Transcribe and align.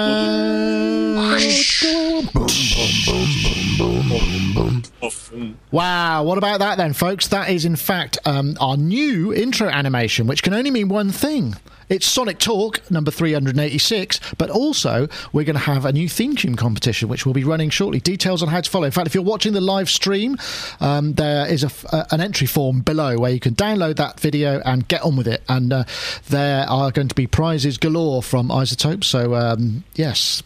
Wow, 5.71 6.23
what 6.23 6.37
about 6.37 6.59
that 6.59 6.77
then, 6.77 6.93
folks? 6.93 7.27
That 7.27 7.49
is, 7.49 7.65
in 7.65 7.75
fact, 7.75 8.17
um, 8.25 8.57
our 8.59 8.77
new 8.77 9.33
intro 9.33 9.67
animation, 9.67 10.27
which 10.27 10.43
can 10.43 10.53
only 10.53 10.71
mean 10.71 10.89
one 10.89 11.11
thing. 11.11 11.55
It's 11.89 12.05
Sonic 12.05 12.39
Talk 12.39 12.89
number 12.89 13.11
386, 13.11 14.19
but 14.37 14.49
also 14.49 15.07
we're 15.31 15.43
going 15.43 15.55
to 15.55 15.61
have 15.61 15.85
a 15.85 15.91
new 15.91 16.07
theme 16.07 16.35
tune 16.35 16.55
competition, 16.55 17.09
which 17.09 17.25
will 17.25 17.33
be 17.33 17.43
running 17.43 17.69
shortly. 17.69 17.99
Details 17.99 18.41
on 18.41 18.49
how 18.49 18.61
to 18.61 18.69
follow. 18.69 18.85
In 18.85 18.91
fact, 18.91 19.07
if 19.07 19.13
you're 19.13 19.23
watching 19.23 19.53
the 19.53 19.61
live 19.61 19.89
stream, 19.89 20.37
um, 20.79 21.13
there 21.13 21.45
is 21.47 21.63
a, 21.63 21.95
a, 21.95 22.07
an 22.11 22.21
entry 22.21 22.47
form 22.47 22.81
below 22.81 23.17
where 23.17 23.31
you 23.31 23.39
can 23.39 23.53
download 23.53 23.97
that 23.97 24.19
video 24.19 24.61
and 24.65 24.87
get 24.87 25.01
on 25.03 25.15
with 25.15 25.27
it. 25.27 25.43
And 25.49 25.71
uh, 25.73 25.83
there 26.29 26.67
are 26.69 26.91
going 26.91 27.09
to 27.09 27.15
be 27.15 27.27
prizes 27.27 27.77
galore 27.77 28.23
from 28.23 28.49
iZotope. 28.49 29.03
So, 29.03 29.35
um, 29.35 29.83
yes, 29.95 30.41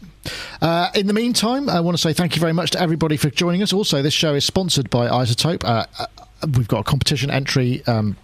uh, 0.62 0.90
in 0.96 1.08
the 1.08 1.14
meantime, 1.14 1.70
I 1.70 1.80
want 1.80 1.96
to 1.98 2.02
say 2.02 2.14
thank 2.14 2.36
you 2.36 2.40
very 2.40 2.54
much 2.54 2.72
to 2.72 2.82
everybody 2.82 3.18
for 3.18 3.30
joining 3.30 3.62
us. 3.62 3.74
Also, 3.74 4.02
this 4.02 4.14
show 4.14 4.34
is 4.34 4.46
sponsored 4.46 4.90
by 4.90 5.08
iZotope. 5.08 5.64
Uh, 5.64 5.86
uh, 6.00 6.06
we've 6.56 6.68
got 6.68 6.80
a 6.80 6.84
competition 6.84 7.30
entry. 7.30 7.84
Um, 7.86 8.18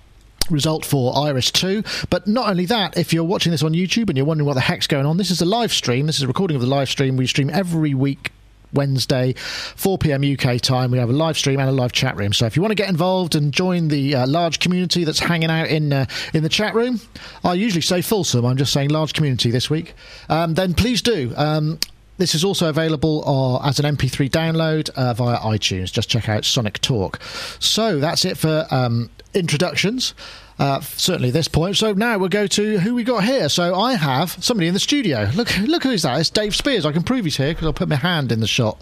result 0.49 0.83
for 0.83 1.15
Iris 1.17 1.51
2. 1.51 1.83
But 2.09 2.27
not 2.27 2.49
only 2.49 2.65
that, 2.65 2.97
if 2.97 3.13
you're 3.13 3.23
watching 3.23 3.51
this 3.51 3.63
on 3.63 3.71
YouTube 3.71 4.09
and 4.09 4.17
you're 4.17 4.25
wondering 4.25 4.45
what 4.45 4.55
the 4.55 4.61
heck's 4.61 4.87
going 4.87 5.05
on, 5.05 5.15
this 5.15 5.31
is 5.31 5.41
a 5.41 5.45
live 5.45 5.71
stream. 5.71 6.05
This 6.05 6.17
is 6.17 6.23
a 6.23 6.27
recording 6.27 6.55
of 6.55 6.61
the 6.61 6.67
live 6.67 6.89
stream. 6.89 7.15
We 7.15 7.27
stream 7.27 7.49
every 7.49 7.93
week 7.93 8.31
Wednesday, 8.73 9.33
4 9.33 9.97
p.m. 9.97 10.23
UK 10.23 10.59
time. 10.59 10.91
We 10.91 10.97
have 10.97 11.09
a 11.09 11.13
live 11.13 11.37
stream 11.37 11.59
and 11.59 11.69
a 11.69 11.71
live 11.71 11.91
chat 11.91 12.17
room. 12.17 12.33
So 12.33 12.45
if 12.45 12.55
you 12.55 12.61
want 12.61 12.71
to 12.71 12.75
get 12.75 12.89
involved 12.89 13.35
and 13.35 13.53
join 13.53 13.87
the 13.87 14.15
uh, 14.15 14.27
large 14.27 14.59
community 14.59 15.03
that's 15.03 15.19
hanging 15.19 15.49
out 15.49 15.67
in 15.67 15.93
uh, 15.93 16.05
in 16.33 16.43
the 16.43 16.49
chat 16.49 16.73
room, 16.73 16.99
I 17.43 17.53
usually 17.53 17.81
say 17.81 18.01
fulsome. 18.01 18.45
I'm 18.45 18.57
just 18.57 18.73
saying 18.73 18.89
large 18.89 19.13
community 19.13 19.51
this 19.51 19.69
week. 19.69 19.93
Um, 20.29 20.55
then 20.55 20.73
please 20.73 21.01
do. 21.01 21.33
Um, 21.35 21.79
this 22.23 22.33
is 22.33 22.45
also 22.45 22.69
available 22.69 23.21
uh, 23.27 23.67
as 23.67 23.79
an 23.79 23.97
MP3 23.97 24.29
download 24.29 24.89
uh, 24.91 25.13
via 25.13 25.37
iTunes. 25.39 25.91
Just 25.91 26.09
check 26.09 26.29
out 26.29 26.45
Sonic 26.45 26.79
Talk. 26.79 27.21
So 27.59 27.99
that's 27.99 28.23
it 28.23 28.37
for 28.37 28.65
um, 28.71 29.09
introductions. 29.33 30.13
Uh, 30.57 30.79
certainly 30.79 31.31
this 31.31 31.49
point. 31.49 31.75
So 31.75 31.91
now 31.91 32.17
we'll 32.17 32.29
go 32.29 32.47
to 32.47 32.79
who 32.79 32.95
we 32.95 33.03
got 33.03 33.25
here. 33.25 33.49
So 33.49 33.75
I 33.75 33.95
have 33.95 34.41
somebody 34.41 34.69
in 34.69 34.73
the 34.73 34.79
studio. 34.79 35.29
Look, 35.35 35.49
look 35.57 35.83
who's 35.83 36.03
that. 36.03 36.17
It's 36.17 36.29
Dave 36.29 36.55
Spiers. 36.55 36.85
I 36.85 36.93
can 36.93 37.03
prove 37.03 37.25
he's 37.25 37.35
here 37.35 37.49
because 37.49 37.65
I'll 37.65 37.73
put 37.73 37.89
my 37.89 37.97
hand 37.97 38.31
in 38.31 38.39
the 38.39 38.47
shot. 38.47 38.79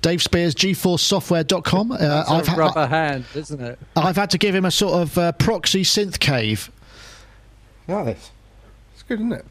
Dave 0.00 0.22
Spiers, 0.22 0.54
GForceSoftware.com. 0.54 1.92
Uh, 1.92 2.24
I've 2.26 2.48
a 2.48 2.56
rubber 2.56 2.80
ha- 2.80 2.86
hand, 2.86 3.26
isn't 3.34 3.60
it? 3.60 3.78
I've 3.96 4.16
had 4.16 4.30
to 4.30 4.38
give 4.38 4.54
him 4.54 4.64
a 4.64 4.70
sort 4.70 4.94
of 4.94 5.18
uh, 5.18 5.32
proxy 5.32 5.82
synth 5.82 6.20
cave. 6.20 6.72
Nice. 7.86 8.30
It's 8.94 9.02
good, 9.02 9.20
isn't 9.20 9.32
it? 9.34 9.44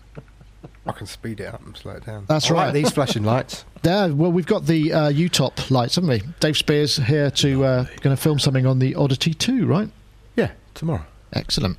I 0.87 0.91
can 0.93 1.07
speed 1.07 1.39
it 1.39 1.53
up 1.53 1.65
and 1.65 1.75
slow 1.75 1.93
it 1.93 2.05
down. 2.05 2.25
That's 2.27 2.49
I 2.49 2.53
right. 2.53 2.65
Like 2.65 2.73
these 2.73 2.91
flashing 2.91 3.23
lights. 3.23 3.65
Yeah, 3.83 4.07
well, 4.07 4.33
we've 4.33 4.45
got 4.45 4.65
the 4.65 4.91
uh, 4.91 5.11
UTOP 5.11 5.71
lights, 5.71 5.95
haven't 5.95 6.09
we? 6.09 6.21
Dave 6.41 6.57
Spiers 6.57 6.97
here 6.97 7.31
to 7.31 7.63
uh, 7.63 7.83
going 8.01 8.13
to 8.13 8.21
film 8.21 8.37
something 8.37 8.65
on 8.65 8.79
the 8.79 8.95
Oddity 8.95 9.33
2, 9.33 9.65
right? 9.65 9.89
Yeah, 10.35 10.51
tomorrow. 10.73 11.05
Excellent. 11.31 11.77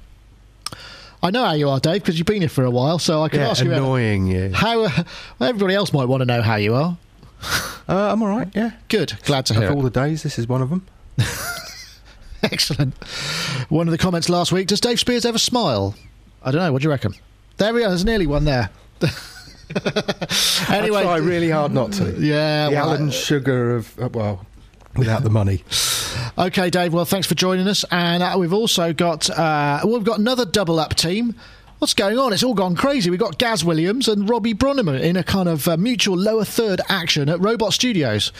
I 1.23 1.31
know 1.31 1.45
how 1.45 1.53
you 1.53 1.69
are, 1.69 1.81
Dave, 1.81 2.01
because 2.01 2.17
you've 2.17 2.27
been 2.27 2.41
here 2.41 2.49
for 2.49 2.65
a 2.65 2.71
while, 2.71 2.99
so 2.99 3.23
I 3.23 3.29
can 3.29 3.41
yeah, 3.41 3.51
ask 3.51 3.63
you 3.63 3.73
annoying 3.73 4.27
you. 4.27 4.53
how. 4.55 4.85
Uh, 4.85 5.05
everybody 5.43 5.75
else 5.75 5.93
might 5.93 6.07
want 6.07 6.23
to 6.23 6.25
know 6.25 6.41
how 6.41 6.57
you 6.57 6.75
are. 6.75 6.97
Uh, 7.87 8.13
I'm 8.13 8.23
all 8.23 8.29
right. 8.29 8.49
Yeah, 8.55 8.71
good. 8.89 9.19
Glad 9.25 9.45
to 9.47 9.55
hear. 9.55 9.69
Of 9.69 9.77
all 9.77 9.83
the 9.83 9.91
days, 9.91 10.23
this 10.23 10.39
is 10.39 10.49
one 10.49 10.63
of 10.63 10.71
them. 10.71 10.87
Excellent. 12.43 12.97
One 13.69 13.87
of 13.87 13.93
the 13.93 13.99
comments 13.99 14.29
last 14.31 14.51
week: 14.51 14.69
Does 14.69 14.81
Dave 14.81 14.99
Spiers 15.01 15.27
ever 15.27 15.39
smile? 15.39 15.95
I 16.43 16.53
don't 16.53 16.61
know. 16.63 16.73
What 16.73 16.81
do 16.83 16.87
you 16.87 16.91
reckon? 16.91 17.15
There 17.59 17.75
we 17.75 17.85
are. 17.85 17.89
There's 17.89 18.05
nearly 18.05 18.27
one 18.27 18.45
there. 18.45 18.71
anyway, 20.69 21.01
I 21.01 21.03
try 21.03 21.17
really 21.17 21.51
hard 21.51 21.73
not 21.73 21.93
to. 21.95 22.15
Yeah, 22.19 22.69
the 22.69 22.77
well, 22.77 22.91
Alan 22.91 23.11
Sugar 23.11 23.77
of 23.77 24.15
well, 24.15 24.47
without 24.97 25.23
the 25.23 25.31
money. 25.31 25.63
okay, 26.39 26.71
Dave. 26.71 26.93
Well, 26.93 27.05
thanks 27.05 27.27
for 27.27 27.35
joining 27.35 27.69
us, 27.69 27.85
and 27.91 28.23
uh, 28.23 28.35
we've 28.39 28.53
also 28.53 28.93
got 28.93 29.29
uh, 29.31 29.81
well, 29.85 29.95
we've 29.95 30.05
got 30.05 30.19
another 30.19 30.45
double 30.45 30.81
up 30.81 30.95
team. 30.95 31.35
What's 31.79 31.95
going 31.95 32.19
on? 32.19 32.33
It's 32.33 32.43
all 32.43 32.55
gone 32.55 32.75
crazy. 32.75 33.09
We've 33.09 33.21
got 33.21 33.39
Gaz 33.39 33.65
Williams 33.65 34.09
and 34.09 34.29
Robbie 34.29 34.55
Bronnimann 34.55 35.01
in 35.01 35.17
a 35.17 35.23
kind 35.23 35.49
of 35.49 35.69
uh, 35.69 35.77
mutual 35.77 36.17
lower 36.17 36.45
third 36.45 36.81
action 36.89 37.29
at 37.29 37.39
Robot 37.41 37.73
Studios. 37.73 38.33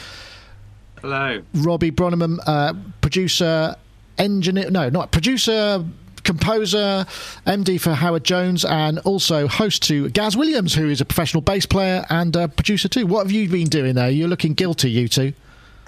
Hello. 1.01 1.41
Robbie 1.53 1.91
Bronnimann, 1.91 2.39
uh, 2.45 2.73
producer, 2.99 3.75
engineer, 4.17 4.69
no, 4.69 4.89
not 4.89 5.11
producer, 5.11 5.85
composer, 6.29 7.07
MD 7.47 7.81
for 7.81 7.93
Howard 7.93 8.23
Jones, 8.23 8.63
and 8.63 8.99
also 8.99 9.47
host 9.47 9.81
to 9.83 10.09
Gaz 10.09 10.37
Williams, 10.37 10.75
who 10.75 10.87
is 10.87 11.01
a 11.01 11.05
professional 11.05 11.41
bass 11.41 11.65
player 11.65 12.05
and 12.11 12.37
uh, 12.37 12.47
producer 12.47 12.87
too. 12.87 13.07
What 13.07 13.25
have 13.25 13.31
you 13.31 13.49
been 13.49 13.67
doing 13.67 13.95
there? 13.95 14.11
You're 14.11 14.27
looking 14.27 14.53
guilty, 14.53 14.91
you 14.91 15.07
two. 15.07 15.33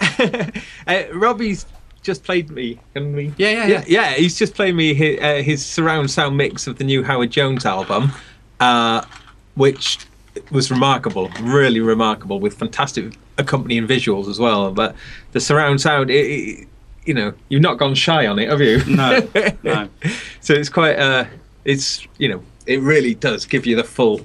uh, 0.00 1.04
Robbie's 1.14 1.64
just 2.02 2.24
played 2.24 2.50
me. 2.50 2.80
Can 2.92 3.14
we? 3.14 3.32
Yeah, 3.36 3.50
yeah, 3.50 3.66
yeah. 3.66 3.84
Yeah, 3.86 4.10
he's 4.14 4.36
just 4.36 4.56
played 4.56 4.74
me 4.74 4.94
his, 4.94 5.20
uh, 5.20 5.42
his 5.44 5.64
surround 5.64 6.10
sound 6.10 6.36
mix 6.36 6.66
of 6.66 6.76
the 6.78 6.84
new 6.84 7.04
Howard 7.04 7.30
Jones 7.30 7.64
album, 7.64 8.10
uh, 8.58 9.04
which 9.54 10.00
was 10.50 10.72
remarkable, 10.72 11.30
really 11.40 11.78
remarkable, 11.78 12.40
with 12.40 12.54
fantastic 12.54 13.16
accompanying 13.38 13.86
visuals 13.86 14.28
as 14.28 14.40
well. 14.40 14.72
But 14.72 14.96
the 15.30 15.40
surround 15.40 15.80
sound, 15.80 16.10
it, 16.10 16.26
it, 16.26 16.68
you 17.04 17.14
know, 17.14 17.32
you've 17.48 17.62
not 17.62 17.78
gone 17.78 17.94
shy 17.94 18.26
on 18.26 18.38
it, 18.38 18.48
have 18.48 18.60
you? 18.60 18.84
No, 18.84 19.28
no. 19.62 19.88
so 20.40 20.54
it's 20.54 20.68
quite, 20.68 20.96
uh, 20.96 21.24
it's 21.64 22.06
you 22.18 22.28
know, 22.28 22.42
it 22.66 22.80
really 22.80 23.14
does 23.14 23.44
give 23.44 23.66
you 23.66 23.76
the 23.76 23.84
full, 23.84 24.24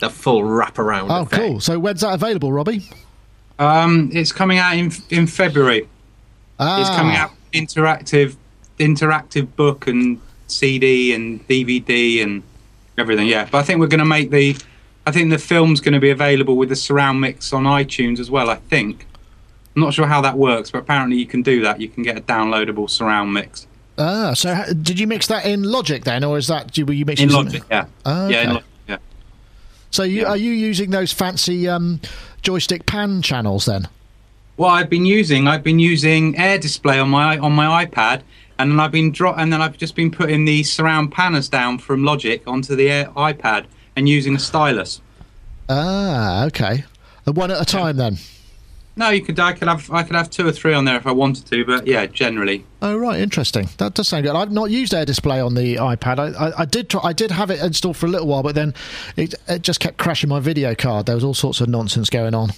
the 0.00 0.10
full 0.10 0.42
wraparound. 0.42 1.08
Oh, 1.10 1.22
effect. 1.22 1.42
cool! 1.42 1.60
So 1.60 1.78
when's 1.78 2.00
that 2.00 2.14
available, 2.14 2.52
Robbie? 2.52 2.88
Um, 3.58 4.10
it's 4.12 4.32
coming 4.32 4.58
out 4.58 4.76
in 4.76 4.92
in 5.10 5.26
February. 5.26 5.88
Ah. 6.58 6.80
It's 6.80 6.90
coming 6.90 7.16
out 7.16 7.30
interactive, 7.52 8.36
interactive 8.78 9.54
book 9.56 9.86
and 9.86 10.20
CD 10.46 11.14
and 11.14 11.46
DVD 11.48 12.22
and 12.22 12.42
everything. 12.98 13.26
Yeah, 13.26 13.48
but 13.50 13.58
I 13.58 13.62
think 13.62 13.80
we're 13.80 13.86
going 13.88 14.00
to 14.00 14.04
make 14.04 14.30
the. 14.30 14.56
I 15.06 15.12
think 15.12 15.30
the 15.30 15.38
film's 15.38 15.80
going 15.80 15.94
to 15.94 16.00
be 16.00 16.10
available 16.10 16.56
with 16.56 16.68
the 16.68 16.76
surround 16.76 17.20
mix 17.20 17.52
on 17.52 17.62
iTunes 17.64 18.18
as 18.18 18.30
well. 18.30 18.50
I 18.50 18.56
think. 18.56 19.06
I'm 19.76 19.82
not 19.82 19.92
sure 19.92 20.06
how 20.06 20.22
that 20.22 20.38
works, 20.38 20.70
but 20.70 20.78
apparently 20.78 21.18
you 21.18 21.26
can 21.26 21.42
do 21.42 21.60
that. 21.62 21.80
You 21.80 21.88
can 21.88 22.02
get 22.02 22.16
a 22.16 22.22
downloadable 22.22 22.88
surround 22.88 23.32
mix. 23.34 23.66
Ah, 23.98 24.32
so 24.32 24.54
how, 24.54 24.64
did 24.72 24.98
you 24.98 25.06
mix 25.06 25.26
that 25.26 25.44
in 25.44 25.62
Logic 25.64 26.02
then, 26.04 26.24
or 26.24 26.38
is 26.38 26.46
that 26.48 26.76
were 26.78 26.92
you 26.94 27.04
mixing 27.04 27.28
in 27.28 27.34
Logic? 27.34 27.62
Yeah. 27.70 27.84
Ah. 28.06 28.28
Yeah. 28.28 28.42
In 28.42 28.48
Logic, 28.54 28.64
yeah. 28.88 28.96
So 29.90 30.02
you, 30.02 30.22
Yeah. 30.22 30.28
are 30.28 30.36
you 30.36 30.50
using 30.52 30.90
those 30.90 31.12
fancy 31.12 31.68
um, 31.68 32.00
joystick 32.42 32.86
pan 32.86 33.20
channels 33.20 33.66
then? 33.66 33.86
Well, 34.56 34.70
I've 34.70 34.88
been 34.88 35.04
using 35.04 35.46
I've 35.46 35.62
been 35.62 35.78
using 35.78 36.38
Air 36.38 36.58
Display 36.58 36.98
on 36.98 37.10
my 37.10 37.36
on 37.36 37.52
my 37.52 37.84
iPad, 37.84 38.22
and 38.58 38.70
then 38.72 38.80
I've 38.80 38.92
been 38.92 39.12
dro- 39.12 39.34
and 39.34 39.52
then 39.52 39.60
I've 39.60 39.76
just 39.76 39.94
been 39.94 40.10
putting 40.10 40.46
the 40.46 40.62
surround 40.62 41.12
panners 41.12 41.50
down 41.50 41.78
from 41.78 42.02
Logic 42.02 42.42
onto 42.46 42.74
the 42.76 42.90
Air 42.90 43.06
iPad 43.14 43.66
and 43.94 44.08
using 44.08 44.34
a 44.34 44.38
stylus. 44.38 45.02
Ah, 45.68 46.46
okay. 46.46 46.84
One 47.24 47.50
at 47.50 47.60
a 47.60 47.64
time 47.66 47.98
then. 47.98 48.16
No, 48.98 49.10
you 49.10 49.20
could 49.20 49.38
I 49.38 49.52
could 49.52 49.68
have 49.68 49.90
I 49.90 50.02
could 50.02 50.16
have 50.16 50.30
two 50.30 50.46
or 50.46 50.52
three 50.52 50.72
on 50.72 50.86
there 50.86 50.96
if 50.96 51.06
I 51.06 51.12
wanted 51.12 51.44
to, 51.46 51.64
but 51.66 51.86
yeah, 51.86 52.06
generally. 52.06 52.64
Oh 52.80 52.96
right, 52.96 53.20
interesting. 53.20 53.68
That 53.76 53.92
does 53.92 54.08
sound 54.08 54.24
good. 54.24 54.34
I've 54.34 54.50
not 54.50 54.70
used 54.70 54.94
Air 54.94 55.04
Display 55.04 55.38
on 55.38 55.54
the 55.54 55.76
iPad. 55.76 56.18
I, 56.18 56.46
I, 56.46 56.60
I 56.62 56.64
did 56.64 56.88
try, 56.88 57.02
I 57.04 57.12
did 57.12 57.30
have 57.30 57.50
it 57.50 57.60
installed 57.60 57.98
for 57.98 58.06
a 58.06 58.08
little 58.08 58.26
while, 58.26 58.42
but 58.42 58.54
then 58.54 58.72
it, 59.16 59.34
it 59.48 59.60
just 59.60 59.80
kept 59.80 59.98
crashing 59.98 60.30
my 60.30 60.40
video 60.40 60.74
card. 60.74 61.04
There 61.04 61.14
was 61.14 61.24
all 61.24 61.34
sorts 61.34 61.60
of 61.60 61.68
nonsense 61.68 62.08
going 62.08 62.34
on. 62.34 62.50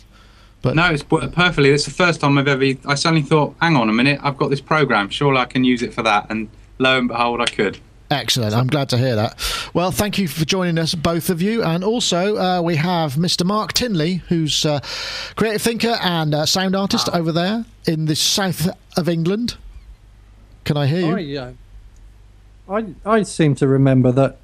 But 0.62 0.74
No, 0.76 0.90
it's 0.90 1.02
perfectly. 1.02 1.70
It's 1.70 1.84
the 1.84 1.90
first 1.90 2.20
time 2.20 2.38
I've 2.38 2.48
ever. 2.48 2.64
I 2.86 2.94
suddenly 2.94 3.22
thought, 3.22 3.54
hang 3.60 3.76
on 3.76 3.88
a 3.88 3.92
minute, 3.92 4.20
I've 4.22 4.36
got 4.36 4.50
this 4.50 4.60
program. 4.60 5.08
Surely 5.08 5.38
I 5.38 5.44
can 5.44 5.64
use 5.64 5.82
it 5.82 5.92
for 5.92 6.02
that. 6.02 6.26
And 6.30 6.48
lo 6.78 6.98
and 6.98 7.08
behold, 7.08 7.40
I 7.40 7.46
could. 7.46 7.78
Excellent. 8.10 8.54
I'm 8.54 8.68
glad 8.68 8.88
to 8.90 8.98
hear 8.98 9.16
that. 9.16 9.38
Well, 9.74 9.90
thank 9.90 10.18
you 10.18 10.28
for 10.28 10.44
joining 10.46 10.78
us, 10.78 10.94
both 10.94 11.28
of 11.28 11.42
you. 11.42 11.62
And 11.62 11.84
also, 11.84 12.36
uh, 12.36 12.62
we 12.62 12.76
have 12.76 13.14
Mr. 13.14 13.44
Mark 13.44 13.74
Tinley, 13.74 14.22
who's 14.28 14.64
uh, 14.64 14.80
creative 15.36 15.60
thinker 15.60 15.98
and 16.00 16.34
uh, 16.34 16.46
sound 16.46 16.74
artist 16.74 17.10
over 17.12 17.32
there 17.32 17.66
in 17.86 18.06
the 18.06 18.16
south 18.16 18.68
of 18.96 19.08
England. 19.08 19.56
Can 20.64 20.78
I 20.78 20.86
hear 20.86 21.18
you? 21.18 21.40
I, 21.40 22.76
uh, 22.76 22.84
I, 23.04 23.16
I 23.18 23.22
seem 23.24 23.54
to 23.56 23.68
remember 23.68 24.10
that 24.12 24.38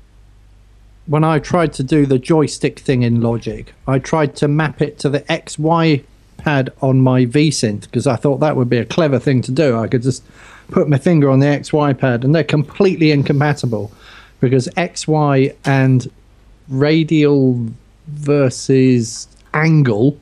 when 1.06 1.24
I 1.24 1.38
tried 1.38 1.72
to 1.74 1.82
do 1.82 2.06
the 2.06 2.18
joystick 2.18 2.78
thing 2.78 3.02
in 3.02 3.20
Logic, 3.20 3.72
I 3.86 3.98
tried 3.98 4.36
to 4.36 4.48
map 4.48 4.80
it 4.82 4.98
to 5.00 5.08
the 5.08 5.20
XY 5.20 6.04
pad 6.36 6.72
on 6.82 7.00
my 7.00 7.26
VSynth 7.26 7.82
because 7.82 8.06
I 8.06 8.16
thought 8.16 8.38
that 8.38 8.56
would 8.56 8.68
be 8.68 8.78
a 8.78 8.84
clever 8.84 9.18
thing 9.18 9.42
to 9.42 9.50
do. 9.52 9.78
I 9.78 9.86
could 9.88 10.02
just 10.02 10.22
put 10.70 10.88
my 10.88 10.98
finger 10.98 11.28
on 11.30 11.40
the 11.40 11.46
XY 11.46 11.98
pad, 11.98 12.24
and 12.24 12.34
they're 12.34 12.44
completely 12.44 13.10
incompatible 13.10 13.92
because 14.40 14.68
XY 14.76 15.54
and 15.64 16.10
radial 16.68 17.66
versus 18.08 19.28
angle 19.52 20.18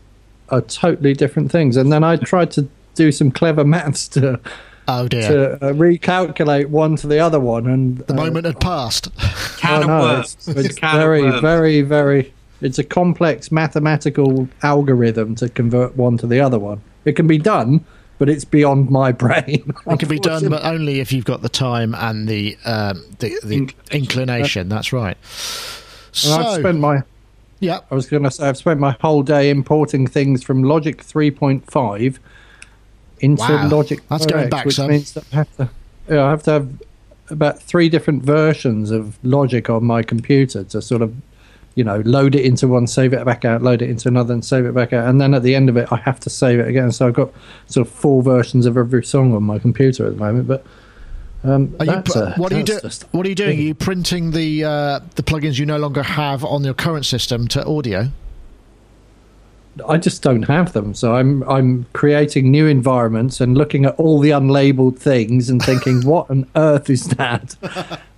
are 0.50 0.61
totally 0.61 1.14
different 1.14 1.50
things. 1.50 1.76
And 1.76 1.93
then 1.93 2.05
I 2.05 2.17
tried 2.17 2.50
to 2.53 2.69
do 2.94 3.11
some 3.12 3.31
clever 3.31 3.65
maths 3.65 4.06
to 4.08 4.38
Oh 4.88 5.06
dear. 5.08 5.29
to 5.29 5.53
uh, 5.65 5.73
recalculate 5.73 6.67
one 6.67 6.97
to 6.97 7.06
the 7.06 7.19
other 7.20 7.38
one, 7.41 7.67
and 7.69 7.99
the 7.99 8.15
moment 8.15 8.47
had 8.47 8.61
passed. 8.61 9.08
Can 9.58 9.79
Oh, 9.79 9.81
of 9.82 9.87
no, 9.87 10.00
worms. 10.00 10.35
it's, 10.35 10.49
it's 10.49 10.58
It's 10.70 10.79
a 10.82 10.87
of 10.87 10.93
very, 10.93 11.23
worms. 11.23 11.41
very, 11.41 11.82
very. 11.82 12.32
It's 12.62 12.79
a 12.79 12.85
complex 12.85 13.50
mathematical 13.53 14.49
algorithm 14.62 15.35
to 15.37 15.49
convert 15.49 15.97
one 15.97 16.17
to 16.19 16.26
the 16.26 16.41
other 16.41 16.59
one. 16.59 16.81
It 17.05 17.12
can 17.17 17.26
be 17.26 17.38
done, 17.38 17.85
but 18.19 18.29
it's 18.29 18.44
beyond 18.44 18.91
my 18.91 19.12
brain. 19.25 19.73
It 19.87 19.99
can 19.99 20.09
be 20.09 20.19
done, 20.20 20.49
but 20.49 20.64
only 20.64 21.00
if 21.00 21.12
you've 21.12 21.25
got 21.25 21.43
the 21.43 21.49
time 21.49 21.94
and 21.94 22.29
the 22.29 22.56
um, 22.64 23.05
the, 23.19 23.38
the 23.43 23.75
inclination. 23.91 24.69
That's 24.69 24.93
right. 24.93 25.17
And 26.25 26.32
I've 26.35 26.61
spent 26.61 26.79
my. 26.79 27.03
yeah, 27.61 27.81
I 27.91 27.94
was 27.94 28.09
going 28.09 28.23
to 28.25 28.31
say 28.31 28.49
I've 28.49 28.56
spent 28.59 28.79
my 28.81 28.97
whole 29.00 29.23
day 29.23 29.50
importing 29.50 30.06
things 30.06 30.43
from 30.43 30.62
Logic 30.62 31.03
3.5 31.03 32.19
into 33.20 33.41
Wow. 33.43 33.69
Logic. 33.69 34.00
That's 34.08 34.26
going 34.26 34.47
4X, 34.47 34.50
back 34.50 34.67
which 34.67 34.75
some. 34.76 34.91
means 34.91 35.12
that 35.15 35.25
I 35.32 35.37
have 35.37 35.56
to. 35.56 35.70
Yeah, 36.08 36.25
I 36.25 36.31
have 36.31 36.43
to 36.44 36.50
have 36.50 36.69
about 37.31 37.62
three 37.62 37.88
different 37.88 38.23
versions 38.25 38.91
of 38.91 39.17
Logic 39.25 39.69
on 39.70 39.85
my 39.85 40.03
computer 40.03 40.65
to 40.65 40.82
sort 40.82 41.00
of, 41.03 41.15
you 41.75 41.85
know, 41.85 42.01
load 42.05 42.35
it 42.35 42.45
into 42.45 42.69
one, 42.69 42.87
save 42.87 43.13
it 43.13 43.25
back 43.25 43.45
out, 43.45 43.63
load 43.63 43.83
it 43.83 43.91
into 43.91 44.09
another, 44.09 44.35
and 44.35 44.45
save 44.45 44.65
it 44.67 44.75
back 44.75 44.93
out, 44.93 45.09
and 45.09 45.21
then 45.21 45.35
at 45.35 45.43
the 45.43 45.55
end 45.55 45.69
of 45.69 45.77
it, 45.77 45.91
I 45.93 45.97
have 45.97 46.21
to 46.21 46.31
save 46.31 46.59
it 46.61 46.69
again. 46.69 46.93
So 46.93 47.07
I've 47.09 47.15
got 47.15 47.31
sort 47.67 47.87
of 47.87 47.93
four 47.93 48.23
versions 48.23 48.67
of 48.67 48.77
every 48.77 49.05
song 49.05 49.35
on 49.35 49.43
my 49.43 49.59
computer 49.59 50.07
at 50.07 50.15
the 50.15 50.19
moment. 50.19 50.49
But 50.49 50.65
um, 51.45 51.75
Are 51.81 51.87
you, 51.87 51.93
a- 51.93 52.35
what 52.37 52.53
are 52.53 52.59
you 52.59 52.65
doing? 52.65 52.83
What 53.11 53.27
are 53.27 53.29
you 53.29 53.35
doing? 53.35 53.59
Are 53.59 53.63
you 53.63 53.75
printing 53.75 54.31
the 54.31 54.65
uh, 54.65 55.01
the 55.17 55.23
plugins 55.23 55.59
you 55.59 55.67
no 55.67 55.79
longer 55.79 56.03
have 56.03 56.45
on 56.45 56.63
your 56.65 56.75
current 56.75 57.05
system 57.07 57.49
to 57.49 57.65
audio? 57.67 58.09
I 59.89 59.97
just 59.97 60.23
don't 60.23 60.43
have 60.43 60.75
them. 60.75 60.95
So 60.95 61.17
I'm 61.17 61.43
I'm 61.45 61.87
creating 61.95 62.51
new 62.51 62.67
environments 62.67 63.41
and 63.41 63.57
looking 63.57 63.87
at 63.87 63.95
all 63.95 64.21
the 64.21 64.31
unlabeled 64.31 64.99
things 64.99 65.49
and 65.49 65.63
thinking, 65.63 66.03
what 66.07 66.31
on 66.31 66.47
earth 66.57 66.91
is 66.91 67.07
that? 67.09 67.57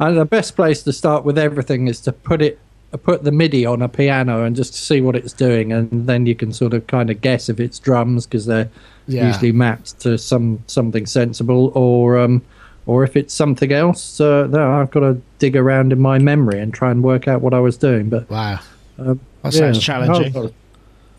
and 0.00 0.18
the 0.18 0.24
best 0.24 0.56
place 0.56 0.82
to 0.82 0.92
start 0.92 1.24
with 1.24 1.38
everything 1.38 1.86
is 1.86 2.00
to 2.02 2.12
put 2.12 2.42
it 2.42 2.58
put 2.96 3.24
the 3.24 3.32
MIDI 3.32 3.66
on 3.66 3.82
a 3.82 3.88
piano 3.88 4.44
and 4.44 4.54
just 4.56 4.74
see 4.74 5.00
what 5.00 5.16
it's 5.16 5.32
doing, 5.32 5.72
and 5.72 6.06
then 6.06 6.26
you 6.26 6.34
can 6.34 6.52
sort 6.52 6.74
of 6.74 6.86
kind 6.86 7.10
of 7.10 7.20
guess 7.20 7.48
if 7.48 7.58
it's 7.60 7.78
drums 7.78 8.26
because 8.26 8.46
they're 8.46 8.68
Yeah. 9.06 9.26
usually 9.26 9.52
mapped 9.52 10.00
to 10.00 10.16
some 10.18 10.60
something 10.66 11.06
sensible, 11.06 11.72
or 11.74 12.18
um, 12.18 12.42
or 12.86 13.04
if 13.04 13.16
it's 13.16 13.32
something 13.34 13.72
else. 13.72 14.20
Uh, 14.20 14.46
no, 14.50 14.72
I've 14.80 14.90
got 14.90 15.00
to 15.00 15.20
dig 15.38 15.56
around 15.56 15.92
in 15.92 16.00
my 16.00 16.18
memory 16.18 16.60
and 16.60 16.72
try 16.72 16.90
and 16.90 17.02
work 17.02 17.26
out 17.28 17.40
what 17.42 17.54
I 17.54 17.60
was 17.60 17.76
doing. 17.76 18.08
But 18.08 18.28
Wow, 18.30 18.58
um, 18.98 19.20
that 19.42 19.52
sounds 19.54 19.78
challenging. 19.80 20.36
I've- 20.36 20.52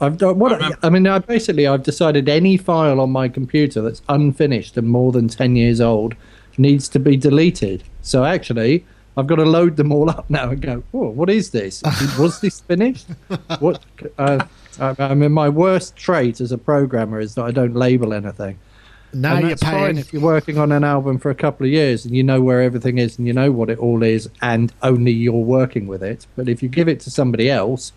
I've 0.02 0.18
done 0.18 0.38
what 0.40 0.62
I, 0.62 0.72
I 0.84 0.90
mean. 0.90 1.08
I 1.08 1.20
basically 1.20 1.66
I've 1.68 1.84
decided 1.84 2.28
any 2.28 2.58
file 2.58 3.00
on 3.00 3.12
my 3.12 3.30
computer 3.30 3.82
that's 3.82 4.02
unfinished 4.10 4.76
and 4.76 4.90
more 4.90 5.14
than 5.14 5.30
ten 5.30 5.56
years 5.56 5.80
old 5.80 6.16
needs 6.58 6.90
to 6.90 7.00
be 7.00 7.16
deleted. 7.16 7.82
So 8.02 8.26
actually, 8.26 8.84
I've 9.18 9.28
got 9.28 9.36
to 9.36 9.46
load 9.46 9.78
them 9.78 9.92
all 9.92 10.10
up 10.10 10.30
now 10.30 10.50
and 10.50 10.62
go. 10.62 10.84
Oh, 10.94 11.10
what 11.10 11.30
is 11.30 11.52
this? 11.52 11.82
Was 12.20 12.42
this 12.42 12.60
finished? 12.60 13.08
What? 13.60 13.84
Uh, 14.18 14.46
I, 14.80 14.96
I 15.00 15.14
mean, 15.14 15.32
my 15.32 15.50
worst 15.50 15.96
trait 15.96 16.42
as 16.42 16.52
a 16.52 16.58
programmer 16.58 17.20
is 17.20 17.36
that 17.36 17.44
I 17.44 17.52
don't 17.52 17.76
label 17.76 18.14
anything. 18.14 18.60
now 19.14 19.36
and 19.36 19.48
you're 19.48 19.58
paying. 19.58 19.98
if 19.98 20.12
you're 20.12 20.22
working 20.22 20.58
on 20.58 20.72
an 20.72 20.84
album 20.84 21.18
for 21.18 21.30
a 21.30 21.36
couple 21.36 21.66
of 21.66 21.72
years 21.72 22.06
and 22.06 22.16
you 22.16 22.24
know 22.24 22.42
where 22.42 22.62
everything 22.62 22.98
is 22.98 23.18
and 23.18 23.26
you 23.26 23.34
know 23.34 23.52
what 23.52 23.70
it 23.70 23.80
all 23.80 24.04
is 24.04 24.30
and 24.42 24.74
only 24.84 25.12
you're 25.12 25.34
working 25.34 25.88
with 25.88 26.04
it. 26.04 26.28
But 26.36 26.50
if 26.50 26.62
you 26.62 26.68
give 26.68 26.90
it 26.90 27.00
to 27.02 27.10
somebody 27.10 27.50
else, 27.50 27.94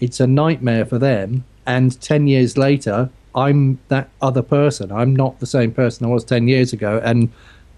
it's 0.00 0.20
a 0.20 0.26
nightmare 0.26 0.84
for 0.84 0.98
them. 0.98 1.44
And 1.64 1.98
10 2.00 2.26
years 2.26 2.58
later, 2.58 3.08
I'm 3.34 3.78
that 3.88 4.10
other 4.20 4.42
person. 4.42 4.92
I'm 4.92 5.16
not 5.16 5.40
the 5.40 5.46
same 5.46 5.72
person 5.72 6.06
I 6.06 6.10
was 6.10 6.24
10 6.24 6.48
years 6.48 6.72
ago. 6.72 7.00
And, 7.02 7.32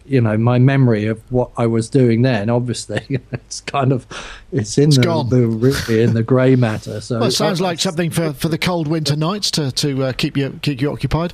you 0.06 0.20
know, 0.20 0.36
my 0.36 0.58
memory 0.58 1.06
of 1.06 1.20
what 1.32 1.50
I 1.56 1.66
was 1.66 1.88
doing 1.88 2.22
then, 2.22 2.50
obviously, 2.50 3.04
it's 3.32 3.60
kind 3.62 3.92
of, 3.92 4.06
it's 4.52 4.76
in 4.76 4.90
the, 4.90 5.00
gone. 5.02 5.28
the, 5.28 6.02
in 6.02 6.14
the 6.14 6.22
grey 6.22 6.56
matter. 6.56 7.00
So 7.00 7.18
Well, 7.18 7.28
it 7.28 7.32
sounds 7.32 7.60
like 7.60 7.80
something 7.80 8.10
for, 8.10 8.32
for 8.32 8.48
the 8.48 8.58
cold 8.58 8.86
winter 8.88 9.16
nights 9.16 9.50
to 9.52 9.72
to 9.72 10.04
uh, 10.04 10.12
keep 10.12 10.36
you 10.36 10.58
keep 10.62 10.80
you 10.80 10.92
occupied. 10.92 11.32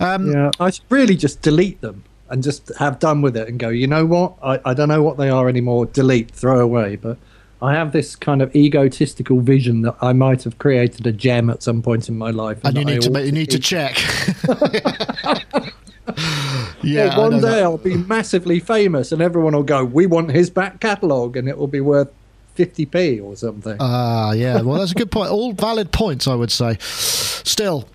Um, 0.00 0.30
Yeah, 0.32 0.50
I 0.60 0.70
should 0.70 0.84
really 0.90 1.16
just 1.16 1.42
delete 1.42 1.80
them 1.80 2.04
and 2.28 2.42
just 2.42 2.70
have 2.78 2.98
done 2.98 3.22
with 3.22 3.36
it 3.36 3.48
and 3.48 3.58
go, 3.58 3.68
you 3.68 3.86
know 3.86 4.06
what? 4.06 4.34
I, 4.42 4.58
I 4.64 4.74
don't 4.74 4.88
know 4.88 5.02
what 5.02 5.18
they 5.18 5.28
are 5.28 5.48
anymore. 5.48 5.86
Delete, 5.86 6.30
throw 6.30 6.60
away. 6.60 6.96
But 6.96 7.18
I 7.60 7.74
have 7.74 7.92
this 7.92 8.16
kind 8.16 8.42
of 8.42 8.54
egotistical 8.56 9.40
vision 9.40 9.82
that 9.82 9.96
I 10.00 10.12
might 10.12 10.42
have 10.44 10.58
created 10.58 11.06
a 11.06 11.12
gem 11.12 11.50
at 11.50 11.62
some 11.62 11.82
point 11.82 12.08
in 12.08 12.16
my 12.16 12.30
life. 12.30 12.58
and 12.64 12.76
you 12.76 12.84
that 12.84 12.90
I 12.90 12.94
need 12.94 13.02
to 13.02 13.26
you 13.26 13.32
need 13.32 13.50
to 13.50 13.58
check. 13.58 13.96
Yeah, 16.82 17.18
one 17.18 17.32
day 17.32 17.40
that. 17.40 17.62
I'll 17.62 17.78
be 17.78 17.96
massively 17.96 18.60
famous 18.60 19.12
and 19.12 19.22
everyone 19.22 19.54
will 19.54 19.62
go, 19.62 19.84
we 19.84 20.06
want 20.06 20.30
his 20.30 20.50
back 20.50 20.80
catalogue 20.80 21.36
and 21.36 21.48
it 21.48 21.56
will 21.56 21.68
be 21.68 21.80
worth 21.80 22.12
50p 22.56 23.22
or 23.22 23.36
something. 23.36 23.76
Ah, 23.80 24.32
yeah. 24.32 24.60
Well, 24.60 24.78
that's 24.78 24.92
a 24.92 24.94
good 24.94 25.10
point. 25.10 25.30
All 25.30 25.52
valid 25.52 25.92
points, 25.92 26.26
I 26.26 26.34
would 26.34 26.50
say. 26.50 26.76
Still, 26.80 27.88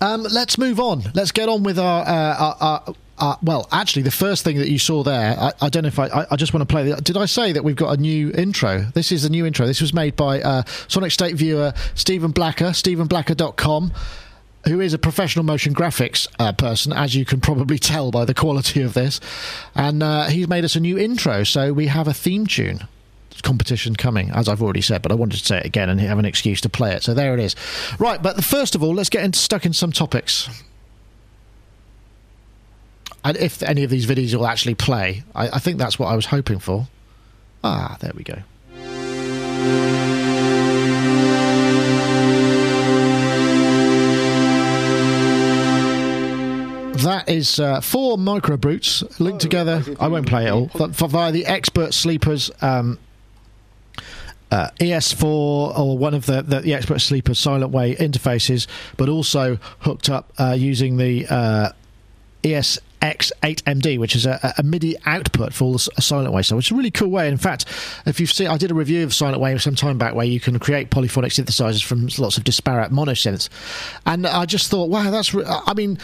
um, 0.00 0.22
let's 0.22 0.58
move 0.58 0.80
on. 0.80 1.02
Let's 1.14 1.32
get 1.32 1.48
on 1.48 1.62
with 1.62 1.78
our. 1.78 2.02
Uh, 2.06 2.36
our, 2.38 2.56
our 2.60 2.94
uh, 3.20 3.36
well, 3.42 3.68
actually, 3.70 4.00
the 4.00 4.10
first 4.10 4.44
thing 4.44 4.56
that 4.56 4.70
you 4.70 4.78
saw 4.78 5.02
there, 5.02 5.38
I, 5.38 5.52
I 5.60 5.68
don't 5.68 5.82
know 5.82 5.88
if 5.88 5.98
I, 5.98 6.06
I, 6.06 6.26
I 6.30 6.36
just 6.36 6.54
want 6.54 6.66
to 6.66 6.72
play. 6.72 6.90
The, 6.90 6.96
did 7.02 7.18
I 7.18 7.26
say 7.26 7.52
that 7.52 7.62
we've 7.62 7.76
got 7.76 7.98
a 7.98 8.00
new 8.00 8.30
intro? 8.30 8.80
This 8.94 9.12
is 9.12 9.26
a 9.26 9.28
new 9.28 9.44
intro. 9.44 9.66
This 9.66 9.82
was 9.82 9.92
made 9.92 10.16
by 10.16 10.40
uh, 10.40 10.62
Sonic 10.88 11.12
State 11.12 11.34
viewer 11.34 11.74
Stephen 11.94 12.30
Blacker, 12.30 12.70
StephenBlacker.com, 12.70 13.92
who 14.66 14.80
is 14.80 14.92
a 14.92 14.98
professional 14.98 15.44
motion 15.44 15.74
graphics 15.74 16.28
uh, 16.38 16.52
person, 16.52 16.92
as 16.92 17.14
you 17.14 17.24
can 17.24 17.40
probably 17.40 17.78
tell 17.78 18.10
by 18.10 18.24
the 18.24 18.34
quality 18.34 18.82
of 18.82 18.94
this. 18.94 19.20
And 19.74 20.02
uh, 20.02 20.24
he's 20.24 20.48
made 20.48 20.64
us 20.64 20.76
a 20.76 20.80
new 20.80 20.98
intro, 20.98 21.44
so 21.44 21.72
we 21.72 21.86
have 21.86 22.08
a 22.08 22.14
theme 22.14 22.46
tune 22.46 22.86
competition 23.42 23.96
coming, 23.96 24.30
as 24.30 24.48
I've 24.48 24.62
already 24.62 24.80
said, 24.80 25.02
but 25.02 25.12
I 25.12 25.14
wanted 25.14 25.38
to 25.38 25.44
say 25.44 25.58
it 25.58 25.66
again 25.66 25.88
and 25.88 26.00
have 26.00 26.18
an 26.18 26.24
excuse 26.24 26.60
to 26.62 26.68
play 26.68 26.92
it. 26.92 27.02
So 27.02 27.14
there 27.14 27.34
it 27.34 27.40
is. 27.40 27.56
Right, 27.98 28.22
but 28.22 28.44
first 28.44 28.74
of 28.74 28.82
all, 28.82 28.94
let's 28.94 29.08
get 29.08 29.34
stuck 29.34 29.64
in 29.64 29.72
some 29.72 29.92
topics. 29.92 30.48
And 33.24 33.36
if 33.36 33.62
any 33.62 33.84
of 33.84 33.90
these 33.90 34.06
videos 34.06 34.34
will 34.34 34.46
actually 34.46 34.74
play, 34.74 35.24
I, 35.34 35.48
I 35.48 35.58
think 35.58 35.78
that's 35.78 35.98
what 35.98 36.08
I 36.08 36.16
was 36.16 36.26
hoping 36.26 36.58
for. 36.58 36.88
Ah, 37.62 37.96
there 38.00 38.12
we 38.14 38.24
go. 38.24 38.42
That 47.02 47.28
is 47.28 47.58
uh, 47.60 47.80
four 47.80 48.18
micro 48.18 48.56
brutes 48.56 49.02
linked 49.20 49.40
together. 49.40 49.82
I 49.98 50.08
won't 50.08 50.26
play 50.26 50.46
it 50.46 50.50
all. 50.50 50.66
Via 50.66 51.32
the 51.32 51.46
expert 51.46 51.94
sleepers 51.94 52.50
um, 52.60 52.98
uh, 54.50 54.68
ES4 54.80 55.24
or 55.24 55.96
one 55.98 56.14
of 56.14 56.26
the, 56.26 56.42
the, 56.42 56.60
the 56.60 56.74
expert 56.74 57.00
sleepers 57.00 57.38
silent 57.38 57.70
way 57.72 57.94
interfaces, 57.94 58.66
but 58.96 59.08
also 59.08 59.58
hooked 59.80 60.08
up 60.08 60.32
uh, 60.38 60.54
using 60.58 60.96
the 60.96 61.26
uh, 61.28 61.70
ESX8MD, 62.42 63.98
which 63.98 64.16
is 64.16 64.26
a, 64.26 64.54
a 64.58 64.62
MIDI 64.62 64.96
output 65.06 65.52
for 65.54 65.64
all 65.64 65.72
the 65.74 65.78
silent 65.78 66.32
way 66.34 66.42
stuff, 66.42 66.56
which 66.56 66.68
is 66.68 66.72
a 66.72 66.74
really 66.74 66.90
cool 66.90 67.10
way. 67.10 67.28
In 67.28 67.36
fact, 67.36 67.66
if 68.06 68.18
you've 68.18 68.32
seen, 68.32 68.48
I 68.48 68.56
did 68.56 68.70
a 68.70 68.74
review 68.74 69.04
of 69.04 69.14
silent 69.14 69.40
way 69.40 69.56
some 69.58 69.74
time 69.74 69.98
back 69.98 70.14
where 70.14 70.26
you 70.26 70.40
can 70.40 70.58
create 70.58 70.90
polyphonic 70.90 71.32
synthesizers 71.32 71.84
from 71.84 72.08
lots 72.18 72.36
of 72.36 72.44
disparate 72.44 72.90
monosynths, 72.90 73.48
and 74.06 74.26
I 74.26 74.46
just 74.46 74.70
thought, 74.70 74.88
wow, 74.88 75.10
that's. 75.10 75.32
Re- 75.34 75.44
I 75.46 75.74
mean. 75.74 75.98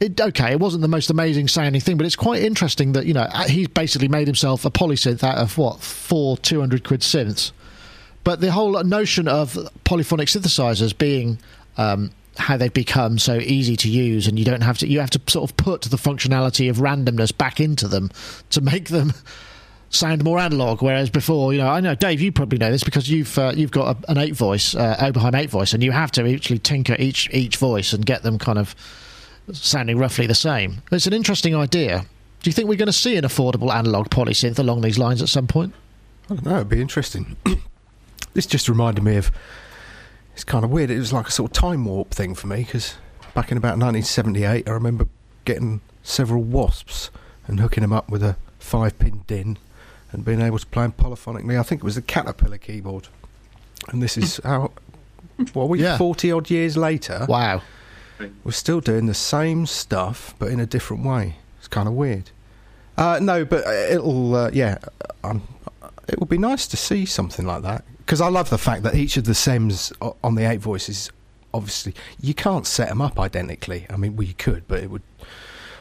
It, 0.00 0.20
okay, 0.20 0.52
it 0.52 0.60
wasn't 0.60 0.82
the 0.82 0.88
most 0.88 1.08
amazing 1.08 1.48
sounding 1.48 1.80
thing, 1.80 1.96
but 1.96 2.04
it's 2.04 2.16
quite 2.16 2.42
interesting 2.42 2.92
that 2.92 3.06
you 3.06 3.14
know 3.14 3.28
uh, 3.32 3.44
he's 3.44 3.68
basically 3.68 4.08
made 4.08 4.26
himself 4.26 4.64
a 4.64 4.70
polysynth 4.70 5.22
out 5.22 5.38
of 5.38 5.56
what 5.56 5.80
four 5.80 6.36
two 6.36 6.60
hundred 6.60 6.84
quid 6.84 7.00
synths. 7.00 7.52
But 8.24 8.40
the 8.40 8.50
whole 8.50 8.82
notion 8.82 9.28
of 9.28 9.56
polyphonic 9.84 10.28
synthesizers 10.28 10.96
being 10.96 11.38
um, 11.76 12.10
how 12.36 12.56
they've 12.56 12.72
become 12.72 13.18
so 13.18 13.36
easy 13.36 13.76
to 13.76 13.88
use, 13.88 14.26
and 14.26 14.38
you 14.38 14.44
don't 14.44 14.62
have 14.62 14.78
to 14.78 14.88
you 14.88 15.00
have 15.00 15.10
to 15.10 15.20
sort 15.28 15.48
of 15.48 15.56
put 15.56 15.82
the 15.82 15.96
functionality 15.96 16.68
of 16.68 16.78
randomness 16.78 17.36
back 17.36 17.60
into 17.60 17.86
them 17.86 18.10
to 18.50 18.60
make 18.60 18.88
them 18.88 19.12
sound 19.90 20.24
more 20.24 20.38
analog. 20.38 20.82
Whereas 20.82 21.10
before, 21.10 21.52
you 21.52 21.60
know, 21.60 21.68
I 21.68 21.80
know 21.80 21.94
Dave, 21.94 22.20
you 22.20 22.32
probably 22.32 22.58
know 22.58 22.70
this 22.70 22.82
because 22.82 23.08
you've 23.08 23.38
uh, 23.38 23.52
you've 23.54 23.70
got 23.70 23.96
a, 23.96 24.10
an 24.10 24.18
eight 24.18 24.34
voice 24.34 24.74
uh, 24.74 24.96
Oberheim 24.98 25.38
eight 25.38 25.50
voice, 25.50 25.72
and 25.72 25.82
you 25.82 25.92
have 25.92 26.10
to 26.12 26.34
actually 26.34 26.58
tinker 26.58 26.96
each 26.98 27.28
each 27.32 27.56
voice 27.58 27.92
and 27.92 28.04
get 28.04 28.22
them 28.22 28.38
kind 28.38 28.58
of 28.58 28.74
sounding 29.52 29.98
roughly 29.98 30.26
the 30.26 30.34
same. 30.34 30.82
It's 30.90 31.06
an 31.06 31.12
interesting 31.12 31.54
idea. 31.54 32.06
Do 32.42 32.50
you 32.50 32.52
think 32.52 32.68
we're 32.68 32.76
going 32.76 32.86
to 32.86 32.92
see 32.92 33.16
an 33.16 33.24
affordable 33.24 33.72
analog 33.72 34.08
polysynth 34.10 34.58
along 34.58 34.82
these 34.82 34.98
lines 34.98 35.22
at 35.22 35.28
some 35.28 35.46
point? 35.46 35.72
I 36.30 36.34
don't 36.34 36.44
know. 36.44 36.56
It'd 36.56 36.68
be 36.68 36.80
interesting. 36.80 37.36
this 38.34 38.46
just 38.46 38.68
reminded 38.68 39.02
me 39.02 39.16
of. 39.16 39.30
It's 40.34 40.44
kind 40.44 40.64
of 40.64 40.70
weird. 40.70 40.90
It 40.90 40.98
was 40.98 41.12
like 41.12 41.28
a 41.28 41.30
sort 41.30 41.50
of 41.50 41.54
time 41.56 41.84
warp 41.84 42.10
thing 42.10 42.34
for 42.34 42.48
me 42.48 42.56
because 42.64 42.96
back 43.34 43.52
in 43.52 43.56
about 43.56 43.78
1978, 43.78 44.68
I 44.68 44.70
remember 44.72 45.06
getting 45.44 45.80
several 46.02 46.42
wasps 46.42 47.10
and 47.46 47.60
hooking 47.60 47.82
them 47.82 47.92
up 47.92 48.08
with 48.10 48.22
a 48.22 48.36
five-pin 48.58 49.22
DIN 49.26 49.58
and 50.10 50.24
being 50.24 50.40
able 50.40 50.58
to 50.58 50.66
play 50.66 50.84
them 50.84 50.92
polyphonically. 50.92 51.58
I 51.58 51.62
think 51.62 51.82
it 51.82 51.84
was 51.84 51.94
the 51.94 52.02
Caterpillar 52.02 52.58
keyboard. 52.58 53.08
And 53.88 54.02
this 54.02 54.16
is 54.18 54.38
how. 54.44 54.72
What 55.52 55.64
are 55.64 55.66
we? 55.66 55.82
Yeah. 55.82 55.98
Forty 55.98 56.30
odd 56.32 56.50
years 56.50 56.76
later, 56.76 57.26
Wow. 57.28 57.62
We're 58.18 58.52
still 58.52 58.80
doing 58.80 59.06
the 59.06 59.14
same 59.14 59.66
stuff, 59.66 60.34
but 60.38 60.48
in 60.50 60.60
a 60.60 60.66
different 60.66 61.04
way. 61.04 61.36
It's 61.58 61.68
kind 61.68 61.88
of 61.88 61.94
weird. 61.94 62.30
Uh, 62.96 63.18
no, 63.20 63.44
but 63.44 63.66
it'll, 63.66 64.34
uh, 64.34 64.50
yeah, 64.52 64.78
um, 65.24 65.42
it 66.08 66.20
would 66.20 66.28
be 66.28 66.38
nice 66.38 66.66
to 66.68 66.76
see 66.76 67.06
something 67.06 67.46
like 67.46 67.62
that 67.62 67.84
because 67.98 68.20
I 68.20 68.28
love 68.28 68.50
the 68.50 68.58
fact 68.58 68.82
that 68.82 68.94
each 68.94 69.16
of 69.16 69.24
the 69.24 69.34
SEMs 69.34 69.92
on 70.22 70.34
the 70.34 70.44
eight 70.44 70.60
voices, 70.60 71.10
obviously, 71.52 71.94
you 72.20 72.34
can't 72.34 72.66
set 72.66 72.88
them 72.88 73.00
up 73.00 73.18
identically. 73.18 73.86
I 73.88 73.96
mean, 73.96 74.16
well, 74.16 74.26
you 74.26 74.34
could, 74.34 74.68
but 74.68 74.82
it 74.82 74.90
would. 74.90 75.02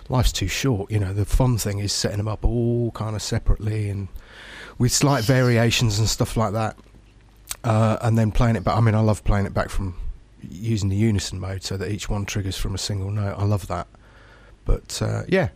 Life's 0.09 0.31
too 0.31 0.47
short, 0.47 0.91
you 0.91 0.99
know. 0.99 1.13
The 1.13 1.25
fun 1.25 1.57
thing 1.57 1.79
is 1.79 1.93
setting 1.93 2.17
them 2.17 2.27
up 2.27 2.43
all 2.43 2.91
kind 2.91 3.15
of 3.15 3.21
separately 3.21 3.89
and 3.89 4.09
with 4.77 4.91
slight 4.91 5.23
variations 5.23 5.99
and 5.99 6.09
stuff 6.09 6.35
like 6.35 6.53
that, 6.53 6.77
uh, 7.63 7.97
and 8.01 8.17
then 8.17 8.31
playing 8.31 8.55
it 8.55 8.63
back. 8.63 8.75
I 8.75 8.81
mean, 8.81 8.95
I 8.95 8.99
love 8.99 9.23
playing 9.23 9.45
it 9.45 9.53
back 9.53 9.69
from 9.69 9.95
using 10.49 10.89
the 10.89 10.95
unison 10.95 11.39
mode 11.39 11.63
so 11.63 11.77
that 11.77 11.91
each 11.91 12.09
one 12.09 12.25
triggers 12.25 12.57
from 12.57 12.75
a 12.75 12.77
single 12.77 13.11
note. 13.11 13.35
I 13.37 13.45
love 13.45 13.67
that. 13.67 13.87
But 14.65 15.01
uh, 15.01 15.23
yeah, 15.27 15.49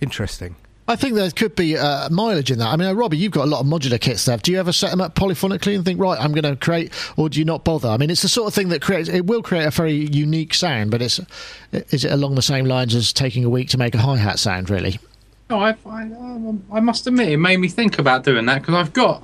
interesting. 0.00 0.56
I 0.88 0.96
think 0.96 1.14
there 1.14 1.30
could 1.30 1.54
be 1.54 1.76
uh, 1.76 2.08
mileage 2.10 2.50
in 2.50 2.58
that. 2.58 2.68
I 2.68 2.76
mean, 2.76 2.88
uh, 2.88 2.92
Robbie, 2.92 3.16
you've 3.16 3.32
got 3.32 3.44
a 3.44 3.50
lot 3.50 3.60
of 3.60 3.66
modular 3.66 4.00
kits 4.00 4.24
there. 4.24 4.36
Do 4.36 4.50
you 4.50 4.58
ever 4.58 4.72
set 4.72 4.90
them 4.90 5.00
up 5.00 5.14
polyphonically 5.14 5.76
and 5.76 5.84
think, 5.84 6.00
right, 6.00 6.20
I'm 6.20 6.32
going 6.32 6.44
to 6.44 6.56
create, 6.56 6.92
or 7.16 7.28
do 7.28 7.38
you 7.38 7.44
not 7.44 7.64
bother? 7.64 7.88
I 7.88 7.96
mean, 7.96 8.10
it's 8.10 8.22
the 8.22 8.28
sort 8.28 8.48
of 8.48 8.54
thing 8.54 8.68
that 8.70 8.82
creates, 8.82 9.08
it 9.08 9.26
will 9.26 9.42
create 9.42 9.64
a 9.64 9.70
very 9.70 9.94
unique 9.94 10.54
sound, 10.54 10.90
but 10.90 11.00
it's, 11.00 11.20
is 11.72 12.04
it 12.04 12.10
along 12.10 12.34
the 12.34 12.42
same 12.42 12.64
lines 12.64 12.96
as 12.96 13.12
taking 13.12 13.44
a 13.44 13.48
week 13.48 13.68
to 13.70 13.78
make 13.78 13.94
a 13.94 13.98
hi 13.98 14.16
hat 14.16 14.40
sound, 14.40 14.70
really? 14.70 14.98
No, 15.48 15.60
I, 15.60 15.76
I, 15.86 16.02
um, 16.02 16.64
I 16.72 16.80
must 16.80 17.06
admit, 17.06 17.28
it 17.28 17.36
made 17.36 17.58
me 17.58 17.68
think 17.68 18.00
about 18.00 18.24
doing 18.24 18.44
that 18.46 18.62
because 18.62 18.74
I've 18.74 18.92
got, 18.92 19.22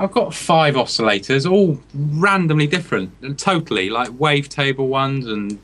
I've 0.00 0.12
got 0.12 0.32
five 0.32 0.76
oscillators, 0.76 1.50
all 1.50 1.78
randomly 1.94 2.66
different, 2.66 3.12
and 3.20 3.38
totally 3.38 3.90
like 3.90 4.08
wavetable 4.10 4.88
ones 4.88 5.26
and 5.26 5.58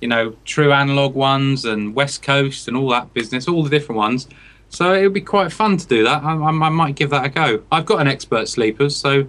you 0.00 0.06
know 0.06 0.36
true 0.44 0.72
analog 0.72 1.14
ones 1.14 1.64
and 1.64 1.92
West 1.92 2.22
Coast 2.22 2.68
and 2.68 2.76
all 2.76 2.88
that 2.90 3.12
business, 3.12 3.48
all 3.48 3.64
the 3.64 3.70
different 3.70 3.98
ones. 3.98 4.28
So 4.68 4.94
it 4.94 5.02
would 5.02 5.12
be 5.12 5.20
quite 5.20 5.52
fun 5.52 5.76
to 5.78 5.86
do 5.86 6.04
that. 6.04 6.22
I, 6.22 6.34
I, 6.34 6.48
I, 6.48 6.68
might 6.70 6.94
give 6.94 7.10
that 7.10 7.26
a 7.26 7.28
go. 7.28 7.62
I've 7.72 7.84
got 7.84 8.00
an 8.00 8.06
expert 8.06 8.48
sleepers, 8.48 8.96
so 8.96 9.26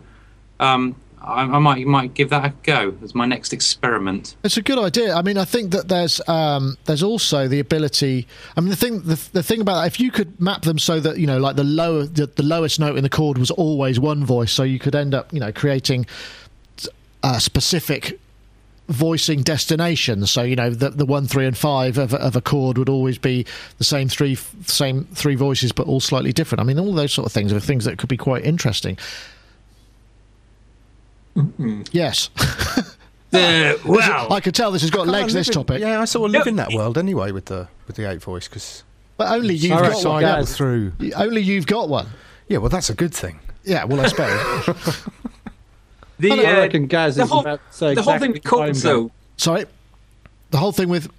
um, 0.59 0.95
I, 1.23 1.43
I, 1.43 1.59
might 1.59 1.85
might 1.87 2.13
give 2.13 2.29
that 2.29 2.45
a 2.45 2.53
go 2.63 2.95
as 3.01 3.15
my 3.15 3.25
next 3.25 3.53
experiment. 3.53 4.35
It's 4.43 4.57
a 4.57 4.61
good 4.61 4.77
idea. 4.77 5.13
I 5.15 5.21
mean, 5.21 5.37
I 5.37 5.45
think 5.45 5.71
that 5.71 5.87
there's 5.87 6.21
um, 6.27 6.77
there's 6.85 7.03
also 7.03 7.47
the 7.47 7.59
ability. 7.59 8.27
I 8.57 8.61
mean, 8.61 8.69
the 8.69 8.75
thing 8.75 9.01
the, 9.01 9.29
the 9.31 9.43
thing 9.43 9.61
about 9.61 9.81
that, 9.81 9.87
if 9.87 9.99
you 9.99 10.11
could 10.11 10.39
map 10.39 10.63
them 10.63 10.77
so 10.77 10.99
that 10.99 11.17
you 11.17 11.27
know, 11.27 11.39
like 11.39 11.55
the 11.55 11.63
lower 11.63 12.03
the, 12.03 12.27
the 12.27 12.43
lowest 12.43 12.79
note 12.79 12.97
in 12.97 13.03
the 13.03 13.09
chord 13.09 13.37
was 13.37 13.51
always 13.51 13.99
one 13.99 14.25
voice, 14.25 14.51
so 14.51 14.63
you 14.63 14.79
could 14.79 14.95
end 14.95 15.13
up 15.13 15.31
you 15.33 15.39
know 15.39 15.51
creating 15.51 16.05
a 17.23 17.39
specific 17.39 18.19
voicing 18.89 19.43
destinations. 19.43 20.29
So 20.29 20.43
you 20.43 20.55
know 20.55 20.69
the 20.69 20.89
the 20.89 21.05
one, 21.05 21.27
three, 21.27 21.45
and 21.45 21.57
five 21.57 21.97
of, 21.97 22.13
of 22.13 22.35
a 22.35 22.41
chord 22.41 22.77
would 22.77 22.89
always 22.89 23.17
be 23.17 23.45
the 23.77 23.83
same 23.85 24.09
three 24.09 24.35
same 24.65 25.05
three 25.13 25.35
voices, 25.35 25.71
but 25.71 25.87
all 25.87 25.99
slightly 25.99 26.33
different. 26.33 26.59
I 26.59 26.63
mean, 26.65 26.79
all 26.79 26.93
those 26.93 27.13
sort 27.13 27.25
of 27.25 27.31
things 27.31 27.53
are 27.53 27.59
things 27.59 27.85
that 27.85 27.97
could 27.97 28.09
be 28.09 28.17
quite 28.17 28.43
interesting. 28.45 28.97
Mm-hmm. 31.35 31.83
Yes. 31.91 32.29
Uh, 33.35 33.73
wow! 33.83 34.27
I 34.29 34.39
could 34.41 34.53
tell 34.53 34.71
this 34.71 34.83
has 34.83 34.91
got 34.91 35.07
legs. 35.07 35.33
This 35.33 35.47
in, 35.47 35.55
topic. 35.55 35.81
Yeah, 35.81 35.99
I 35.99 36.05
sort 36.05 36.29
of 36.29 36.33
live 36.33 36.45
in 36.45 36.57
that 36.57 36.71
world 36.71 36.99
anyway 36.99 37.31
with 37.31 37.45
the 37.45 37.67
with 37.87 37.95
the 37.95 38.07
eight 38.07 38.21
voice 38.21 38.47
because. 38.47 38.83
But 39.17 39.31
only 39.31 39.55
you've 39.55 39.71
got 39.71 39.97
sign 39.97 40.23
up 40.23 40.47
through. 40.47 40.93
Only 41.15 41.41
you've 41.41 41.65
got 41.65 41.89
one. 41.89 42.09
Yeah, 42.47 42.59
well, 42.59 42.69
that's 42.69 42.91
a 42.91 42.93
good 42.93 43.11
thing. 43.11 43.39
Yeah, 43.63 43.85
well, 43.85 44.01
I 44.01 44.07
suppose. 44.07 45.07
The, 46.19 46.31
I, 46.31 46.37
uh, 46.37 46.59
reckon 46.59 46.87
Gaz 46.87 47.15
the 47.15 47.23
is 47.23 47.29
whole, 47.29 47.41
about 47.41 47.59
to 47.71 47.75
say 47.75 47.85
the 47.87 47.91
exactly 47.99 48.11
whole 48.11 48.19
thing 48.19 48.31
with 48.33 48.43
chords, 48.43 48.81
though. 48.83 49.11
Sorry, 49.37 49.65
the 50.51 50.57
whole 50.57 50.71
thing 50.71 50.87
with 50.87 51.11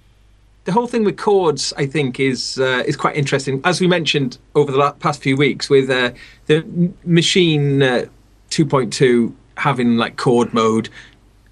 the 0.63 0.71
whole 0.71 0.87
thing 0.87 1.03
with 1.03 1.17
chords, 1.17 1.73
I 1.77 1.85
think, 1.85 2.19
is 2.19 2.57
uh, 2.57 2.83
is 2.87 2.95
quite 2.95 3.15
interesting. 3.15 3.61
As 3.63 3.79
we 3.79 3.87
mentioned 3.87 4.37
over 4.55 4.71
the 4.71 4.77
last, 4.77 4.99
past 4.99 5.21
few 5.21 5.35
weeks, 5.37 5.69
with 5.69 5.89
uh, 5.89 6.11
the 6.47 6.61
Maschine 7.05 7.83
uh, 7.83 8.07
2.2 8.49 9.33
having 9.57 9.97
like 9.97 10.17
chord 10.17 10.53
mode, 10.53 10.89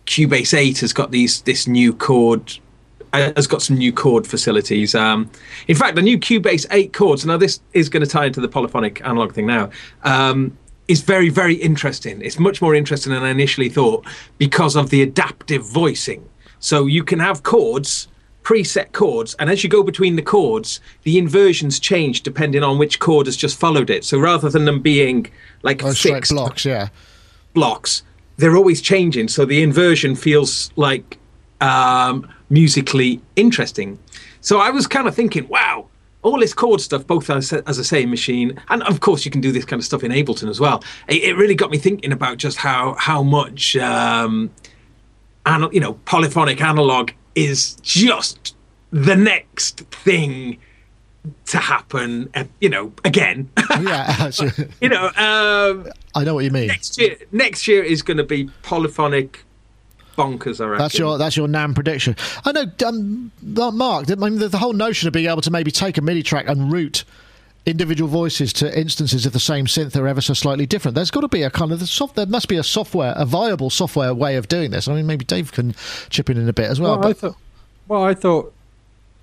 Cubase 0.06 0.58
8 0.58 0.80
has 0.80 0.94
got 0.94 1.12
these 1.12 1.42
this 1.42 1.68
new 1.68 1.94
chord 1.94 2.60
uh, 3.14 3.32
has 3.36 3.48
got 3.48 3.62
some 3.62 3.78
new 3.78 3.94
chord 3.94 4.26
facilities. 4.26 4.96
Um, 4.96 5.30
in 5.68 5.76
fact, 5.76 5.96
the 5.96 6.02
new 6.02 6.18
Cubase 6.18 6.66
8 6.72 6.94
chords. 6.94 7.26
Now, 7.26 7.38
this 7.38 7.60
is 7.74 7.88
going 7.88 8.04
to 8.04 8.10
tie 8.10 8.26
into 8.26 8.42
the 8.42 8.48
polyphonic 8.48 9.02
analog 9.06 9.34
thing 9.34 9.46
now. 9.46 9.70
Um, 10.04 10.58
is 10.88 11.02
very, 11.02 11.30
very 11.30 11.56
interesting. 11.56 12.22
It's 12.22 12.40
much 12.40 12.62
more 12.62 12.76
interesting 12.76 13.14
than 13.14 13.24
I 13.24 13.30
initially 13.30 13.70
thought 13.70 14.06
because 14.38 14.76
of 14.76 14.90
the 14.90 15.02
adaptive 15.02 15.64
voicing. 15.66 16.28
So 16.60 16.88
you 16.88 17.04
can 17.04 17.20
have 17.20 17.44
chords, 17.44 18.08
preset 18.44 18.92
chords, 18.92 19.34
and 19.36 19.50
as 19.50 19.64
you 19.64 19.70
go 19.70 19.84
between 19.84 20.16
the 20.16 20.22
chords, 20.22 20.82
the 21.04 21.18
inversions 21.18 21.80
change 21.80 22.22
depending 22.24 22.64
on 22.64 22.78
which 22.78 23.00
chord 23.00 23.28
has 23.28 23.38
just 23.38 23.58
followed 23.58 23.90
it. 23.90 24.04
So 24.04 24.20
rather 24.20 24.50
than 24.50 24.66
them 24.66 24.82
being 24.82 25.32
like 25.62 25.84
oh, 25.84 25.94
fixed 25.94 26.32
blocks, 26.32 26.66
yeah, 26.66 26.90
blocks, 27.54 28.04
they're 28.38 28.56
always 28.56 28.82
changing. 28.82 29.28
So 29.28 29.46
the 29.46 29.62
inversion 29.62 30.16
feels 30.16 30.72
like 30.76 31.18
um, 31.62 32.30
musically 32.50 33.22
interesting. 33.36 34.00
So 34.42 34.60
I 34.60 34.70
was 34.70 34.88
kind 34.88 35.08
of 35.08 35.16
thinking, 35.16 35.48
wow, 35.48 35.88
all 36.24 36.40
this 36.40 36.54
chord 36.54 36.82
stuff, 36.82 37.06
both 37.06 37.30
as, 37.30 37.54
as 37.54 37.80
I 37.80 37.84
say, 37.84 38.06
Maschine, 38.06 38.58
and 38.70 38.82
of 38.84 39.02
course 39.02 39.26
you 39.26 39.32
can 39.32 39.42
do 39.42 39.52
this 39.52 39.66
kind 39.66 39.80
of 39.80 39.86
stuff 39.86 40.04
in 40.04 40.12
Ableton 40.12 40.50
as 40.50 40.60
well. 40.60 40.84
It, 41.08 41.24
it 41.24 41.36
really 41.36 41.56
got 41.56 41.70
me 41.70 41.78
thinking 41.78 42.12
about 42.12 42.38
just 42.38 42.58
how 42.58 42.96
how 42.98 43.24
much 43.24 43.76
um, 43.78 44.50
you 45.72 45.80
know 45.80 45.94
polyphonic 46.06 46.62
analog 46.62 47.12
is 47.36 47.76
just 47.82 48.56
the 48.92 49.16
next 49.16 49.82
thing 49.92 50.58
to 51.48 51.58
happen. 51.58 52.30
Uh, 52.36 52.46
you 52.60 52.70
know, 52.70 52.92
again. 53.04 53.50
yeah, 53.82 54.32
you 54.82 54.90
know. 54.90 55.06
Um, 55.16 55.88
I 56.16 56.24
know 56.24 56.34
what 56.36 56.44
you 56.46 56.52
mean. 56.52 56.68
Next 56.68 57.00
year, 57.00 57.18
next 57.32 57.68
year 57.68 57.84
is 57.84 58.02
going 58.02 58.18
to 58.18 58.24
be 58.24 58.50
polyphonic 58.62 59.44
bonkers. 60.18 60.64
I 60.64 60.68
reckon. 60.68 60.84
That's 60.84 60.98
your 60.98 61.18
that's 61.18 61.38
your 61.38 61.48
NAMM 61.48 61.76
prediction. 61.76 62.16
I 62.46 62.52
know, 62.52 62.66
um, 62.88 63.32
Mark. 63.78 64.10
I 64.12 64.16
mean, 64.16 64.40
the, 64.40 64.50
the, 64.50 64.58
whole 64.58 64.74
notion 64.74 65.08
of 65.08 65.14
being 65.14 65.30
able 65.30 65.42
to 65.42 65.52
maybe 65.52 65.72
take 65.72 65.98
a 65.98 66.02
MIDI 66.02 66.24
track 66.24 66.48
and 66.48 66.72
route 66.72 67.04
individual 67.66 68.10
voices 68.10 68.52
to 68.52 68.78
instances 68.78 69.26
of 69.26 69.32
the 69.32 69.40
same 69.40 69.66
synth 69.66 69.96
are 69.96 70.08
ever 70.08 70.22
so 70.22 70.34
slightly 70.34 70.66
different. 70.66 70.96
There's 70.96 71.12
got 71.12 71.22
to 71.22 71.30
be 71.30 71.44
a 71.44 71.50
kind 71.50 71.72
of 71.72 71.80
the 71.80 71.88
soft. 71.88 72.16
There 72.16 72.26
must 72.26 72.48
be 72.48 72.58
a 72.58 72.64
software, 72.64 73.14
a 73.16 73.26
viable 73.26 73.70
software 73.70 74.14
way 74.14 74.36
of 74.36 74.48
doing 74.48 74.72
this. 74.72 74.88
I 74.88 74.96
mean, 74.96 75.08
maybe 75.08 75.26
Dave 75.26 75.52
can 75.52 75.74
chip 76.10 76.30
in 76.30 76.38
in 76.38 76.50
a 76.50 76.54
bit 76.54 76.70
as 76.70 76.80
well. 76.80 77.00
Well, 77.00 77.10
I 77.10 77.14
thought. 77.14 77.36
Well, 77.88 78.04
I 78.04 78.14
thought. 78.14 78.54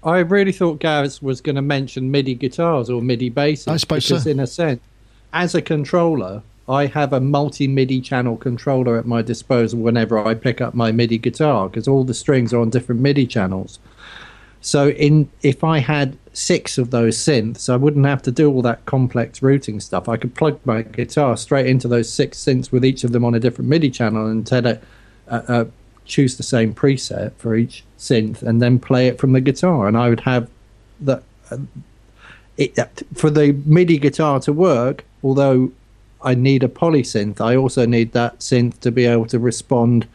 I 0.02 0.18
really 0.20 0.52
thought 0.52 0.80
Gaz 0.80 1.20
was 1.20 1.40
going 1.40 1.56
to 1.56 1.62
mention 1.62 2.10
MIDI 2.10 2.34
guitars 2.34 2.88
or 2.88 3.02
MIDI 3.02 3.28
basses. 3.28 3.68
I 3.68 3.76
suppose 3.76 4.06
because 4.06 4.24
so. 4.24 4.30
in 4.30 4.40
a 4.40 4.46
sense, 4.46 4.80
as 5.32 5.54
a 5.54 5.60
controller, 5.62 6.42
I 6.68 6.86
have 6.86 7.12
a 7.12 7.20
multi 7.20 7.66
MIDI 7.66 8.00
channel 8.00 8.36
controller 8.36 8.96
at 8.96 9.06
my 9.06 9.22
disposal 9.22 9.80
whenever 9.80 10.18
I 10.18 10.34
pick 10.34 10.60
up 10.60 10.74
my 10.74 10.92
MIDI 10.92 11.18
guitar 11.18 11.68
because 11.68 11.86
all 11.86 12.04
the 12.04 12.14
strings 12.14 12.52
are 12.54 12.60
on 12.60 12.70
different 12.70 13.00
MIDI 13.00 13.26
channels. 13.26 13.78
So 14.62 14.90
in 14.90 15.28
if 15.42 15.64
I 15.64 15.78
had 15.78 16.16
six 16.32 16.78
of 16.78 16.90
those 16.90 17.16
synths, 17.16 17.68
I 17.68 17.76
wouldn't 17.76 18.06
have 18.06 18.22
to 18.22 18.30
do 18.30 18.50
all 18.50 18.62
that 18.62 18.84
complex 18.86 19.42
routing 19.42 19.80
stuff. 19.80 20.08
I 20.08 20.16
could 20.16 20.34
plug 20.34 20.60
my 20.64 20.82
guitar 20.82 21.36
straight 21.36 21.66
into 21.66 21.88
those 21.88 22.10
six 22.10 22.38
synths 22.38 22.70
with 22.70 22.84
each 22.84 23.04
of 23.04 23.12
them 23.12 23.24
on 23.24 23.34
a 23.34 23.40
different 23.40 23.68
MIDI 23.68 23.90
channel 23.90 24.26
and 24.26 24.46
tell 24.46 24.64
it, 24.66 24.82
uh, 25.28 25.42
uh, 25.48 25.64
choose 26.04 26.36
the 26.36 26.42
same 26.42 26.74
preset 26.74 27.32
for 27.36 27.54
each 27.54 27.84
synth 28.00 28.42
and 28.42 28.60
then 28.60 28.78
play 28.78 29.06
it 29.06 29.18
from 29.18 29.32
the 29.32 29.40
guitar. 29.40 29.86
And 29.86 29.96
I 29.96 30.08
would 30.08 30.20
have 30.20 30.50
that 31.00 31.22
uh, 31.50 31.58
it, 32.56 32.76
for 33.14 33.30
the 33.30 33.52
MIDI 33.64 33.98
guitar 33.98 34.40
to 34.40 34.52
work. 34.52 35.04
Although 35.22 35.70
I 36.22 36.34
need 36.34 36.62
a 36.62 36.68
polysynth. 36.68 37.40
I 37.40 37.56
also 37.56 37.86
need 37.86 38.12
that 38.12 38.40
synth 38.40 38.80
to 38.80 38.90
be 38.90 39.06
able 39.06 39.26
to 39.26 39.38
respond 39.38 40.06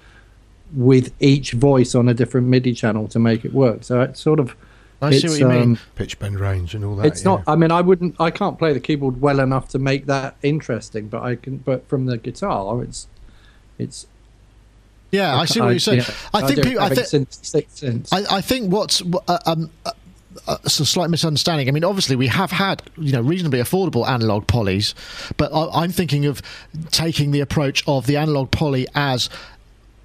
with 0.73 1.13
each 1.19 1.53
voice 1.53 1.95
on 1.95 2.07
a 2.07 2.13
different 2.13 2.47
MIDI 2.47 2.73
channel 2.73 3.07
to 3.09 3.19
make 3.19 3.45
it 3.45 3.53
work. 3.53 3.83
So 3.83 4.01
it's 4.01 4.19
sort 4.19 4.39
of. 4.39 4.55
I 5.01 5.11
see 5.11 5.27
what 5.27 5.39
you 5.39 5.49
um, 5.49 5.59
mean. 5.59 5.79
Pitch 5.95 6.17
bend 6.19 6.39
range 6.39 6.73
and 6.73 6.83
all 6.83 6.95
that. 6.97 7.07
It's 7.07 7.21
yeah. 7.23 7.31
not. 7.31 7.43
I 7.47 7.55
mean, 7.55 7.71
I 7.71 7.81
wouldn't. 7.81 8.19
I 8.19 8.31
can't 8.31 8.57
play 8.57 8.73
the 8.73 8.79
keyboard 8.79 9.21
well 9.21 9.39
enough 9.39 9.67
to 9.69 9.79
make 9.79 10.05
that 10.05 10.35
interesting, 10.41 11.07
but 11.07 11.21
I 11.21 11.35
can. 11.35 11.57
But 11.57 11.87
from 11.87 12.05
the 12.05 12.17
guitar, 12.17 12.81
it's. 12.83 13.07
It's. 13.77 14.07
Yeah, 15.15 15.35
I, 15.35 15.41
I 15.41 15.45
see 15.45 15.61
what 15.61 15.69
you're 15.69 15.79
saying. 15.79 15.99
Yeah, 15.99 16.13
I 16.33 16.41
think 16.47 16.63
people. 16.63 16.83
I, 16.83 16.89
th- 16.89 18.07
I, 18.11 18.37
I 18.37 18.41
think 18.41 18.71
what's 18.71 19.01
uh, 19.01 19.39
um, 19.45 19.71
uh, 19.85 19.91
uh, 20.47 20.57
a 20.63 20.69
slight 20.69 21.09
misunderstanding. 21.09 21.67
I 21.67 21.71
mean, 21.71 21.83
obviously, 21.83 22.15
we 22.15 22.27
have 22.27 22.51
had 22.51 22.83
you 22.97 23.13
know 23.13 23.21
reasonably 23.21 23.59
affordable 23.59 24.07
analog 24.07 24.47
polys, 24.47 24.93
but 25.37 25.51
I, 25.53 25.83
am 25.83 25.91
thinking 25.91 26.25
of 26.25 26.41
taking 26.91 27.31
the 27.31 27.39
approach 27.39 27.83
of 27.87 28.05
the 28.05 28.17
analog 28.17 28.51
poly 28.51 28.87
as 28.93 29.29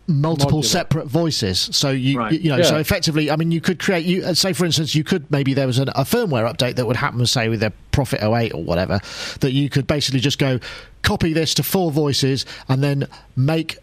multiple 0.07 0.61
Modular. 0.61 0.65
separate 0.65 1.07
voices. 1.07 1.61
So 1.73 1.91
you 1.91 2.19
right. 2.19 2.33
you 2.33 2.51
know 2.51 2.59
yeah. 2.59 2.65
so 2.65 2.77
effectively, 2.79 3.31
I 3.31 3.37
mean, 3.37 3.51
you 3.51 3.61
could 3.61 3.79
create 3.79 4.05
you 4.05 4.25
uh, 4.25 4.35
say 4.35 4.53
for 4.53 4.65
instance, 4.65 4.95
you 4.95 5.05
could 5.05 5.31
maybe 5.31 5.55
there 5.55 5.67
was 5.67 5.79
an, 5.79 5.89
a 5.91 6.05
firmware 6.05 6.51
update 6.51 6.77
that 6.77 6.87
would 6.87 6.97
happen, 6.97 7.25
say 7.27 7.49
with 7.49 7.63
a 7.63 7.73
Prophet 7.93 8.23
08 8.23 8.55
or 8.55 8.63
whatever, 8.63 9.01
that 9.41 9.53
you 9.53 9.69
could 9.69 9.87
basically 9.87 10.21
just 10.21 10.39
go 10.39 10.59
copy 11.03 11.33
this 11.33 11.55
to 11.55 11.63
four 11.63 11.91
voices 11.91 12.47
and 12.69 12.83
then 12.83 13.09
make 13.37 13.79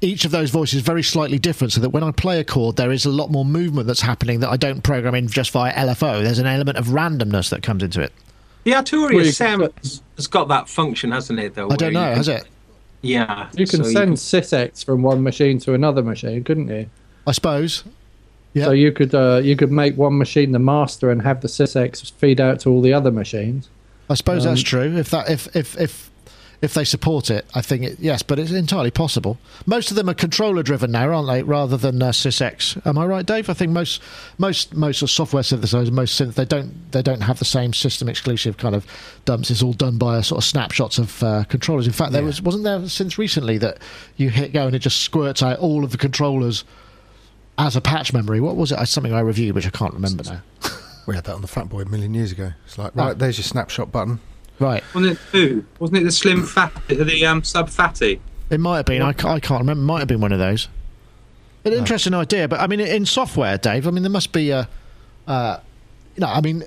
each 0.00 0.24
of 0.24 0.30
those 0.30 0.50
voices 0.50 0.82
very 0.82 1.02
slightly 1.02 1.38
different, 1.38 1.72
so 1.72 1.80
that 1.80 1.90
when 1.90 2.02
I 2.02 2.10
play 2.12 2.38
a 2.40 2.44
chord, 2.44 2.76
there 2.76 2.92
is 2.92 3.04
a 3.04 3.10
lot 3.10 3.30
more 3.30 3.44
movement 3.44 3.86
that's 3.86 4.00
happening 4.00 4.40
that 4.40 4.48
I 4.50 4.56
don't 4.56 4.82
program 4.82 5.14
in 5.14 5.28
just 5.28 5.50
via 5.50 5.72
LFO. 5.72 6.22
There's 6.22 6.38
an 6.38 6.46
element 6.46 6.78
of 6.78 6.86
randomness 6.86 7.50
that 7.50 7.62
comes 7.62 7.82
into 7.82 8.00
it. 8.00 8.12
The 8.64 8.72
Well, 8.72 8.82
Arturia 8.82 9.24
you- 9.24 9.32
sound 9.32 9.70
has 10.16 10.26
got 10.26 10.48
that 10.48 10.68
function, 10.68 11.12
hasn't 11.12 11.38
it? 11.40 11.54
Though 11.54 11.68
I 11.70 11.76
don't 11.76 11.92
know, 11.92 12.10
you 12.10 12.16
has 12.16 12.28
it? 12.28 12.44
Yeah, 13.00 13.48
You 13.54 13.66
can 13.66 13.84
so 13.84 13.90
send 13.90 14.14
sysex 14.16 14.84
from 14.84 15.02
one 15.02 15.22
machine 15.22 15.58
to 15.60 15.72
another 15.74 16.02
machine, 16.02 16.42
couldn't 16.42 16.68
you? 16.68 16.86
I 17.26 17.32
suppose. 17.32 17.84
Yeah. 18.54 18.64
So 18.64 18.70
you 18.72 18.90
could 18.92 19.14
uh, 19.14 19.40
you 19.44 19.54
could 19.56 19.70
make 19.70 19.96
one 19.96 20.18
machine 20.18 20.50
the 20.52 20.58
master 20.58 21.10
and 21.10 21.22
have 21.22 21.40
the 21.40 21.48
sysex 21.48 22.10
feed 22.12 22.40
out 22.40 22.60
to 22.60 22.70
all 22.70 22.80
the 22.80 22.92
other 22.92 23.12
machines. 23.12 23.68
I 24.10 24.14
suppose 24.14 24.44
that's 24.44 24.60
Um, 24.60 24.64
true. 24.64 24.96
If 24.96 25.10
that 25.10 25.30
if 25.30 25.54
if 25.54 25.78
if 25.80 26.10
if 26.60 26.74
they 26.74 26.84
support 26.84 27.30
it, 27.30 27.46
I 27.54 27.62
think 27.62 27.84
it, 27.84 28.00
yes, 28.00 28.22
but 28.22 28.38
it's 28.38 28.50
entirely 28.50 28.90
possible. 28.90 29.38
Most 29.64 29.90
of 29.90 29.96
them 29.96 30.08
are 30.08 30.14
controller 30.14 30.62
driven 30.62 30.90
now, 30.90 31.12
aren't 31.12 31.28
they, 31.28 31.42
rather 31.42 31.76
than 31.76 32.02
uh, 32.02 32.10
SysEx? 32.10 32.84
Am 32.84 32.98
I 32.98 33.06
right, 33.06 33.24
Dave? 33.24 33.48
I 33.48 33.54
think 33.54 33.70
most 33.70 34.02
most 34.38 34.74
most 34.74 35.02
of 35.02 35.10
software 35.10 35.42
synthesizers, 35.42 35.92
most 35.92 36.20
synth, 36.20 36.34
they 36.34 36.44
don't 36.44 36.90
they 36.92 37.02
don't 37.02 37.20
have 37.20 37.38
the 37.38 37.44
same 37.44 37.72
system 37.72 38.08
exclusive 38.08 38.56
kind 38.56 38.74
of 38.74 38.86
dumps. 39.24 39.50
It's 39.50 39.62
all 39.62 39.72
done 39.72 39.98
by 39.98 40.18
a 40.18 40.22
sort 40.22 40.38
of 40.38 40.44
snapshots 40.44 40.98
of 40.98 41.22
uh, 41.22 41.44
controllers. 41.44 41.86
In 41.86 41.92
fact, 41.92 42.12
there 42.12 42.24
was 42.24 42.42
wasn't 42.42 42.64
there 42.64 42.88
since 42.88 43.18
recently 43.18 43.58
that 43.58 43.78
you 44.16 44.30
hit 44.30 44.52
go 44.52 44.66
and 44.66 44.74
it 44.74 44.80
just 44.80 45.02
squirts 45.02 45.42
out 45.42 45.58
all 45.60 45.84
of 45.84 45.92
the 45.92 45.98
controllers 45.98 46.64
as 47.56 47.76
a 47.76 47.80
patch 47.80 48.12
memory. 48.12 48.40
What 48.40 48.56
was 48.56 48.72
it? 48.72 48.86
Something 48.86 49.12
I 49.12 49.20
reviewed, 49.20 49.54
which 49.54 49.66
I 49.66 49.70
can't 49.70 49.94
remember 49.94 50.24
now. 50.24 50.42
We 51.06 51.14
had 51.14 51.24
that 51.24 51.36
on 51.36 51.40
the 51.40 51.48
Fat 51.48 51.70
Boy 51.70 51.80
a 51.80 51.84
million 51.86 52.12
years 52.12 52.32
ago. 52.32 52.52
It's 52.66 52.76
like, 52.76 52.94
right, 52.94 53.18
there's 53.18 53.38
your 53.38 53.44
snapshot 53.44 53.90
button. 53.90 54.20
Right. 54.58 54.82
Wasn't 54.94 55.12
it 55.12 55.18
two? 55.32 55.64
Wasn't 55.78 55.98
it 55.98 56.04
the 56.04 56.12
slim 56.12 56.44
fat, 56.44 56.72
the 56.88 57.26
um, 57.26 57.44
Sub 57.44 57.68
Phatty? 57.68 58.20
It 58.50 58.60
might 58.60 58.78
have 58.78 58.86
been. 58.86 59.02
I, 59.02 59.12
ca- 59.12 59.34
I 59.34 59.40
can't 59.40 59.60
remember. 59.60 59.82
It 59.82 59.86
might 59.86 59.98
have 60.00 60.08
been 60.08 60.20
one 60.20 60.32
of 60.32 60.38
those. 60.38 60.68
An 61.64 61.72
interesting 61.72 62.14
idea, 62.14 62.48
but 62.48 62.60
I 62.60 62.66
mean, 62.66 62.80
in 62.80 63.04
software, 63.04 63.58
Dave. 63.58 63.86
I 63.86 63.90
mean, 63.90 64.02
there 64.02 64.10
must 64.10 64.32
be 64.32 64.50
a, 64.50 64.68
uh, 65.26 65.58
you 66.16 66.22
know, 66.22 66.28
I 66.28 66.40
mean, 66.40 66.64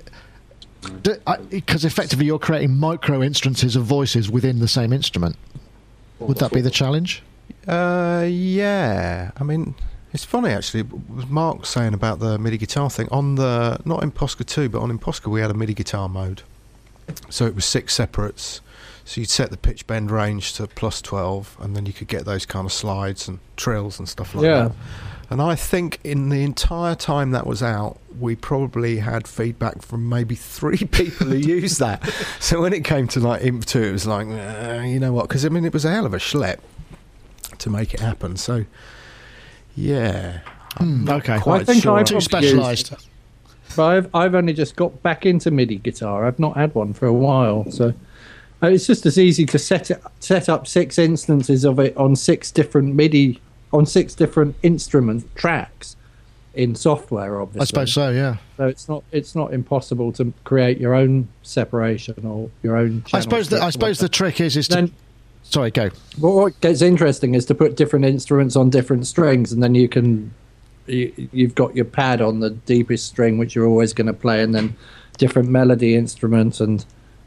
because 1.50 1.84
effectively 1.84 2.26
you're 2.26 2.38
creating 2.38 2.76
micro 2.78 3.22
instances 3.22 3.74
of 3.74 3.84
voices 3.84 4.30
within 4.30 4.60
the 4.60 4.68
same 4.68 4.92
instrument. 4.92 5.36
Would 6.20 6.38
that 6.38 6.52
be 6.52 6.60
the 6.60 6.70
challenge? 6.70 7.22
Uh, 7.66 8.26
yeah. 8.28 9.32
I 9.36 9.44
mean, 9.44 9.74
it's 10.12 10.24
funny 10.24 10.50
actually. 10.50 10.82
Was 10.82 11.26
Mark 11.28 11.66
saying 11.66 11.94
about 11.94 12.20
the 12.20 12.38
MIDI 12.38 12.58
guitar 12.58 12.90
thing 12.90 13.08
on 13.10 13.34
the 13.34 13.80
not 13.84 14.02
in 14.02 14.12
Posca 14.12 14.46
two, 14.46 14.68
but 14.68 14.80
on 14.80 14.96
impOSCar 14.96 15.28
we 15.28 15.40
had 15.40 15.50
a 15.50 15.54
MIDI 15.54 15.74
guitar 15.74 16.08
mode. 16.08 16.42
So 17.30 17.46
it 17.46 17.54
was 17.54 17.64
six 17.64 17.94
separates. 17.94 18.60
So 19.04 19.20
you'd 19.20 19.30
set 19.30 19.50
the 19.50 19.56
pitch 19.56 19.86
bend 19.86 20.10
range 20.10 20.52
to 20.54 20.66
plus 20.68 21.02
twelve, 21.02 21.56
and 21.60 21.74
then 21.76 21.86
you 21.86 21.92
could 21.92 22.08
get 22.08 22.24
those 22.24 22.46
kind 22.46 22.66
of 22.66 22.72
slides 22.72 23.26
and 23.28 23.38
trills 23.56 23.98
and 23.98 24.08
stuff 24.08 24.34
like 24.34 24.44
Yeah. 24.44 24.68
that. 24.68 24.72
And 25.30 25.40
I 25.40 25.54
think 25.54 25.98
in 26.04 26.28
the 26.28 26.42
entire 26.42 26.94
time 26.94 27.30
that 27.30 27.46
was 27.46 27.62
out, 27.62 27.98
we 28.20 28.36
probably 28.36 28.98
had 28.98 29.26
feedback 29.26 29.80
from 29.82 30.06
maybe 30.08 30.34
three 30.34 30.76
people 31.00 31.28
who 31.28 31.36
used 31.36 31.78
that. 31.80 32.02
So 32.40 32.60
when 32.60 32.72
it 32.74 32.84
came 32.84 33.08
to 33.08 33.20
like 33.20 33.42
Imp 33.42 33.64
2, 33.64 33.82
it 33.82 33.92
was 33.92 34.06
like, 34.06 34.26
"Uh, 34.28 34.82
you 34.84 35.00
know 35.00 35.12
what? 35.12 35.28
Because 35.28 35.46
I 35.46 35.48
mean, 35.48 35.64
it 35.64 35.72
was 35.72 35.84
a 35.86 35.90
hell 35.90 36.04
of 36.06 36.12
a 36.12 36.18
schlep 36.18 36.58
to 37.58 37.70
make 37.70 37.94
it 37.94 38.00
happen. 38.00 38.36
So, 38.36 38.64
yeah. 39.74 40.40
Hmm, 40.76 41.08
okay. 41.08 41.38
quite 41.38 41.62
I 41.62 41.64
think 41.64 41.82
sure. 41.82 41.98
I've 41.98 42.06
Too 42.06 42.14
used- 42.16 42.26
specialised. 42.30 42.92
But 43.76 43.84
I've 43.84 44.14
I've 44.14 44.34
only 44.34 44.52
just 44.52 44.76
got 44.76 45.02
back 45.02 45.26
into 45.26 45.50
MIDI 45.50 45.76
guitar. 45.76 46.26
I've 46.26 46.38
not 46.38 46.56
had 46.56 46.74
one 46.74 46.92
for 46.92 47.06
a 47.06 47.12
while, 47.12 47.70
so 47.70 47.94
uh, 48.62 48.68
it's 48.68 48.86
just 48.86 49.06
as 49.06 49.18
easy 49.18 49.46
to 49.46 49.58
set 49.58 49.90
it 49.90 50.02
set 50.20 50.48
up 50.48 50.66
six 50.66 50.98
instances 50.98 51.64
of 51.64 51.78
it 51.78 51.96
on 51.96 52.16
six 52.16 52.50
different 52.50 52.94
MIDI 52.94 53.40
on 53.72 53.86
six 53.86 54.14
different 54.14 54.54
instrument 54.62 55.24
tracks 55.34 55.96
in 56.54 56.74
software. 56.74 57.40
Obviously, 57.40 57.60
I 57.60 57.64
suppose 57.64 57.92
so. 57.92 58.10
Yeah. 58.10 58.36
So 58.56 58.66
it's 58.66 58.88
not 58.88 59.04
it's 59.12 59.34
not 59.34 59.52
impossible 59.52 60.12
to 60.12 60.32
create 60.44 60.78
your 60.78 60.94
own 60.94 61.28
separation 61.42 62.14
or 62.24 62.50
your 62.62 62.76
own. 62.76 63.04
I 63.12 63.20
suppose. 63.20 63.48
The, 63.48 63.62
I 63.62 63.70
suppose 63.70 63.98
the 63.98 64.08
trick 64.08 64.40
is 64.40 64.56
is 64.56 64.68
to. 64.68 64.76
Then 64.76 64.92
sorry, 65.42 65.70
go. 65.70 65.90
Well, 66.18 66.34
what 66.34 66.60
gets 66.60 66.82
interesting 66.82 67.34
is 67.34 67.44
to 67.46 67.54
put 67.54 67.76
different 67.76 68.04
instruments 68.04 68.56
on 68.56 68.70
different 68.70 69.06
strings, 69.06 69.52
and 69.52 69.62
then 69.62 69.74
you 69.74 69.88
can 69.88 70.32
you, 70.86 71.28
you've 71.32 71.54
got 71.54 71.74
your 71.76 71.84
pad 71.84 72.20
on 72.20 72.40
the 72.40 72.50
deepest 72.50 73.06
string, 73.06 73.38
which 73.38 73.54
you're 73.54 73.66
always 73.66 73.92
going 73.92 74.06
to 74.06 74.12
play, 74.12 74.42
and 74.42 74.54
then 74.54 74.76
different 75.18 75.48
melody 75.48 75.94
instruments. 75.94 76.60
And 76.60 76.84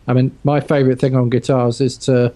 I 0.08 0.14
mean, 0.14 0.38
my 0.44 0.60
favorite 0.60 1.00
thing 1.00 1.16
on 1.16 1.30
guitars 1.30 1.82
is 1.82 1.98
to 2.00 2.34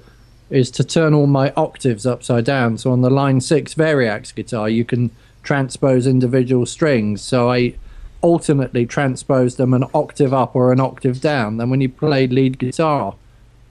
is 0.49 0.71
to 0.71 0.84
turn 0.84 1.13
all 1.13 1.27
my 1.27 1.51
octaves 1.55 2.08
upside 2.08 2.45
down. 2.45 2.77
So 2.77 2.91
on 2.91 3.01
the 3.01 3.10
line 3.10 3.39
six 3.39 3.75
Variax 3.75 4.34
guitar, 4.34 4.67
you 4.67 4.84
can 4.84 5.12
transpose 5.43 6.08
individual 6.08 6.65
strings. 6.65 7.21
So 7.21 7.51
I 7.51 7.75
alternately 8.21 8.86
transpose 8.86 9.55
them 9.55 9.73
an 9.73 9.84
octave 9.93 10.34
up 10.34 10.55
or 10.55 10.71
an 10.71 10.79
octave 10.79 11.21
down. 11.21 11.58
Then 11.58 11.69
when 11.69 11.82
you 11.82 11.89
play 11.89 12.27
lead 12.27 12.58
guitar 12.58 13.15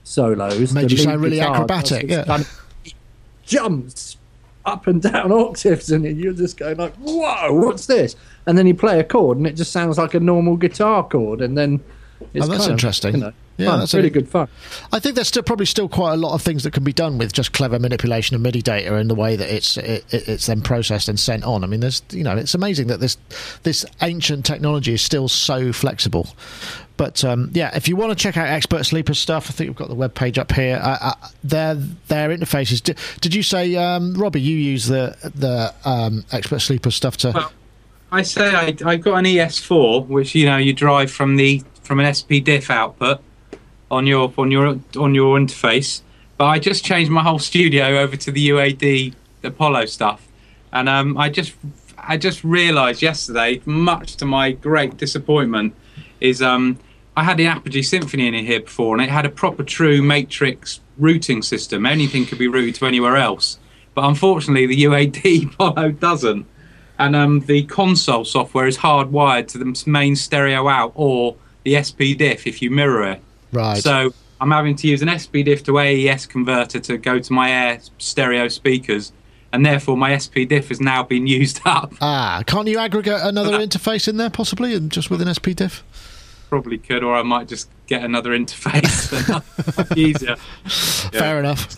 solos, 0.03 0.73
Made 0.73 0.91
you 0.91 0.97
sound 0.97 1.21
really 1.21 1.41
acrobatic, 1.41 2.09
yeah. 2.09 2.23
kind 2.23 2.41
of- 2.43 2.65
jumps 3.43 4.15
up 4.65 4.87
and 4.87 5.01
down 5.11 5.31
octaves, 5.31 5.91
and 5.91 6.05
you're 6.05 6.33
just 6.33 6.57
going 6.57 6.77
like, 6.77 6.93
"Whoa, 6.95 7.53
what's 7.53 7.85
this?" 7.85 8.15
And 8.45 8.57
then 8.57 8.67
you 8.67 8.73
play 8.75 8.99
a 8.99 9.03
chord, 9.03 9.37
and 9.37 9.47
it 9.47 9.53
just 9.55 9.71
sounds 9.71 9.97
like 9.97 10.13
a 10.13 10.19
normal 10.19 10.57
guitar 10.57 11.07
chord, 11.07 11.41
and 11.41 11.57
then 11.57 11.79
it's 12.33 12.45
Oh, 12.45 12.49
that's 12.49 12.61
kind 12.61 12.61
of, 12.63 12.69
interesting. 12.71 13.13
you 13.15 13.19
know, 13.21 13.33
Yeah, 13.59 13.69
fun. 13.71 13.79
that's 13.79 13.93
really 13.93 14.07
a- 14.07 14.11
good 14.11 14.27
fun. 14.29 14.47
I 14.91 14.99
think 14.99 15.15
there's 15.15 15.27
still 15.27 15.43
probably 15.43 15.65
still 15.65 15.89
quite 15.89 16.13
a 16.13 16.17
lot 16.17 16.33
of 16.33 16.41
things 16.41 16.63
that 16.63 16.71
can 16.73 16.83
be 16.83 16.93
done 16.93 17.17
with 17.17 17.33
just 17.33 17.53
clever 17.53 17.77
manipulation 17.79 18.35
of 18.35 18.41
MIDI 18.41 18.61
data 18.61 18.95
and 18.95 19.09
the 19.09 19.15
way 19.15 19.35
that 19.35 19.53
it's 19.53 19.77
it, 19.77 20.05
it- 20.11 20.27
it's 20.27 20.45
then 20.47 20.61
processed 20.61 21.09
and 21.09 21.19
sent 21.19 21.43
on. 21.43 21.63
I 21.63 21.67
mean, 21.67 21.79
there's 21.81 22.01
you 22.11 22.23
know, 22.23 22.35
it's 22.35 22.55
amazing 22.55 22.87
that 22.87 22.99
this 22.99 23.17
this 23.63 23.85
ancient 24.01 24.45
technology 24.45 24.93
is 24.93 25.01
still 25.01 25.27
so 25.27 25.71
flexible. 25.73 26.27
But 26.97 27.23
um, 27.23 27.49
yeah, 27.53 27.71
if 27.75 27.87
you 27.87 27.95
want 27.95 28.11
to 28.11 28.15
check 28.21 28.35
out 28.35 28.47
Expert 28.47 28.85
Sleeper 28.85 29.13
stuff, 29.13 29.49
I 29.49 29.53
think 29.53 29.69
we've 29.69 29.77
got 29.77 29.87
the 29.87 29.95
web 29.95 30.13
page 30.15 30.37
up 30.37 30.51
here. 30.51 30.81
Uh, 30.83 30.97
uh, 31.01 31.13
their 31.45 31.75
their 31.75 32.29
interfaces. 32.29 32.83
Did, 32.83 32.97
did 33.21 33.33
you 33.33 33.41
say, 33.41 33.75
um, 33.77 34.15
Robbie? 34.15 34.41
You 34.41 34.57
use 34.57 34.87
the 34.87 35.15
the 35.33 35.73
um, 35.89 36.25
Expert 36.33 36.59
Sleeper 36.59 36.91
stuff 36.91 37.15
to? 37.17 37.31
Well, 37.33 37.51
I 38.11 38.21
say 38.23 38.53
I, 38.53 38.75
I've 38.85 39.01
got 39.01 39.15
an 39.15 39.23
ES4, 39.25 40.07
which 40.07 40.35
you 40.35 40.45
know 40.45 40.57
you 40.57 40.73
drive 40.73 41.09
from 41.09 41.37
the 41.37 41.63
from 41.83 42.01
an 42.01 42.05
SPDIF 42.07 42.69
output 42.69 43.21
on 43.91 44.07
your 44.07 44.33
on 44.37 44.51
your 44.51 44.79
on 44.97 45.15
your 45.15 45.37
interface. 45.37 46.01
But 46.37 46.45
I 46.45 46.59
just 46.59 46.85
changed 46.85 47.11
my 47.11 47.23
whole 47.23 47.39
studio 47.39 47.99
over 47.99 48.15
to 48.15 48.31
the 48.31 48.49
UAD 48.49 49.13
Apollo 49.43 49.85
stuff, 49.85 50.27
and 50.71 50.87
um, 50.87 51.17
I 51.17 51.29
just 51.29 51.53
I 51.97 52.17
just 52.17 52.43
realised 52.43 53.01
yesterday, 53.01 53.61
much 53.65 54.15
to 54.17 54.25
my 54.25 54.51
great 54.51 54.97
disappointment, 54.97 55.73
is 56.19 56.41
um, 56.41 56.79
I 57.17 57.23
had 57.23 57.37
the 57.37 57.47
Apogee 57.47 57.81
Symphony 57.81 58.27
in 58.27 58.45
here 58.45 58.61
before, 58.61 58.95
and 58.95 59.03
it 59.03 59.09
had 59.09 59.25
a 59.25 59.29
proper 59.29 59.63
true 59.63 60.01
matrix 60.01 60.79
routing 60.97 61.41
system. 61.41 61.85
Anything 61.85 62.25
could 62.25 62.39
be 62.39 62.47
routed 62.47 62.75
to 62.75 62.85
anywhere 62.85 63.17
else, 63.17 63.59
but 63.93 64.05
unfortunately 64.05 64.65
the 64.65 64.83
UAD 64.83 65.53
Apollo 65.53 65.91
doesn't 65.93 66.45
and 66.99 67.15
um, 67.15 67.39
the 67.39 67.63
console 67.63 68.25
software 68.25 68.67
is 68.67 68.77
hardwired 68.77 69.47
to 69.47 69.57
the 69.57 69.83
main 69.89 70.15
stereo 70.15 70.67
out 70.67 70.91
or 70.95 71.35
the 71.63 71.73
SPDIF 71.75 72.45
if 72.45 72.61
you 72.61 72.69
mirror 72.69 73.09
it. 73.09 73.21
Right. 73.51 73.81
So 73.81 74.13
I'm 74.41 74.51
having 74.51 74.75
to 74.77 74.87
use 74.87 75.01
an 75.01 75.09
SPDIF 75.09 75.63
to 75.65 75.79
AES 75.79 76.25
converter 76.25 76.79
to 76.79 76.97
go 76.97 77.19
to 77.19 77.33
my 77.33 77.51
Air 77.51 77.79
stereo 77.97 78.47
speakers, 78.47 79.11
and 79.51 79.65
therefore 79.65 79.97
my 79.97 80.11
SPDIF 80.11 80.67
has 80.69 80.79
now 80.79 81.03
been 81.03 81.27
used 81.39 81.61
up. 81.65 81.93
ah, 82.01 82.43
can't 82.45 82.67
you 82.67 82.79
aggregate 82.79 83.21
another 83.21 83.57
interface 83.65 84.07
in 84.07 84.17
there 84.17 84.29
possibly, 84.29 84.73
and 84.73 84.91
just 84.91 85.09
with 85.09 85.21
an 85.21 85.27
SPDIF? 85.27 85.81
Probably 86.49 86.77
could, 86.79 87.03
or 87.03 87.15
I 87.15 87.21
might 87.21 87.47
just 87.47 87.69
get 87.85 88.03
another 88.03 88.31
interface. 88.31 89.15
Easier. 89.97 90.35
Fair 91.11 91.39
enough. 91.39 91.77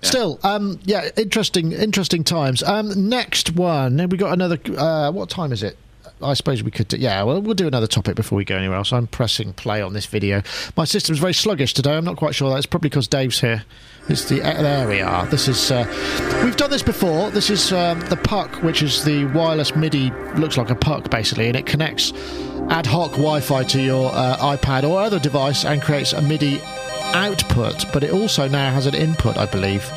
Still, 0.00 0.40
um, 0.42 0.80
yeah, 0.82 1.10
interesting, 1.16 1.72
interesting 1.72 2.24
times. 2.24 2.62
Um, 2.62 3.08
next 3.08 3.52
one, 3.52 3.98
we 4.08 4.16
got 4.16 4.32
another. 4.32 4.58
Uh, 4.76 5.12
what 5.12 5.30
time 5.30 5.52
is 5.52 5.62
it? 5.62 5.76
I 6.22 6.34
suppose 6.34 6.62
we 6.62 6.70
could. 6.70 6.88
Do, 6.88 6.96
yeah, 6.96 7.22
well, 7.22 7.40
we'll 7.40 7.54
do 7.54 7.66
another 7.66 7.86
topic 7.86 8.16
before 8.16 8.36
we 8.36 8.44
go 8.44 8.56
anywhere 8.56 8.76
else. 8.76 8.92
I'm 8.92 9.06
pressing 9.06 9.52
play 9.52 9.82
on 9.82 9.92
this 9.92 10.06
video. 10.06 10.42
My 10.76 10.84
system's 10.84 11.18
very 11.18 11.34
sluggish 11.34 11.74
today. 11.74 11.96
I'm 11.96 12.04
not 12.04 12.16
quite 12.16 12.34
sure. 12.34 12.52
That's 12.52 12.66
probably 12.66 12.88
because 12.90 13.08
Dave's 13.08 13.40
here. 13.40 13.64
It's 14.08 14.28
the 14.28 14.42
uh, 14.42 14.62
there 14.62 14.88
we 14.88 15.00
are. 15.00 15.26
This 15.26 15.48
is 15.48 15.70
uh, 15.70 15.86
we've 16.44 16.56
done 16.56 16.70
this 16.70 16.82
before. 16.82 17.30
This 17.30 17.50
is 17.50 17.72
um, 17.72 18.00
the 18.00 18.16
puck, 18.16 18.62
which 18.62 18.82
is 18.82 19.04
the 19.04 19.26
wireless 19.26 19.76
MIDI. 19.76 20.10
Looks 20.36 20.56
like 20.56 20.70
a 20.70 20.74
puck 20.74 21.10
basically, 21.10 21.46
and 21.46 21.56
it 21.56 21.66
connects 21.66 22.12
ad 22.68 22.86
hoc 22.86 23.12
Wi-Fi 23.12 23.64
to 23.64 23.80
your 23.80 24.10
uh, 24.12 24.36
iPad 24.38 24.88
or 24.88 25.00
other 25.00 25.18
device 25.18 25.64
and 25.64 25.82
creates 25.82 26.12
a 26.12 26.22
MIDI 26.22 26.60
output. 27.14 27.84
But 27.92 28.02
it 28.02 28.12
also 28.12 28.48
now 28.48 28.72
has 28.72 28.86
an 28.86 28.94
input, 28.94 29.36
I 29.36 29.46
believe. 29.46 29.88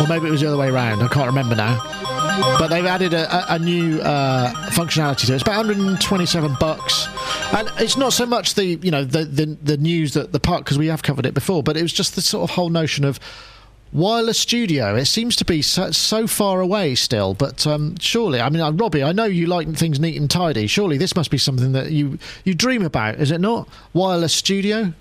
Or 0.00 0.06
maybe 0.08 0.28
it 0.28 0.30
was 0.30 0.40
the 0.40 0.48
other 0.48 0.56
way 0.56 0.68
around. 0.68 1.02
I 1.02 1.08
can't 1.08 1.26
remember 1.26 1.54
now. 1.56 2.03
But 2.58 2.68
they've 2.68 2.86
added 2.86 3.14
a, 3.14 3.54
a, 3.54 3.58
new 3.58 4.00
uh, 4.00 4.52
functionality 4.70 5.26
to 5.26 5.32
it. 5.32 5.36
It's 5.36 5.42
about 5.42 5.56
127 5.58 6.56
bucks, 6.58 7.06
and 7.56 7.68
it's 7.78 7.96
not 7.96 8.12
so 8.12 8.26
much 8.26 8.54
the 8.54 8.64
you 8.64 8.90
know 8.90 9.04
the 9.04 9.24
the, 9.24 9.46
the 9.62 9.76
news 9.76 10.14
that 10.14 10.32
the 10.32 10.40
park 10.40 10.64
because 10.64 10.78
we 10.78 10.86
have 10.88 11.02
covered 11.02 11.26
it 11.26 11.34
before, 11.34 11.62
but 11.62 11.76
it 11.76 11.82
was 11.82 11.92
just 11.92 12.14
the 12.14 12.22
sort 12.22 12.48
of 12.48 12.54
whole 12.54 12.70
notion 12.70 13.04
of 13.04 13.20
wireless 13.94 14.38
studio. 14.38 14.96
It 14.96 15.06
seems 15.06 15.36
to 15.36 15.44
be 15.44 15.62
so, 15.62 15.92
so 15.92 16.26
far 16.26 16.60
away 16.60 16.94
still, 16.96 17.32
but 17.32 17.66
um, 17.66 17.96
surely, 17.98 18.40
I 18.40 18.50
mean, 18.50 18.60
uh, 18.60 18.72
Robbie, 18.72 19.02
I 19.02 19.12
know 19.12 19.24
you 19.24 19.46
like 19.46 19.72
things 19.74 20.00
neat 20.00 20.20
and 20.20 20.30
tidy. 20.30 20.66
Surely 20.66 20.98
this 20.98 21.16
must 21.16 21.30
be 21.30 21.38
something 21.38 21.72
that 21.72 21.92
you 21.92 22.18
you 22.44 22.54
dream 22.54 22.84
about, 22.84 23.16
is 23.16 23.30
it 23.30 23.40
not? 23.40 23.68
Wireless 23.92 24.34
studio. 24.34 24.92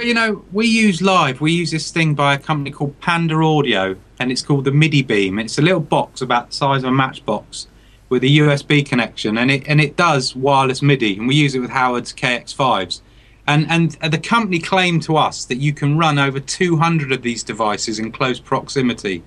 You 0.00 0.14
know, 0.14 0.44
we 0.52 0.66
use 0.66 1.02
live. 1.02 1.40
We 1.40 1.52
use 1.52 1.70
this 1.70 1.90
thing 1.90 2.14
by 2.14 2.34
a 2.34 2.38
company 2.38 2.70
called 2.70 2.98
Panda 3.00 3.36
Audio, 3.36 3.96
and 4.20 4.30
it's 4.30 4.42
called 4.42 4.66
the 4.66 4.70
MIDI 4.70 5.02
Beam. 5.02 5.38
It's 5.38 5.58
a 5.58 5.62
little 5.62 5.80
box 5.80 6.20
about 6.20 6.50
the 6.50 6.56
size 6.56 6.84
of 6.84 6.90
a 6.90 6.92
matchbox 6.92 7.66
with 8.10 8.22
a 8.22 8.28
USB 8.28 8.86
connection, 8.86 9.38
and 9.38 9.50
it 9.50 9.66
and 9.66 9.80
it 9.80 9.96
does 9.96 10.36
wireless 10.36 10.82
MIDI, 10.82 11.16
and 11.16 11.26
we 11.26 11.34
use 11.34 11.54
it 11.54 11.60
with 11.60 11.70
Howard's 11.70 12.12
KX5s. 12.12 13.00
And 13.46 13.66
and 13.70 13.92
the 14.12 14.18
company 14.18 14.58
claimed 14.58 15.02
to 15.04 15.16
us 15.16 15.46
that 15.46 15.56
you 15.56 15.72
can 15.72 15.96
run 15.96 16.18
over 16.18 16.38
200 16.38 17.10
of 17.10 17.22
these 17.22 17.42
devices 17.42 17.98
in 17.98 18.12
close 18.12 18.38
proximity, 18.38 19.22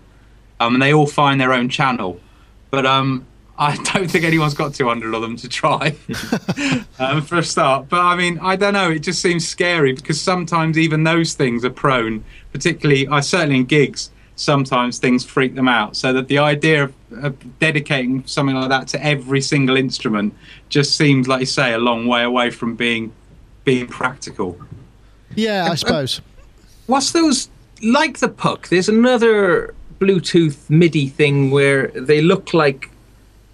um, 0.59 0.75
and 0.75 0.81
they 0.81 0.93
all 0.93 1.07
find 1.07 1.41
their 1.41 1.53
own 1.53 1.69
channel. 1.69 2.19
But 2.69 2.85
um, 2.85 3.25
I 3.57 3.75
don't 3.93 4.09
think 4.09 4.25
anyone's 4.25 4.53
got 4.53 4.75
200 4.75 5.13
of 5.15 5.21
them 5.23 5.37
to 5.37 5.49
try 5.49 5.95
um, 6.99 7.23
for 7.23 7.39
a 7.39 7.43
start. 7.43 7.89
But 7.89 8.01
I 8.01 8.15
mean, 8.15 8.37
I 8.39 8.55
don't 8.57 8.73
know. 8.73 8.91
It 8.91 8.99
just 8.99 9.23
seems 9.23 9.47
scary 9.47 9.93
because 9.93 10.21
sometimes 10.21 10.77
even 10.77 11.03
those 11.03 11.33
things 11.33 11.65
are 11.65 11.71
prone, 11.71 12.23
particularly, 12.51 13.07
I 13.07 13.21
certainly 13.21 13.57
in 13.57 13.65
gigs, 13.65 14.11
sometimes 14.35 14.99
things 14.99 15.23
freak 15.23 15.55
them 15.55 15.67
out. 15.67 15.95
So 15.95 16.13
that 16.13 16.27
the 16.27 16.39
idea 16.39 16.85
of, 16.85 16.93
of 17.23 17.59
dedicating 17.59 18.25
something 18.25 18.55
like 18.55 18.69
that 18.69 18.87
to 18.89 19.03
every 19.03 19.41
single 19.41 19.77
instrument 19.77 20.33
just 20.69 20.95
seems, 20.95 21.27
like 21.27 21.41
you 21.41 21.45
say, 21.45 21.73
a 21.73 21.77
long 21.77 22.07
way 22.07 22.23
away 22.23 22.49
from 22.49 22.75
being 22.75 23.11
being 23.63 23.87
practical. 23.87 24.57
Yeah, 25.35 25.69
I 25.71 25.75
suppose. 25.75 26.21
What's 26.87 27.11
those 27.11 27.49
like 27.81 28.19
the 28.19 28.29
puck? 28.29 28.67
There's 28.67 28.89
another 28.89 29.73
Bluetooth 29.99 30.69
MIDI 30.69 31.07
thing 31.07 31.49
where 31.51 31.87
they 31.87 32.21
look 32.21 32.53
like 32.53 32.89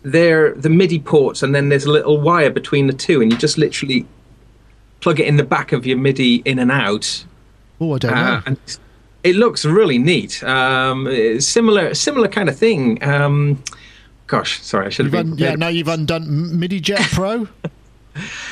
they're 0.01 0.53
the 0.55 0.69
MIDI 0.69 0.99
ports, 0.99 1.43
and 1.43 1.53
then 1.53 1.69
there's 1.69 1.85
a 1.85 1.91
little 1.91 2.19
wire 2.19 2.49
between 2.49 2.87
the 2.87 2.93
two, 2.93 3.21
and 3.21 3.31
you 3.31 3.37
just 3.37 3.57
literally 3.57 4.05
plug 5.01 5.19
it 5.19 5.27
in 5.27 5.37
the 5.37 5.43
back 5.43 5.71
of 5.71 5.85
your 5.85 5.97
MIDI 5.97 6.37
in 6.45 6.59
and 6.59 6.71
out. 6.71 7.23
Oh, 7.79 7.95
I 7.95 7.97
don't 7.97 8.15
know. 8.15 8.17
Uh, 8.17 8.41
and 8.45 8.79
it 9.23 9.36
looks 9.36 9.65
really 9.65 9.97
neat. 9.97 10.43
Um, 10.43 11.39
similar, 11.41 11.93
similar 11.93 12.27
kind 12.27 12.49
of 12.49 12.58
thing. 12.58 13.03
Um, 13.03 13.63
gosh, 14.27 14.62
sorry, 14.62 14.88
I 14.88 14.89
should 14.89 15.05
have 15.05 15.12
been. 15.12 15.32
un- 15.34 15.38
yeah, 15.38 15.55
now 15.55 15.67
you've 15.67 15.88
undone 15.88 16.58
MIDI 16.60 16.79
Jet 16.79 17.01
Pro. 17.12 17.47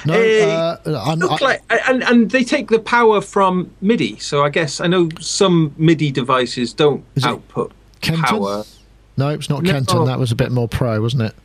No, 0.05 0.13
Eh, 0.13 0.45
uh, 0.45 0.77
look 1.17 1.41
I- 1.41 1.45
like, 1.45 1.61
and 1.89 2.01
and 2.03 2.31
they 2.31 2.43
take 2.45 2.69
the 2.69 2.79
power 2.79 3.19
from 3.19 3.69
MIDI. 3.81 4.17
So 4.19 4.45
I 4.45 4.49
guess 4.49 4.79
I 4.79 4.87
know 4.87 5.09
some 5.19 5.73
MIDI 5.77 6.09
devices 6.09 6.71
don't 6.73 7.03
output 7.23 7.73
Kenton? 7.99 8.23
power. 8.23 8.63
no, 9.17 9.29
it's 9.29 9.49
not 9.49 9.63
No. 9.63 9.71
Kenton. 9.71 10.05
That 10.05 10.19
was 10.19 10.31
a 10.31 10.35
bit 10.35 10.51
more 10.51 10.69
pro, 10.69 11.01
wasn't 11.01 11.23
it? 11.23 11.35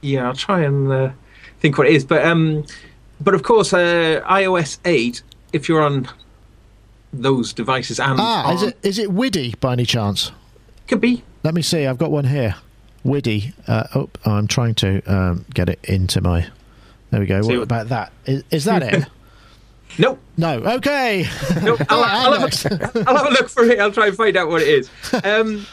Yeah, 0.00 0.26
I'll 0.26 0.34
try 0.34 0.62
and 0.62 0.90
uh, 0.90 1.10
think 1.60 1.78
what 1.78 1.86
it 1.86 1.92
is. 1.92 2.04
But 2.04 2.24
um, 2.24 2.64
but 3.20 3.34
of 3.34 3.44
course, 3.44 3.72
uh, 3.72 4.22
iOS 4.28 4.78
eight. 4.84 5.22
If 5.52 5.68
you're 5.68 5.82
on 5.82 6.08
those 7.12 7.52
devices 7.52 7.98
and 8.00 8.18
Ah, 8.20 8.52
is 8.52 8.62
it 8.62 8.76
is 8.82 8.98
it 8.98 9.10
Widdy 9.10 9.54
by 9.60 9.72
any 9.72 9.84
chance? 9.86 10.30
could 10.86 11.00
be 11.00 11.22
Let 11.42 11.54
me 11.54 11.62
see. 11.62 11.86
I've 11.86 11.98
got 11.98 12.10
one 12.10 12.24
here. 12.24 12.54
Widdy. 13.04 13.52
Uh, 13.66 13.84
oh, 13.94 14.08
I'm 14.24 14.46
trying 14.48 14.74
to 14.76 15.02
um, 15.06 15.44
get 15.54 15.68
it 15.68 15.78
into 15.84 16.20
my. 16.20 16.46
There 17.10 17.20
we 17.20 17.26
go. 17.26 17.40
See 17.42 17.48
What 17.48 17.56
what- 17.58 17.62
about 17.64 17.88
that? 17.88 18.12
Is, 18.26 18.42
is 18.50 18.64
that 18.64 18.82
it? 18.82 19.06
nope. 19.98 20.18
no. 20.36 20.54
Okay. 20.76 21.26
Nope. 21.62 21.80
I'll, 21.88 22.04
I'll, 22.04 22.40
have 22.40 22.42
a, 22.64 23.04
I'll 23.06 23.16
have 23.16 23.26
a 23.26 23.30
look 23.30 23.48
for 23.48 23.64
it. 23.64 23.78
I'll 23.78 23.92
try 23.92 24.08
and 24.08 24.16
find 24.16 24.36
out 24.36 24.48
what 24.48 24.62
it 24.62 24.68
is. 24.68 24.90
Um, 25.24 25.66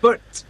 but 0.00 0.44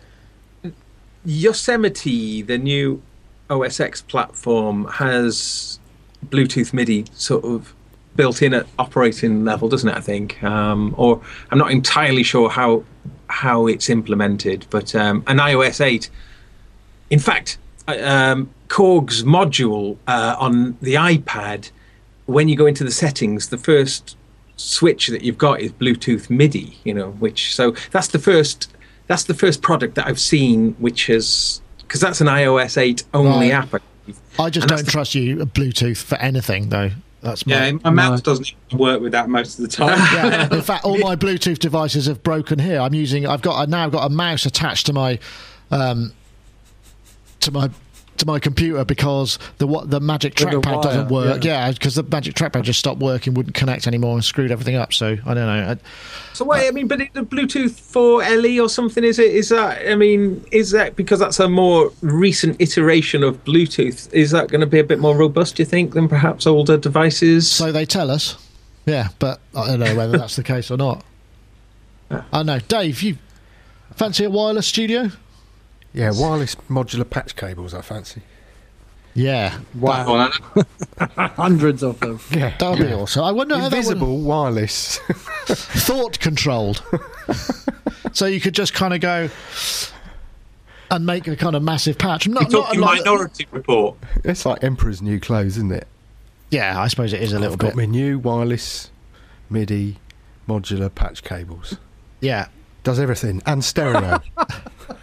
Yosemite, 1.25 2.43
the 2.43 2.59
new 2.59 3.03
OS 3.51 3.81
X 3.81 4.03
platform, 4.03 4.87
has 4.87 5.79
Bluetooth 6.27 6.73
MIDI 6.73 7.05
sort 7.15 7.45
of 7.45 7.75
built 8.19 8.43
in 8.43 8.53
at 8.53 8.67
operating 8.79 9.45
level, 9.47 9.69
doesn't 9.69 9.89
it? 9.89 9.95
I 9.97 10.01
think, 10.01 10.43
um, 10.43 10.93
or 10.99 11.23
I'm 11.51 11.57
not 11.57 11.71
entirely 11.71 12.23
sure 12.25 12.51
how 12.51 12.85
how 13.29 13.67
it's 13.67 13.89
implemented, 13.89 14.67
but 14.71 14.95
um, 14.95 15.23
an 15.27 15.39
iOS 15.39 15.81
8. 15.85 16.11
In 17.11 17.19
fact, 17.19 17.59
uh, 17.87 17.97
um, 18.03 18.51
Korg's 18.69 19.23
module 19.23 19.97
uh, 20.07 20.35
on 20.39 20.77
the 20.83 20.95
iPad 20.95 21.71
when 22.27 22.49
you 22.49 22.57
go 22.57 22.67
into 22.67 22.85
the 22.85 22.91
settings, 22.91 23.49
the 23.49 23.57
first 23.59 24.17
switch 24.57 25.07
that 25.09 25.23
you've 25.23 25.39
got 25.39 25.61
is 25.61 25.71
Bluetooth 25.73 26.29
MIDI. 26.29 26.77
You 26.85 26.95
know, 26.95 27.11
which 27.13 27.55
so 27.55 27.71
that's 27.93 28.09
the 28.09 28.19
first 28.19 28.71
that's 29.07 29.25
the 29.25 29.35
first 29.35 29.63
product 29.63 29.95
that 29.95 30.07
I've 30.09 30.21
seen 30.21 30.75
which 30.81 31.07
has 31.07 31.63
because 31.83 32.01
that's 32.01 32.21
an 32.21 32.27
iOS 32.27 32.77
8 32.77 33.05
only 33.15 33.53
Right. 33.53 33.73
app. 33.73 33.83
I 34.39 34.51
just 34.51 34.65
And 34.71 34.77
don't 34.77 34.89
trust 34.89 35.15
you 35.15 35.37
Bluetooth 35.39 35.99
for 36.03 36.17
anything, 36.17 36.69
though. 36.71 36.91
That's 37.21 37.47
my. 37.47 37.67
Yeah, 37.67 37.73
my 37.85 37.91
mouse 37.91 38.21
doesn't 38.21 38.53
even 38.69 38.79
work 38.79 39.01
with 39.01 39.13
that 39.13 39.29
most 39.29 39.59
of 39.59 39.63
the 39.63 39.69
time. 39.69 39.99
Yeah. 40.15 40.55
In 40.55 40.63
fact, 40.63 40.85
all 40.85 40.99
my 40.99 41.17
Bluetooth 41.17 41.59
devices 41.59 42.07
have 42.07 42.23
broken 42.23 42.59
here. 42.59 42.81
I'm 42.81 42.95
using. 42.95 43.27
I've 43.27 43.43
got. 43.43 43.57
I've 43.57 43.69
now 43.69 43.89
got 43.89 44.07
a 44.07 44.11
mouse 44.11 44.47
attached 44.47 44.87
to 44.87 44.93
my, 44.93 45.19
um, 45.71 46.13
to 47.41 47.51
my. 47.51 47.71
To 48.19 48.27
my 48.27 48.39
computer 48.41 48.85
because 48.85 49.39
the 49.59 49.67
what 49.67 49.91
the 49.91 50.01
magic 50.01 50.35
trackpad 50.35 50.83
doesn't 50.83 51.09
work. 51.09 51.45
yeah. 51.45 51.67
Yeah, 51.67 51.73
because 51.73 51.95
the 51.95 52.03
magic 52.03 52.35
trackpad 52.35 52.63
just 52.63 52.79
stopped 52.81 53.01
working, 53.01 53.35
wouldn't 53.35 53.55
connect 53.55 53.87
anymore, 53.87 54.15
and 54.15 54.25
screwed 54.25 54.51
everything 54.51 54.75
up. 54.75 54.93
So 54.93 55.17
I 55.25 55.35
don't 55.35 55.47
know. 55.47 55.71
I, 55.73 55.77
So 56.33 56.45
what 56.45 56.67
I 56.67 56.71
mean, 56.73 56.89
but 56.89 56.99
the 57.15 57.23
Bluetooth 57.23 57.79
for 57.79 58.21
LE 58.23 58.59
or 58.61 58.69
something 58.69 59.05
is 59.05 59.19
it? 59.21 59.33
Is 59.33 59.51
that 59.51 59.89
I 59.89 59.95
mean, 59.95 60.45
is 60.51 60.73
that 60.73 60.97
because 60.97 61.21
that's 61.21 61.39
a 61.39 61.49
more 61.49 61.93
recent 62.03 62.61
iteration 62.61 63.23
of 63.23 63.45
Bluetooth? 63.45 64.13
Is 64.13 64.33
that 64.33 64.49
going 64.49 64.61
to 64.63 64.67
be 64.67 64.79
a 64.81 64.85
bit 64.85 64.99
more 64.99 65.17
robust? 65.17 65.57
Do 65.57 65.63
you 65.63 65.67
think 65.67 65.95
than 65.95 66.09
perhaps 66.09 66.47
older 66.47 66.77
devices? 66.77 67.49
So 67.51 67.71
they 67.71 67.85
tell 67.87 68.11
us. 68.11 68.37
Yeah, 68.85 69.09
but 69.19 69.41
I 69.55 69.67
don't 69.69 69.81
know 69.81 69.95
whether 69.95 70.19
that's 70.19 70.37
the 70.37 70.43
case 70.43 70.71
or 70.71 70.77
not. 70.77 71.05
I 72.33 72.43
know. 72.43 72.59
Dave, 72.59 73.03
you 73.03 73.19
fancy 73.95 74.25
a 74.25 74.31
wireless 74.31 74.67
studio? 74.67 75.11
Yeah, 75.95 76.13
wireless 76.15 76.55
modular 76.69 77.09
patch 77.09 77.35
cables. 77.37 77.75
I 77.75 77.81
fancy. 77.83 78.23
Yeah. 79.15 79.59
Wow, 79.75 80.31
hundreds 81.17 81.83
of 81.83 81.99
them. 82.01 82.21
Yeah, 82.31 82.57
That 82.59 82.71
would 82.71 82.79
be 82.79 82.93
awesome. 82.93 83.25
I 83.25 83.33
wonder 83.33 83.57
how 83.57 83.63
that 83.63 83.71
would 83.71 83.79
invisible 83.79 84.21
wireless. 84.21 84.99
thought 85.47 86.21
controlled. 86.21 86.83
so 88.13 88.27
you 88.27 88.41
could 88.41 88.55
just 88.55 88.75
kind 88.75 88.95
of 88.95 89.01
go 89.01 89.29
and 90.91 91.05
make 91.07 91.27
a 91.27 91.35
kind 91.37 91.57
of 91.57 91.63
massive 91.65 91.99
patch. 91.99 92.27
You're 92.27 92.35
Not, 92.35 92.51
not 92.53 92.67
talking 92.67 92.81
like, 92.81 92.99
Minority 93.01 93.47
Report. 93.51 93.97
it's 94.25 94.47
like 94.47 94.63
Emperor's 94.63 95.03
New 95.03 95.19
Clothes, 95.19 95.57
isn't 95.57 95.73
it? 95.73 95.87
yeah, 96.51 96.81
I 96.81 96.87
suppose 96.89 97.13
it 97.13 97.21
is 97.21 97.33
a 97.33 97.39
little 97.39 97.53
I've 97.55 97.59
got 97.59 97.67
bit. 97.71 97.77
my 97.77 97.85
new 97.87 98.19
wireless 98.19 98.91
MIDI 99.51 99.99
modular 100.49 100.95
patch 100.95 101.23
cables. 101.25 101.77
Yeah, 102.21 102.49
Does 102.85 102.99
everything 103.01 103.43
and 103.47 103.65
stereo. 103.65 104.21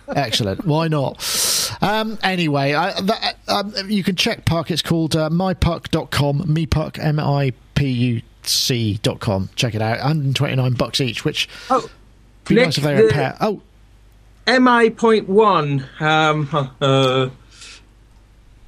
Excellent. 0.08 0.66
Why 0.66 0.88
not? 0.88 1.78
Um, 1.82 2.18
anyway, 2.24 2.74
I, 2.74 3.00
that, 3.02 3.38
um, 3.48 3.74
you 3.88 4.04
can 4.04 4.16
check 4.16 4.46
Puck. 4.46 4.72
It's 4.72 4.82
called 4.82 5.16
uh, 5.16 5.30
mypuck.com, 5.30 6.44
mepuck, 6.44 7.00
M 7.00 7.20
I 7.20 7.54
P 7.76 7.88
U 7.90 8.22
C.com. 8.44 9.50
Check 9.56 9.76
it 9.76 9.82
out. 9.82 9.98
129 10.00 10.74
bucks 10.74 11.02
each, 11.02 11.26
which 11.26 11.50
oh, 11.70 11.90
be 12.48 12.56
Nick, 12.56 12.66
nice 12.66 12.78
if 12.78 12.84
they 12.84 12.94
were 12.94 13.02
a 13.02 13.08
the- 13.08 13.14
pair. 13.14 13.38
Oh, 13.42 13.62
MI 14.48 14.90
point 14.92 15.28
one. 15.28 15.86
Um, 16.00 16.48
uh, 16.82 17.30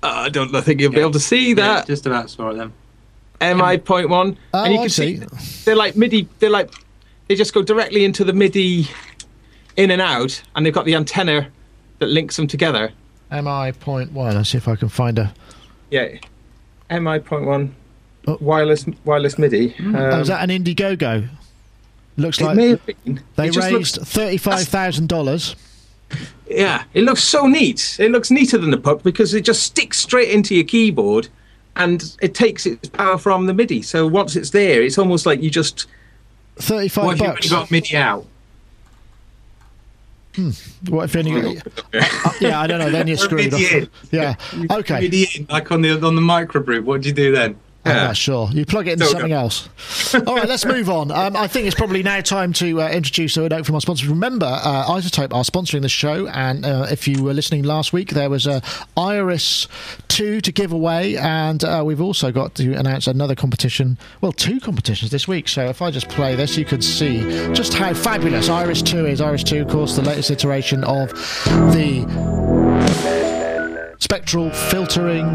I 0.04 0.30
don't 0.30 0.54
I 0.56 0.62
think 0.62 0.80
you'll 0.82 0.92
be 0.92 1.00
able 1.00 1.12
to 1.12 1.20
see 1.20 1.50
Yeah, 1.50 1.56
that. 1.56 1.88
just 1.88 2.06
about 2.06 2.30
saw 2.30 2.50
it 2.50 2.56
then. 2.56 3.58
MI 3.58 3.78
point 3.78 4.10
one, 4.10 4.38
Oh, 4.54 4.64
and 4.64 4.74
you 4.74 4.80
I 4.80 4.84
can 4.84 4.90
see. 4.90 5.18
see 5.18 5.64
they're 5.66 5.76
like 5.76 5.96
MIDI. 5.96 6.28
They're 6.40 6.50
like 6.50 6.72
they 7.28 7.36
just 7.36 7.54
go 7.54 7.62
directly 7.62 8.04
into 8.06 8.24
the 8.24 8.34
MIDI 8.34 8.88
in 9.78 9.92
and 9.92 10.02
out, 10.02 10.42
and 10.56 10.66
they've 10.66 10.74
got 10.74 10.86
the 10.86 10.96
antenna 10.96 11.48
that 12.00 12.08
links 12.08 12.36
them 12.36 12.48
together. 12.48 12.92
MI 13.32 13.72
point 13.80 14.12
one. 14.12 14.36
Let's 14.36 14.50
see 14.50 14.58
if 14.58 14.68
I 14.68 14.76
can 14.76 14.90
find 14.90 15.18
a. 15.20 15.34
Yeah, 15.92 16.18
MI 16.90 17.20
point 17.20 17.46
one, 17.46 17.76
Oh. 18.28 18.38
wireless 18.42 18.86
wireless 19.06 19.38
MIDI. 19.38 19.74
Um, 19.80 19.96
oh, 19.96 20.20
is 20.20 20.28
that 20.28 20.48
an 20.50 20.64
Indiegogo? 20.64 21.30
Looks 22.18 22.42
it 22.42 22.46
like 22.46 22.58
may 22.58 22.70
have 22.70 22.86
been. 22.86 23.22
they 23.36 23.50
raised 23.52 23.72
looks- 23.72 23.98
thirty-five 23.98 24.68
thousand 24.68 25.08
dollars. 25.08 25.56
Yeah, 26.50 26.84
it 26.94 27.04
looks 27.04 27.22
so 27.24 27.46
neat. 27.48 27.98
It 28.00 28.12
looks 28.12 28.32
neater 28.32 28.58
than 28.58 28.72
the 28.72 28.78
puck 28.78 29.04
because 29.04 29.34
it 29.34 29.42
just 29.42 29.64
sticks 29.64 29.98
straight 29.98 30.30
into 30.30 30.56
your 30.56 30.64
keyboard, 30.64 31.28
and 31.76 32.16
it 32.22 32.34
takes 32.34 32.66
its 32.66 32.88
power 32.90 33.18
from 33.18 33.46
the 33.46 33.54
MIDI. 33.54 33.82
So 33.82 34.08
once 34.08 34.36
it's 34.38 34.52
there, 34.52 34.82
it's 34.82 34.98
almost 34.98 35.26
like 35.26 35.42
you 35.44 35.50
just 35.50 35.86
Thirty-five 36.56 37.06
What 37.06 37.16
if 37.16 37.22
you've 37.22 37.30
bucks. 37.34 37.50
got 37.50 37.70
MIDI 37.72 37.98
out? 37.98 38.26
What 40.90 41.06
if 41.06 41.16
only 41.16 41.56
got? 41.56 41.68
Uh, 41.94 42.32
yeah, 42.40 42.60
I 42.62 42.68
don't 42.68 42.80
know. 42.80 42.90
Then 42.90 43.08
you're 43.08 43.18
screwed. 43.28 43.54
Yeah. 44.12 44.36
Okay. 44.72 45.46
Like 45.50 45.72
on 45.72 45.82
the 45.82 45.92
on 45.94 46.16
the 46.16 46.22
microbrute. 46.22 46.84
What 46.84 47.02
do 47.02 47.10
you 47.10 47.16
do 47.16 47.32
then? 47.32 47.58
I'm 47.90 48.08
not 48.08 48.18
sure. 48.18 48.50
You 48.52 48.66
plug 48.66 48.88
it 48.88 48.94
into 48.94 49.06
No, 49.06 49.12
something 49.12 49.30
no. 49.32 49.38
else. 49.40 49.70
All 50.16 50.36
right, 50.36 50.48
let's 50.48 50.66
move 50.66 50.90
on. 50.90 51.12
Um, 51.12 51.36
I 51.36 51.48
think 51.48 51.66
it's 51.68 51.76
probably 51.76 52.04
now 52.04 52.22
time 52.22 52.54
to 52.54 52.82
uh, 52.82 52.90
introduce 52.90 53.38
a 53.38 53.48
note 53.50 53.66
from 53.66 53.76
our 53.76 53.82
sponsors. 53.82 54.08
Remember, 54.08 54.46
uh, 54.46 54.86
iZotope 54.88 55.34
are 55.34 55.44
sponsoring 55.44 55.82
the 55.82 55.90
show, 55.90 56.28
and 56.28 56.66
uh, 56.66 56.88
if 56.90 57.08
you 57.08 57.24
were 57.24 57.34
listening 57.34 57.64
last 57.64 57.94
week, 57.94 58.10
there 58.12 58.30
was 58.30 58.48
a 58.48 58.62
Iris 58.96 59.68
2 60.08 60.42
to 60.42 60.52
give 60.52 60.72
away, 60.72 61.18
and 61.18 61.64
uh, 61.64 61.84
we've 61.86 62.02
also 62.02 62.32
got 62.32 62.56
to 62.56 62.74
announce 62.74 63.08
another 63.08 63.36
competition. 63.36 63.98
Well, 64.22 64.32
two 64.32 64.60
competitions 64.60 65.12
this 65.12 65.28
week. 65.28 65.48
So 65.48 65.66
if 65.66 65.82
I 65.82 65.92
just 65.92 66.10
play 66.10 66.36
this, 66.36 66.58
you 66.58 66.66
can 66.66 66.82
see 66.82 67.22
just 67.54 67.74
how 67.74 67.94
fabulous 67.94 68.50
Iris 68.50 68.82
2 68.82 69.06
is. 69.06 69.22
Iris 69.22 69.44
2, 69.44 69.62
of 69.64 69.68
course, 69.70 69.96
the 69.96 70.02
latest 70.02 70.32
iteration 70.32 70.84
of 70.84 71.10
the 71.74 72.06
spectral 74.00 74.52
filtering 74.52 75.28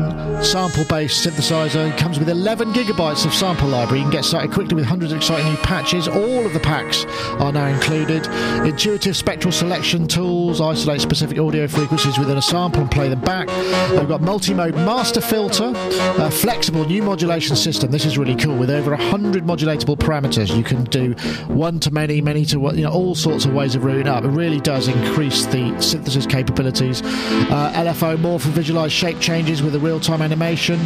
sample 0.42 0.84
based 0.84 1.26
synthesizer. 1.26 1.90
It 1.90 1.98
comes 1.98 2.18
with 2.18 2.28
11 2.28 2.72
gigabytes 2.72 3.24
of 3.26 3.34
sample 3.34 3.68
library. 3.68 4.00
You 4.00 4.04
can 4.04 4.12
get 4.12 4.24
started 4.24 4.52
quickly 4.52 4.74
with 4.74 4.84
hundreds 4.84 5.12
of 5.12 5.18
exciting 5.18 5.50
new 5.50 5.56
patches. 5.58 6.08
All 6.08 6.46
of 6.46 6.52
the 6.52 6.60
packs 6.60 7.04
are 7.40 7.52
now 7.52 7.66
included. 7.66 8.26
Intuitive 8.66 9.16
spectral 9.16 9.52
selection 9.52 10.06
tools 10.06 10.60
isolate 10.60 11.00
specific 11.00 11.38
audio 11.38 11.66
frequencies 11.66 12.18
within 12.18 12.38
a 12.38 12.42
sample 12.42 12.82
and 12.82 12.90
play 12.90 13.08
them 13.08 13.20
back. 13.20 13.48
We've 13.90 14.08
got 14.08 14.20
multi 14.20 14.54
mode 14.54 14.74
master 14.74 15.20
filter, 15.20 15.72
a 15.74 16.30
flexible 16.30 16.84
new 16.86 17.02
modulation 17.02 17.56
system. 17.56 17.90
This 17.90 18.04
is 18.04 18.18
really 18.18 18.36
cool 18.36 18.56
with 18.56 18.70
over 18.70 18.92
100 18.92 19.44
modulatable 19.44 19.96
parameters. 19.96 20.56
You 20.56 20.62
can 20.62 20.84
do 20.84 21.12
one 21.52 21.80
to 21.80 21.90
many, 21.90 22.20
many 22.20 22.44
to 22.46 22.60
one, 22.60 22.76
you 22.76 22.84
know, 22.84 22.92
all 22.92 23.14
sorts 23.14 23.44
of 23.44 23.52
ways 23.52 23.74
of 23.74 23.84
routing 23.84 24.08
up. 24.08 24.24
It 24.24 24.28
really 24.28 24.60
does 24.60 24.88
increase 24.88 25.46
the 25.46 25.80
synthesis 25.80 26.26
capabilities. 26.26 27.02
Uh, 27.02 27.72
LFO 27.74 28.18
more 28.18 28.38
for 28.52 28.60
visualize 28.60 28.92
shape 28.92 29.18
changes 29.20 29.62
with 29.62 29.74
a 29.74 29.78
real 29.78 30.00
time 30.00 30.22
animation. 30.22 30.78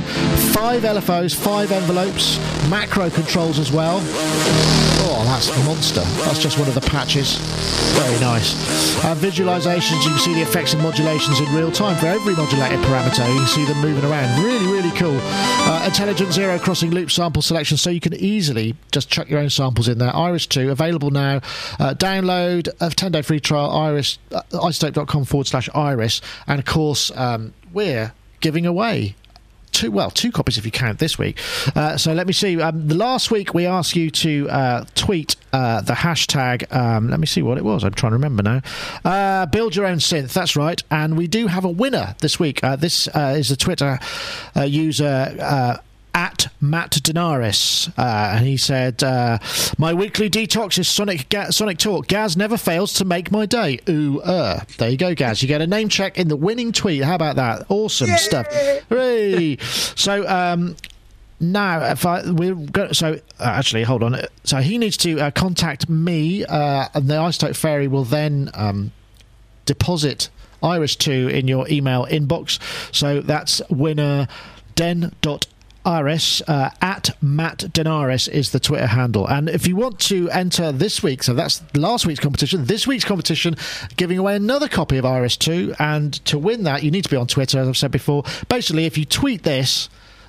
Five 0.53 0.83
LFOs, 0.83 1.35
five 1.35 1.73
envelopes, 1.73 2.39
macro 2.71 3.11
controls 3.11 3.59
as 3.59 3.73
well. 3.73 4.01
Oh, 5.09 5.23
that's 5.25 5.49
a 5.49 5.65
monster. 5.65 6.01
That's 6.25 6.43
just 6.43 6.59
one 6.59 6.69
of 6.69 6.75
the 6.75 6.81
patches. 6.81 7.39
Very 7.97 8.19
nice. 8.21 8.55
Uh, 9.05 9.15
visualizations, 9.15 10.05
you 10.05 10.11
can 10.11 10.19
see 10.19 10.35
the 10.35 10.43
effects 10.43 10.75
and 10.75 10.83
modulations 10.83 11.41
in 11.41 11.47
real 11.55 11.71
time 11.71 11.97
for 11.97 12.07
every 12.07 12.35
modulated 12.35 12.79
parameter. 12.81 13.27
You 13.29 13.39
can 13.39 13.47
see 13.47 13.65
them 13.65 13.81
moving 13.81 14.05
around. 14.11 14.43
Really, 14.43 14.67
really 14.67 14.91
cool. 14.97 15.19
Uh, 15.23 15.85
intelligent 15.87 16.33
zero 16.33 16.59
crossing 16.59 16.91
loop 16.91 17.11
sample 17.11 17.43
selection, 17.43 17.77
so 17.77 17.91
you 17.91 18.01
can 18.01 18.15
easily 18.15 18.75
just 18.93 19.09
chuck 19.09 19.29
your 19.29 19.41
own 19.41 19.51
samples 19.51 19.89
in 19.89 19.99
there. 19.99 20.15
Iris 20.15 20.47
2, 20.47 20.71
available 20.71 21.11
now. 21.11 21.37
Uh, 21.79 21.95
download 21.95 22.69
a 22.81 22.91
10 22.91 23.13
day 23.13 23.23
free 23.23 23.41
trial, 23.41 23.71
iris, 23.71 24.19
uh, 24.33 24.43
izotope.com 24.53 25.25
forward 25.25 25.47
slash 25.47 25.69
iris. 25.75 26.21
And 26.47 26.59
of 26.59 26.65
course, 26.65 27.11
um, 27.17 27.55
we're 27.73 28.13
giving 28.41 28.67
away 28.67 29.15
two 29.73 29.91
well 29.91 30.11
two 30.11 30.33
copies 30.33 30.57
if 30.57 30.65
you 30.65 30.71
count 30.71 30.99
this 30.99 31.19
week. 31.19 31.39
Uh, 31.75 31.97
so 31.97 32.15
let 32.15 32.27
me 32.27 32.33
see. 32.33 32.61
Um, 32.61 32.89
the 32.89 32.95
last 32.95 33.31
week 33.31 33.53
we 33.53 33.67
asked 33.67 33.95
you 33.95 34.11
to 34.11 34.49
uh, 34.49 34.85
tweet 34.95 35.37
uh, 35.53 35.83
the 35.83 35.93
hashtag 35.93 36.75
um, 36.75 37.11
let 37.11 37.21
me 37.21 37.27
see 37.27 37.43
what 37.43 37.59
it 37.59 37.65
was. 37.65 37.85
I'm 37.85 37.93
trying 37.93 38.13
to 38.13 38.17
remember 38.17 38.43
now. 38.43 38.63
Uh, 39.05 39.47
build 39.47 39.77
your 39.77 39.87
own 39.87 39.99
synth. 39.99 40.33
That's 40.33 40.57
right. 40.57 40.83
And 40.91 41.17
we 41.17 41.27
do 41.27 41.47
have 41.49 41.65
a 41.65 41.71
winner 41.71 42.15
this 42.21 42.41
week. 42.41 42.65
Uh, 42.65 42.77
this 42.77 43.09
uh, 43.09 43.35
is 43.39 43.51
the 43.51 43.57
twitter 43.57 43.99
user 44.65 45.81
at 46.17 46.49
Matt 46.63 46.93
Denaris, 46.93 47.91
uh, 47.99 48.37
and 48.37 48.47
he 48.47 48.57
said, 48.57 49.05
uh, 49.05 49.39
"My 49.77 49.93
weekly 49.93 50.31
detox 50.31 50.79
is 50.79 50.89
Sonic 50.89 51.29
Ga- 51.29 51.51
Sonic 51.51 51.77
Talk. 51.77 52.07
Gaz 52.07 52.39
never 52.39 52.57
fails 52.57 52.95
to 52.95 53.05
make 53.05 53.31
my 53.31 53.45
day. 53.45 53.79
Ooh, 53.87 54.23
uh. 54.23 54.61
There 54.79 54.89
you 54.89 54.97
go, 54.97 55.15
Gaz. 55.15 55.43
You 55.43 55.49
get 55.49 55.61
a 55.61 55.67
name 55.67 55.91
check 55.91 56.17
in 56.19 56.29
the 56.29 56.37
winning 56.37 56.73
tweet. 56.73 57.05
How 57.05 57.17
about 57.17 57.37
that? 57.37 57.67
Awesome 57.69 58.17
stuff. 58.17 58.47
Hooray! 58.89 59.59
So, 59.61 60.27
um, 60.27 60.77
now, 61.39 61.85
if 61.93 62.07
I 62.07 62.23
we're 62.31 62.55
going, 62.55 62.95
so 62.95 63.21
uh, 63.39 63.43
actually, 63.43 63.83
hold 63.83 64.03
on. 64.03 64.17
So 64.43 64.57
he 64.63 64.79
needs 64.79 64.97
to 64.99 65.21
uh, 65.21 65.31
contact 65.33 65.87
me, 65.87 66.47
uh, 66.47 66.89
and 66.95 67.09
the 67.09 67.15
iZotope 67.15 67.57
Fairy 67.57 67.89
will 67.89 68.05
then 68.05 68.51
um, 68.55 68.93
deposit 69.67 70.31
Iris 70.63 70.97
two 70.97 71.29
in 71.29 71.47
your 71.47 71.69
email 71.69 72.07
inbox. 72.07 72.59
So 72.95 73.21
that's 73.21 73.61
winner 73.69 74.29
den 74.75 75.15
dot 75.21 75.47
Iris 75.87 76.43
uh, 76.49 76.71
at 76.83 77.11
Matt 77.23 77.59
Denaris 77.59 78.29
is 78.29 78.51
the 78.51 78.59
Twitter 78.59 78.89
handle. 78.89 79.27
And 79.27 79.49
if 79.49 79.69
you 79.69 79.77
want 79.77 80.01
to 80.01 80.29
enter 80.31 80.73
this 80.73 81.01
week, 81.01 81.23
so 81.23 81.33
that's 81.33 81.63
last 81.77 82.05
week's 82.07 82.19
competition, 82.19 82.65
this 82.65 82.89
week's 82.89 83.05
competition, 83.05 83.57
giving 83.97 84.19
away 84.19 84.35
another 84.35 84.69
copy 84.69 84.97
of 84.97 85.05
Iris 85.05 85.37
2. 85.37 85.77
And 85.79 86.13
to 86.27 86.39
win 86.39 86.65
that, 86.65 86.83
you 86.83 86.91
need 86.91 87.05
to 87.05 87.11
be 87.11 87.17
on 87.17 87.29
Twitter, 87.29 87.61
as 87.61 87.69
I've 87.69 87.77
said 87.77 87.93
before. 87.93 88.25
Basically, 88.49 88.87
if 88.87 88.99
you 88.99 89.05
tweet 89.05 89.45
this, 89.45 89.89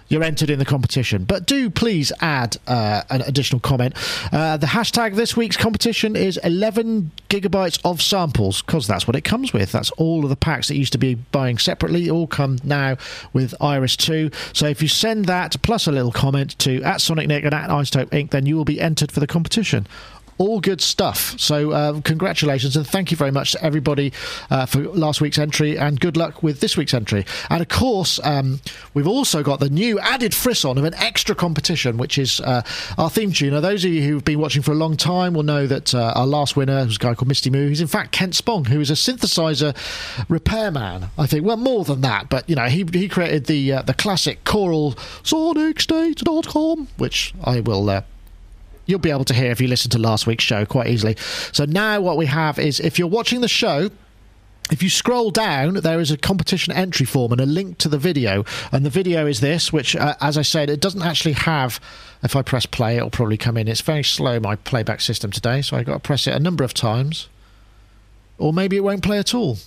you're 0.10 0.24
entered 0.24 0.50
in 0.50 0.60
the 0.60 0.65
competition. 0.65 1.24
But 1.24 1.46
do 1.46 1.70
please 1.70 2.12
add 2.22 2.58
uh, 2.67 3.04
an 3.10 3.22
additional 3.22 3.60
comment. 3.60 3.93
Uh, 4.32 4.58
the 4.58 4.67
hashtag 4.67 5.15
this 5.15 5.36
week's 5.36 5.58
competition 5.58 6.15
is 6.15 6.38
11 6.43 7.12
gigabytes 7.30 7.80
of 7.84 8.02
samples 8.02 8.62
because 8.62 8.88
that's 8.88 9.08
what 9.08 9.15
it 9.15 9.22
comes 9.22 9.54
with. 9.54 9.72
That's 9.72 9.91
all 9.91 10.24
of 10.24 10.30
the 10.30 10.36
packs 10.36 10.67
that 10.70 10.76
used 10.76 10.93
to 10.93 10.98
be 10.98 11.15
buying 11.15 11.58
separately. 11.58 12.10
All 12.10 12.28
come 12.28 12.60
now 12.63 12.98
with 13.34 13.54
Iris 13.62 13.96
2. 13.98 14.32
So 14.54 14.67
if 14.67 14.82
you 14.82 14.88
send 14.88 15.26
that 15.26 15.62
plus 15.62 15.88
a 15.88 15.91
little 15.91 16.12
comment 16.12 16.58
to 16.60 16.82
at 16.84 17.02
Sonic 17.02 17.28
Nick 17.28 17.43
and 17.43 17.54
at 17.54 17.70
iZotope 17.70 18.10
Inc., 18.10 18.32
then 18.32 18.46
you 18.46 18.56
will 18.56 18.65
be 18.65 18.80
entered 18.80 19.12
for 19.12 19.20
the 19.20 19.28
competition 19.28 19.88
all 20.38 20.60
good 20.60 20.82
stuff. 20.82 21.39
So, 21.39 21.71
uh, 21.71 22.02
congratulations 22.02 22.76
and 22.76 22.88
thank 22.88 23.12
you 23.12 23.17
very 23.17 23.32
much 23.32 23.52
to 23.54 23.63
everybody 23.63 24.13
uh, 24.50 24.65
for 24.65 24.80
last 24.82 25.21
week's 25.21 25.38
entry, 25.38 25.78
and 25.78 26.00
good 26.00 26.17
luck 26.17 26.43
with 26.43 26.60
this 26.60 26.78
week's 26.78 26.93
entry. 26.93 27.26
And 27.50 27.62
of 27.62 27.69
course, 27.69 28.19
um, 28.23 28.60
we've 28.93 29.08
also 29.08 29.43
got 29.43 29.60
the 29.60 29.69
new 29.69 30.00
added 30.00 30.34
frisson 30.34 30.78
of 30.78 30.84
an 30.84 30.93
extra 30.95 31.36
competition, 31.36 31.97
which 31.97 32.17
is 32.17 32.39
uh, 32.41 32.62
our 32.97 33.10
theme 33.10 33.32
tune. 33.32 33.54
Now, 33.54 33.60
those 33.60 33.84
of 33.86 33.91
you 33.91 34.02
who've 34.04 34.23
been 34.23 34.39
watching 34.39 34.62
for 34.62 34.71
a 34.71 34.76
long 34.76 34.97
time 34.97 35.34
will 35.34 35.43
know 35.43 35.67
that 35.67 35.93
uh, 35.93 36.13
our 36.15 36.28
last 36.28 36.56
winner 36.56 36.86
was 36.86 36.95
a 36.97 37.00
guy 37.00 37.13
called 37.13 37.28
Misty 37.28 37.50
Moo. 37.50 37.69
He's 37.69 37.82
in 37.82 37.88
fact 37.88 38.12
Kent 38.12 38.36
Spong, 38.36 38.65
who 38.65 38.80
is 38.80 38.89
a 38.89 38.93
synthesizer 38.93 39.76
repairman. 40.30 41.10
I 41.17 41.26
think. 41.26 41.45
Well, 41.45 41.58
more 41.58 41.84
than 41.84 42.02
that, 42.02 42.30
but 42.30 42.50
you 42.50 42.56
know, 42.56 42.65
he 42.65 42.86
he 42.91 43.08
created 43.08 43.45
the 43.45 43.73
uh, 43.73 43.82
the 43.82 43.93
classic 43.93 44.43
choral 44.43 44.93
SonicState.com, 45.23 46.88
which 46.97 47.34
I 47.43 47.60
will. 47.62 47.78
You'll 48.88 49.00
be 49.00 49.12
able 49.12 49.26
to 49.26 49.34
hear 49.34 49.52
if 49.52 49.62
you 49.62 49.67
listen 49.67 49.91
to 49.91 50.00
last 50.00 50.26
week's 50.26 50.43
show 50.43 50.65
quite 50.65 50.88
easily. 50.88 51.15
So 51.52 51.65
now 51.65 52.02
what 52.02 52.17
we 52.17 52.26
have 52.26 52.58
is 52.58 52.80
if 52.80 52.97
you're 52.97 53.08
watching 53.08 53.41
the 53.41 53.47
show, 53.47 53.91
if 54.69 54.84
you 54.84 54.89
scroll 54.89 55.32
down, 55.32 55.76
there 55.76 56.00
is 56.00 56.12
a 56.12 56.17
competition 56.17 56.73
entry 56.73 57.06
form 57.06 57.32
and 57.32 57.39
a 57.39 57.45
link 57.45 57.78
to 57.80 57.89
the 57.89 57.97
video. 57.97 58.43
And 58.71 58.86
the 58.86 58.89
video 58.89 59.26
is 59.26 59.39
this, 59.39 59.71
which, 59.71 59.95
uh, 59.95 60.15
as 60.19 60.38
I 60.38 60.41
said, 60.41 60.69
it 60.69 60.82
doesn't 60.82 61.04
actually 61.04 61.34
have. 61.34 61.80
If 62.23 62.36
I 62.36 62.41
press 62.41 62.65
play, 62.65 62.97
it'll 62.97 63.10
probably 63.10 63.38
come 63.38 63.58
in. 63.58 63.67
It's 63.67 63.82
very 63.82 64.04
slow, 64.04 64.39
my 64.39 64.56
playback 64.56 65.02
system 65.02 65.32
today, 65.32 65.62
so 65.62 65.78
I've 65.78 65.86
got 65.86 65.93
to 65.93 66.00
press 66.00 66.28
it 66.28 66.34
a 66.34 66.39
number 66.39 66.63
of 66.63 66.73
times. 66.73 67.30
Or 68.38 68.52
maybe 68.52 68.76
it 68.76 68.84
won't 68.84 69.04
play 69.04 69.19
at 69.19 69.34
all. 69.34 69.58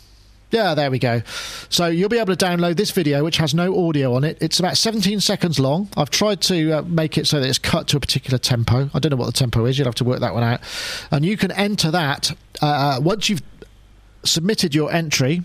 Yeah, 0.51 0.75
there 0.75 0.91
we 0.91 0.99
go. 0.99 1.23
So 1.69 1.87
you'll 1.87 2.09
be 2.09 2.19
able 2.19 2.35
to 2.35 2.45
download 2.45 2.77
this 2.77 2.91
video, 2.91 3.23
which 3.23 3.37
has 3.37 3.55
no 3.55 3.87
audio 3.87 4.15
on 4.15 4.25
it. 4.25 4.37
It's 4.41 4.59
about 4.59 4.77
17 4.77 5.21
seconds 5.21 5.61
long. 5.61 5.89
I've 5.97 6.11
tried 6.11 6.41
to 6.43 6.73
uh, 6.73 6.83
make 6.83 7.17
it 7.17 7.27
so 7.27 7.41
that 7.41 7.49
it's 7.49 7.59
cut 7.59 7.87
to 7.89 7.97
a 7.97 8.01
particular 8.01 8.39
tempo. 8.39 8.91
I 8.93 8.99
don't 8.99 9.11
know 9.11 9.17
what 9.17 9.27
the 9.27 9.33
tempo 9.33 9.65
is. 9.67 9.79
You'll 9.79 9.87
have 9.87 9.95
to 9.97 10.05
work 10.05 10.21
that 10.21 10.35
one 10.35 10.43
out. 10.43 10.61
And 11.13 11.25
you 11.25 11.37
can 11.37 11.53
enter 11.53 11.91
that 11.93 12.33
uh, 12.61 12.99
once 13.01 13.29
you've 13.29 13.43
submitted 14.25 14.75
your 14.75 14.93
entry. 14.93 15.45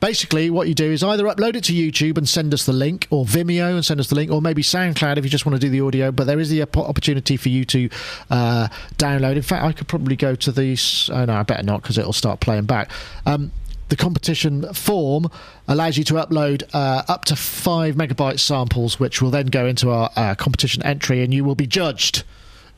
Basically, 0.00 0.50
what 0.50 0.68
you 0.68 0.74
do 0.74 0.92
is 0.92 1.02
either 1.02 1.24
upload 1.24 1.56
it 1.56 1.64
to 1.64 1.72
YouTube 1.72 2.18
and 2.18 2.28
send 2.28 2.52
us 2.52 2.66
the 2.66 2.74
link, 2.74 3.06
or 3.08 3.24
Vimeo 3.24 3.72
and 3.74 3.82
send 3.82 4.00
us 4.00 4.08
the 4.08 4.14
link, 4.14 4.30
or 4.30 4.42
maybe 4.42 4.60
SoundCloud 4.60 5.16
if 5.16 5.24
you 5.24 5.30
just 5.30 5.46
want 5.46 5.58
to 5.58 5.60
do 5.60 5.70
the 5.70 5.80
audio. 5.80 6.12
But 6.12 6.26
there 6.26 6.38
is 6.38 6.50
the 6.50 6.60
opportunity 6.62 7.38
for 7.38 7.48
you 7.48 7.64
to 7.66 7.88
uh, 8.28 8.68
download. 8.98 9.36
In 9.36 9.42
fact, 9.42 9.64
I 9.64 9.72
could 9.72 9.88
probably 9.88 10.16
go 10.16 10.34
to 10.34 10.52
these. 10.52 11.08
Oh 11.10 11.24
no, 11.24 11.32
I 11.34 11.42
better 11.42 11.62
not 11.62 11.80
because 11.80 11.96
it'll 11.96 12.12
start 12.12 12.40
playing 12.40 12.64
back. 12.64 12.90
Um, 13.24 13.50
the 13.88 13.96
competition 13.96 14.72
form 14.72 15.30
allows 15.68 15.96
you 15.98 16.04
to 16.04 16.14
upload 16.14 16.62
uh, 16.72 17.02
up 17.08 17.24
to 17.26 17.36
five 17.36 17.94
megabyte 17.94 18.40
samples, 18.40 18.98
which 18.98 19.20
will 19.20 19.30
then 19.30 19.46
go 19.46 19.66
into 19.66 19.90
our 19.90 20.10
uh, 20.16 20.34
competition 20.34 20.82
entry, 20.82 21.22
and 21.22 21.32
you 21.34 21.44
will 21.44 21.54
be 21.54 21.66
judged. 21.66 22.24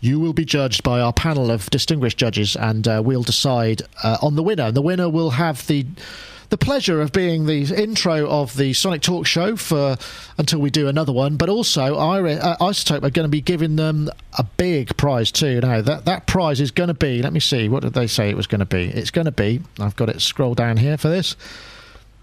You 0.00 0.20
will 0.20 0.32
be 0.32 0.44
judged 0.44 0.82
by 0.82 1.00
our 1.00 1.12
panel 1.12 1.50
of 1.50 1.70
distinguished 1.70 2.18
judges, 2.18 2.56
and 2.56 2.86
uh, 2.86 3.02
we'll 3.04 3.22
decide 3.22 3.82
uh, 4.02 4.18
on 4.20 4.36
the 4.36 4.42
winner. 4.42 4.70
The 4.70 4.82
winner 4.82 5.08
will 5.08 5.30
have 5.30 5.66
the 5.66 5.86
the 6.48 6.58
pleasure 6.58 7.00
of 7.00 7.12
being 7.12 7.46
the 7.46 7.62
intro 7.74 8.28
of 8.28 8.56
the 8.56 8.72
Sonic 8.72 9.02
Talk 9.02 9.26
show 9.26 9.56
for 9.56 9.96
until 10.38 10.60
we 10.60 10.70
do 10.70 10.88
another 10.88 11.12
one. 11.12 11.36
But 11.36 11.48
also, 11.48 11.94
Iri- 12.14 12.38
uh, 12.38 12.56
iZotope 12.58 13.02
are 13.04 13.10
going 13.10 13.24
to 13.24 13.28
be 13.28 13.40
giving 13.40 13.76
them 13.76 14.10
a 14.38 14.44
big 14.44 14.96
prize 14.96 15.32
too. 15.32 15.60
Now 15.60 15.80
that 15.80 16.04
that 16.04 16.26
prize 16.26 16.60
is 16.60 16.70
going 16.70 16.88
to 16.88 16.94
be. 16.94 17.22
Let 17.22 17.32
me 17.32 17.40
see. 17.40 17.68
What 17.68 17.82
did 17.82 17.94
they 17.94 18.06
say 18.06 18.30
it 18.30 18.36
was 18.36 18.46
going 18.46 18.60
to 18.60 18.66
be? 18.66 18.84
It's 18.84 19.10
going 19.10 19.24
to 19.24 19.32
be. 19.32 19.62
I've 19.78 19.96
got 19.96 20.08
it. 20.08 20.20
Scroll 20.20 20.54
down 20.54 20.76
here 20.76 20.96
for 20.96 21.08
this. 21.08 21.36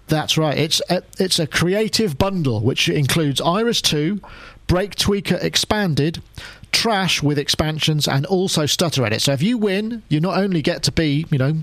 That's 0.06 0.36
right. 0.36 0.56
It's 0.56 0.82
a, 0.90 1.02
it's 1.18 1.38
a 1.38 1.46
creative 1.46 2.18
bundle 2.18 2.60
which 2.60 2.88
includes 2.88 3.40
Iris 3.40 3.80
2, 3.80 4.20
Break 4.66 4.96
Tweaker 4.96 5.42
Expanded, 5.42 6.22
Trash 6.72 7.22
with 7.22 7.38
expansions, 7.38 8.06
and 8.06 8.26
also 8.26 8.66
Stutter 8.66 9.06
Edit. 9.06 9.22
So 9.22 9.32
if 9.32 9.42
you 9.42 9.56
win, 9.56 10.02
you 10.08 10.20
not 10.20 10.36
only 10.36 10.60
get 10.60 10.82
to 10.84 10.92
be, 10.92 11.24
you 11.30 11.38
know, 11.38 11.54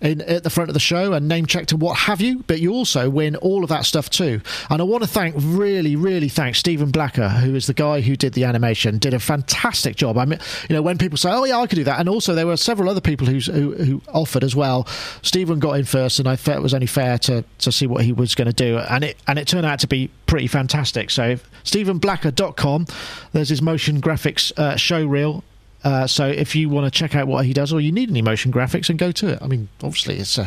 in 0.00 0.20
at 0.22 0.44
the 0.44 0.50
front 0.50 0.70
of 0.70 0.74
the 0.74 0.80
show 0.80 1.12
and 1.12 1.28
name 1.28 1.46
checked 1.46 1.72
and 1.72 1.80
what 1.80 1.98
have 1.98 2.20
you. 2.20 2.44
But 2.46 2.60
you 2.60 2.72
also 2.72 3.10
win 3.10 3.36
all 3.36 3.62
of 3.62 3.68
that 3.70 3.84
stuff 3.84 4.10
too. 4.10 4.40
And 4.68 4.80
I 4.80 4.84
want 4.84 5.02
to 5.02 5.08
thank, 5.08 5.34
really, 5.38 5.96
really 5.96 6.28
thank 6.28 6.56
Stephen 6.56 6.90
Blacker, 6.90 7.28
who 7.28 7.54
is 7.54 7.66
the 7.66 7.74
guy 7.74 8.00
who 8.00 8.16
did 8.16 8.34
the 8.34 8.44
animation, 8.44 8.98
did 8.98 9.14
a 9.14 9.20
fantastic 9.20 9.96
job. 9.96 10.18
I 10.18 10.24
mean, 10.24 10.38
you 10.68 10.74
know, 10.74 10.82
when 10.82 10.98
people 10.98 11.18
say, 11.18 11.30
"Oh 11.30 11.44
yeah, 11.44 11.58
I 11.58 11.66
could 11.66 11.76
do 11.76 11.84
that," 11.84 12.00
and 12.00 12.08
also 12.08 12.34
there 12.34 12.46
were 12.46 12.56
several 12.56 12.88
other 12.88 13.00
people 13.00 13.26
who 13.26 13.38
who 13.40 14.02
offered 14.12 14.44
as 14.44 14.54
well. 14.54 14.86
Stephen 15.22 15.58
got 15.58 15.72
in 15.72 15.84
first, 15.84 16.18
and 16.18 16.28
I 16.28 16.36
felt 16.36 16.58
it 16.58 16.62
was 16.62 16.74
only 16.74 16.86
fair 16.86 17.18
to 17.18 17.44
to 17.58 17.72
see 17.72 17.86
what 17.86 18.04
he 18.04 18.12
was 18.12 18.34
going 18.34 18.46
to 18.46 18.52
do, 18.52 18.78
and 18.78 19.04
it 19.04 19.16
and 19.26 19.38
it 19.38 19.46
turned 19.46 19.66
out 19.66 19.80
to 19.80 19.86
be 19.86 20.10
pretty 20.26 20.46
fantastic. 20.46 21.10
So 21.10 21.36
StephenBlacker.com, 21.64 22.86
there's 23.32 23.48
his 23.48 23.62
motion 23.62 24.00
graphics 24.00 24.56
uh, 24.58 24.76
show 24.76 25.04
reel. 25.04 25.42
Uh, 25.82 26.06
so 26.06 26.26
if 26.26 26.54
you 26.54 26.68
want 26.68 26.84
to 26.84 26.90
check 26.96 27.14
out 27.16 27.26
what 27.26 27.46
he 27.46 27.52
does, 27.52 27.72
or 27.72 27.80
you 27.80 27.90
need 27.90 28.10
any 28.10 28.20
motion 28.22 28.52
graphics, 28.52 28.90
and 28.90 28.98
go 28.98 29.10
to 29.12 29.28
it. 29.28 29.38
I 29.40 29.46
mean, 29.46 29.68
obviously 29.82 30.16
it's. 30.18 30.38
Uh, 30.38 30.46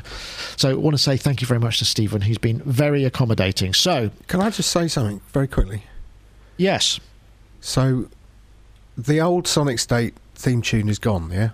so 0.58 0.70
I 0.70 0.74
want 0.76 0.96
to 0.96 1.02
say 1.02 1.18
thank 1.18 1.42
you 1.42 1.48
very 1.48 1.60
much 1.60 1.80
to 1.80 1.86
Stephen. 1.86 2.22
He's 2.22 2.38
been 2.38 2.60
very 2.66 3.04
accommodating. 3.04 3.74
So 3.74 4.12
Can 4.28 4.42
I 4.42 4.50
just 4.52 4.70
say 4.70 4.88
something 4.88 5.22
very 5.32 5.48
quickly? 5.48 5.84
yes, 6.58 7.00
So, 7.62 8.10
the 8.98 9.20
old 9.22 9.48
Sonic 9.48 9.80
State 9.80 10.14
theme 10.36 10.62
tune 10.62 10.88
is 10.88 11.00
gone, 11.00 11.32
yeah? 11.32 11.50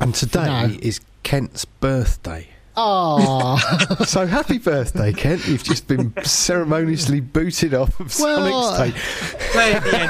And 0.00 0.12
today 0.14 0.44
No. 0.46 0.78
is 0.82 1.00
Kent's 1.22 1.64
birthday. 1.64 2.48
ah, 2.76 3.56
So 4.06 4.26
happy 4.26 4.58
birthday, 4.58 5.12
Kent. 5.12 5.46
You've 5.46 5.62
just 5.62 5.86
been 5.86 6.12
ceremoniously 6.24 7.20
booted 7.20 7.72
off 7.74 7.98
of 8.00 8.18
Well, 8.18 8.74
Sonic 8.74 8.96
State. 8.96 9.40
Play 9.52 9.72
at 9.74 9.82
the 9.84 10.00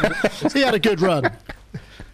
end. 0.45 0.53
he 0.55 0.61
had 0.61 0.75
a 0.75 0.79
good 0.79 1.01
run. 1.03 1.31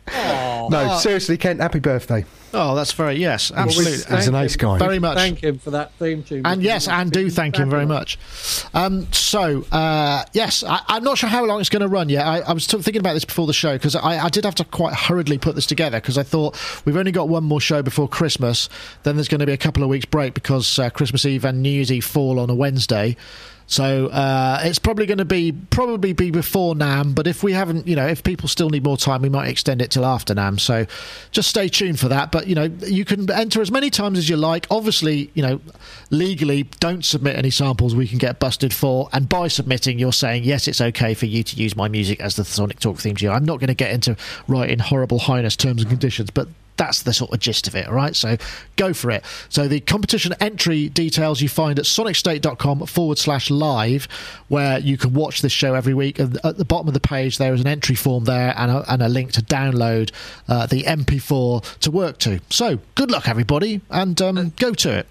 No, 0.09 0.99
seriously, 1.01 1.37
Kent, 1.37 1.61
happy 1.61 1.81
birthday. 1.81 2.25
Oh, 2.55 2.75
that's 2.75 2.93
very 2.93 3.17
yes, 3.17 3.53
absolutely. 3.55 4.17
He's 4.17 4.29
a 4.29 4.33
nice 4.33 4.57
guy. 4.57 4.79
Very 4.79 4.99
much. 4.99 5.19
Thank 5.19 5.43
him 5.43 5.59
for 5.59 5.73
that 5.73 5.93
theme 5.95 6.23
tune. 6.23 6.47
And 6.47 6.63
yes, 6.63 6.89
and 6.89 7.13
do 7.13 7.29
thank 7.29 7.57
him 7.57 7.69
very 7.69 7.85
much. 7.85 8.19
Um, 8.73 9.13
so, 9.13 9.65
uh, 9.73 10.25
yes, 10.33 10.65
I, 10.65 10.81
I'm 10.89 11.05
not 11.05 11.19
sure 11.19 11.29
how 11.29 11.45
long 11.45 11.61
it's 11.61 11.69
going 11.69 11.83
to 11.83 11.89
run 11.89 12.09
yet. 12.09 12.27
I, 12.27 12.39
I 12.39 12.53
was 12.53 12.67
t- 12.67 12.81
thinking 12.81 13.01
about 13.01 13.13
this 13.15 13.27
before 13.27 13.47
the 13.47 13.53
show 13.53 13.75
because 13.75 13.95
I, 13.95 14.25
I 14.25 14.29
did 14.31 14.45
have 14.45 14.55
to 14.57 14.65
quite 14.65 14.95
hurriedly 14.95 15.37
put 15.39 15.55
this 15.55 15.67
together 15.67 15.99
because 16.01 16.17
I 16.17 16.23
thought 16.23 16.57
we've 16.87 16.97
only 16.97 17.13
got 17.13 17.29
one 17.29 17.45
more 17.45 17.61
show 17.61 17.83
before 17.83 18.09
Christmas. 18.09 18.69
Then 19.03 19.17
there's 19.17 19.29
going 19.29 19.41
to 19.41 19.47
be 19.47 19.53
a 19.53 19.59
couple 19.59 19.83
of 19.83 19.91
weeks 19.91 20.07
break 20.07 20.33
because 20.33 20.79
uh, 20.79 20.89
Christmas 20.91 21.27
Eve 21.27 21.45
and 21.45 21.63
New 21.63 21.69
Year's 21.71 21.93
Eve 21.93 22.05
fall 22.05 22.39
on 22.39 22.49
a 22.49 22.55
Wednesday. 22.55 23.17
So 23.67 24.07
uh, 24.09 24.61
it's 24.63 24.79
probably 24.79 25.07
going 25.07 25.19
to 25.19 25.25
be 25.25 25.53
probably 25.71 26.13
be 26.13 26.31
before 26.31 26.75
NAMM, 26.75 27.15
but 27.15 27.27
if 27.27 27.43
we 27.43 27.53
haven't, 27.53 27.89
you 27.89 27.97
know, 27.97 28.07
if 28.07 28.23
people 28.23 28.49
still 28.49 28.71
need 28.71 28.85
more 28.85 28.97
time, 28.97 29.23
we 29.23 29.29
might 29.29 29.49
extend 29.49 29.83
it 29.83 29.91
till 29.91 30.05
after 30.05 30.35
NAMM. 30.35 30.61
So 30.61 30.87
just 31.33 31.49
stay 31.49 31.69
tuned 31.69 31.99
for 31.99 32.09
that. 32.09 32.31
But 32.31 32.47
you 32.47 32.55
know, 32.55 32.71
you 32.87 33.05
can 33.05 33.29
enter 33.31 33.61
as 33.61 33.73
many 33.73 33.91
times 33.91 34.19
as 34.19 34.29
you 34.29 34.37
like. 34.37 34.67
Obviously, 34.71 35.31
you 35.35 35.43
know, 35.43 35.61
legally, 36.11 36.65
don't 36.79 37.05
submit 37.05 37.37
any 37.37 37.51
samples 37.51 37.95
we 37.95 38.07
can 38.07 38.19
get 38.19 38.39
busted 38.39 38.73
for. 38.73 39.09
And 39.13 39.29
by 39.29 39.49
submitting, 39.49 39.99
you're 39.99 40.13
saying 40.13 40.45
yes, 40.45 40.69
it's 40.69 40.81
okay 40.81 41.15
for 41.15 41.27
you 41.27 41.43
to 41.43 41.57
use 41.57 41.75
my 41.75 41.89
music 41.89 42.21
as 42.21 42.37
the 42.37 42.45
Sonic 42.45 42.79
Talk 42.79 42.99
theme 42.99 43.17
tune. 43.17 43.31
I'm 43.31 43.45
not 43.45 43.59
going 43.59 43.69
to 43.69 43.75
get 43.75 43.91
into 43.91 44.17
writing 44.47 44.79
horrible 44.79 45.19
highness 45.19 45.57
terms 45.57 45.83
and 45.83 45.91
conditions, 45.91 46.31
but 46.31 46.49
that's 46.77 47.03
the 47.03 47.13
sort 47.13 47.33
of 47.33 47.41
gist 47.41 47.67
of 47.67 47.75
it, 47.75 47.87
all 47.89 47.95
right? 47.95 48.15
So 48.15 48.37
go 48.77 48.93
for 48.93 49.11
it. 49.11 49.25
So 49.49 49.69
the 49.69 49.81
competition 49.81 50.35
entry 50.41 50.89
details 50.89 51.41
you 51.41 51.49
find 51.49 51.79
at 51.79 51.85
sonicstate.com 51.85 52.87
forward 52.87 53.19
slash 53.19 53.51
live, 53.51 54.09
where 54.49 54.79
you 54.79 54.97
can 54.97 55.15
watch 55.15 55.43
this 55.43 55.53
show 55.53 55.75
every 55.75 55.95
week. 55.95 56.19
And 56.19 56.39
at 56.45 56.59
the 56.59 56.65
bottom 56.65 56.89
of 56.89 56.95
the 56.95 57.01
page, 57.01 57.39
there 57.39 57.55
is 57.55 57.61
an 57.61 57.67
entry 57.67 57.95
form 57.95 58.25
there 58.25 58.55
and 58.57 58.71
a, 58.71 58.93
and 58.93 59.03
a 59.03 59.09
link 59.09 59.33
to 59.33 59.43
download 59.43 60.11
uh, 60.49 60.67
the 60.67 60.83
MP4 60.83 61.79
to 61.81 61.91
work 61.91 62.19
to. 62.19 62.41
So 62.51 62.79
good 62.95 63.11
luck, 63.11 63.29
everybody, 63.29 63.81
and 63.91 64.21
um, 64.21 64.53
go 64.57 64.73
to 64.75 64.99
it. 64.99 65.07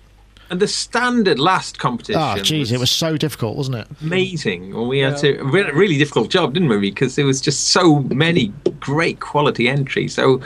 And 0.49 0.60
the 0.60 0.67
standard 0.67 1.39
last 1.39 1.80
competition. 1.80 2.21
Oh, 2.21 2.36
jeez, 2.38 2.71
it 2.71 2.78
was 2.78 2.91
so 2.91 3.17
difficult, 3.17 3.58
wasn't 3.58 3.78
it? 3.78 3.88
amazing. 4.01 4.75
Well, 4.75 4.86
we 4.86 4.99
had 4.99 5.17
to 5.17 5.41
we 5.41 5.60
had 5.60 5.71
a 5.71 5.73
really 5.73 5.97
difficult 5.97 6.30
job, 6.30 6.54
didn't 6.54 6.69
we? 6.69 6.78
Because 6.78 7.15
there 7.15 7.25
was 7.25 7.41
just 7.41 7.69
so 7.69 8.01
many 8.01 8.54
great 8.80 9.19
quality 9.19 9.67
entries. 9.67 10.13
So 10.13 10.41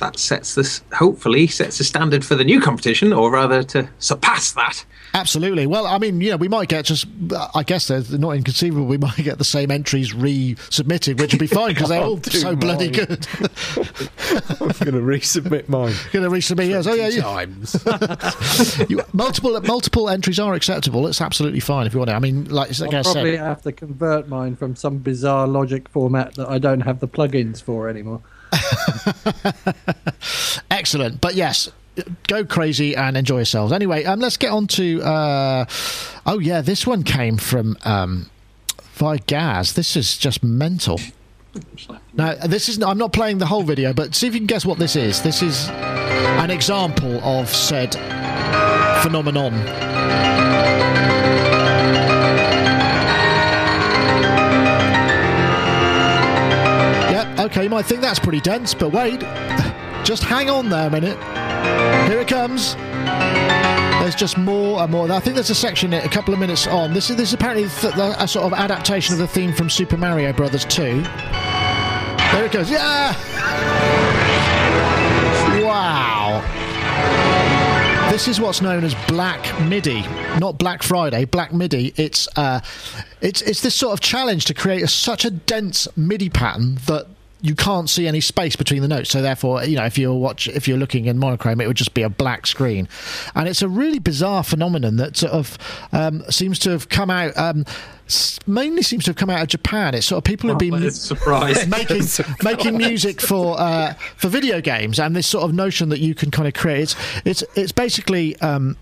that 0.00 0.18
sets 0.18 0.54
this 0.54 0.82
hopefully 0.92 1.46
sets 1.46 1.78
a 1.80 1.84
standard 1.84 2.24
for 2.24 2.34
the 2.34 2.44
new 2.44 2.60
competition, 2.60 3.12
or 3.12 3.30
rather 3.30 3.62
to 3.62 3.88
surpass 3.98 4.52
that. 4.52 4.84
Absolutely. 5.14 5.66
Well, 5.66 5.86
I 5.86 5.98
mean, 5.98 6.20
you 6.20 6.30
know, 6.30 6.36
we 6.36 6.48
might 6.48 6.68
get 6.68 6.84
just, 6.84 7.06
uh, 7.32 7.48
I 7.54 7.62
guess 7.62 7.88
they're 7.88 8.02
not 8.18 8.32
inconceivable, 8.32 8.86
we 8.86 8.98
might 8.98 9.16
get 9.16 9.38
the 9.38 9.44
same 9.44 9.70
entries 9.70 10.12
resubmitted, 10.12 11.20
which 11.20 11.32
would 11.32 11.40
be 11.40 11.46
fine 11.46 11.74
because 11.74 11.88
they're 11.88 12.00
oh, 12.02 12.10
all 12.10 12.16
do 12.16 12.30
so 12.30 12.56
bloody 12.56 12.90
good. 12.90 13.26
I'm 14.60 14.68
going 14.68 14.94
to 14.94 15.02
resubmit 15.02 15.68
mine. 15.68 15.94
Going 16.12 16.24
to 16.24 16.30
resubmit 16.30 16.70
yours. 16.70 16.86
Oh, 16.86 16.94
yeah, 16.94 17.08
yeah. 17.08 17.22
Times. 17.22 18.90
You, 18.90 19.00
multiple 19.12 19.60
multiple 19.62 20.08
entries 20.08 20.38
are 20.38 20.54
acceptable. 20.54 21.06
It's 21.06 21.20
absolutely 21.20 21.60
fine 21.60 21.86
if 21.86 21.92
you 21.92 21.98
want 21.98 22.10
to. 22.10 22.16
I 22.16 22.18
mean, 22.18 22.44
like, 22.46 22.76
like 22.78 22.94
I 22.94 22.98
I'll 22.98 23.04
probably 23.04 23.36
have 23.36 23.62
to 23.62 23.72
convert 23.72 24.28
mine 24.28 24.56
from 24.56 24.76
some 24.76 24.98
bizarre 24.98 25.46
logic 25.46 25.88
format 25.88 26.34
that 26.34 26.48
I 26.48 26.58
don't 26.58 26.80
have 26.80 27.00
the 27.00 27.08
plugins 27.08 27.62
for 27.62 27.88
anymore. 27.88 28.22
excellent. 30.70 31.20
But 31.20 31.34
yes, 31.34 31.70
go 32.26 32.44
crazy 32.44 32.96
and 32.96 33.16
enjoy 33.16 33.36
yourselves. 33.36 33.72
Anyway, 33.72 34.04
um, 34.04 34.20
let's 34.20 34.36
get 34.36 34.50
on 34.50 34.66
to. 34.68 35.02
Uh, 35.02 35.64
oh 36.26 36.38
yeah, 36.38 36.60
this 36.60 36.86
one 36.86 37.02
came 37.02 37.36
from 37.36 37.76
um, 37.84 38.30
via 38.94 39.18
Gaz. 39.26 39.74
This 39.74 39.96
is 39.96 40.16
just 40.16 40.42
mental. 40.42 41.00
Now, 42.14 42.34
this 42.34 42.68
is. 42.68 42.82
I'm 42.82 42.98
not 42.98 43.12
playing 43.12 43.38
the 43.38 43.46
whole 43.46 43.62
video, 43.62 43.92
but 43.92 44.14
see 44.14 44.28
if 44.28 44.34
you 44.34 44.40
can 44.40 44.46
guess 44.46 44.64
what 44.64 44.78
this 44.78 44.96
is. 44.96 45.22
This 45.22 45.42
is 45.42 45.68
an 45.68 46.50
example 46.50 47.20
of 47.22 47.48
said 47.48 47.94
phenomenon. 49.02 49.52
Okay, 57.50 57.64
you 57.64 57.70
might 57.70 57.84
think 57.84 58.00
that's 58.00 58.20
pretty 58.20 58.40
dense, 58.40 58.74
but 58.74 58.90
wait. 58.92 59.20
Just 60.04 60.22
hang 60.22 60.48
on 60.48 60.68
there 60.68 60.88
a 60.88 60.90
minute. 60.90 61.18
Here 62.08 62.20
it 62.20 62.28
comes. 62.28 62.74
There's 64.00 64.14
just 64.14 64.38
more 64.38 64.80
and 64.80 64.90
more. 64.90 65.12
I 65.12 65.20
think 65.20 65.34
there's 65.34 65.50
a 65.50 65.54
section 65.54 65.92
a 65.92 66.08
couple 66.08 66.32
of 66.32 66.40
minutes 66.40 66.66
on. 66.66 66.94
This 66.94 67.10
is 67.10 67.16
this 67.16 67.28
is 67.28 67.34
apparently 67.34 67.64
a 67.64 68.26
sort 68.26 68.46
of 68.46 68.54
adaptation 68.54 69.12
of 69.12 69.18
the 69.18 69.26
theme 69.26 69.52
from 69.52 69.68
Super 69.68 69.98
Mario 69.98 70.32
Brothers 70.32 70.64
2. 70.64 71.02
There 71.02 72.44
it 72.46 72.52
goes. 72.52 72.70
Yeah. 72.70 73.14
Wow. 75.60 76.40
This 78.10 78.26
is 78.26 78.40
what's 78.40 78.60
known 78.60 78.82
as 78.82 78.94
Black 79.06 79.60
MIDI, 79.60 80.02
not 80.38 80.58
Black 80.58 80.82
Friday. 80.82 81.26
Black 81.26 81.52
MIDI. 81.52 81.92
It's 81.96 82.26
uh, 82.36 82.60
it's 83.20 83.42
it's 83.42 83.60
this 83.60 83.74
sort 83.74 83.92
of 83.92 84.00
challenge 84.00 84.46
to 84.46 84.54
create 84.54 84.82
a, 84.82 84.88
such 84.88 85.24
a 85.24 85.30
dense 85.30 85.86
MIDI 85.96 86.28
pattern 86.28 86.76
that 86.86 87.06
you 87.42 87.54
can't 87.54 87.88
see 87.88 88.06
any 88.06 88.20
space 88.20 88.56
between 88.56 88.82
the 88.82 88.88
notes. 88.88 89.10
So 89.10 89.22
therefore, 89.22 89.64
you 89.64 89.76
know, 89.76 89.84
if 89.84 89.98
you're 89.98 90.14
watch 90.14 90.48
if 90.48 90.68
you're 90.68 90.78
looking 90.78 91.06
in 91.06 91.18
monochrome, 91.18 91.60
it 91.60 91.66
would 91.66 91.76
just 91.76 91.94
be 91.94 92.02
a 92.02 92.10
black 92.10 92.46
screen. 92.46 92.88
And 93.34 93.48
it's 93.48 93.62
a 93.62 93.68
really 93.68 93.98
bizarre 93.98 94.44
phenomenon 94.44 94.96
that 94.96 95.16
sort 95.16 95.32
of 95.32 95.58
um, 95.92 96.22
seems 96.30 96.58
to 96.60 96.70
have 96.70 96.88
come 96.88 97.10
out. 97.10 97.36
Um, 97.36 97.64
mainly 98.46 98.82
seems 98.82 99.04
to 99.04 99.10
have 99.10 99.16
come 99.16 99.30
out 99.30 99.40
of 99.40 99.48
Japan. 99.48 99.94
It's 99.94 100.06
sort 100.06 100.18
of 100.18 100.24
people 100.24 100.48
have 100.50 100.58
been 100.58 100.74
It's 100.82 100.98
a 100.98 101.00
surprise. 101.00 101.66
making 101.68 102.02
making 102.42 102.76
music 102.76 103.20
for 103.20 103.58
uh, 103.58 103.94
for 104.16 104.28
video 104.28 104.60
games, 104.60 104.98
and 104.98 105.14
this 105.14 105.26
sort 105.26 105.44
of 105.44 105.54
notion 105.54 105.88
that 105.90 106.00
you 106.00 106.14
can 106.14 106.30
kind 106.30 106.48
of 106.48 106.54
create. 106.54 106.80
It's 106.80 106.96
it's, 107.24 107.44
it's 107.56 107.72
basically. 107.72 108.36
Um, 108.40 108.76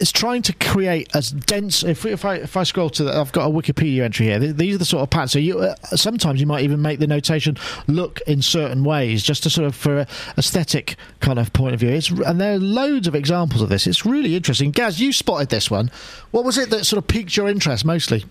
it's 0.00 0.12
trying 0.12 0.42
to 0.42 0.52
create 0.54 1.14
as 1.14 1.30
dense. 1.30 1.82
If, 1.82 2.04
if 2.04 2.24
I 2.24 2.36
if 2.36 2.56
I 2.56 2.62
scroll 2.64 2.90
to, 2.90 3.04
the, 3.04 3.16
I've 3.16 3.32
got 3.32 3.46
a 3.46 3.50
Wikipedia 3.50 4.02
entry 4.02 4.26
here. 4.26 4.38
These 4.38 4.74
are 4.74 4.78
the 4.78 4.84
sort 4.84 5.02
of 5.02 5.10
patterns. 5.10 5.32
So 5.32 5.38
you 5.38 5.58
uh, 5.60 5.74
sometimes 5.96 6.40
you 6.40 6.46
might 6.46 6.64
even 6.64 6.82
make 6.82 6.98
the 6.98 7.06
notation 7.06 7.56
look 7.86 8.20
in 8.26 8.42
certain 8.42 8.84
ways, 8.84 9.22
just 9.22 9.42
to 9.44 9.50
sort 9.50 9.66
of 9.66 9.74
for 9.74 10.00
a 10.00 10.06
aesthetic 10.36 10.96
kind 11.20 11.38
of 11.38 11.52
point 11.52 11.74
of 11.74 11.80
view. 11.80 11.90
It's 11.90 12.10
and 12.10 12.40
there 12.40 12.54
are 12.54 12.58
loads 12.58 13.06
of 13.06 13.14
examples 13.14 13.62
of 13.62 13.68
this. 13.68 13.86
It's 13.86 14.04
really 14.04 14.36
interesting. 14.36 14.70
Gaz, 14.70 15.00
you 15.00 15.12
spotted 15.12 15.48
this 15.48 15.70
one. 15.70 15.90
What 16.30 16.44
was 16.44 16.58
it 16.58 16.70
that 16.70 16.84
sort 16.84 16.98
of 16.98 17.08
piqued 17.08 17.36
your 17.36 17.48
interest 17.48 17.84
mostly? 17.84 18.24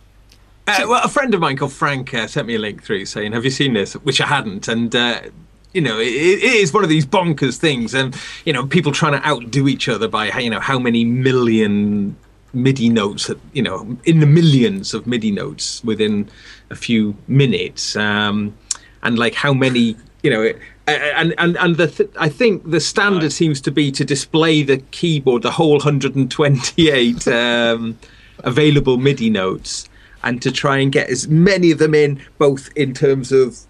Uh, 0.68 0.86
well, 0.88 1.02
a 1.04 1.08
friend 1.08 1.34
of 1.36 1.40
mine 1.40 1.58
called 1.58 1.74
Frank 1.74 2.12
uh, 2.14 2.26
sent 2.26 2.48
me 2.48 2.56
a 2.56 2.60
link 2.60 2.84
through 2.84 3.06
saying, 3.06 3.34
"Have 3.34 3.44
you 3.44 3.52
seen 3.52 3.74
this?" 3.74 3.94
Which 3.94 4.20
I 4.20 4.28
hadn't, 4.28 4.68
and 4.68 4.96
uh, 4.96 5.22
you 5.76 5.82
know, 5.82 6.00
it, 6.00 6.08
it 6.08 6.44
is 6.44 6.74
one 6.74 6.84
of 6.84 6.90
these 6.90 7.06
bonkers 7.06 7.58
things, 7.58 7.94
and 7.94 8.16
you 8.46 8.54
know, 8.54 8.66
people 8.66 8.94
trying 8.94 9.12
to 9.12 9.28
outdo 9.28 9.68
each 9.68 9.90
other 9.90 10.08
by 10.08 10.32
you 10.40 10.50
know 10.50 10.62
how 10.62 10.80
many 10.80 11.04
million 11.04 12.16
MIDI 12.54 12.88
notes, 12.88 13.28
that 13.28 13.38
you 13.52 13.62
know, 13.62 13.98
in 14.06 14.22
the 14.22 14.26
millions 14.26 14.94
of 14.94 15.06
MIDI 15.06 15.32
notes 15.32 15.84
within 15.84 16.30
a 16.70 16.76
few 16.76 17.16
minutes, 17.28 17.98
um, 17.98 18.58
and 19.04 19.20
like 19.20 19.36
how 19.36 19.54
many, 19.54 19.98
you 20.24 20.30
know. 20.32 20.54
And 20.88 21.34
and 21.40 21.58
and 21.58 21.76
the 21.76 21.88
th- 21.88 22.12
I 22.18 22.30
think 22.30 22.70
the 22.70 22.80
standard 22.80 23.34
seems 23.34 23.60
to 23.62 23.72
be 23.72 23.92
to 23.92 24.06
display 24.06 24.64
the 24.64 24.78
keyboard, 24.92 25.42
the 25.42 25.52
whole 25.52 25.74
128 25.74 27.28
um, 27.28 27.98
available 28.40 28.98
MIDI 28.98 29.30
notes, 29.30 29.90
and 30.24 30.42
to 30.42 30.52
try 30.52 30.78
and 30.78 30.92
get 30.92 31.10
as 31.10 31.28
many 31.28 31.72
of 31.72 31.80
them 31.80 31.96
in, 31.96 32.22
both 32.38 32.70
in 32.78 32.94
terms 32.94 33.32
of 33.32 33.66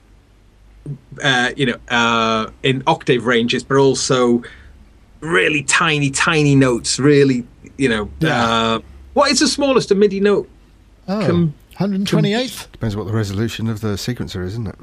uh, 1.24 1.52
you 1.56 1.66
know 1.66 1.78
uh, 1.90 2.50
in 2.64 2.84
octave 2.88 3.26
ranges, 3.26 3.64
but 3.64 3.78
also 3.78 4.42
really 5.22 5.64
tiny, 5.64 6.10
tiny 6.12 6.56
notes. 6.56 7.00
Really, 7.00 7.46
you 7.78 7.90
know, 7.90 8.10
Yeah. 8.20 8.46
uh, 8.76 8.80
what 9.14 9.32
is 9.32 9.40
the 9.40 9.48
smallest 9.48 9.92
a 9.92 9.96
MIDI 9.96 10.20
note? 10.20 10.50
Oh, 11.08 11.26
Com- 11.26 11.54
128th. 11.80 12.72
Depends 12.72 12.96
what 12.96 13.06
the 13.08 13.14
resolution 13.14 13.68
of 13.68 13.82
the 13.82 13.90
sequencer 13.96 14.44
is, 14.44 14.54
isn't 14.54 14.68
it? 14.68 14.76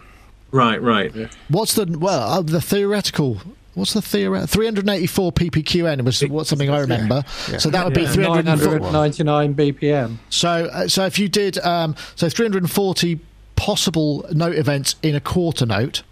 Right, 0.51 0.81
right. 0.83 1.13
What's 1.49 1.75
the 1.75 1.87
well 1.99 2.21
uh, 2.31 2.43
the 2.43 2.61
theoretical? 2.61 3.41
What's 3.75 3.95
the 3.95 4.03
theoretical? 4.03 4.49
384 4.49 5.33
ppqn 5.33 6.05
was 6.05 6.21
what 6.29 6.47
something 6.47 6.69
I 6.69 6.81
remember. 6.81 7.23
So 7.59 7.71
that 7.71 7.87
would 7.87 7.95
be 7.95 8.03
Yeah, 8.03 8.13
304. 8.13 8.93
999 8.93 9.55
BPM. 9.55 10.17
So 10.29 10.49
uh, 10.51 10.89
so 10.89 11.07
if 11.07 11.19
you 11.19 11.29
did 11.31 11.57
um, 11.61 11.95
so 12.15 12.29
340 12.29 13.19
possible 13.63 14.27
note 14.33 14.57
events 14.57 14.97
in 15.05 15.15
a 15.15 15.21
quarter 15.21 15.65
note. 15.65 16.03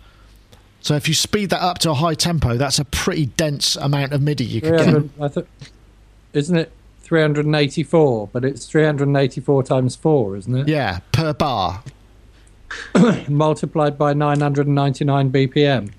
So 0.82 0.94
if 0.94 1.09
you 1.09 1.14
speed 1.14 1.51
that 1.51 1.61
up 1.61 1.78
to 1.80 1.90
a 1.90 1.94
high 1.94 2.14
tempo, 2.14 2.57
that's 2.57 2.78
a 2.78 2.84
pretty 2.84 3.26
dense 3.26 3.74
amount 3.74 4.12
of 4.12 4.22
MIDI 4.22 4.44
you 4.44 4.61
could 4.61 4.78
get. 5.18 5.34
Th- 5.34 5.46
isn't 6.32 6.57
it 6.57 6.70
384? 7.03 8.28
But 8.32 8.44
it's 8.44 8.66
384 8.66 9.64
times 9.64 9.96
4, 9.96 10.36
isn't 10.36 10.55
it? 10.59 10.68
Yeah, 10.68 11.01
per 11.11 11.34
bar. 11.34 11.82
Multiplied 13.28 13.98
by 13.98 14.14
999 14.14 15.32
BPM. 15.32 15.90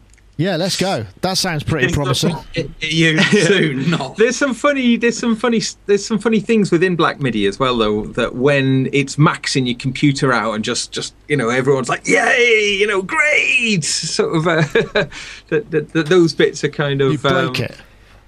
Yeah, 0.41 0.55
let's 0.55 0.75
go. 0.75 1.05
That 1.21 1.37
sounds 1.37 1.63
pretty 1.63 1.93
promising. 1.93 2.35
You 2.79 3.19
do 3.19 3.73
not. 3.87 4.17
There's 4.17 4.35
some 4.35 4.55
funny, 4.55 4.97
there's 4.97 5.15
some 5.19 5.35
funny, 5.35 5.61
there's 5.85 6.03
some 6.03 6.17
funny 6.17 6.39
things 6.39 6.71
within 6.71 6.95
Black 6.95 7.19
MIDI 7.19 7.45
as 7.45 7.59
well, 7.59 7.77
though. 7.77 8.05
That 8.07 8.33
when 8.33 8.89
it's 8.91 9.17
maxing 9.17 9.67
your 9.67 9.77
computer 9.77 10.33
out 10.33 10.53
and 10.53 10.63
just, 10.63 10.91
just 10.91 11.13
you 11.27 11.37
know, 11.37 11.49
everyone's 11.49 11.89
like, 11.89 12.07
"Yay!" 12.07 12.75
You 12.79 12.87
know, 12.87 13.03
great. 13.03 13.83
Sort 13.83 14.35
of, 14.35 14.47
uh, 14.47 14.61
that, 15.49 15.69
that, 15.69 15.89
that 15.93 16.07
those 16.07 16.33
bits 16.33 16.63
are 16.63 16.69
kind 16.69 17.01
of 17.01 17.11
You 17.11 17.17
break 17.19 17.33
um, 17.33 17.55
it. 17.55 17.77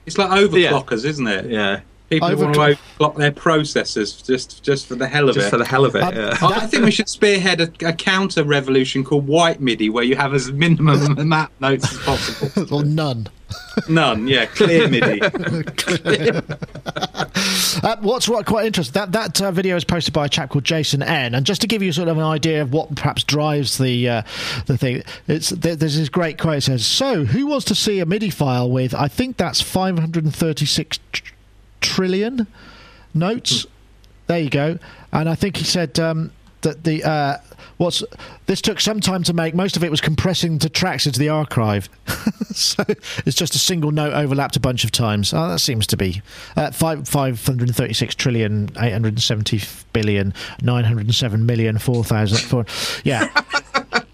It's 0.05 0.19
like 0.19 0.29
overclockers, 0.29 1.05
isn't 1.05 1.27
it? 1.27 1.49
Yeah, 1.49 1.79
People 2.13 2.29
who 2.29 2.37
want 2.37 2.53
to 2.53 2.59
Overclock- 2.59 2.77
overclock 2.99 3.15
their 3.17 3.31
processors 3.31 4.25
just 4.25 4.63
just 4.63 4.87
for 4.87 4.95
the 4.95 5.07
hell 5.07 5.29
of 5.29 5.35
just 5.35 5.47
it. 5.47 5.49
for 5.49 5.57
the 5.57 5.65
hell 5.65 5.85
of 5.85 5.95
it. 5.95 6.03
Uh, 6.03 6.11
yeah. 6.13 6.37
I 6.41 6.63
I 6.63 6.67
think 6.67 6.83
we 6.85 6.91
should 6.91 7.09
spearhead 7.09 7.61
a, 7.61 7.87
a 7.87 7.93
counter 7.93 8.43
revolution 8.43 9.03
called 9.03 9.27
white 9.27 9.59
MIDI, 9.61 9.89
where 9.89 10.03
you 10.03 10.15
have 10.15 10.33
as 10.33 10.51
minimum 10.51 11.27
map 11.29 11.51
notes 11.59 11.91
as 11.91 11.97
possible. 11.99 12.75
or 12.77 12.83
none. 12.83 13.27
None, 13.87 14.27
yeah, 14.27 14.45
clear 14.47 14.87
MIDI. 14.87 15.21
Uh, 17.83 17.97
what's 18.01 18.29
what 18.29 18.45
quite 18.45 18.65
interesting 18.65 18.93
that 18.93 19.11
that 19.11 19.41
uh, 19.41 19.51
video 19.51 19.75
is 19.75 19.83
posted 19.83 20.13
by 20.13 20.25
a 20.25 20.29
chap 20.29 20.49
called 20.49 20.63
Jason 20.63 21.01
N. 21.03 21.35
And 21.35 21.45
just 21.45 21.59
to 21.61 21.67
give 21.67 21.81
you 21.81 21.91
sort 21.91 22.07
of 22.07 22.17
an 22.17 22.23
idea 22.23 22.61
of 22.61 22.71
what 22.71 22.95
perhaps 22.95 23.23
drives 23.23 23.77
the 23.77 24.07
uh, 24.07 24.21
the 24.67 24.77
thing, 24.77 25.03
it's 25.27 25.49
there, 25.49 25.75
there's 25.75 25.97
this 25.97 26.07
great 26.07 26.37
quote. 26.37 26.57
It 26.59 26.61
says, 26.61 26.85
"So, 26.85 27.25
who 27.25 27.47
wants 27.47 27.65
to 27.65 27.75
see 27.75 27.99
a 27.99 28.05
MIDI 28.05 28.29
file 28.29 28.69
with? 28.69 28.93
I 28.93 29.07
think 29.07 29.37
that's 29.37 29.61
536 29.61 30.99
tr- 31.11 31.23
trillion 31.83 32.47
notes. 33.13 33.65
There 34.27 34.39
you 34.39 34.49
go. 34.49 34.79
And 35.11 35.29
I 35.29 35.35
think 35.35 35.57
he 35.57 35.63
said 35.63 35.99
um, 35.99 36.31
that 36.61 36.83
the 36.83 37.03
uh, 37.03 37.37
what's 37.77 38.03
this 38.45 38.61
took 38.61 38.79
some 38.79 38.99
time 38.99 39.23
to 39.23 39.33
make. 39.33 39.53
Most 39.53 39.77
of 39.77 39.83
it 39.83 39.91
was 39.91 40.01
compressing 40.01 40.59
to 40.59 40.69
tracks 40.69 41.05
into 41.05 41.19
the 41.19 41.29
archive. 41.29 41.89
so 42.51 42.83
it's 43.25 43.35
just 43.35 43.53
a 43.53 43.59
single 43.59 43.91
note 43.91 44.13
overlapped 44.13 44.55
a 44.55 44.59
bunch 44.59 44.83
of 44.83 44.91
times. 44.91 45.33
Oh, 45.33 45.49
that 45.49 45.59
seems 45.59 45.85
to 45.87 45.97
be 45.97 46.21
uh, 46.55 46.71
five 46.71 47.07
five 47.07 47.45
hundred 47.45 47.75
thirty 47.75 47.93
six 47.93 48.15
trillion 48.15 48.69
eight 48.79 48.91
hundred 48.93 49.19
seventy 49.21 49.61
billion 49.91 50.33
nine 50.61 50.85
hundred 50.85 51.13
seven 51.13 51.45
million 51.45 51.77
four 51.77 52.03
thousand 52.03 52.39
four. 52.39 52.65
Yeah. 53.03 53.27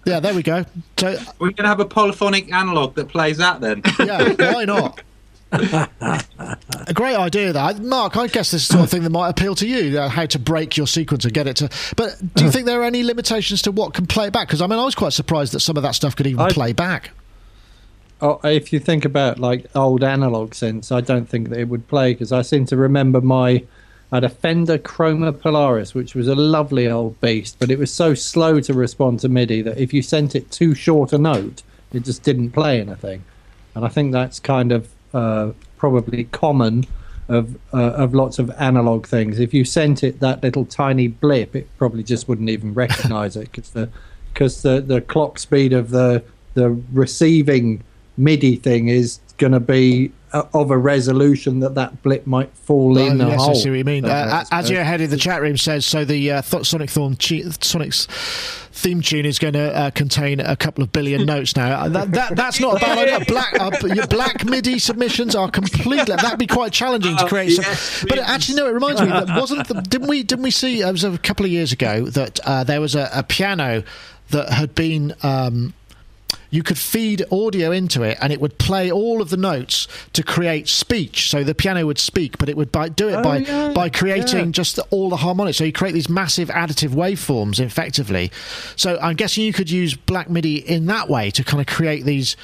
Yeah, 0.06 0.18
there 0.18 0.34
we 0.34 0.42
go. 0.42 0.64
So, 0.98 1.18
We're 1.38 1.52
to 1.52 1.66
have 1.66 1.78
a 1.78 1.84
polyphonic 1.84 2.50
analog 2.52 2.94
that 2.94 3.08
plays 3.08 3.36
that 3.36 3.60
then. 3.60 3.82
yeah, 3.98 4.32
why 4.52 4.64
not? 4.64 5.02
A 5.52 6.92
great 6.94 7.16
idea, 7.16 7.52
that 7.52 7.80
Mark. 7.80 8.16
I 8.16 8.26
guess 8.26 8.50
this 8.50 8.62
is 8.62 8.68
the 8.68 8.74
sort 8.74 8.84
of 8.84 8.90
thing 8.90 9.02
that 9.02 9.10
might 9.10 9.28
appeal 9.28 9.54
to 9.56 9.66
you. 9.66 9.98
Uh, 9.98 10.08
how 10.08 10.26
to 10.26 10.38
break 10.38 10.76
your 10.76 10.86
sequence 10.86 11.24
and 11.24 11.34
get 11.34 11.46
it 11.46 11.56
to. 11.56 11.68
But 11.96 12.16
do 12.34 12.44
you 12.44 12.50
think 12.50 12.66
there 12.66 12.80
are 12.80 12.84
any 12.84 13.02
limitations 13.02 13.62
to 13.62 13.72
what 13.72 13.94
can 13.94 14.06
play 14.06 14.30
back? 14.30 14.48
Because 14.48 14.62
I 14.62 14.66
mean, 14.66 14.78
I 14.78 14.84
was 14.84 14.94
quite 14.94 15.12
surprised 15.12 15.52
that 15.54 15.60
some 15.60 15.76
of 15.76 15.82
that 15.82 15.94
stuff 15.94 16.16
could 16.16 16.26
even 16.26 16.40
I- 16.40 16.50
play 16.50 16.72
back. 16.72 17.10
Oh, 18.22 18.38
if 18.44 18.70
you 18.70 18.80
think 18.80 19.06
about 19.06 19.38
like 19.38 19.64
old 19.74 20.04
analog 20.04 20.50
synths, 20.50 20.92
I 20.92 21.00
don't 21.00 21.26
think 21.26 21.48
that 21.48 21.58
it 21.58 21.68
would 21.68 21.88
play 21.88 22.12
because 22.12 22.32
I 22.32 22.42
seem 22.42 22.66
to 22.66 22.76
remember 22.76 23.22
my 23.22 23.64
I 24.12 24.16
had 24.16 24.24
a 24.24 24.28
Fender 24.28 24.76
Chroma 24.76 25.38
Polaris, 25.38 25.94
which 25.94 26.14
was 26.14 26.26
a 26.26 26.34
lovely 26.34 26.88
old 26.88 27.20
beast, 27.20 27.56
but 27.58 27.70
it 27.70 27.78
was 27.78 27.92
so 27.92 28.12
slow 28.14 28.60
to 28.60 28.74
respond 28.74 29.20
to 29.20 29.28
MIDI 29.28 29.62
that 29.62 29.78
if 29.78 29.94
you 29.94 30.02
sent 30.02 30.34
it 30.34 30.50
too 30.50 30.74
short 30.74 31.12
a 31.12 31.18
note, 31.18 31.62
it 31.92 32.00
just 32.00 32.22
didn't 32.22 32.50
play 32.50 32.80
anything. 32.80 33.24
And 33.74 33.84
I 33.84 33.88
think 33.88 34.12
that's 34.12 34.40
kind 34.40 34.72
of 34.72 34.88
uh, 35.14 35.52
probably 35.76 36.24
common 36.24 36.86
of 37.28 37.56
uh, 37.72 37.92
of 37.92 38.14
lots 38.14 38.38
of 38.38 38.50
analog 38.58 39.06
things. 39.06 39.38
If 39.38 39.54
you 39.54 39.64
sent 39.64 40.02
it 40.02 40.20
that 40.20 40.42
little 40.42 40.64
tiny 40.64 41.08
blip, 41.08 41.54
it 41.54 41.68
probably 41.78 42.02
just 42.02 42.28
wouldn't 42.28 42.50
even 42.50 42.74
recognise 42.74 43.36
it 43.36 43.52
because 43.52 43.70
the 43.70 43.88
because 44.32 44.62
the, 44.62 44.80
the 44.80 45.00
clock 45.00 45.38
speed 45.38 45.72
of 45.72 45.90
the 45.90 46.22
the 46.54 46.70
receiving 46.92 47.82
MIDI 48.16 48.56
thing 48.56 48.88
is 48.88 49.20
going 49.40 49.52
to 49.52 49.58
be 49.60 50.12
uh, 50.32 50.44
of 50.54 50.70
a 50.70 50.78
resolution 50.78 51.58
that 51.60 51.74
that 51.74 52.02
blip 52.02 52.26
might 52.26 52.52
fall 52.56 52.96
in 52.98 53.18
the 53.18 53.26
yes, 53.26 53.40
hole. 53.40 53.50
I 53.50 53.54
see 53.54 53.70
what 53.70 53.76
you 53.78 53.84
mean. 53.84 54.04
Uh, 54.04 54.08
that's- 54.08 54.48
as 54.52 54.70
your 54.70 54.84
head 54.84 55.00
in 55.00 55.10
the 55.10 55.16
chat 55.16 55.42
room 55.42 55.56
says, 55.56 55.84
so 55.84 56.04
the 56.04 56.30
uh, 56.30 56.42
Sonic 56.42 56.90
Thorn 56.90 57.16
chi- 57.16 57.42
Sonic's 57.60 58.06
theme 58.72 59.00
tune 59.00 59.26
is 59.26 59.38
going 59.40 59.54
to 59.54 59.74
uh, 59.76 59.90
contain 59.90 60.38
a 60.38 60.54
couple 60.54 60.84
of 60.84 60.92
billion 60.92 61.26
notes 61.26 61.56
now. 61.56 61.80
Uh, 61.80 61.88
That, 61.88 62.12
that, 62.12 62.36
that's 62.36 62.60
not 62.60 62.76
a 62.76 62.80
bad 62.80 62.98
idea. 62.98 63.24
Black, 63.28 63.58
uh, 63.60 63.86
your 63.88 64.06
black 64.06 64.44
MIDI 64.44 64.78
submissions 64.78 65.34
are 65.34 65.50
completely. 65.50 66.04
That'd 66.14 66.38
be 66.38 66.46
quite 66.46 66.72
challenging 66.72 67.16
to 67.16 67.24
Oh, 67.24 67.28
create. 67.28 67.50
yes, 67.58 67.80
some, 67.80 68.08
but 68.08 68.18
actually, 68.18 68.56
no. 68.56 68.66
It 68.68 68.72
reminds 68.74 69.00
me 69.00 69.08
that 69.08 69.26
wasn't. 69.36 69.66
The, 69.66 69.74
didn't 69.82 70.06
we? 70.08 70.22
Didn't 70.22 70.44
we 70.44 70.50
see? 70.52 70.82
It 70.82 70.92
was 70.92 71.02
a 71.02 71.18
couple 71.18 71.44
of 71.44 71.50
years 71.50 71.72
ago 71.72 72.04
that 72.06 72.38
uh, 72.44 72.62
there 72.64 72.80
was 72.80 72.94
a, 72.94 73.10
a 73.12 73.22
piano 73.24 73.82
that 74.30 74.50
had 74.50 74.74
been. 74.76 75.14
Um, 75.24 75.74
you 76.50 76.62
could 76.62 76.78
feed 76.78 77.24
audio 77.30 77.70
into 77.70 78.02
it 78.02 78.18
and 78.20 78.32
it 78.32 78.40
would 78.40 78.58
play 78.58 78.90
all 78.90 79.22
of 79.22 79.30
the 79.30 79.36
notes 79.36 79.86
to 80.12 80.22
create 80.22 80.68
speech 80.68 81.30
so 81.30 81.44
the 81.44 81.54
piano 81.54 81.86
would 81.86 81.98
speak 81.98 82.38
but 82.38 82.48
it 82.48 82.56
would 82.56 82.72
by, 82.72 82.88
do 82.88 83.08
it 83.08 83.14
Oh, 83.14 83.22
by 83.22 83.36
yeah, 83.38 83.72
by 83.72 83.88
creating 83.88 84.46
yeah. 84.46 84.50
just 84.52 84.78
all 84.90 85.08
the 85.08 85.16
harmonics 85.16 85.58
so 85.58 85.64
you 85.64 85.72
create 85.72 85.92
these 85.92 86.08
massive 86.08 86.48
additive 86.48 86.90
waveforms 86.90 87.60
effectively 87.60 88.30
so 88.76 88.98
i'm 89.00 89.16
guessing 89.16 89.44
you 89.44 89.52
could 89.52 89.70
use 89.70 89.94
black 89.94 90.28
midi 90.28 90.56
in 90.56 90.86
that 90.86 91.08
way 91.08 91.30
to 91.30 91.44
kind 91.44 91.60
of 91.60 91.66
create 91.66 92.04
these 92.04 92.36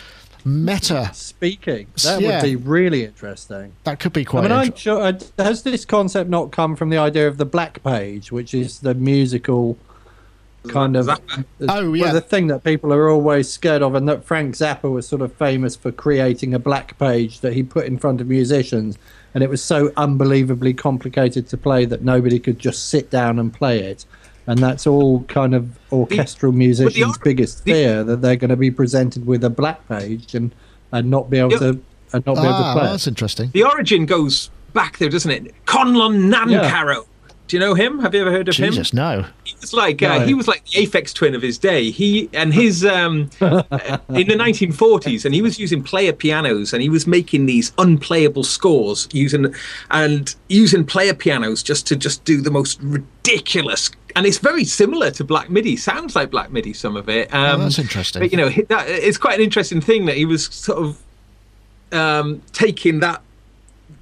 meta 0.44 1.10
speaking. 1.12 1.88
That 2.04 2.20
Yeah. 2.20 2.36
would 2.40 2.42
be 2.48 2.54
really 2.56 3.04
interesting. 3.04 3.72
that 3.82 3.98
could 3.98 4.12
be 4.12 4.20
I 4.20 4.24
quite 4.24 4.42
mean, 4.42 4.52
I'm 4.52 4.74
sure. 4.76 5.00
Uh, 5.02 5.18
has 5.38 5.64
this 5.64 5.84
concept 5.84 6.30
not 6.30 6.52
come 6.52 6.76
from 6.76 6.88
the 6.90 6.98
idea 6.98 7.26
of 7.26 7.36
the 7.36 7.44
black 7.44 7.82
page, 7.82 8.30
which 8.30 8.54
is 8.54 8.78
the 8.78 8.94
musical 8.94 9.76
kind 10.68 10.96
of 10.96 11.06
Zappa. 11.06 11.44
Oh, 11.68 11.90
well, 11.90 11.96
yeah. 11.96 12.12
the 12.12 12.20
thing 12.20 12.46
that 12.48 12.64
people 12.64 12.92
are 12.92 13.08
always 13.08 13.50
scared 13.52 13.82
of, 13.82 13.94
and 13.94 14.08
that 14.08 14.24
Frank 14.24 14.54
Zappa 14.54 14.90
was 14.90 15.06
sort 15.08 15.22
of 15.22 15.32
famous 15.34 15.76
for 15.76 15.90
creating 15.92 16.54
a 16.54 16.58
black 16.58 16.98
page 16.98 17.40
that 17.40 17.52
he 17.54 17.62
put 17.62 17.86
in 17.86 17.98
front 17.98 18.20
of 18.20 18.26
musicians, 18.28 18.98
and 19.34 19.42
it 19.44 19.50
was 19.50 19.62
so 19.62 19.92
unbelievably 19.96 20.74
complicated 20.74 21.48
to 21.48 21.56
play 21.56 21.84
that 21.84 22.02
nobody 22.02 22.38
could 22.38 22.58
just 22.58 22.88
sit 22.88 23.10
down 23.10 23.38
and 23.38 23.52
play 23.52 23.80
it. 23.80 24.04
And 24.48 24.60
that's 24.60 24.86
all 24.86 25.24
kind 25.24 25.54
of 25.56 25.76
orchestral 25.90 26.52
musicians' 26.52 27.04
art- 27.04 27.24
biggest 27.24 27.64
the- 27.64 27.72
fear 27.72 28.04
that 28.04 28.22
they're 28.22 28.36
going 28.36 28.50
to 28.50 28.56
be 28.56 28.70
presented 28.70 29.26
with 29.26 29.42
a 29.42 29.50
black 29.50 29.86
page 29.88 30.34
and 30.34 30.54
and 30.92 31.10
not 31.10 31.28
be 31.28 31.38
able 31.38 31.50
Yeah. 31.52 31.58
to 31.58 31.80
and 32.12 32.24
not 32.24 32.34
be 32.36 32.40
able 32.42 32.42
to 32.42 32.54
ah, 32.54 32.72
play. 32.74 32.82
well, 32.82 32.90
it. 32.90 32.92
that's 32.92 33.06
interesting 33.08 33.50
The 33.52 33.64
origin 33.64 34.06
goes 34.06 34.50
back 34.72 34.98
there, 34.98 35.08
doesn't 35.08 35.30
it? 35.32 35.52
Conlon 35.66 36.32
Nancarrow. 36.32 37.04
Do 37.48 37.56
you 37.56 37.60
know 37.60 37.74
him? 37.74 37.98
Have 37.98 38.14
you 38.14 38.20
ever 38.20 38.30
heard 38.30 38.48
of 38.48 38.54
him? 38.56 38.70
jesus 38.70 38.92
no 38.92 39.24
Was 39.60 39.72
like 39.72 40.02
uh, 40.02 40.18
No. 40.18 40.26
he 40.26 40.34
was 40.34 40.46
like 40.46 40.64
the 40.66 40.86
Aphex 40.86 41.12
Twin 41.14 41.34
of 41.34 41.42
his 41.42 41.58
day. 41.58 41.90
He 41.90 42.28
and 42.32 42.52
his 42.54 42.84
um, 42.84 43.30
in 43.40 44.26
the 44.28 44.36
1940s, 44.38 45.24
and 45.24 45.34
he 45.34 45.42
was 45.42 45.58
using 45.58 45.82
player 45.82 46.12
pianos, 46.12 46.72
and 46.72 46.82
he 46.82 46.88
was 46.88 47.06
making 47.06 47.46
these 47.46 47.72
unplayable 47.78 48.44
scores 48.44 49.08
using 49.12 49.54
and 49.90 50.34
using 50.48 50.84
player 50.84 51.14
pianos 51.14 51.62
just 51.62 51.86
to 51.88 51.96
just 51.96 52.24
do 52.24 52.40
the 52.40 52.50
most 52.50 52.80
ridiculous. 52.82 53.90
And 54.14 54.24
it's 54.26 54.38
very 54.38 54.64
similar 54.64 55.10
to 55.12 55.24
Black 55.24 55.50
MIDI. 55.50 55.76
Sounds 55.76 56.16
like 56.16 56.30
Black 56.30 56.50
MIDI, 56.50 56.72
some 56.72 56.96
of 56.96 57.08
it. 57.08 57.32
Um, 57.34 57.60
Oh, 57.60 57.64
that's 57.64 57.78
interesting. 57.78 58.22
But 58.22 58.30
you 58.32 58.38
know, 58.38 58.48
that, 58.68 58.88
it's 58.88 59.18
quite 59.18 59.34
an 59.38 59.44
interesting 59.44 59.80
thing 59.80 60.06
that 60.06 60.16
he 60.16 60.24
was 60.24 60.46
sort 60.46 60.78
of 60.78 61.02
um, 61.92 62.42
taking 62.52 63.00
that 63.00 63.22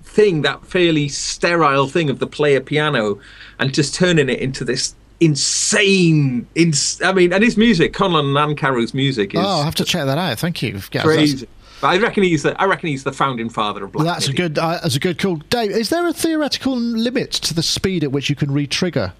thing, 0.04 0.42
that 0.42 0.64
fairly 0.64 1.08
sterile 1.08 1.88
thing 1.88 2.10
of 2.10 2.18
the 2.20 2.26
player 2.26 2.60
piano, 2.60 3.18
and 3.58 3.74
just 3.74 3.94
turning 3.94 4.28
it 4.28 4.38
into 4.38 4.64
this 4.64 4.94
insane. 5.24 6.46
Ins- 6.54 7.00
I 7.02 7.12
mean, 7.12 7.32
and 7.32 7.42
his 7.42 7.56
music, 7.56 7.92
Conlon 7.92 8.32
Nancarrow's 8.32 8.94
music, 8.94 9.34
is 9.34 9.40
oh 9.40 9.44
i'll 9.44 9.62
have 9.62 9.74
to 9.76 9.84
check 9.84 10.04
that 10.06 10.18
out 10.18 10.38
thank 10.38 10.62
you 10.62 10.80
Yeah, 10.92 11.02
crazy. 11.02 11.48
But 11.80 11.88
I 11.88 11.98
reckon 11.98 12.22
he's 12.22 12.42
the 12.44 12.60
I 12.60 12.64
reckon 12.66 12.88
he's 12.88 13.04
the 13.04 13.12
founding 13.12 13.50
father 13.50 13.84
of 13.84 13.92
Black. 13.92 14.04
Well, 14.04 14.14
that's 14.14 14.28
a 14.28 14.32
good. 14.32 14.58
Uh, 14.58 14.78
that's 14.82 14.96
a 14.96 15.00
good 15.00 15.18
call, 15.18 15.36
Dave. 15.36 15.70
Is 15.72 15.90
there 15.90 16.06
a 16.06 16.12
theoretical 16.12 16.76
limit 16.76 17.32
to 17.32 17.52
the 17.52 17.62
speed 17.62 18.04
at 18.04 18.12
which 18.12 18.30
you 18.30 18.36
can 18.36 18.50
re-trigger 18.52 19.12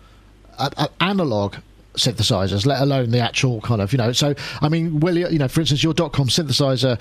a- 0.59 0.73
a- 0.77 0.89
analog 1.03 1.57
synthesizers, 1.95 2.65
let 2.65 2.81
alone 2.81 3.11
the 3.11 3.21
actual 3.21 3.61
kind 3.61 3.81
of 3.83 3.93
you 3.93 3.99
know? 3.99 4.13
So, 4.13 4.35
I 4.63 4.69
mean, 4.69 5.01
will 5.01 5.19
you, 5.19 5.29
you 5.29 5.39
know, 5.39 5.49
for 5.49 5.61
instance, 5.61 5.83
your 5.83 5.95
dot 5.95 6.13
com 6.13 6.29
synthesizer. 6.29 6.99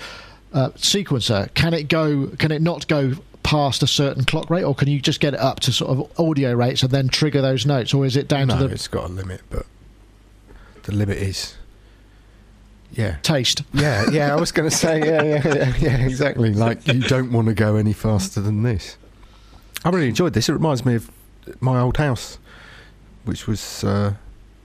uh, 0.52 0.68
sequencer, 0.76 1.52
can 1.54 1.72
it 1.74 1.88
go? 1.88 2.26
Can 2.38 2.52
it 2.52 2.60
not 2.62 2.86
go 2.86 3.14
past 3.44 3.82
a 3.82 3.86
certain 3.86 4.24
clock 4.24 4.50
rate, 4.50 4.64
or 4.64 4.74
can 4.74 4.88
you 4.88 5.00
just 5.00 5.20
get 5.20 5.34
it 5.34 5.40
up 5.40 5.60
to 5.60 5.72
sort 5.72 5.96
of 5.96 6.20
audio 6.20 6.52
rates 6.52 6.82
and 6.82 6.90
then 6.90 7.08
trigger 7.08 7.40
those 7.40 7.64
notes, 7.64 7.94
or 7.94 8.04
is 8.04 8.16
it 8.16 8.26
down 8.26 8.48
no, 8.48 8.58
to 8.58 8.66
the 8.66 8.74
it's 8.74 8.88
got 8.88 9.08
a 9.08 9.12
limit, 9.12 9.42
but 9.50 9.66
the 10.82 10.92
limit 10.92 11.18
is. 11.18 11.54
Yeah. 12.92 13.16
taste? 13.22 13.62
Yeah, 13.72 14.08
yeah, 14.10 14.32
I 14.32 14.40
was 14.40 14.52
going 14.52 14.70
to 14.70 14.74
say, 14.74 15.00
yeah, 15.00 15.22
yeah, 15.22 15.54
yeah, 15.54 15.76
yeah, 15.78 16.06
exactly. 16.06 16.54
Like, 16.54 16.86
you 16.86 17.00
don't 17.00 17.32
want 17.32 17.48
to 17.48 17.54
go 17.54 17.76
any 17.76 17.92
faster 17.92 18.40
than 18.40 18.62
this. 18.62 18.96
I 19.84 19.90
really 19.90 20.08
enjoyed 20.08 20.32
this. 20.32 20.48
It 20.48 20.52
reminds 20.52 20.86
me 20.86 20.94
of 20.94 21.10
my 21.60 21.80
old 21.80 21.96
house, 21.96 22.38
which 23.24 23.48
was 23.48 23.82
uh, 23.82 24.14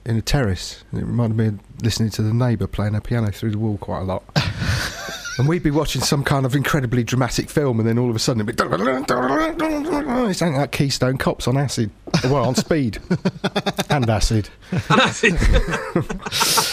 in 0.04 0.16
a 0.16 0.22
terrace. 0.22 0.84
And 0.92 1.00
it 1.00 1.04
reminded 1.04 1.36
me 1.36 1.46
of 1.48 1.82
listening 1.82 2.10
to 2.10 2.22
the 2.22 2.32
neighbour 2.32 2.68
playing 2.68 2.94
a 2.94 3.00
piano 3.00 3.32
through 3.32 3.50
the 3.50 3.58
wall 3.58 3.78
quite 3.78 4.00
a 4.00 4.04
lot. 4.04 4.22
and 5.40 5.48
we'd 5.48 5.62
be 5.62 5.70
watching 5.70 6.02
some 6.02 6.22
kind 6.22 6.46
of 6.46 6.54
incredibly 6.54 7.02
dramatic 7.02 7.50
film, 7.50 7.80
and 7.80 7.88
then 7.88 7.98
all 7.98 8.08
of 8.10 8.14
a 8.16 8.18
sudden 8.18 8.42
it'd 8.48 8.56
be. 8.56 8.62
It 8.62 10.34
sounded 10.36 10.58
like 10.58 10.70
Keystone 10.72 11.18
Cops 11.18 11.48
on 11.48 11.56
acid. 11.56 11.90
Well, 12.24 12.44
on 12.44 12.54
speed. 12.54 12.98
and 13.90 14.08
acid. 14.08 14.48
Acid. 14.88 15.36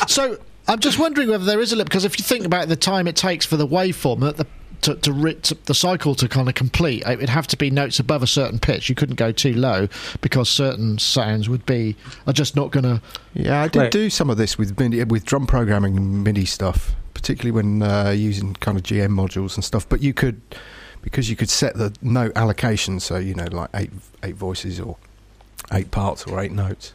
So 0.07 0.37
I'm 0.67 0.79
just 0.79 0.99
wondering 0.99 1.29
whether 1.29 1.45
there 1.45 1.59
is 1.59 1.71
a 1.71 1.75
limit 1.75 1.89
because 1.89 2.05
if 2.05 2.17
you 2.19 2.23
think 2.23 2.45
about 2.45 2.67
the 2.67 2.75
time 2.75 3.07
it 3.07 3.15
takes 3.15 3.45
for 3.45 3.57
the 3.57 3.67
waveform 3.67 4.19
that 4.21 4.37
the 4.37 4.45
to, 4.81 4.95
to, 4.95 5.11
ri- 5.11 5.33
to 5.35 5.55
the 5.65 5.73
cycle 5.73 6.13
to 6.15 6.27
kind 6.27 6.47
of 6.47 6.53
complete, 6.55 7.03
it 7.05 7.19
would 7.19 7.29
have 7.29 7.47
to 7.47 7.57
be 7.57 7.69
notes 7.71 7.99
above 7.99 8.21
a 8.21 8.27
certain 8.27 8.59
pitch. 8.59 8.89
You 8.89 8.95
couldn't 8.95 9.15
go 9.15 9.31
too 9.31 9.53
low 9.53 9.87
because 10.21 10.49
certain 10.49 10.99
sounds 10.99 11.49
would 11.49 11.65
be 11.65 11.95
are 12.27 12.33
just 12.33 12.55
not 12.55 12.71
going 12.71 12.83
to. 12.83 13.01
Yeah, 13.33 13.61
I 13.63 13.67
did 13.69 13.79
Right. 13.79 13.91
do 13.91 14.09
some 14.09 14.29
of 14.29 14.37
this 14.37 14.57
with 14.57 14.79
MIDI, 14.79 15.03
with 15.05 15.25
drum 15.25 15.47
programming 15.47 15.97
and 15.97 16.23
MIDI 16.23 16.45
stuff, 16.45 16.95
particularly 17.17 17.51
when 17.51 17.81
uh, 17.81 18.11
using 18.11 18.53
kind 18.55 18.77
of 18.77 18.83
GM 18.83 19.09
modules 19.09 19.55
and 19.55 19.63
stuff. 19.65 19.89
But 19.89 20.01
you 20.01 20.13
could, 20.13 20.39
because 21.01 21.29
you 21.29 21.35
could 21.35 21.49
set 21.49 21.73
the 21.75 21.93
note 22.01 22.31
allocation, 22.35 22.99
so 22.99 23.17
you 23.17 23.33
know, 23.33 23.47
like 23.51 23.69
eight 23.73 23.91
eight 24.23 24.35
voices 24.35 24.79
or 24.79 24.97
eight 25.73 25.89
parts 25.91 26.25
or 26.27 26.39
eight 26.39 26.51
notes. 26.51 26.93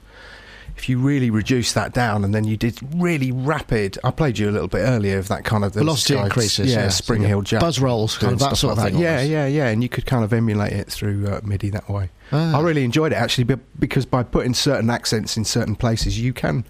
If 0.74 0.88
you 0.88 0.98
really 0.98 1.28
reduce 1.28 1.74
that 1.74 1.92
down, 1.92 2.24
and 2.24 2.34
then 2.34 2.44
you 2.44 2.56
did 2.56 2.78
really 2.94 3.30
rapid, 3.30 3.98
I 4.02 4.10
played 4.10 4.38
you 4.38 4.48
a 4.48 4.52
little 4.52 4.68
bit 4.68 4.78
earlier 4.78 5.18
of 5.18 5.28
that 5.28 5.44
kind 5.44 5.64
of 5.64 5.74
Velocity 5.74 6.14
like, 6.14 6.24
increases, 6.26 6.72
yeah, 6.72 6.84
yeah. 6.84 6.88
Spring 6.88 7.22
Heel 7.22 7.42
Jack, 7.42 7.60
Buzz 7.60 7.78
rolls, 7.78 8.16
kind 8.16 8.32
of 8.32 8.38
that 8.38 8.56
sort 8.56 8.78
of 8.78 8.84
thing 8.84 8.96
Yeah, 8.96 9.16
almost. 9.16 9.28
yeah, 9.30 9.46
yeah, 9.46 9.68
and 9.68 9.82
you 9.82 9.90
could 9.90 10.06
kind 10.06 10.24
of 10.24 10.32
emulate 10.32 10.72
it 10.72 10.88
through 10.88 11.28
uh, 11.28 11.40
MIDI 11.44 11.68
that 11.70 11.90
way. 11.90 12.08
Ah. 12.32 12.56
I 12.58 12.62
really 12.62 12.84
enjoyed 12.84 13.12
it 13.12 13.16
actually, 13.16 13.54
because 13.78 14.06
by 14.06 14.22
putting 14.22 14.54
certain 14.54 14.88
accents 14.88 15.36
in 15.36 15.44
certain 15.44 15.76
places, 15.76 16.18
you 16.18 16.32
can 16.32 16.64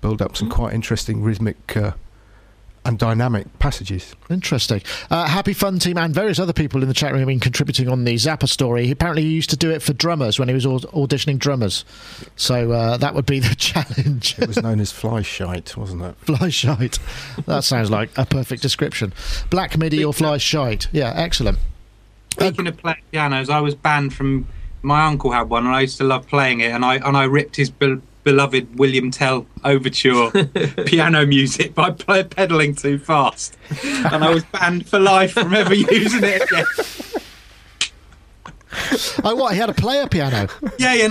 build 0.00 0.22
up 0.22 0.34
some 0.34 0.48
quite 0.48 0.72
interesting 0.72 1.22
rhythmic 1.22 1.76
uh, 1.76 1.92
and 2.84 2.98
dynamic 2.98 3.46
passages. 3.58 4.14
Interesting. 4.28 4.82
Uh, 5.10 5.26
Happy 5.26 5.52
Fun 5.52 5.78
Team 5.78 5.96
and 5.98 6.12
various 6.14 6.38
other 6.38 6.52
people 6.52 6.82
in 6.82 6.88
the 6.88 6.94
chat 6.94 7.12
room 7.12 7.20
have 7.20 7.28
been 7.28 7.38
contributing 7.40 7.88
on 7.88 8.04
the 8.04 8.14
Zappa 8.14 8.48
story. 8.48 8.90
Apparently, 8.90 9.22
he 9.22 9.30
used 9.30 9.50
to 9.50 9.56
do 9.56 9.70
it 9.70 9.82
for 9.82 9.92
drummers 9.92 10.38
when 10.38 10.48
he 10.48 10.54
was 10.54 10.64
auditioning 10.66 11.38
drummers. 11.38 11.84
So 12.36 12.72
uh, 12.72 12.96
that 12.96 13.14
would 13.14 13.26
be 13.26 13.38
the 13.38 13.54
challenge. 13.56 14.36
It 14.38 14.48
was 14.48 14.60
known 14.62 14.80
as 14.80 14.90
fly 14.90 15.22
shite, 15.22 15.76
wasn't 15.76 16.02
it? 16.02 16.16
fly 16.16 16.48
shite. 16.48 16.98
That 17.46 17.64
sounds 17.64 17.90
like 17.90 18.10
a 18.18 18.26
perfect 18.26 18.62
description. 18.62 19.12
Black 19.50 19.78
MIDI 19.78 20.04
or 20.04 20.12
fly 20.12 20.38
shite. 20.38 20.88
Yeah, 20.92 21.12
excellent. 21.14 21.58
Speaking 22.32 22.66
of 22.66 22.76
playing 22.78 23.02
pianos, 23.12 23.50
I 23.50 23.60
was 23.60 23.74
banned 23.74 24.14
from. 24.14 24.46
My 24.84 25.04
uncle 25.06 25.30
had 25.30 25.48
one, 25.48 25.64
and 25.66 25.74
I 25.76 25.82
used 25.82 25.98
to 25.98 26.04
love 26.04 26.26
playing 26.26 26.60
it. 26.60 26.72
And 26.72 26.84
I 26.84 26.96
and 26.96 27.16
I 27.16 27.24
ripped 27.24 27.54
his 27.56 27.70
be- 27.70 28.00
beloved 28.24 28.78
William 28.78 29.10
Tell 29.10 29.46
overture 29.64 30.30
piano 30.86 31.26
music 31.26 31.74
by 31.74 31.90
play- 31.90 32.24
pedaling 32.24 32.74
too 32.74 32.98
fast, 32.98 33.56
and 33.84 34.24
I 34.24 34.30
was 34.32 34.44
banned 34.44 34.88
for 34.88 34.98
life 34.98 35.32
from 35.32 35.52
ever 35.54 35.74
using 35.74 36.20
it 36.24 36.42
again. 36.42 36.64
Oh, 39.24 39.34
what? 39.36 39.52
He 39.52 39.58
had 39.58 39.68
a 39.68 39.74
player 39.74 40.06
piano. 40.08 40.48
Yeah, 40.78 40.94
yeah, 40.94 41.06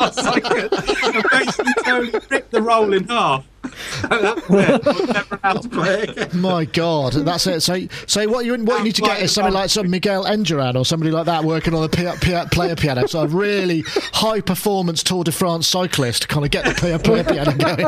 as 0.00 0.18
I. 0.18 0.40
I 0.42 1.22
basically 1.30 1.74
totally 1.84 2.20
ripped 2.30 2.50
the 2.50 2.62
roll 2.62 2.92
in 2.94 3.06
half. 3.08 3.44
So 3.64 4.08
that 4.08 4.48
was 4.48 4.68
it. 4.68 4.86
I 4.86 4.90
was 4.92 5.08
never 5.08 5.40
allowed 5.42 5.62
to 5.62 5.68
play 5.68 6.02
it 6.02 6.10
again. 6.16 6.40
My 6.40 6.64
God, 6.64 7.12
that's 7.12 7.46
it. 7.46 7.60
So, 7.62 7.80
so 8.06 8.28
what 8.28 8.44
you 8.44 8.56
what 8.64 8.78
you 8.78 8.84
need 8.84 8.94
to 8.96 9.02
get 9.02 9.22
is 9.22 9.32
somebody 9.32 9.54
like 9.54 9.70
some 9.70 9.90
Miguel 9.90 10.24
Indurain 10.24 10.76
or 10.76 10.84
somebody 10.84 11.10
like 11.10 11.26
that 11.26 11.44
working 11.44 11.74
on 11.74 11.84
a 11.84 11.88
pi- 11.88 12.16
pi- 12.16 12.46
player 12.46 12.76
piano. 12.76 13.06
So 13.06 13.20
a 13.20 13.26
really 13.26 13.84
high 13.86 14.40
performance 14.40 15.02
Tour 15.02 15.24
de 15.24 15.32
France 15.32 15.66
cyclist 15.68 16.22
to 16.22 16.28
kind 16.28 16.44
of 16.44 16.50
get 16.50 16.64
the 16.64 16.74
player, 16.74 16.98
player 16.98 17.24
piano 17.24 17.52
going. 17.58 17.86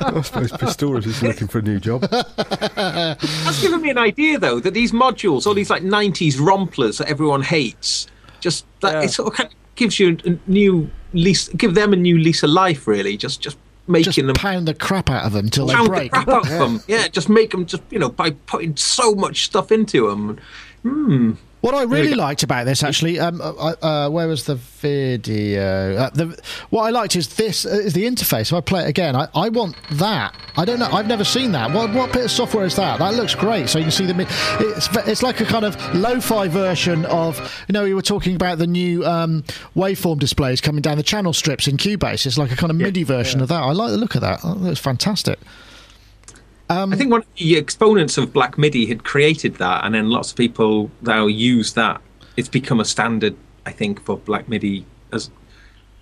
I 0.00 0.20
suppose 0.22 0.52
Pistorius 0.52 1.06
is 1.06 1.22
looking 1.22 1.48
for 1.48 1.58
a 1.58 1.62
new 1.62 1.78
job. 1.80 2.02
That's 2.02 3.60
given 3.60 3.82
me 3.82 3.90
an 3.90 3.98
idea, 3.98 4.38
though, 4.38 4.60
that 4.60 4.74
these 4.74 4.92
modules, 4.92 5.46
all 5.46 5.54
these 5.54 5.70
like 5.70 5.82
'90s 5.82 6.34
romplers 6.34 6.98
that 6.98 7.08
everyone 7.08 7.42
hates, 7.42 8.06
just 8.40 8.66
that 8.80 9.04
it 9.04 9.10
sort 9.10 9.28
of 9.28 9.34
kind 9.34 9.48
of 9.48 9.54
gives 9.74 9.98
you 9.98 10.16
a 10.24 10.38
new 10.50 10.90
lease, 11.12 11.48
give 11.50 11.74
them 11.74 11.92
a 11.92 11.96
new 11.96 12.18
lease 12.18 12.42
of 12.42 12.50
life, 12.50 12.86
really. 12.86 13.16
Just, 13.16 13.40
just 13.40 13.56
making 13.88 14.12
Just 14.12 14.16
them 14.18 14.34
pound 14.34 14.68
the 14.68 14.74
crap 14.74 15.10
out 15.10 15.24
of 15.24 15.32
them 15.32 15.48
till 15.48 15.66
they 15.66 15.74
pound 15.74 15.86
the 15.86 15.90
break. 15.92 16.12
crap 16.12 16.28
out 16.28 16.42
of 16.44 16.48
them. 16.50 16.80
Yeah, 16.86 17.08
just 17.08 17.28
make 17.28 17.50
them 17.50 17.66
just 17.66 17.82
you 17.90 17.98
know 17.98 18.08
by 18.08 18.30
putting 18.32 18.76
so 18.76 19.14
much 19.14 19.44
stuff 19.44 19.72
into 19.72 20.08
them. 20.08 20.38
Hmm. 20.82 21.32
What 21.60 21.74
I 21.74 21.82
really 21.82 22.14
liked 22.14 22.44
about 22.44 22.66
this, 22.66 22.84
actually, 22.84 23.18
um, 23.18 23.40
uh, 23.40 23.74
uh, 23.82 24.08
where 24.10 24.28
was 24.28 24.44
the 24.44 24.54
video? 24.54 25.96
Uh, 25.96 26.10
the, 26.10 26.40
what 26.70 26.84
I 26.84 26.90
liked 26.90 27.16
is 27.16 27.34
this 27.34 27.66
uh, 27.66 27.70
is 27.70 27.94
the 27.94 28.04
interface. 28.04 28.42
If 28.42 28.52
I 28.52 28.60
play 28.60 28.84
it 28.84 28.88
again, 28.88 29.16
I, 29.16 29.26
I 29.34 29.48
want 29.48 29.76
that. 29.92 30.36
I 30.56 30.64
don't 30.64 30.78
know. 30.78 30.88
I've 30.92 31.08
never 31.08 31.24
seen 31.24 31.50
that. 31.52 31.72
What 31.72 31.92
what 31.92 32.12
bit 32.12 32.26
of 32.26 32.30
software 32.30 32.64
is 32.64 32.76
that? 32.76 33.00
That 33.00 33.14
looks 33.14 33.34
great. 33.34 33.68
So 33.68 33.78
you 33.78 33.86
can 33.86 33.90
see 33.90 34.06
the. 34.06 34.26
It's 34.76 34.88
it's 35.08 35.22
like 35.24 35.40
a 35.40 35.44
kind 35.44 35.64
of 35.64 35.76
lo-fi 35.94 36.46
version 36.46 37.04
of 37.06 37.38
you 37.66 37.72
know 37.72 37.82
we 37.82 37.94
were 37.94 38.02
talking 38.02 38.36
about 38.36 38.58
the 38.58 38.66
new 38.68 39.04
um, 39.04 39.42
waveform 39.74 40.20
displays 40.20 40.60
coming 40.60 40.82
down 40.82 40.96
the 40.96 41.02
channel 41.02 41.32
strips 41.32 41.66
in 41.66 41.76
Cubase. 41.76 42.24
It's 42.24 42.38
like 42.38 42.52
a 42.52 42.56
kind 42.56 42.70
of 42.70 42.76
MIDI 42.76 43.02
version 43.02 43.40
of 43.40 43.48
that. 43.48 43.62
I 43.62 43.72
like 43.72 43.90
the 43.90 43.98
look 43.98 44.14
of 44.14 44.20
that. 44.20 44.40
Oh, 44.44 44.54
that's 44.54 44.80
fantastic. 44.80 45.40
Um, 46.70 46.92
I 46.92 46.96
think 46.96 47.10
one 47.10 47.20
of 47.20 47.26
the 47.36 47.56
exponents 47.56 48.18
of 48.18 48.32
Black 48.32 48.58
MIDI 48.58 48.86
had 48.86 49.04
created 49.04 49.54
that, 49.56 49.84
and 49.84 49.94
then 49.94 50.10
lots 50.10 50.30
of 50.30 50.36
people 50.36 50.90
now 51.00 51.26
use 51.26 51.72
that. 51.74 52.00
It's 52.36 52.48
become 52.48 52.78
a 52.80 52.84
standard, 52.84 53.36
I 53.66 53.72
think, 53.72 54.02
for 54.04 54.16
Black 54.18 54.48
MIDI 54.48 54.84
as. 55.12 55.30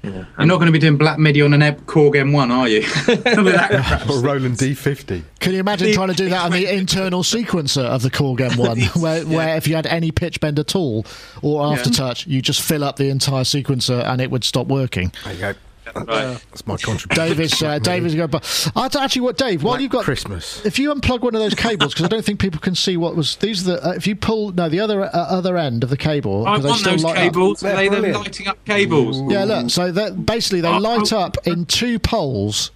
Yeah. 0.02 0.24
You're 0.38 0.46
not 0.46 0.56
going 0.56 0.66
to 0.66 0.72
be 0.72 0.78
doing 0.78 0.96
Black 0.98 1.18
MIDI 1.18 1.42
on 1.42 1.52
an 1.52 1.62
Ebb 1.62 1.84
Korg 1.86 2.12
M1, 2.12 2.50
are 2.50 2.68
you? 2.68 2.80
With 3.42 3.54
that 3.54 3.70
crap. 3.70 4.08
or 4.08 4.20
Roland 4.20 4.56
D50. 4.56 5.22
Can 5.40 5.52
you 5.52 5.58
imagine 5.58 5.92
trying 5.92 6.08
to 6.08 6.14
do 6.14 6.28
that 6.28 6.44
on 6.44 6.52
the 6.52 6.72
internal 6.72 7.24
sequencer 7.24 7.82
of 7.84 8.02
the 8.02 8.10
Korg 8.10 8.38
M1, 8.38 8.96
where, 9.02 9.24
where 9.26 9.56
if 9.56 9.66
you 9.66 9.74
had 9.74 9.86
any 9.86 10.12
pitch 10.12 10.38
bend 10.40 10.60
at 10.60 10.76
all 10.76 11.04
or 11.42 11.62
aftertouch, 11.62 12.24
you 12.26 12.40
just 12.40 12.62
fill 12.62 12.84
up 12.84 12.96
the 12.96 13.08
entire 13.08 13.42
sequencer 13.42 14.04
and 14.04 14.20
it 14.20 14.30
would 14.30 14.44
stop 14.44 14.68
working? 14.68 15.12
There 15.24 15.32
you 15.32 15.40
go. 15.40 15.54
Right. 15.94 16.04
That's 16.50 16.66
my 16.66 16.76
contribution. 16.76 17.08
David's, 17.28 17.62
uh, 17.62 17.78
David's 17.78 18.14
going. 18.14 18.28
But 18.30 18.70
I'd 18.74 18.96
actually, 18.96 19.22
what 19.22 19.38
Dave? 19.38 19.62
While 19.62 19.74
Black 19.74 19.82
you've 19.82 19.90
got 19.92 20.04
Christmas. 20.04 20.64
if 20.66 20.78
you 20.78 20.92
unplug 20.92 21.20
one 21.20 21.34
of 21.34 21.40
those 21.40 21.54
cables, 21.54 21.94
because 21.94 22.04
I 22.06 22.08
don't 22.08 22.24
think 22.24 22.40
people 22.40 22.60
can 22.60 22.74
see 22.74 22.96
what 22.96 23.14
was 23.14 23.36
these. 23.36 23.66
Are 23.68 23.72
the 23.76 23.88
uh, 23.88 23.92
if 23.92 24.06
you 24.06 24.16
pull 24.16 24.52
no 24.52 24.68
the 24.68 24.80
other 24.80 25.04
uh, 25.04 25.08
other 25.12 25.56
end 25.56 25.84
of 25.84 25.90
the 25.90 25.96
cable, 25.96 26.46
I 26.46 26.54
'cause 26.56 26.62
they 26.64 26.68
want 26.70 26.80
still 26.80 26.92
those 26.92 27.04
light 27.04 27.10
up. 27.16 27.22
cables. 27.22 27.60
They're 27.60 27.72
Are 27.72 27.76
they 27.76 27.84
the 27.88 27.90
brilliant. 27.96 28.18
lighting 28.18 28.46
up 28.48 28.64
cables? 28.64 29.20
Yeah, 29.32 29.44
look. 29.44 29.70
So 29.70 29.92
that 29.92 30.26
basically 30.26 30.60
they 30.62 30.68
Oh, 30.68 30.78
light 30.78 31.12
oh. 31.12 31.18
up 31.20 31.36
in 31.46 31.64
two 31.66 31.98
poles. 31.98 32.72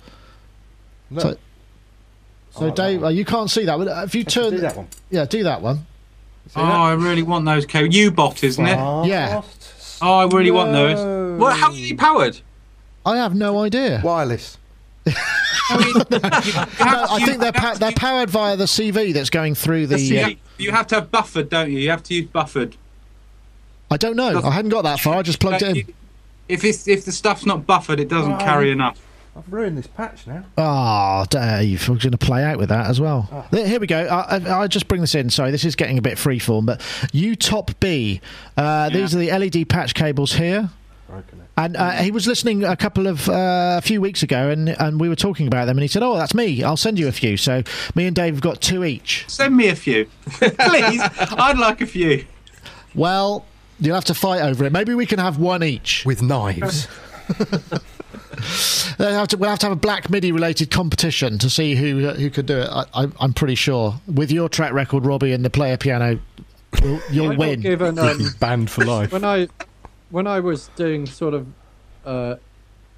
No. 1.10 1.20
So, 1.20 1.36
so 2.52 2.70
Dave, 2.70 3.02
uh, 3.04 3.08
you 3.08 3.24
can't 3.24 3.50
see 3.50 3.64
that. 3.64 3.76
But 3.76 3.88
uh, 3.88 4.02
if 4.04 4.14
you 4.14 4.22
turn, 4.24 4.50
do 4.52 4.58
that 4.58 4.76
one. 4.76 4.88
yeah, 5.10 5.24
do 5.24 5.42
that 5.42 5.60
one. 5.62 5.86
Oh, 6.56 6.62
I 6.62 6.92
really 6.94 7.22
want 7.22 7.44
those 7.44 7.66
cables. 7.66 7.94
U-bot, 7.94 8.42
isn't 8.44 8.64
it? 8.66 8.76
Yeah. 9.06 9.42
Oh, 10.02 10.14
I 10.14 10.24
really 10.24 10.50
want 10.50 10.72
those. 10.72 11.38
Well, 11.40 11.54
how 11.54 11.68
are 11.68 11.72
they 11.74 11.92
powered? 11.92 12.40
I 13.06 13.16
have 13.16 13.34
no 13.34 13.58
idea. 13.62 14.00
Wireless. 14.04 14.58
No, 15.70 17.06
I 17.10 17.22
think 17.24 17.40
they're 17.40 17.52
pa- 17.52 17.74
they're 17.78 17.92
powered 17.92 18.28
via 18.30 18.56
the 18.56 18.64
CV 18.64 19.14
that's 19.14 19.30
going 19.30 19.54
through 19.54 19.86
the. 19.86 20.00
You 20.00 20.18
Uh, 20.18 20.22
have, 20.24 20.36
you 20.58 20.70
have 20.72 20.86
to 20.88 20.94
have 20.96 21.10
buffered, 21.10 21.48
don't 21.48 21.70
you? 21.70 21.78
You 21.78 21.90
have 21.90 22.02
to 22.04 22.14
use 22.14 22.26
buffered. 22.28 22.76
I 23.90 23.96
don't 23.96 24.16
know. 24.16 24.40
I 24.42 24.50
hadn't 24.50 24.70
got 24.70 24.82
that 24.82 25.00
far. 25.00 25.16
I 25.16 25.22
just 25.22 25.40
plugged 25.40 25.62
it 25.62 25.76
in. 25.88 25.94
If 26.48 26.64
it's 26.64 26.88
if 26.88 27.04
the 27.04 27.12
stuff's 27.12 27.46
not 27.46 27.66
buffered, 27.66 28.00
it 28.00 28.08
doesn't 28.08 28.38
carry 28.38 28.70
enough. 28.70 29.00
I've 29.36 29.50
ruined 29.52 29.78
this 29.78 29.86
patch 29.86 30.26
now. 30.26 30.44
Oh, 30.58 31.24
Dave, 31.30 31.88
we're 31.88 31.96
going 31.96 32.10
to 32.10 32.18
play 32.18 32.42
out 32.42 32.58
with 32.58 32.68
that 32.70 32.88
as 32.88 33.00
well. 33.00 33.46
There- 33.52 33.66
Here 33.66 33.78
we 33.78 33.86
go. 33.86 34.00
I, 34.06 34.38
I, 34.38 34.62
I 34.62 34.66
just 34.66 34.88
bring 34.88 35.00
this 35.00 35.14
in. 35.14 35.30
Sorry, 35.30 35.52
this 35.52 35.64
is 35.64 35.76
getting 35.76 35.98
a 35.98 36.02
bit 36.02 36.18
freeform, 36.18 36.66
but 36.66 36.82
U 37.12 37.36
Top 37.36 37.70
B. 37.78 38.20
Uh, 38.56 38.90
These 38.90 39.14
are 39.14 39.18
the 39.18 39.30
LED 39.30 39.68
patch 39.68 39.94
cables 39.94 40.32
here. 40.34 40.70
Broken 41.08 41.40
it. 41.40 41.46
And 41.64 41.76
uh, 41.76 41.90
he 41.92 42.10
was 42.10 42.26
listening 42.26 42.64
a 42.64 42.74
couple 42.74 43.06
of 43.06 43.28
uh, 43.28 43.76
a 43.78 43.82
few 43.82 44.00
weeks 44.00 44.22
ago, 44.22 44.48
and, 44.48 44.70
and 44.70 44.98
we 44.98 45.10
were 45.10 45.16
talking 45.16 45.46
about 45.46 45.66
them, 45.66 45.76
and 45.76 45.82
he 45.82 45.88
said, 45.88 46.02
"Oh, 46.02 46.16
that's 46.16 46.32
me. 46.32 46.62
I'll 46.62 46.76
send 46.78 46.98
you 46.98 47.06
a 47.06 47.12
few." 47.12 47.36
So 47.36 47.62
me 47.94 48.06
and 48.06 48.16
Dave 48.16 48.34
have 48.34 48.40
got 48.42 48.62
two 48.62 48.82
each. 48.82 49.26
Send 49.28 49.54
me 49.54 49.68
a 49.68 49.76
few, 49.76 50.06
please. 50.30 51.02
I'd 51.02 51.58
like 51.58 51.82
a 51.82 51.86
few. 51.86 52.24
Well, 52.94 53.44
you'll 53.78 53.94
have 53.94 54.06
to 54.06 54.14
fight 54.14 54.40
over 54.40 54.64
it. 54.64 54.72
Maybe 54.72 54.94
we 54.94 55.04
can 55.04 55.18
have 55.18 55.38
one 55.38 55.62
each. 55.62 56.04
With 56.06 56.22
knives. 56.22 56.88
They'll 58.96 59.12
have 59.12 59.28
to, 59.28 59.36
we'll 59.36 59.50
have 59.50 59.58
to 59.58 59.66
have 59.66 59.72
a 59.72 59.80
Black 59.80 60.08
MIDI 60.08 60.32
related 60.32 60.70
competition 60.70 61.36
to 61.38 61.50
see 61.50 61.74
who 61.74 62.08
uh, 62.08 62.14
who 62.14 62.30
could 62.30 62.46
do 62.46 62.58
it. 62.60 62.68
I, 62.70 62.84
I, 62.94 63.08
I'm 63.20 63.34
pretty 63.34 63.54
sure. 63.54 64.00
With 64.06 64.32
your 64.32 64.48
track 64.48 64.72
record, 64.72 65.04
Robbie, 65.04 65.32
and 65.32 65.44
the 65.44 65.50
player 65.50 65.76
piano, 65.76 66.18
you'll, 66.82 67.00
you'll 67.10 67.26
I 67.26 67.34
got 67.34 67.38
win. 67.38 67.60
Given, 67.60 67.98
um, 67.98 68.30
Banned 68.40 68.70
for 68.70 68.86
life. 68.86 69.12
when 69.12 69.24
I 69.24 69.48
when 70.10 70.26
I 70.26 70.40
was 70.40 70.68
doing 70.76 71.06
sort 71.06 71.34
of 71.34 71.46
uh, 72.04 72.36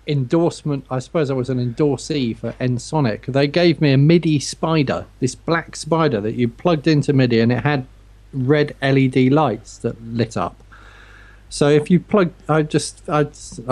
endorsement, 0.07 0.87
I 0.91 0.99
suppose 0.99 1.31
I 1.31 1.35
was 1.35 1.51
an 1.51 1.59
endorsee 1.59 2.37
for 2.37 2.53
Ensoniq. 2.53 3.27
They 3.27 3.47
gave 3.47 3.81
me 3.81 3.93
a 3.93 3.99
MIDI 3.99 4.41
spider, 4.41 5.07
this 5.21 5.35
black 5.35 5.77
spider 5.77 6.21
that 6.21 6.35
you 6.35 6.49
plugged 6.49 6.87
into 6.87 7.13
MIDI, 7.13 7.41
and 7.41 7.53
it 7.53 7.63
had 7.63 7.87
red 8.33 8.75
LED 8.83 9.33
lights 9.33 9.79
that 9.79 10.03
lit 10.03 10.37
up. 10.37 10.57
So 11.51 11.69
if 11.69 11.91
you 11.91 12.01
plug, 12.01 12.33
I 12.49 12.63
just, 12.63 13.03
I, 13.11 13.21
I 13.21 13.25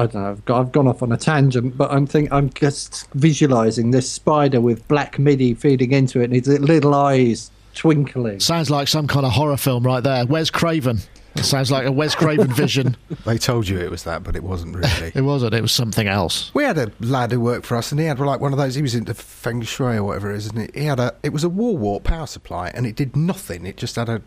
don't 0.07 0.15
know, 0.15 0.31
I've, 0.31 0.45
got, 0.45 0.61
I've 0.61 0.73
gone 0.73 0.87
off 0.87 1.03
on 1.03 1.13
a 1.13 1.17
tangent, 1.17 1.79
but 1.79 1.91
I'm 1.91 2.07
think 2.07 2.31
I'm 2.31 2.51
just 2.51 3.11
visualizing 3.13 3.91
this 3.91 4.11
spider 4.11 4.61
with 4.61 4.87
black 4.87 5.19
MIDI 5.19 5.55
feeding 5.55 5.93
into 5.93 6.21
it, 6.21 6.25
and 6.25 6.37
its 6.37 6.47
little 6.47 6.95
eyes 6.95 7.51
twinkling. 7.75 8.41
Sounds 8.41 8.69
like 8.69 8.87
some 8.87 9.07
kind 9.07 9.25
of 9.25 9.33
horror 9.33 9.57
film 9.57 9.83
right 9.85 10.03
there. 10.03 10.27
Where's 10.27 10.51
Craven. 10.51 10.99
It 11.37 11.45
sounds 11.45 11.71
like 11.71 11.87
a 11.87 11.93
Wes 11.93 12.15
Craven 12.15 12.53
vision. 12.53 12.97
They 13.25 13.39
told 13.39 13.69
you 13.69 13.79
it 13.79 13.91
was 13.91 14.05
that, 14.05 14.23
but 14.23 14.35
it 14.35 14.43
wasn't 14.43 14.77
really. 14.77 15.13
It 15.15 15.23
wasn't. 15.23 15.55
It 15.55 15.63
was 15.63 15.73
something 15.73 16.09
else. 16.09 16.51
We 16.55 16.65
had 16.65 16.79
a 16.79 16.91
lad 17.01 17.33
who 17.33 17.41
worked 17.41 17.67
for 17.67 17.77
us, 17.77 17.93
and 17.93 18.01
he 18.01 18.07
had 18.07 18.19
like 18.19 18.41
one 18.41 18.53
of 18.53 18.59
those. 18.59 18.75
He 18.75 18.83
was 18.83 18.95
into 18.95 19.15
feng 19.15 19.63
shui 19.63 19.97
or 19.97 20.05
whatever 20.05 20.33
it 20.33 20.37
is, 20.39 20.47
and 20.49 20.75
he 20.75 20.85
had 20.85 20.99
a. 20.99 21.15
It 21.23 21.33
was 21.33 21.45
a 21.45 21.49
wall 21.49 21.77
wart 21.77 22.05
power 22.05 22.27
supply, 22.27 22.71
and 22.75 22.87
it 22.87 22.97
did 22.97 23.17
nothing. 23.17 23.67
It 23.67 23.77
just 23.77 23.97
had 23.97 24.09
a 24.09 24.23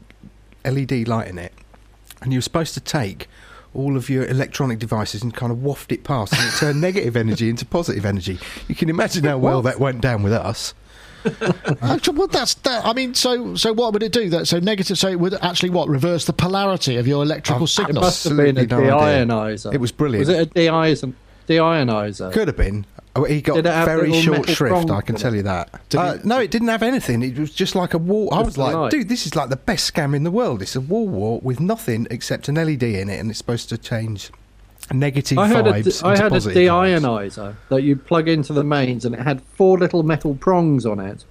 LED 0.63 1.07
light 1.07 1.27
in 1.27 1.37
it, 1.37 1.53
and 2.21 2.31
you 2.31 2.37
were 2.37 2.43
supposed 2.43 2.73
to 2.75 2.79
take 2.79 3.27
all 3.73 3.97
of 3.97 4.09
your 4.09 4.25
electronic 4.25 4.79
devices 4.79 5.23
and 5.23 5.33
kind 5.33 5.51
of 5.51 5.63
waft 5.63 5.91
it 5.91 6.03
past, 6.03 6.33
and 6.33 6.41
it 6.47 6.57
turned 6.57 6.81
negative 6.89 7.15
energy 7.17 7.49
into 7.49 7.65
positive 7.65 8.05
energy. 8.05 8.39
You 8.67 8.75
can 8.75 8.89
imagine 8.89 9.23
how 9.23 9.37
well 9.39 9.61
that 9.63 9.79
went 9.79 10.01
down 10.01 10.23
with 10.23 10.33
us. 10.33 10.73
Actually, 11.81 12.17
well, 12.17 12.27
that's 12.27 12.53
that. 12.55 12.85
I 12.85 12.93
mean, 12.93 13.13
so 13.13 13.55
so 13.55 13.73
what 13.73 13.93
would 13.93 14.03
it 14.03 14.11
do? 14.11 14.29
That 14.29 14.47
so 14.47 14.59
negative. 14.59 14.97
So 14.97 15.07
it 15.09 15.19
would 15.19 15.33
actually 15.35 15.69
what 15.69 15.87
reverse 15.89 16.25
the 16.25 16.33
polarity 16.33 16.97
of 16.97 17.07
your 17.07 17.23
electrical 17.23 17.61
Um, 17.61 17.63
It 17.63 17.67
signal. 17.69 18.01
must 18.03 18.23
have 18.25 18.37
been 18.37 18.57
a 18.57 18.61
Absolutely 18.61 18.87
no 18.89 18.99
idea. 18.99 19.25
deionizer. 19.25 19.73
It 19.73 19.79
was 19.81 19.91
brilliant. 19.91 20.27
Was 20.27 20.35
it 20.37 20.47
a 20.49 20.51
deionizer? 20.53 21.13
Deionizer. 21.47 22.31
Could 22.31 22.47
have 22.47 22.57
been. 22.57 22.85
Oh, 23.15 23.25
he 23.25 23.41
got 23.41 23.55
Did 23.55 23.65
very 23.65 24.11
short 24.21 24.49
shrift, 24.49 24.89
I 24.89 25.01
can 25.01 25.15
tell 25.15 25.33
it? 25.33 25.37
you 25.37 25.43
that. 25.43 25.69
Did 25.89 25.97
Uh, 25.99 26.03
it- 26.15 26.25
no, 26.25 26.39
it 26.39 26.49
didn't 26.49 26.69
have 26.69 26.81
anything. 26.81 27.21
It 27.21 27.37
was 27.37 27.51
just 27.51 27.75
like 27.75 27.93
a 27.93 27.99
wall. 27.99 28.27
I 28.33 28.41
was 28.41 28.57
like, 28.57 28.73
light. 28.73 28.89
dude, 28.91 29.07
this 29.07 29.27
is 29.27 29.35
like 29.35 29.49
the 29.49 29.55
best 29.55 29.93
scam 29.93 30.15
in 30.15 30.23
the 30.23 30.31
world. 30.31 30.63
It's 30.63 30.75
a 30.75 30.81
wall 30.81 31.07
wart 31.07 31.43
with 31.43 31.59
nothing 31.59 32.07
except 32.09 32.47
an 32.47 32.55
LED 32.55 32.81
in 32.81 33.09
it, 33.09 33.19
and 33.19 33.29
it's 33.29 33.37
supposed 33.37 33.69
to 33.69 33.77
change 33.77 34.31
negative 34.93 35.37
I 35.37 35.47
had 35.47 35.67
a, 35.67 35.73
vibes 35.73 36.03
I 36.03 36.15
had 36.15 36.27
a 36.27 36.29
positive 36.29 36.57
vibes. 36.57 37.01
deionizer 37.01 37.55
that 37.69 37.83
you 37.83 37.95
plug 37.95 38.27
into 38.27 38.53
the 38.53 38.63
mains, 38.63 39.05
and 39.05 39.15
it 39.15 39.21
had 39.21 39.41
four 39.41 39.77
little 39.77 40.03
metal 40.03 40.35
prongs 40.35 40.85
on 40.85 40.99
it, 40.99 41.25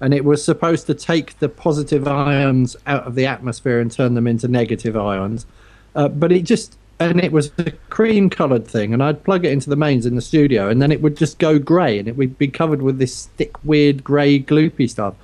and 0.00 0.12
it 0.12 0.24
was 0.24 0.44
supposed 0.44 0.86
to 0.86 0.94
take 0.94 1.38
the 1.38 1.48
positive 1.48 2.08
ions 2.08 2.76
out 2.86 3.06
of 3.06 3.14
the 3.14 3.26
atmosphere 3.26 3.80
and 3.80 3.90
turn 3.90 4.14
them 4.14 4.26
into 4.26 4.48
negative 4.48 4.96
ions. 4.96 5.46
Uh, 5.94 6.08
but 6.08 6.32
it 6.32 6.42
just 6.42 6.76
and 7.00 7.22
it 7.22 7.32
was 7.32 7.50
a 7.58 7.70
cream 7.90 8.30
coloured 8.30 8.66
thing, 8.66 8.92
and 8.92 9.02
I'd 9.02 9.24
plug 9.24 9.44
it 9.44 9.52
into 9.52 9.70
the 9.70 9.76
mains 9.76 10.06
in 10.06 10.14
the 10.14 10.22
studio, 10.22 10.68
and 10.68 10.80
then 10.80 10.92
it 10.92 11.02
would 11.02 11.16
just 11.16 11.38
go 11.38 11.58
grey, 11.58 11.98
and 11.98 12.08
it 12.08 12.16
would 12.16 12.38
be 12.38 12.48
covered 12.48 12.82
with 12.82 12.98
this 12.98 13.26
thick, 13.36 13.64
weird 13.64 14.04
grey, 14.04 14.38
gloopy 14.38 14.88
stuff. 14.88 15.14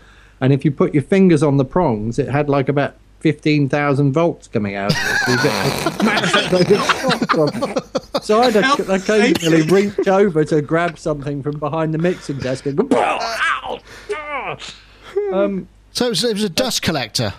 And 0.40 0.52
if 0.52 0.64
you 0.64 0.70
put 0.70 0.94
your 0.94 1.02
fingers 1.02 1.42
on 1.42 1.56
the 1.56 1.64
prongs, 1.64 2.18
it 2.18 2.28
had 2.28 2.48
like 2.48 2.68
about 2.68 2.94
fifteen 3.20 3.68
thousand 3.68 4.12
volts 4.12 4.48
coming 4.48 4.74
out 4.76 4.92
of 4.92 4.98
it. 4.98 5.18
So, 5.18 5.30
you 5.32 5.38
get 5.42 6.52
like 6.52 6.70
a 6.70 6.76
shock 6.78 7.30
from 7.30 7.72
it. 7.72 8.24
So 8.24 8.40
I'd 8.40 8.56
occasionally 8.56 9.62
reach 9.62 10.08
over 10.08 10.44
to 10.44 10.60
grab 10.62 10.98
something 10.98 11.42
from 11.42 11.58
behind 11.58 11.94
the 11.94 11.98
mixing 11.98 12.38
desk 12.38 12.66
and 12.66 12.76
go, 12.76 12.88
"Ow! 12.96 13.78
Ah!" 14.14 14.58
um, 15.32 15.68
So 15.92 16.06
it 16.06 16.10
was, 16.10 16.24
it 16.24 16.34
was 16.34 16.44
a 16.44 16.48
dust 16.48 16.82
collector. 16.82 17.34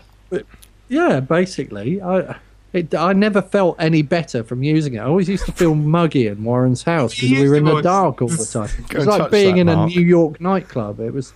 yeah, 0.87 1.19
basically, 1.19 2.01
I 2.01 2.35
it, 2.71 2.93
I 2.93 3.13
never 3.13 3.41
felt 3.41 3.77
any 3.79 4.03
better 4.03 4.43
from 4.43 4.61
using 4.61 4.93
it. 4.93 4.99
I 4.99 5.05
always 5.05 5.27
used 5.27 5.45
to 5.45 5.51
feel 5.51 5.73
muggy 5.73 6.27
in 6.27 6.43
Warren's 6.43 6.83
house 6.83 7.15
because 7.15 7.31
we 7.31 7.49
were 7.49 7.55
in 7.55 7.65
the 7.65 7.81
dark 7.81 8.21
all 8.21 8.27
the 8.27 8.45
time. 8.51 8.69
It 8.91 8.97
was 8.97 9.07
like 9.07 9.31
being 9.31 9.55
that, 9.55 9.61
in 9.61 9.69
a 9.69 9.85
New 9.87 10.01
York 10.01 10.39
nightclub. 10.39 10.99
It 10.99 11.11
was 11.13 11.33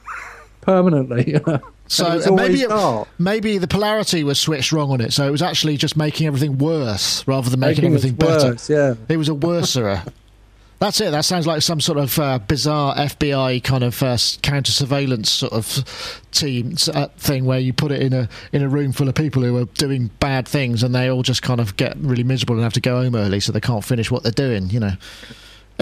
permanently. 0.62 1.34
So 1.34 1.56
it 1.56 1.64
uh, 2.00 2.32
maybe 2.32 2.62
it, 2.62 3.08
maybe 3.20 3.58
the 3.58 3.68
polarity 3.68 4.24
was 4.24 4.40
switched 4.40 4.72
wrong 4.72 4.90
on 4.92 5.02
it. 5.02 5.14
So 5.14 5.28
it 5.28 5.32
was 5.32 5.42
actually 5.42 5.78
just 5.78 5.96
making 5.98 6.28
everything 6.28 6.58
worse 6.58 7.28
rather 7.28 7.50
than 7.50 7.60
making, 7.60 7.84
Making 7.84 7.96
everything 7.96 8.16
better. 8.16 8.50
worse, 8.52 8.70
yeah. 8.70 8.96
It 9.10 9.18
was 9.18 9.30
a 9.30 9.34
worserer. 9.34 10.08
That's 10.80 11.00
it. 11.00 11.12
That 11.12 11.24
sounds 11.24 11.48
like 11.48 11.62
some 11.62 11.80
sort 11.80 11.98
of 11.98 12.20
uh, 12.20 12.40
bizarre 12.40 12.94
FBI 12.96 13.64
kind 13.64 13.86
of 13.86 14.04
uh, 14.04 14.18
counter 14.42 14.72
surveillance 14.74 15.30
sort 15.30 15.54
of 15.54 16.22
team 16.32 16.76
uh, 16.94 17.08
thing 17.18 17.46
where 17.46 17.60
you 17.60 17.72
put 17.72 17.94
it 17.94 18.02
in 18.02 18.12
a 18.12 18.28
in 18.52 18.64
a 18.64 18.68
room 18.68 18.92
full 18.92 19.08
of 19.08 19.16
people 19.16 19.44
who 19.44 19.56
are 19.56 19.66
doing 19.66 20.10
bad 20.20 20.46
things 20.46 20.84
and 20.84 20.94
they 20.94 21.10
all 21.10 21.24
just 21.24 21.42
kind 21.42 21.62
of 21.62 21.78
get 21.78 21.96
really 22.00 22.24
miserable 22.26 22.56
and 22.56 22.64
have 22.64 22.74
to 22.74 22.82
go 22.82 23.02
home 23.02 23.16
early 23.16 23.40
so 23.40 23.54
they 23.54 23.62
can't 23.62 23.86
finish 23.86 24.12
what 24.12 24.24
they're 24.24 24.32
doing. 24.34 24.70
You 24.72 24.82
know, 24.82 24.92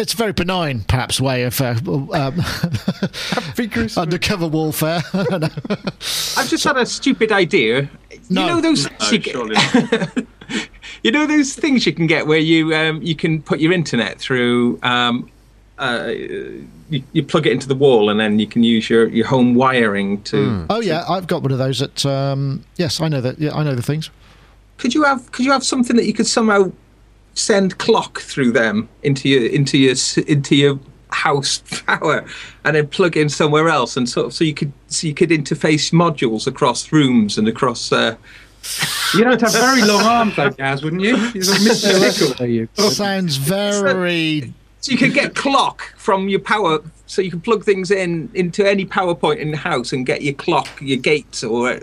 it's 0.01 0.13
a 0.13 0.17
very 0.17 0.33
benign, 0.33 0.81
perhaps, 0.81 1.21
way 1.21 1.43
of 1.43 1.61
uh, 1.61 1.75
um, 1.87 2.41
undercover 3.97 4.47
warfare. 4.47 5.01
I 5.13 5.23
don't 5.23 5.41
know. 5.41 5.75
I've 6.37 6.49
just 6.49 6.63
had 6.63 6.77
a 6.77 6.85
stupid 6.85 7.31
idea. 7.31 7.89
No. 8.29 8.41
You 8.41 8.47
know 8.47 8.61
those 8.61 8.89
No, 8.89 9.09
you, 9.11 9.19
can- 9.19 9.33
surely 9.33 9.55
you 11.03 11.11
know 11.11 11.27
those 11.27 11.53
things 11.53 11.85
you 11.85 11.93
can 11.93 12.07
get 12.07 12.27
where 12.27 12.39
you 12.39 12.73
um, 12.73 13.01
you 13.01 13.15
can 13.15 13.41
put 13.41 13.59
your 13.59 13.71
internet 13.73 14.19
through 14.19 14.79
um, 14.83 15.29
uh, 15.77 16.07
you, 16.89 17.03
you 17.13 17.23
plug 17.23 17.47
it 17.47 17.51
into 17.51 17.67
the 17.67 17.75
wall 17.75 18.09
and 18.09 18.19
then 18.19 18.39
you 18.39 18.47
can 18.47 18.63
use 18.63 18.89
your, 18.89 19.07
your 19.09 19.25
home 19.27 19.55
wiring 19.55 20.21
to 20.23 20.65
Oh 20.69 20.81
yeah, 20.81 21.05
I've 21.07 21.27
got 21.27 21.41
one 21.43 21.51
of 21.51 21.57
those. 21.57 21.81
At 21.81 22.05
um, 22.05 22.63
yes, 22.75 22.99
I 23.01 23.07
know 23.07 23.21
that. 23.21 23.39
Yeah, 23.39 23.53
I 23.53 23.63
know 23.63 23.75
the 23.75 23.81
things. 23.81 24.09
could 24.77 24.93
you 24.93 25.03
have 25.03 25.31
could 25.31 25.45
you 25.45 25.51
have 25.51 25.63
something 25.63 25.95
that 25.95 26.05
you 26.05 26.13
could 26.13 26.27
somehow 26.27 26.71
send 27.33 27.77
clock 27.77 28.19
through 28.19 28.51
them 28.51 28.89
into 29.03 29.29
your 29.29 29.45
into 29.47 29.77
your 29.77 29.95
into 30.27 30.55
your 30.55 30.79
house 31.11 31.61
power 31.85 32.25
and 32.63 32.75
then 32.75 32.87
plug 32.87 33.17
in 33.17 33.29
somewhere 33.29 33.67
else 33.69 33.97
and 33.97 34.07
sort 34.07 34.27
of 34.27 34.33
so 34.33 34.43
you 34.43 34.53
could 34.53 34.71
so 34.87 35.07
you 35.07 35.13
could 35.13 35.29
interface 35.29 35.91
modules 35.91 36.47
across 36.47 36.91
rooms 36.91 37.37
and 37.37 37.47
across 37.47 37.91
uh, 37.91 38.15
You'd 39.15 39.25
have 39.27 39.39
to 39.39 39.45
have 39.45 39.53
very 39.53 39.81
long 39.81 40.03
arms, 40.03 40.35
though, 40.35 40.51
Gaz, 40.51 40.83
wouldn't 40.83 41.01
you? 41.01 41.17
You're 41.17 41.45
like 41.45 41.61
Mr. 41.61 41.99
Tickle. 41.99 42.35
There 42.35 42.47
you 42.47 42.69
go. 42.77 42.89
Sounds 42.89 43.37
very. 43.37 44.53
so 44.81 44.91
you 44.91 44.97
could 44.99 45.13
get 45.13 45.35
clock 45.35 45.93
from 45.97 46.29
your 46.29 46.39
power 46.39 46.79
so 47.07 47.21
you 47.21 47.29
can 47.29 47.41
plug 47.41 47.65
things 47.65 47.91
in 47.91 48.29
into 48.33 48.67
any 48.67 48.85
power 48.85 49.13
point 49.13 49.39
in 49.39 49.51
the 49.51 49.57
house 49.57 49.91
and 49.91 50.05
get 50.05 50.21
your 50.21 50.33
clock 50.35 50.67
your 50.79 50.97
gates 50.97 51.43
or 51.43 51.79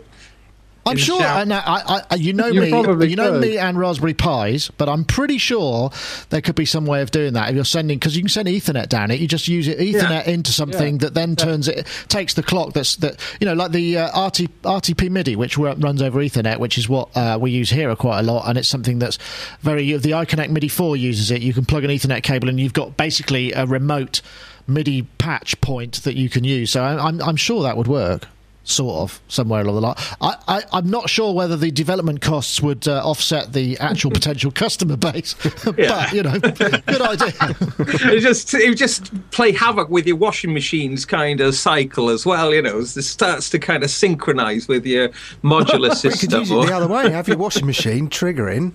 I'm 0.90 0.96
sure. 0.96 1.20
shower. 1.20 1.44
I 1.50 1.54
I, 1.86 2.02
I, 2.10 2.14
you 2.16 2.32
know 2.32 2.46
You 2.48 2.60
me. 2.62 2.66
You 2.68 3.16
know 3.16 3.32
could. 3.32 3.40
me 3.40 3.58
and 3.58 3.78
Raspberry 3.78 4.14
Pis, 4.14 4.70
but 4.76 4.88
I'm 4.88 5.04
pretty 5.04 5.38
sure 5.38 5.90
there 6.30 6.40
could 6.40 6.54
be 6.54 6.64
some 6.64 6.86
way 6.86 7.02
of 7.02 7.10
doing 7.10 7.32
that. 7.34 7.50
If 7.50 7.54
you're 7.56 7.64
sending, 7.64 7.98
because 7.98 8.16
you 8.16 8.22
can 8.22 8.28
send 8.28 8.48
Ethernet 8.48 8.88
down 8.88 9.10
it, 9.10 9.20
you 9.20 9.28
just 9.28 9.48
use 9.48 9.68
it 9.68 9.78
Ethernet 9.78 10.26
into 10.26 10.52
something 10.52 10.94
Yeah. 10.94 10.98
that 11.00 11.14
then 11.14 11.36
turns 11.36 11.68
it, 11.68 11.86
takes 12.08 12.34
the 12.34 12.42
clock 12.42 12.72
that's 12.72 12.96
that 12.96 13.20
you 13.40 13.44
know, 13.46 13.54
like 13.54 13.72
the 13.72 13.98
uh, 13.98 14.26
RT, 14.26 14.48
RTP 14.62 15.10
MIDI, 15.10 15.36
which 15.36 15.56
ru- 15.58 15.74
runs 15.74 16.02
over 16.02 16.20
Ethernet, 16.20 16.58
which 16.58 16.78
is 16.78 16.88
what 16.88 17.08
uh, 17.16 17.38
we 17.40 17.50
use 17.50 17.70
here 17.70 17.94
quite 17.96 18.20
a 18.20 18.22
lot, 18.22 18.48
and 18.48 18.56
it's 18.58 18.68
something 18.68 18.98
that's 18.98 19.18
very. 19.60 19.96
The 19.96 20.10
iConnect 20.10 20.50
MIDI 20.50 20.68
4 20.68 20.96
uses 20.96 21.30
it. 21.30 21.42
You 21.42 21.52
can 21.52 21.64
plug 21.64 21.84
an 21.84 21.90
Ethernet 21.90 22.22
cable, 22.22 22.48
and 22.48 22.58
you've 22.60 22.72
got 22.72 22.96
basically 22.96 23.52
a 23.52 23.66
remote 23.66 24.20
MIDI 24.66 25.02
patch 25.18 25.60
point 25.60 26.02
that 26.04 26.14
you 26.16 26.28
can 26.28 26.44
use. 26.44 26.70
So 26.72 26.82
I- 26.82 27.06
I'm, 27.08 27.20
I'm 27.22 27.36
sure 27.36 27.62
that 27.62 27.76
would 27.76 27.86
work. 27.88 28.26
Sort 28.68 29.00
of 29.00 29.20
somewhere 29.28 29.62
along 29.62 29.76
the 29.76 29.80
line. 29.80 29.94
I, 30.20 30.36
I, 30.46 30.62
I'm 30.74 30.90
not 30.90 31.08
sure 31.08 31.32
whether 31.32 31.56
the 31.56 31.70
development 31.70 32.20
costs 32.20 32.60
would 32.60 32.86
uh, 32.86 33.00
offset 33.02 33.54
the 33.54 33.78
actual 33.78 34.10
potential 34.18 34.50
customer 34.50 34.98
base, 34.98 35.34
but 35.64 36.12
you 36.12 36.22
know, 36.22 36.38
good 36.38 37.00
idea. 37.00 37.32
it 37.78 38.20
just 38.20 38.52
it 38.52 38.68
would 38.68 38.76
just 38.76 39.30
play 39.30 39.52
havoc 39.52 39.88
with 39.88 40.06
your 40.06 40.16
washing 40.16 40.52
machine's 40.52 41.06
kind 41.06 41.40
of 41.40 41.54
cycle 41.54 42.10
as 42.10 42.26
well 42.26 42.52
you 42.52 42.60
know 42.60 42.80
it 42.80 42.86
starts 42.86 43.48
to 43.50 43.58
kind 43.58 43.82
of 43.82 43.90
synchronize 43.90 44.68
with 44.68 44.84
your 44.84 45.08
modular 45.42 45.94
system. 45.94 46.10
You 46.10 46.46
could 46.46 46.48
use 46.48 46.64
it 46.64 46.66
the 46.68 46.76
other 46.76 46.88
way. 46.88 47.10
Have 47.10 47.28
your 47.28 47.38
washing 47.38 47.66
machine 47.66 48.08
triggering. 48.08 48.72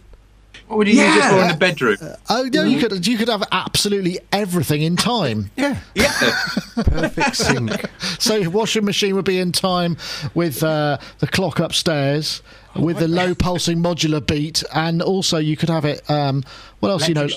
What 0.68 0.78
would 0.78 0.88
you 0.88 0.94
use 0.96 1.16
it 1.16 1.30
for 1.30 1.42
in 1.42 1.48
the 1.50 1.58
bedroom? 1.58 1.98
Oh 2.30 2.50
no, 2.52 2.64
you 2.64 2.80
could 2.80 3.06
you 3.06 3.18
could 3.18 3.28
have 3.28 3.44
absolutely 3.52 4.20
everything 4.32 4.82
in 4.82 4.96
time. 4.96 5.52
Yeah, 5.64 5.80
yeah 5.96 6.12
perfect 6.76 7.36
sync. 7.36 7.86
So 8.20 8.36
your 8.36 8.52
washing 8.52 8.86
machine 8.86 9.16
would 9.16 9.26
be 9.26 9.40
in 9.40 9.52
time 9.52 9.98
with 10.34 10.64
uh, 10.64 10.98
the 11.20 11.28
clock 11.28 11.60
upstairs, 11.60 12.42
with 12.76 12.98
the 12.98 13.08
low 13.08 13.36
pulsing 13.36 13.80
modular 13.84 14.26
beat, 14.26 14.64
and 14.74 15.02
also 15.02 15.38
you 15.38 15.58
could 15.58 15.70
have 15.70 15.86
it. 15.86 16.10
Um, 16.10 16.44
what 16.80 16.90
else? 16.90 17.08
You 17.08 17.16
know, 17.16 17.28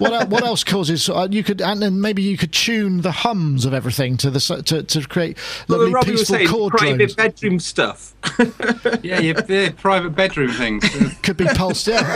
what 0.00 0.28
what 0.28 0.42
else 0.42 0.64
causes? 0.64 1.08
Uh, 1.08 1.28
you 1.30 1.44
could 1.44 1.60
and 1.60 1.80
then 1.80 2.00
maybe 2.00 2.22
you 2.22 2.36
could 2.36 2.52
tune 2.52 3.02
the 3.02 3.12
hums 3.12 3.64
of 3.64 3.74
everything 3.74 4.16
to 4.18 4.30
the 4.30 4.40
to, 4.66 4.82
to 4.82 5.08
create 5.08 5.36
well, 5.68 5.78
lovely 5.78 5.94
Robbie 5.94 6.10
was 6.12 6.20
peaceful 6.22 6.36
saying 6.36 6.48
chord 6.48 6.72
private 6.72 6.96
drones. 6.96 7.14
bedroom 7.14 7.60
stuff 7.60 8.14
yeah, 9.02 9.20
your, 9.20 9.44
your 9.46 9.72
private 9.72 10.10
bedroom 10.10 10.50
things. 10.52 10.84
could 11.22 11.36
be 11.36 11.46
pulsed. 11.46 11.86
Yeah, 11.86 12.00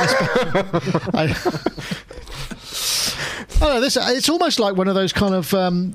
I 1.15 1.33
suppose. 1.33 1.95
I- 3.61 3.75
know 3.75 3.81
this. 3.81 3.97
It's 3.97 4.29
almost 4.29 4.59
like 4.59 4.77
one 4.77 4.89
of 4.89 4.95
those 4.95 5.13
kind 5.13 5.35
of 5.35 5.53
um, 5.55 5.95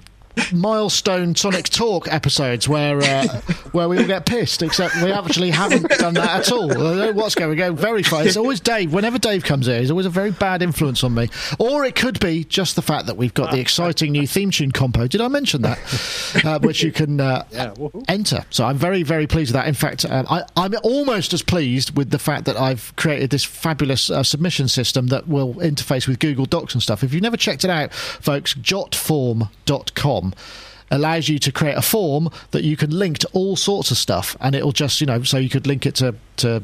milestone 0.54 1.36
Sonic 1.36 1.70
Talk 1.70 2.08
episodes 2.12 2.68
where 2.68 3.00
uh, 3.02 3.28
where 3.72 3.90
we 3.90 3.98
all 3.98 4.06
get 4.06 4.26
pissed, 4.26 4.62
except 4.62 4.96
we 5.02 5.12
actually 5.12 5.52
haven't 5.52 5.90
done 5.90 6.14
that 6.16 6.42
at 6.48 6.52
all. 6.52 6.72
I 6.72 6.76
don't 6.76 6.98
know 6.98 7.12
what's 7.14 7.36
going 7.36 7.62
on. 7.62 7.76
Very 7.76 8.04
funny. 8.04 8.28
It's 8.28 8.38
always 8.38 8.60
Dave. 8.60 8.94
Whenever 8.94 9.18
Dave 9.18 9.44
comes 9.44 9.66
here, 9.66 9.80
he's 9.80 9.92
always 9.92 10.06
a 10.06 10.10
very 10.12 10.32
bad 10.32 10.62
influence 10.62 11.04
on 11.04 11.14
me. 11.14 11.30
Or 11.58 11.86
it 11.86 11.96
could 11.96 12.20
be 12.20 12.44
just 12.44 12.76
the 12.76 12.82
fact 12.82 13.08
that 13.08 13.18
we've 13.18 13.34
got 13.34 13.52
the 13.52 13.60
exciting 13.60 14.12
new 14.12 14.28
theme 14.28 14.52
tune 14.52 14.72
compo. 14.72 15.08
Did 15.08 15.22
I 15.22 15.28
mention 15.28 15.62
that? 15.64 15.80
Uh, 16.44 16.60
which 16.60 16.84
you 16.84 16.92
can 16.92 17.20
uh, 17.20 17.44
Yeah, 17.52 17.74
enter. 18.08 18.46
So 18.50 18.66
I'm 18.66 18.78
very, 18.78 19.04
very 19.04 19.28
pleased 19.28 19.50
with 19.50 19.62
that. 19.62 19.68
In 19.68 19.74
fact, 19.74 20.06
um, 20.06 20.26
I, 20.30 20.44
I'm 20.56 20.74
almost 20.84 21.34
as 21.34 21.42
pleased 21.42 21.98
with 21.98 22.12
the 22.12 22.20
fact 22.20 22.46
that 22.46 22.56
I've 22.56 22.94
created 22.96 23.30
this 23.30 23.44
fabulous 23.44 24.10
uh, 24.10 24.24
submission 24.24 24.68
system 24.68 25.08
that 25.08 25.28
will 25.28 25.56
interface 25.56 26.08
with 26.08 26.20
Google 26.20 26.46
Docs 26.46 26.74
and 26.76 26.84
stuff. 26.84 27.04
If 27.04 27.14
you've 27.14 27.24
never 27.24 27.38
checked 27.38 27.64
it 27.64 27.70
out, 27.70 27.94
folks, 27.94 28.54
jotform.com 28.54 30.19
allows 30.92 31.30
you 31.30 31.38
to 31.40 31.52
create 31.52 31.78
a 31.78 31.82
form 31.82 32.30
that 32.52 32.64
you 32.64 32.76
can 32.76 32.90
link 32.90 33.20
to 33.20 33.30
all 33.34 33.56
sorts 33.56 33.92
of 33.92 33.98
stuff. 33.98 34.36
And 34.40 34.56
it'll 34.56 34.72
just 34.72 35.02
you 35.02 35.08
know 35.08 35.24
so 35.24 35.38
you 35.38 35.50
could 35.50 35.68
link 35.68 35.86
it 35.86 35.96
to 35.96 36.16
to 36.38 36.64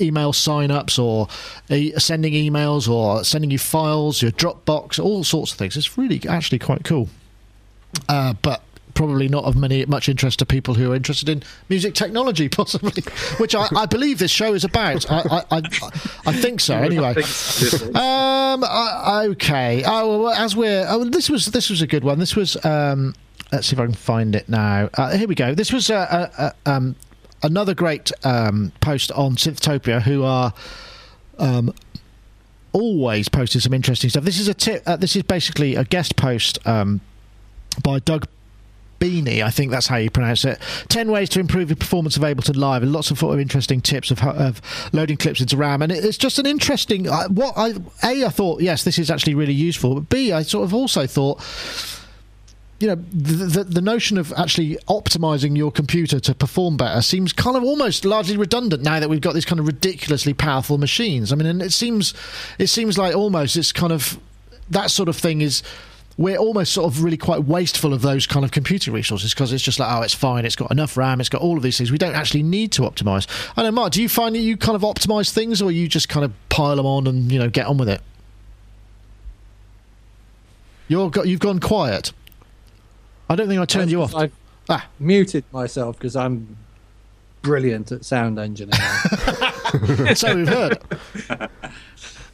email 0.00 0.32
sign-ups 0.32 0.98
or 0.98 1.28
e- 1.70 1.92
sending 1.98 2.34
emails 2.34 2.88
or 2.88 3.24
sending 3.24 3.50
you 3.50 3.58
files 3.58 4.20
your 4.20 4.30
dropbox 4.30 5.02
all 5.02 5.24
sorts 5.24 5.52
of 5.52 5.58
things. 5.58 5.76
It's 5.76 5.96
really 5.96 6.20
actually 6.28 6.58
quite 6.58 6.84
cool. 6.84 7.08
Uh, 8.08 8.34
but 8.42 8.62
probably 8.96 9.28
not 9.28 9.44
of 9.44 9.54
many 9.54 9.84
much 9.86 10.08
interest 10.08 10.40
to 10.40 10.46
people 10.46 10.74
who 10.74 10.90
are 10.90 10.96
interested 10.96 11.28
in 11.28 11.42
music 11.68 11.94
technology, 11.94 12.48
possibly, 12.60 13.02
which 13.38 13.54
I, 13.54 13.68
I 13.76 13.86
believe 13.86 14.18
this 14.18 14.32
show 14.32 14.54
is 14.54 14.64
about. 14.64 15.08
I, 15.10 15.20
I, 15.30 15.42
I, 15.58 15.62
I 16.26 16.32
think 16.32 16.60
so. 16.60 16.76
Anyway, 16.86 17.14
um, 17.94 18.62
I, 18.64 19.26
okay. 19.30 19.82
Oh, 19.84 20.22
well, 20.22 20.32
as 20.32 20.54
we're 20.54 20.86
oh, 20.88 21.04
this 21.04 21.28
was 21.28 21.46
this 21.46 21.68
was 21.68 21.82
a 21.82 21.86
good 21.86 22.04
one. 22.04 22.20
This 22.20 22.36
was 22.36 22.56
um, 22.64 23.12
let's 23.50 23.66
see 23.66 23.74
if 23.74 23.80
I 23.80 23.86
can 23.86 23.94
find 23.94 24.36
it 24.36 24.48
now. 24.48 24.88
Uh, 24.94 25.16
here 25.16 25.26
we 25.26 25.34
go. 25.34 25.52
This 25.52 25.72
was 25.72 25.90
uh, 25.90 25.96
uh, 26.38 26.50
uh, 26.66 26.70
um, 26.70 26.94
another 27.42 27.74
great 27.74 28.12
um, 28.24 28.72
post 28.80 29.10
on 29.12 29.34
Synthtopia, 29.34 30.02
who 30.02 30.22
are 30.22 30.54
um, 31.38 31.74
always 32.72 33.28
posting 33.28 33.60
some 33.60 33.74
interesting 33.74 34.10
stuff. 34.10 34.22
This 34.22 34.38
is 34.38 34.46
a 34.46 34.54
tip. 34.54 34.82
Uh, 34.86 34.96
this 34.96 35.16
is 35.16 35.24
basically 35.24 35.74
a 35.74 35.82
guest 35.82 36.14
post 36.16 36.64
um, 36.66 37.00
by 37.82 37.98
Doug 37.98 38.28
Beanie, 38.98 39.42
I 39.42 39.50
think 39.50 39.70
that's 39.70 39.86
how 39.86 39.96
you 39.96 40.10
pronounce 40.10 40.44
it. 40.44 40.58
Ten 40.88 41.10
ways 41.10 41.28
to 41.30 41.40
improve 41.40 41.68
your 41.68 41.76
performance 41.76 42.16
of 42.16 42.22
Ableton 42.22 42.56
Live, 42.56 42.82
and 42.82 42.92
lots 42.92 43.10
of 43.10 43.40
interesting 43.40 43.80
tips 43.80 44.10
of, 44.10 44.22
of 44.22 44.60
loading 44.92 45.16
clips 45.16 45.40
into 45.40 45.56
RAM. 45.56 45.82
And 45.82 45.92
it's 45.92 46.18
just 46.18 46.38
an 46.38 46.46
interesting. 46.46 47.08
Uh, 47.08 47.28
what 47.28 47.54
I 47.56 47.74
a 48.02 48.24
I 48.24 48.28
thought 48.28 48.60
yes, 48.60 48.84
this 48.84 48.98
is 48.98 49.10
actually 49.10 49.34
really 49.34 49.52
useful. 49.52 49.94
But 49.94 50.08
B 50.08 50.32
I 50.32 50.42
sort 50.42 50.64
of 50.64 50.74
also 50.74 51.06
thought. 51.06 51.44
You 52.78 52.88
know, 52.88 52.96
the, 53.10 53.46
the 53.46 53.64
the 53.64 53.80
notion 53.80 54.18
of 54.18 54.34
actually 54.36 54.76
optimizing 54.86 55.56
your 55.56 55.72
computer 55.72 56.20
to 56.20 56.34
perform 56.34 56.76
better 56.76 57.00
seems 57.00 57.32
kind 57.32 57.56
of 57.56 57.62
almost 57.64 58.04
largely 58.04 58.36
redundant 58.36 58.82
now 58.82 59.00
that 59.00 59.08
we've 59.08 59.22
got 59.22 59.32
these 59.32 59.46
kind 59.46 59.58
of 59.58 59.66
ridiculously 59.66 60.34
powerful 60.34 60.76
machines. 60.76 61.32
I 61.32 61.36
mean, 61.36 61.46
and 61.46 61.62
it 61.62 61.72
seems 61.72 62.12
it 62.58 62.66
seems 62.66 62.98
like 62.98 63.16
almost 63.16 63.56
it's 63.56 63.72
kind 63.72 63.94
of 63.94 64.20
that 64.68 64.90
sort 64.90 65.08
of 65.08 65.16
thing 65.16 65.40
is 65.40 65.62
we're 66.18 66.38
almost 66.38 66.72
sort 66.72 66.90
of 66.90 67.02
really 67.04 67.18
quite 67.18 67.44
wasteful 67.44 67.92
of 67.92 68.00
those 68.00 68.26
kind 68.26 68.44
of 68.44 68.50
computer 68.50 68.90
resources 68.90 69.34
because 69.34 69.52
it's 69.52 69.62
just 69.62 69.78
like, 69.78 69.92
oh, 69.94 70.00
it's 70.02 70.14
fine, 70.14 70.46
it's 70.46 70.56
got 70.56 70.70
enough 70.70 70.96
RAM, 70.96 71.20
it's 71.20 71.28
got 71.28 71.42
all 71.42 71.56
of 71.58 71.62
these 71.62 71.76
things. 71.76 71.92
We 71.92 71.98
don't 71.98 72.14
actually 72.14 72.42
need 72.42 72.72
to 72.72 72.82
optimize. 72.82 73.26
I 73.56 73.62
know, 73.62 73.70
Mark, 73.70 73.92
do 73.92 74.00
you 74.00 74.08
find 74.08 74.34
that 74.34 74.38
you 74.40 74.56
kind 74.56 74.76
of 74.76 74.82
optimize 74.82 75.30
things 75.30 75.60
or 75.60 75.70
you 75.70 75.88
just 75.88 76.08
kind 76.08 76.24
of 76.24 76.32
pile 76.48 76.76
them 76.76 76.86
on 76.86 77.06
and, 77.06 77.30
you 77.30 77.38
know, 77.38 77.50
get 77.50 77.66
on 77.66 77.76
with 77.76 77.88
it? 77.90 78.00
You're 80.88 81.10
go- 81.10 81.24
you've 81.24 81.40
gone 81.40 81.58
quiet. 81.60 82.12
I 83.28 83.34
don't 83.34 83.48
think 83.48 83.60
I 83.60 83.64
turned 83.64 83.90
you 83.90 84.02
off. 84.02 84.14
I've 84.14 84.32
Ah. 84.68 84.86
muted 84.98 85.44
myself 85.52 85.96
because 85.98 86.16
I'm 86.16 86.56
brilliant 87.42 87.92
at 87.92 88.04
sound 88.04 88.38
engineering. 88.38 88.80
so 90.14 90.34
we've 90.34 90.48
heard. 90.48 90.78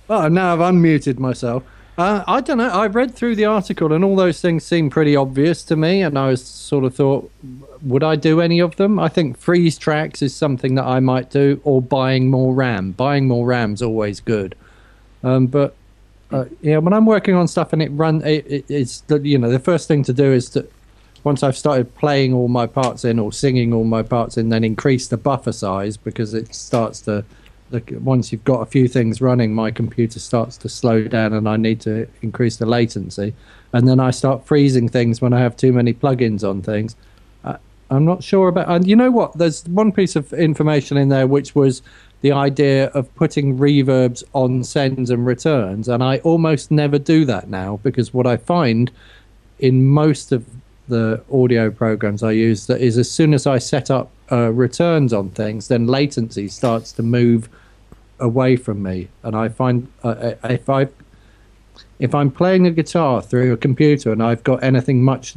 oh, 0.09 0.29
now 0.29 0.53
I've 0.55 0.61
unmuted 0.61 1.19
myself. 1.19 1.63
Uh, 1.99 2.25
I 2.27 2.41
don't 2.41 2.59
know. 2.59 2.71
I 2.71 2.87
read 2.87 3.15
through 3.15 3.37
the 3.37 3.45
article 3.45 3.93
and 3.93 4.03
all 4.03 4.17
those 4.17 4.41
things 4.41 4.65
seem 4.65 4.89
pretty 4.89 5.15
obvious 5.15 5.63
to 5.65 5.77
me, 5.77 6.03
and 6.03 6.19
I 6.19 6.29
was 6.29 6.43
sort 6.43 6.85
of 6.85 6.95
thought, 6.95 7.31
would 7.83 8.03
I 8.03 8.17
do 8.17 8.41
any 8.41 8.61
of 8.61 8.77
them? 8.77 8.99
I 8.99 9.09
think 9.09 9.37
freeze 9.37 9.77
tracks 9.77 10.23
is 10.23 10.35
something 10.35 10.75
that 10.77 10.87
I 10.87 11.01
might 11.01 11.31
do, 11.31 11.61
or 11.65 11.83
buying 11.83 12.31
more 12.31 12.55
RAM. 12.55 12.93
Buying 12.93 13.29
more 13.29 13.47
RAM's 13.47 13.83
always 13.83 14.21
good. 14.21 14.55
Um, 15.23 15.47
but 15.47 15.75
uh, 16.31 16.47
yeah, 16.63 16.79
when 16.79 16.95
I'm 16.95 17.05
working 17.05 17.35
on 17.35 17.47
stuff 17.47 17.75
and 17.75 17.83
it 17.83 17.91
run, 17.91 18.23
it, 18.23 18.47
it, 18.47 18.65
it's 18.71 19.03
you 19.11 19.37
know 19.37 19.51
the 19.51 19.59
first 19.59 19.87
thing 19.87 20.03
to 20.05 20.15
do 20.15 20.33
is 20.33 20.49
to 20.51 20.67
once 21.25 21.43
I've 21.43 21.57
started 21.57 21.95
playing 21.95 22.33
all 22.33 22.49
my 22.49 22.67
parts 22.67 23.05
in 23.05 23.19
or 23.19 23.33
singing 23.33 23.73
all 23.73 23.85
my 23.85 24.03
parts 24.03 24.37
in, 24.37 24.49
then 24.49 24.65
increase 24.65 25.09
the 25.09 25.17
buffer 25.19 25.53
size 25.53 25.97
because 25.97 26.33
it 26.33 26.55
starts 26.55 27.03
to. 27.03 27.25
Once 28.01 28.33
you've 28.33 28.45
got 28.45 28.61
a 28.61 28.67
few 28.67 28.89
things 28.89 29.21
running, 29.21 29.55
my 29.55 29.71
computer 29.71 30.19
starts 30.19 30.57
to 30.59 30.69
slow 30.69 31.05
down, 31.05 31.33
and 31.33 31.49
I 31.49 31.57
need 31.57 31.81
to 31.83 32.07
increase 32.21 32.57
the 32.57 32.67
latency. 32.67 33.35
And 33.73 33.89
then 33.89 34.01
I 34.01 34.11
start 34.11 34.47
freezing 34.47 34.89
things 34.89 35.21
when 35.21 35.33
I 35.33 35.41
have 35.41 35.57
too 35.57 35.73
many 35.73 35.95
plugins 35.95 36.49
on 36.49 36.63
things. 36.63 36.97
Uh, 37.45 37.57
I'm 37.91 38.05
not 38.05 38.23
sure 38.23 38.49
about. 38.49 38.69
And 38.69 38.87
you 38.87 38.97
know 38.97 39.11
what? 39.11 39.39
There's 39.39 39.65
one 39.67 39.93
piece 39.93 40.17
of 40.17 40.33
information 40.33 40.97
in 40.97 41.09
there 41.09 41.27
which 41.27 41.55
was 41.55 41.83
the 42.21 42.33
idea 42.33 42.87
of 42.89 43.13
putting 43.17 43.59
reverbs 43.59 44.23
on 44.33 44.63
sends 44.65 45.11
and 45.11 45.27
returns, 45.27 45.89
and 45.89 46.03
I 46.03 46.19
almost 46.19 46.71
never 46.71 46.99
do 46.99 47.25
that 47.25 47.49
now 47.49 47.81
because 47.83 48.15
what 48.15 48.27
I 48.27 48.37
find 48.37 48.91
in 49.59 49.87
most 49.87 50.33
of 50.33 50.45
the 50.89 51.23
audio 51.33 51.71
programs 51.71 52.23
I 52.23 52.33
use 52.33 52.67
that 52.67 52.81
is 52.81 52.99
as 52.99 53.11
soon 53.11 53.35
as 53.35 53.47
I 53.47 53.59
set 53.59 53.91
up 53.91 54.11
uh, 54.31 54.53
returns 54.53 55.13
on 55.13 55.31
things, 55.31 55.69
then 55.69 55.87
latency 55.87 56.49
starts 56.49 56.93
to 56.93 57.03
move 57.03 57.49
away 58.23 58.57
from 58.57 58.83
me, 58.83 59.09
and 59.23 59.37
I 59.37 59.49
find 59.49 59.89
uh, 60.03 60.35
if 60.45 60.71
I 60.71 60.89
if 61.99 62.15
I'm 62.15 62.31
playing 62.31 62.67
a 62.67 62.71
guitar 62.71 63.21
through 63.21 63.53
a 63.53 63.57
computer 63.57 64.13
and 64.13 64.23
I've 64.23 64.43
got 64.43 64.63
anything 64.63 65.05
much 65.05 65.37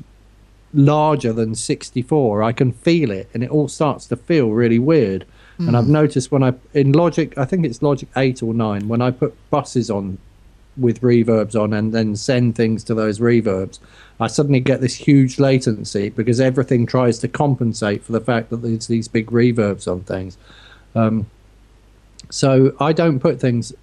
larger 0.73 1.31
than 1.31 1.55
64, 1.55 2.43
I 2.43 2.51
can 2.51 2.71
feel 2.71 3.11
it, 3.11 3.29
and 3.33 3.43
it 3.43 3.49
all 3.49 3.67
starts 3.67 4.05
to 4.07 4.15
feel 4.15 4.51
really 4.51 4.79
weird. 4.79 5.25
And 5.57 5.77
I've 5.77 5.88
noticed 5.88 6.31
when 6.31 6.43
I 6.43 6.53
in 6.73 6.91
Logic, 6.91 7.38
I 7.38 7.45
think 7.45 7.65
it's 7.65 7.81
Logic 7.81 8.09
eight 8.17 8.43
or 8.43 8.53
nine, 8.53 8.88
when 8.88 9.01
I 9.01 9.11
put 9.11 9.33
buses 9.49 9.89
on 9.89 10.17
with 10.77 11.01
reverbs 11.01 11.55
on 11.55 11.73
and 11.73 11.93
then 11.93 12.15
send 12.15 12.55
things 12.55 12.83
to 12.83 12.93
those 12.93 13.19
reverbs, 13.19 13.79
I 14.19 14.27
suddenly 14.27 14.59
get 14.59 14.81
this 14.81 14.95
huge 14.95 15.39
latency 15.39 16.09
because 16.09 16.41
everything 16.41 16.86
tries 16.86 17.19
to 17.19 17.27
compensate 17.29 18.03
for 18.03 18.11
the 18.11 18.19
fact 18.19 18.49
that 18.49 18.57
there's 18.57 18.88
these 18.88 19.07
big 19.07 19.27
reverbs 19.27 19.89
on 19.89 20.01
things. 20.01 20.38
Um, 20.93 21.27
so 22.30 22.76
I 22.80 22.93
don't 22.93 23.19
put 23.19 23.39
things, 23.39 23.73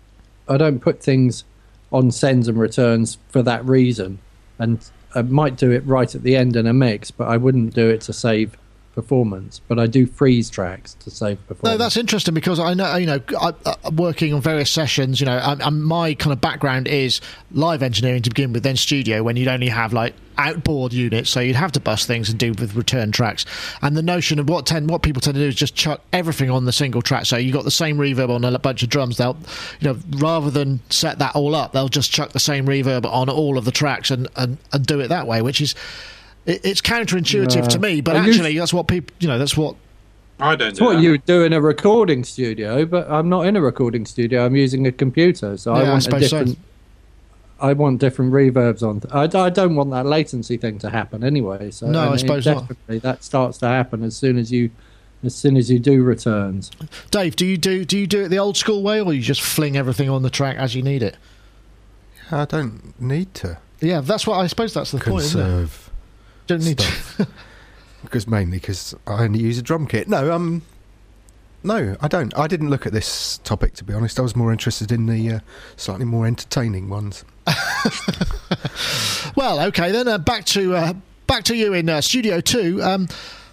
I 0.48 0.56
don't 0.56 0.80
put 0.80 1.02
things 1.02 1.44
on 1.92 2.10
sends 2.10 2.48
and 2.48 2.58
returns 2.58 3.18
for 3.28 3.42
that 3.42 3.64
reason, 3.64 4.18
and 4.58 4.84
I 5.14 5.22
might 5.22 5.56
do 5.56 5.70
it 5.70 5.86
right 5.86 6.14
at 6.14 6.22
the 6.22 6.36
end 6.36 6.56
in 6.56 6.66
a 6.66 6.72
mix, 6.72 7.10
but 7.10 7.28
I 7.28 7.36
wouldn't 7.36 7.74
do 7.74 7.88
it 7.88 8.00
to 8.02 8.12
save 8.12 8.56
performance. 8.94 9.60
But 9.66 9.78
I 9.78 9.86
do 9.86 10.06
freeze 10.06 10.50
tracks 10.50 10.94
to 10.94 11.10
save 11.10 11.44
performance. 11.46 11.78
No, 11.78 11.84
that's 11.84 11.96
interesting 11.96 12.34
because 12.34 12.58
I 12.58 12.74
know 12.74 12.96
you 12.96 13.06
know 13.06 13.20
I, 13.40 13.52
I, 13.66 13.90
working 13.90 14.32
on 14.32 14.40
various 14.40 14.70
sessions. 14.70 15.20
You 15.20 15.26
know, 15.26 15.38
I, 15.38 15.70
my 15.70 16.14
kind 16.14 16.32
of 16.32 16.40
background 16.40 16.88
is 16.88 17.20
live 17.52 17.82
engineering 17.82 18.22
to 18.22 18.30
begin 18.30 18.52
with, 18.52 18.62
then 18.62 18.76
studio 18.76 19.22
when 19.22 19.36
you'd 19.36 19.48
only 19.48 19.68
have 19.68 19.92
like 19.92 20.14
outboard 20.38 20.92
units, 20.92 21.30
so 21.30 21.40
you'd 21.40 21.56
have 21.56 21.72
to 21.72 21.80
bust 21.80 22.06
things 22.06 22.30
and 22.30 22.38
do 22.38 22.52
with 22.52 22.74
return 22.74 23.12
tracks. 23.12 23.44
And 23.82 23.96
the 23.96 24.02
notion 24.02 24.38
of 24.38 24.48
what 24.48 24.66
tend 24.66 24.90
what 24.90 25.02
people 25.02 25.20
tend 25.20 25.34
to 25.34 25.40
do 25.40 25.48
is 25.48 25.54
just 25.54 25.74
chuck 25.74 26.00
everything 26.12 26.50
on 26.50 26.64
the 26.64 26.72
single 26.72 27.02
track. 27.02 27.26
So 27.26 27.36
you 27.36 27.52
got 27.52 27.64
the 27.64 27.70
same 27.70 27.98
reverb 27.98 28.30
on 28.30 28.44
a 28.44 28.58
bunch 28.58 28.82
of 28.82 28.88
drums. 28.88 29.16
They'll 29.16 29.36
you 29.80 29.88
know 29.88 29.98
rather 30.18 30.50
than 30.50 30.80
set 30.90 31.18
that 31.18 31.34
all 31.34 31.54
up, 31.54 31.72
they'll 31.72 31.88
just 31.88 32.10
chuck 32.10 32.32
the 32.32 32.40
same 32.40 32.66
reverb 32.66 33.04
on 33.06 33.28
all 33.28 33.58
of 33.58 33.64
the 33.64 33.72
tracks 33.72 34.10
and 34.10 34.28
and, 34.36 34.58
and 34.72 34.86
do 34.86 35.00
it 35.00 35.08
that 35.08 35.26
way, 35.26 35.42
which 35.42 35.60
is. 35.60 35.74
It- 36.46 36.60
It's 36.64 36.80
counterintuitive 36.80 37.62
No. 37.62 37.68
to 37.68 37.78
me, 37.78 38.00
but 38.00 38.16
I 38.16 38.24
used- 38.26 38.38
actually, 38.40 38.58
that's 38.58 38.72
what 38.74 38.88
people, 38.88 39.14
you 39.20 39.28
know, 39.28 39.38
that's 39.38 39.56
what 39.56 39.76
I 40.40 40.56
don't 40.56 40.68
It's 40.70 40.78
do 40.80 40.84
what 40.86 40.96
that. 40.96 41.02
you 41.02 41.18
do 41.18 41.44
in 41.44 41.52
a 41.52 41.60
recording 41.60 42.24
studio, 42.24 42.84
but 42.84 43.08
I'm 43.08 43.28
not 43.28 43.46
in 43.46 43.54
a 43.54 43.60
recording 43.60 44.04
studio. 44.06 44.44
I'm 44.44 44.56
using 44.56 44.86
a 44.86 44.92
computer, 44.92 45.56
so 45.56 45.72
I 45.72 45.82
Yeah, 45.82 45.84
I 45.84 45.88
want 45.90 45.98
a 45.98 46.02
suppose 46.02 46.30
so. 46.30 46.38
different. 46.38 46.58
I 47.60 47.72
want 47.74 48.00
different 48.00 48.32
reverbs 48.32 48.82
on. 48.82 49.02
I, 49.12 49.28
I 49.38 49.50
don't 49.50 49.76
want 49.76 49.90
that 49.92 50.04
latency 50.04 50.56
thing 50.56 50.80
to 50.80 50.90
happen 50.90 51.22
anyway. 51.22 51.70
So 51.70 51.86
No, 51.86 52.00
I 52.00 52.06
and 52.06 52.14
it 52.16 52.18
suppose 52.18 52.44
not. 52.46 52.64
that 52.88 53.22
starts 53.22 53.58
to 53.58 53.68
happen 53.68 54.02
as 54.02 54.16
soon 54.16 54.36
as 54.36 54.50
you, 54.50 54.70
as 55.24 55.32
soon 55.36 55.56
as 55.56 55.70
you 55.70 55.78
do 55.78 56.02
returns. 56.02 56.72
Dave, 57.12 57.36
do 57.36 57.46
you 57.46 57.56
do 57.56 57.84
do 57.84 57.96
you 57.96 58.08
do 58.08 58.22
it 58.24 58.30
the 58.30 58.38
old 58.38 58.56
school 58.56 58.82
way, 58.82 59.00
or 59.00 59.12
you 59.14 59.22
just 59.22 59.42
fling 59.42 59.76
everything 59.76 60.08
on 60.10 60.22
the 60.22 60.30
track 60.30 60.56
as 60.56 60.74
you 60.74 60.82
need 60.82 61.04
it? 61.04 61.16
I 62.32 62.46
don't 62.46 63.00
need 63.00 63.32
to 63.34 63.58
Yeah, 63.80 64.00
that's 64.00 64.26
what 64.26 64.40
I 64.40 64.48
suppose 64.48 64.74
that's 64.74 64.90
the 64.90 64.98
point, 64.98 65.22
isn't 65.22 65.40
conserve 65.40 65.90
Don't 66.46 66.64
need 66.64 66.78
to. 66.78 66.84
stuff. 66.84 67.28
because 68.02 68.26
mainly 68.26 68.58
because 68.58 68.94
I 69.06 69.24
only 69.24 69.40
use 69.40 69.58
a 69.58 69.62
drum 69.62 69.86
kit. 69.86 70.08
No, 70.08 70.32
um, 70.32 70.62
No, 71.62 71.96
I 72.00 72.08
don't. 72.08 72.36
I 72.36 72.46
didn't 72.48 72.70
look 72.70 72.86
at 72.86 72.92
this 72.92 73.38
topic 73.44 73.74
to 73.74 73.84
be 73.84 73.94
honest. 73.94 74.18
I 74.18 74.22
was 74.22 74.34
more 74.34 74.52
interested 74.52 74.90
in 74.90 75.06
the 75.06 75.34
uh, 75.34 75.40
slightly 75.76 76.04
more 76.04 76.26
entertaining 76.26 76.88
ones. 76.88 77.24
Well, 79.34 79.60
okay 79.68 79.92
then. 79.92 80.08
Uh, 80.08 80.18
back 80.18 80.44
to 80.46 80.74
uh, 80.76 80.92
back 81.26 81.44
to 81.44 81.56
you 81.56 81.72
in 81.72 81.88
uh, 81.88 82.00
Studio 82.00 82.40
Two. 82.40 82.82
Um, 82.82 83.08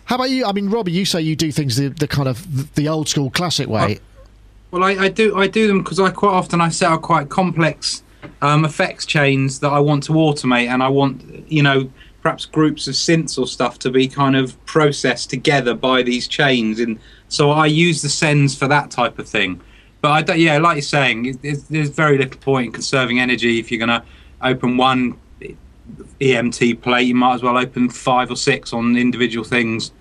how 0.06 0.16
about 0.16 0.30
you? 0.30 0.46
I 0.46 0.52
mean, 0.52 0.70
Robbie, 0.70 0.92
you 0.92 1.06
say 1.06 1.22
you 1.22 1.36
do 1.36 1.52
things 1.52 1.78
the, 1.78 1.88
the 1.90 2.08
kind 2.08 2.28
of 2.28 2.76
the 2.76 2.90
old 2.90 3.08
school 3.08 3.30
classic 3.30 3.68
way. 3.70 4.00
Well, 4.72 4.84
I, 4.84 4.92
I 5.06 5.10
do 5.10 5.38
I 5.38 5.48
do 5.48 5.68
them 5.68 5.82
because 5.84 6.00
I 6.00 6.10
quite 6.10 6.32
often 6.34 6.60
I 6.62 6.70
set 6.70 6.92
up 6.92 7.02
quite 7.02 7.30
complex 7.30 8.04
um, 8.42 8.66
effects 8.66 9.06
chains 9.06 9.60
that 9.62 9.70
I 9.72 9.80
want 9.80 10.04
to 10.04 10.14
automate, 10.14 10.68
and 10.68 10.84
I 10.84 10.90
want 10.90 11.50
you 11.50 11.64
know 11.64 11.90
perhaps 12.22 12.46
groups 12.46 12.88
of 12.88 12.94
synths 12.96 13.38
or 13.40 13.48
stuff 13.48 13.80
to 13.80 13.90
be 13.92 14.08
kind 14.08 14.36
of 14.36 14.64
processed 14.66 15.30
together 15.30 15.74
by 15.74 16.04
these 16.04 16.28
chains, 16.28 16.80
and 16.80 17.00
so 17.28 17.52
I 17.52 17.66
use 17.66 18.02
the 18.02 18.10
sends 18.10 18.56
for 18.56 18.68
that 18.68 18.92
type 18.92 19.20
of 19.20 19.28
thing. 19.28 19.62
But 20.02 20.12
I 20.12 20.22
don't, 20.22 20.40
yeah, 20.40 20.58
like 20.60 20.76
you're 20.76 20.82
saying, 20.82 21.26
it- 21.26 21.42
there's, 21.42 21.64
there's 21.64 21.90
very 21.90 22.18
little 22.18 22.40
point 22.40 22.68
in 22.68 22.72
conserving 22.72 23.20
energy 23.20 23.60
if 23.60 23.70
you're 23.72 23.86
going 23.86 24.02
to 24.02 24.04
open 24.42 24.78
one 24.78 25.18
EMT 26.22 26.82
plate. 26.82 27.08
You 27.08 27.16
might 27.16 27.36
as 27.36 27.44
well 27.44 27.58
open 27.58 27.90
five 27.90 28.32
or 28.32 28.36
six 28.36 28.74
on 28.74 28.98
individual 28.98 29.44
things. 29.46 29.92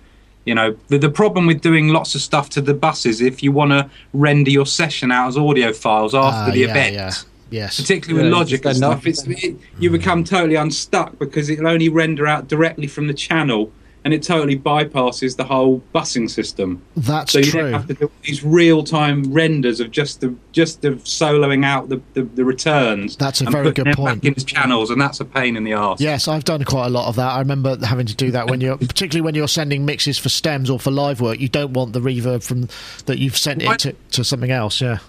You 0.45 0.55
know, 0.55 0.75
the, 0.87 0.97
the 0.97 1.09
problem 1.09 1.45
with 1.45 1.61
doing 1.61 1.89
lots 1.89 2.15
of 2.15 2.21
stuff 2.21 2.49
to 2.51 2.61
the 2.61 2.73
buses, 2.73 3.21
if 3.21 3.43
you 3.43 3.51
want 3.51 3.71
to 3.71 3.89
render 4.13 4.49
your 4.49 4.65
session 4.65 5.11
out 5.11 5.27
as 5.27 5.37
audio 5.37 5.73
files 5.73 6.15
after 6.15 6.49
Ah, 6.49 6.53
the 6.53 6.59
yeah, 6.59 6.69
event, 6.71 6.93
yeah. 6.95 7.11
Yes. 7.49 7.79
particularly 7.79 8.23
with 8.23 8.31
Logic 8.33 8.63
and 8.65 8.77
enough. 8.77 9.01
stuff, 9.01 9.07
it's, 9.07 9.23
it, 9.43 9.57
you 9.79 9.89
mm. 9.89 9.93
become 9.93 10.23
totally 10.23 10.55
unstuck 10.55 11.17
because 11.19 11.49
it'll 11.49 11.67
only 11.67 11.89
render 11.89 12.27
out 12.27 12.47
directly 12.47 12.87
from 12.87 13.07
the 13.07 13.13
channel 13.13 13.71
and 14.05 14.13
it 14.13 14.23
totally 14.23 14.57
bypasses 14.57 15.35
the 15.35 15.43
whole 15.43 15.83
busing 15.93 16.29
system. 16.29 16.81
That's 16.95 17.33
So 17.33 17.39
you 17.39 17.51
true. 17.51 17.63
then 17.63 17.73
have 17.73 17.87
to 17.87 17.93
do 17.93 18.11
these 18.23 18.43
real-time 18.43 19.31
renders 19.33 19.79
of 19.79 19.91
just 19.91 20.21
the 20.21 20.33
just 20.51 20.81
the 20.81 20.91
soloing 20.91 21.65
out 21.65 21.89
the, 21.89 22.01
the, 22.13 22.23
the 22.23 22.45
returns. 22.45 23.17
That's 23.17 23.41
a 23.41 23.45
and 23.45 23.51
very 23.51 23.71
good 23.71 23.87
them 23.87 23.95
point. 23.95 24.21
Back 24.21 24.27
into 24.29 24.45
channels, 24.45 24.89
and 24.89 25.01
that's 25.01 25.19
a 25.19 25.25
pain 25.25 25.57
in 25.57 25.63
the 25.63 25.73
arse. 25.73 25.99
Yes, 25.99 26.27
I've 26.27 26.45
done 26.45 26.63
quite 26.63 26.87
a 26.87 26.89
lot 26.89 27.07
of 27.07 27.15
that. 27.17 27.31
I 27.31 27.39
remember 27.39 27.77
having 27.85 28.05
to 28.05 28.15
do 28.15 28.31
that 28.31 28.49
when 28.49 28.61
you're, 28.61 28.77
particularly 28.79 29.21
when 29.21 29.35
you're 29.35 29.47
sending 29.47 29.85
mixes 29.85 30.17
for 30.17 30.29
stems 30.29 30.69
or 30.69 30.79
for 30.79 30.91
live 30.91 31.19
work. 31.19 31.39
You 31.39 31.49
don't 31.49 31.73
want 31.73 31.93
the 31.93 31.99
reverb 31.99 32.43
from 32.43 32.69
that 33.05 33.19
you've 33.19 33.37
sent 33.37 33.63
Why- 33.63 33.73
it 33.73 33.79
to, 33.79 33.93
to 34.11 34.23
something 34.23 34.51
else. 34.51 34.79
Yeah. 34.81 34.99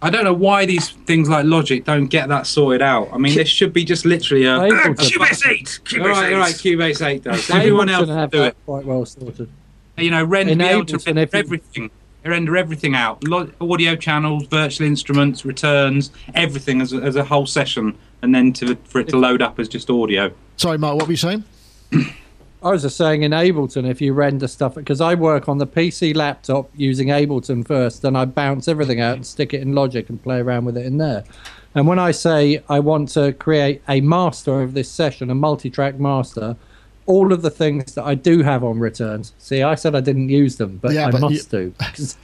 I 0.00 0.10
don't 0.10 0.22
know 0.22 0.32
why 0.32 0.64
these 0.64 0.90
things 0.90 1.28
like 1.28 1.44
Logic 1.44 1.84
don't 1.84 2.06
get 2.06 2.28
that 2.28 2.46
sorted 2.46 2.82
out. 2.82 3.08
I 3.12 3.18
mean, 3.18 3.34
this 3.34 3.48
should 3.48 3.72
be 3.72 3.84
just 3.84 4.04
literally 4.04 4.44
a. 4.44 4.58
Ableton. 4.58 4.90
a 4.90 4.94
Cubase 4.94 5.46
8! 5.50 5.80
Cubase 5.84 6.00
All 6.00 6.08
right, 6.08 6.30
8! 6.30 6.34
all 6.34 6.40
right, 6.40 6.54
Cubase 6.54 7.06
8 7.06 7.24
does. 7.24 7.50
Everyone 7.50 7.88
else 7.88 8.08
have 8.08 8.30
do 8.30 8.44
it. 8.44 8.56
quite 8.64 8.84
well 8.84 9.04
sorted. 9.04 9.50
You 9.96 10.12
know, 10.12 10.22
render, 10.22 10.54
be 10.54 10.64
able 10.64 10.84
to 10.84 10.98
render 11.04 11.28
everything. 11.32 11.90
Render 12.24 12.56
everything 12.56 12.94
out. 12.94 13.26
Lo- 13.26 13.50
audio 13.60 13.96
channels, 13.96 14.46
virtual 14.46 14.86
instruments, 14.86 15.44
returns, 15.44 16.10
everything 16.34 16.80
as 16.80 16.92
a, 16.92 16.98
as 16.98 17.16
a 17.16 17.24
whole 17.24 17.46
session, 17.46 17.96
and 18.22 18.34
then 18.34 18.52
to 18.54 18.76
for 18.84 19.00
it 19.00 19.08
to 19.08 19.16
load 19.16 19.40
up 19.42 19.58
as 19.58 19.68
just 19.68 19.90
audio. 19.90 20.30
Sorry, 20.56 20.78
Mark. 20.78 20.96
What 20.96 21.06
were 21.06 21.12
you 21.12 21.16
saying? 21.16 21.44
I 22.62 22.70
was 22.72 22.82
just 22.82 22.96
saying 22.96 23.22
in 23.22 23.30
Ableton, 23.30 23.88
if 23.88 24.00
you 24.00 24.12
render 24.12 24.48
stuff, 24.48 24.74
because 24.74 25.00
I 25.00 25.14
work 25.14 25.48
on 25.48 25.58
the 25.58 25.66
PC 25.66 26.14
laptop 26.16 26.68
using 26.76 27.08
Ableton 27.08 27.64
first, 27.66 28.02
then 28.02 28.16
I 28.16 28.24
bounce 28.24 28.66
everything 28.66 29.00
out 29.00 29.14
and 29.14 29.24
stick 29.26 29.54
it 29.54 29.62
in 29.62 29.74
Logic 29.74 30.08
and 30.08 30.20
play 30.20 30.40
around 30.40 30.64
with 30.64 30.76
it 30.76 30.84
in 30.84 30.98
there. 30.98 31.22
And 31.76 31.86
when 31.86 32.00
I 32.00 32.10
say 32.10 32.62
I 32.68 32.80
want 32.80 33.10
to 33.10 33.32
create 33.32 33.82
a 33.88 34.00
master 34.00 34.60
of 34.62 34.74
this 34.74 34.90
session, 34.90 35.30
a 35.30 35.36
multi 35.36 35.70
track 35.70 36.00
master, 36.00 36.56
all 37.06 37.32
of 37.32 37.42
the 37.42 37.50
things 37.50 37.94
that 37.94 38.04
I 38.04 38.16
do 38.16 38.42
have 38.42 38.64
on 38.64 38.80
returns, 38.80 39.34
see, 39.38 39.62
I 39.62 39.76
said 39.76 39.94
I 39.94 40.00
didn't 40.00 40.28
use 40.28 40.56
them, 40.56 40.78
but 40.82 40.92
Yeah, 40.94 41.06
I 41.06 41.10
but 41.12 41.20
you- 41.22 41.28
must 41.30 41.50
do. 41.52 41.72
'Cause 41.78 42.16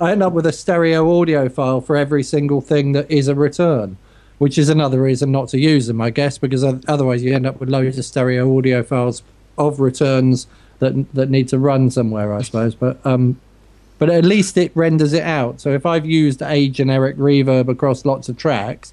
I 0.00 0.12
end 0.12 0.22
up 0.22 0.32
with 0.32 0.46
a 0.46 0.52
stereo 0.52 1.20
audio 1.20 1.48
file 1.50 1.80
for 1.82 1.96
every 1.96 2.22
single 2.22 2.60
thing 2.62 2.92
that 2.92 3.10
is 3.10 3.28
a 3.28 3.34
return. 3.34 3.98
Which 4.38 4.58
is 4.58 4.68
another 4.68 5.00
reason 5.00 5.30
not 5.30 5.48
to 5.50 5.58
use 5.60 5.86
them, 5.86 6.00
I 6.00 6.10
guess, 6.10 6.36
because 6.36 6.64
otherwise 6.88 7.22
you 7.22 7.32
end 7.32 7.46
up 7.46 7.60
with 7.60 7.68
loads 7.68 7.96
of 7.96 8.04
stereo 8.04 8.56
audio 8.58 8.82
files 8.82 9.22
of 9.68 9.80
returns 9.80 10.46
that 10.78 11.12
that 11.14 11.30
need 11.30 11.48
to 11.48 11.58
run 11.58 11.90
somewhere, 11.90 12.34
I 12.34 12.42
suppose. 12.42 12.74
But 12.74 13.04
um, 13.04 13.40
but 13.98 14.10
at 14.10 14.24
least 14.24 14.56
it 14.56 14.72
renders 14.74 15.12
it 15.12 15.22
out. 15.22 15.60
So 15.60 15.70
if 15.70 15.86
I've 15.86 16.06
used 16.06 16.42
a 16.42 16.68
generic 16.68 17.16
reverb 17.16 17.68
across 17.68 18.04
lots 18.04 18.28
of 18.28 18.36
tracks, 18.36 18.92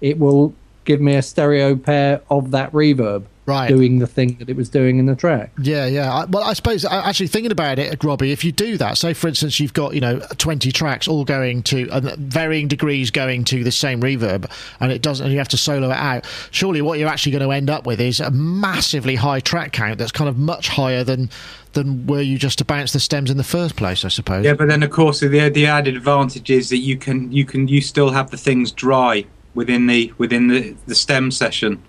it 0.00 0.18
will 0.18 0.54
give 0.84 1.00
me 1.00 1.14
a 1.14 1.22
stereo 1.22 1.76
pair 1.76 2.22
of 2.30 2.50
that 2.50 2.72
reverb 2.72 3.24
Right. 3.48 3.68
doing 3.68 3.98
the 3.98 4.06
thing 4.06 4.36
that 4.40 4.50
it 4.50 4.56
was 4.56 4.68
doing 4.68 4.98
in 4.98 5.06
the 5.06 5.16
track. 5.16 5.50
Yeah, 5.62 5.86
yeah. 5.86 6.12
I, 6.12 6.24
well, 6.26 6.44
I 6.44 6.52
suppose 6.52 6.84
actually 6.84 7.28
thinking 7.28 7.50
about 7.50 7.78
it, 7.78 8.04
Robbie, 8.04 8.30
if 8.30 8.44
you 8.44 8.52
do 8.52 8.76
that, 8.76 8.98
say 8.98 9.14
for 9.14 9.26
instance, 9.26 9.58
you've 9.58 9.72
got 9.72 9.94
you 9.94 10.02
know 10.02 10.20
twenty 10.36 10.70
tracks 10.70 11.08
all 11.08 11.24
going 11.24 11.62
to 11.62 11.88
uh, 11.88 12.14
varying 12.18 12.68
degrees 12.68 13.10
going 13.10 13.44
to 13.44 13.64
the 13.64 13.72
same 13.72 14.02
reverb, 14.02 14.50
and 14.80 14.92
it 14.92 15.00
doesn't, 15.00 15.24
and 15.24 15.32
you 15.32 15.38
have 15.38 15.48
to 15.48 15.56
solo 15.56 15.90
it 15.90 15.96
out. 15.96 16.26
Surely, 16.50 16.82
what 16.82 16.98
you're 16.98 17.08
actually 17.08 17.32
going 17.32 17.42
to 17.42 17.50
end 17.50 17.70
up 17.70 17.86
with 17.86 18.02
is 18.02 18.20
a 18.20 18.30
massively 18.30 19.14
high 19.14 19.40
track 19.40 19.72
count 19.72 19.96
that's 19.96 20.12
kind 20.12 20.28
of 20.28 20.36
much 20.36 20.68
higher 20.68 21.02
than 21.02 21.30
than 21.72 22.06
were 22.06 22.20
you 22.20 22.38
just 22.38 22.58
to 22.58 22.66
bounce 22.66 22.92
the 22.92 23.00
stems 23.00 23.30
in 23.30 23.38
the 23.38 23.44
first 23.44 23.76
place, 23.76 24.04
I 24.04 24.08
suppose. 24.08 24.44
Yeah, 24.44 24.54
but 24.54 24.68
then 24.68 24.82
of 24.82 24.90
course 24.90 25.20
the 25.20 25.48
the 25.48 25.66
added 25.66 25.96
advantage 25.96 26.50
is 26.50 26.68
that 26.68 26.78
you 26.78 26.98
can 26.98 27.32
you 27.32 27.46
can 27.46 27.66
you 27.66 27.80
still 27.80 28.10
have 28.10 28.30
the 28.30 28.36
things 28.36 28.72
dry 28.72 29.24
within 29.54 29.86
the 29.86 30.12
within 30.18 30.48
the 30.48 30.76
the 30.86 30.94
stem 30.94 31.30
session. 31.30 31.82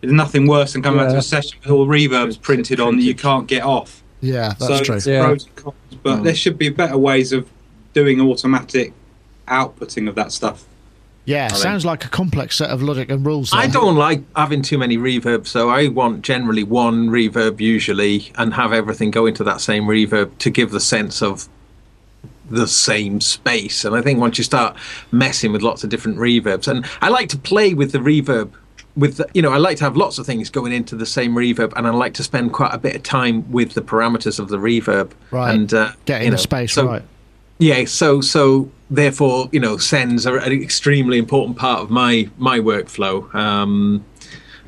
There's 0.00 0.12
nothing 0.12 0.46
worse 0.46 0.74
than 0.74 0.82
coming 0.82 1.00
back 1.00 1.10
to 1.10 1.18
a 1.18 1.22
session 1.22 1.58
with 1.60 1.70
all 1.70 1.86
reverbs 1.86 2.40
printed 2.40 2.78
on 2.78 2.96
that 2.96 3.02
you 3.02 3.14
can't 3.14 3.46
get 3.46 3.62
off. 3.62 4.02
Yeah, 4.20 4.54
that's 4.58 4.66
so 4.66 4.80
true. 4.80 4.96
it's 4.96 5.06
Yeah. 5.06 5.24
pros 5.24 5.46
and 5.46 5.56
cons, 5.56 5.74
but 6.02 6.18
mm. 6.18 6.24
there 6.24 6.34
should 6.34 6.58
be 6.58 6.68
better 6.68 6.96
ways 6.96 7.32
of 7.32 7.48
doing 7.94 8.20
automatic 8.20 8.92
outputting 9.48 10.08
of 10.08 10.14
that 10.14 10.32
stuff. 10.32 10.64
Yeah, 11.24 11.48
think. 11.48 11.60
sounds 11.60 11.84
like 11.84 12.06
a 12.06 12.08
complex 12.08 12.56
set 12.56 12.70
of 12.70 12.82
logic 12.82 13.10
and 13.10 13.24
rules. 13.24 13.52
I 13.52 13.66
don't 13.66 13.96
like 13.96 14.22
having 14.34 14.62
too 14.62 14.78
many 14.78 14.96
reverbs, 14.96 15.48
so 15.48 15.68
I 15.68 15.88
want 15.88 16.22
generally 16.22 16.62
one 16.62 17.10
reverb 17.10 17.60
usually 17.60 18.32
and 18.36 18.54
have 18.54 18.72
everything 18.72 19.10
go 19.10 19.26
into 19.26 19.44
that 19.44 19.60
same 19.60 19.84
reverb 19.84 20.38
to 20.38 20.48
give 20.48 20.70
the 20.70 20.80
sense 20.80 21.20
of 21.20 21.46
the 22.48 22.66
same 22.66 23.20
space. 23.20 23.84
And 23.84 23.94
I 23.94 24.00
think 24.00 24.18
once 24.18 24.38
you 24.38 24.44
start 24.44 24.74
messing 25.12 25.52
with 25.52 25.60
lots 25.60 25.84
of 25.84 25.90
different 25.90 26.16
reverbs, 26.16 26.66
and 26.66 26.86
I 27.02 27.10
like 27.10 27.28
to 27.30 27.38
play 27.38 27.74
with 27.74 27.92
the 27.92 27.98
reverb. 27.98 28.52
With 28.98 29.18
the, 29.18 29.28
you 29.32 29.42
know, 29.42 29.52
I 29.52 29.58
like 29.58 29.76
to 29.78 29.84
have 29.84 29.96
lots 29.96 30.18
of 30.18 30.26
things 30.26 30.50
going 30.50 30.72
into 30.72 30.96
the 30.96 31.06
same 31.06 31.34
reverb, 31.36 31.72
and 31.76 31.86
I 31.86 31.90
like 31.90 32.14
to 32.14 32.24
spend 32.24 32.52
quite 32.52 32.74
a 32.74 32.78
bit 32.78 32.96
of 32.96 33.02
time 33.04 33.50
with 33.52 33.74
the 33.74 33.80
parameters 33.80 34.38
of 34.40 34.48
the 34.48 34.56
reverb. 34.58 35.12
Right. 35.30 35.54
And 35.54 35.72
uh, 35.72 35.92
Getting 36.04 36.26
you 36.26 36.30
the 36.32 36.38
space 36.38 36.72
so- 36.72 36.86
right. 36.86 37.02
yeah, 37.58 37.84
so 37.84 38.20
so 38.20 38.70
therefore, 38.90 39.48
you 39.52 39.60
know, 39.60 39.76
sends 39.76 40.26
are 40.26 40.38
an 40.38 40.52
extremely 40.52 41.16
important 41.18 41.56
part 41.56 41.80
of 41.80 41.90
my 41.90 42.28
my 42.38 42.58
workflow, 42.58 43.32
um, 43.34 44.04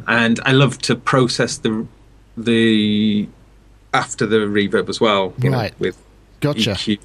and 0.06 0.38
I 0.44 0.52
love 0.52 0.78
to 0.82 0.94
process 0.94 1.58
the 1.58 1.86
the 2.36 3.28
after 3.92 4.26
the 4.26 4.36
reverb 4.36 4.88
as 4.88 5.00
well, 5.00 5.34
you 5.42 5.50
know, 5.50 5.56
Right. 5.58 5.74
with 5.80 5.96
Gotcha. 6.40 6.70
EQ 6.72 6.98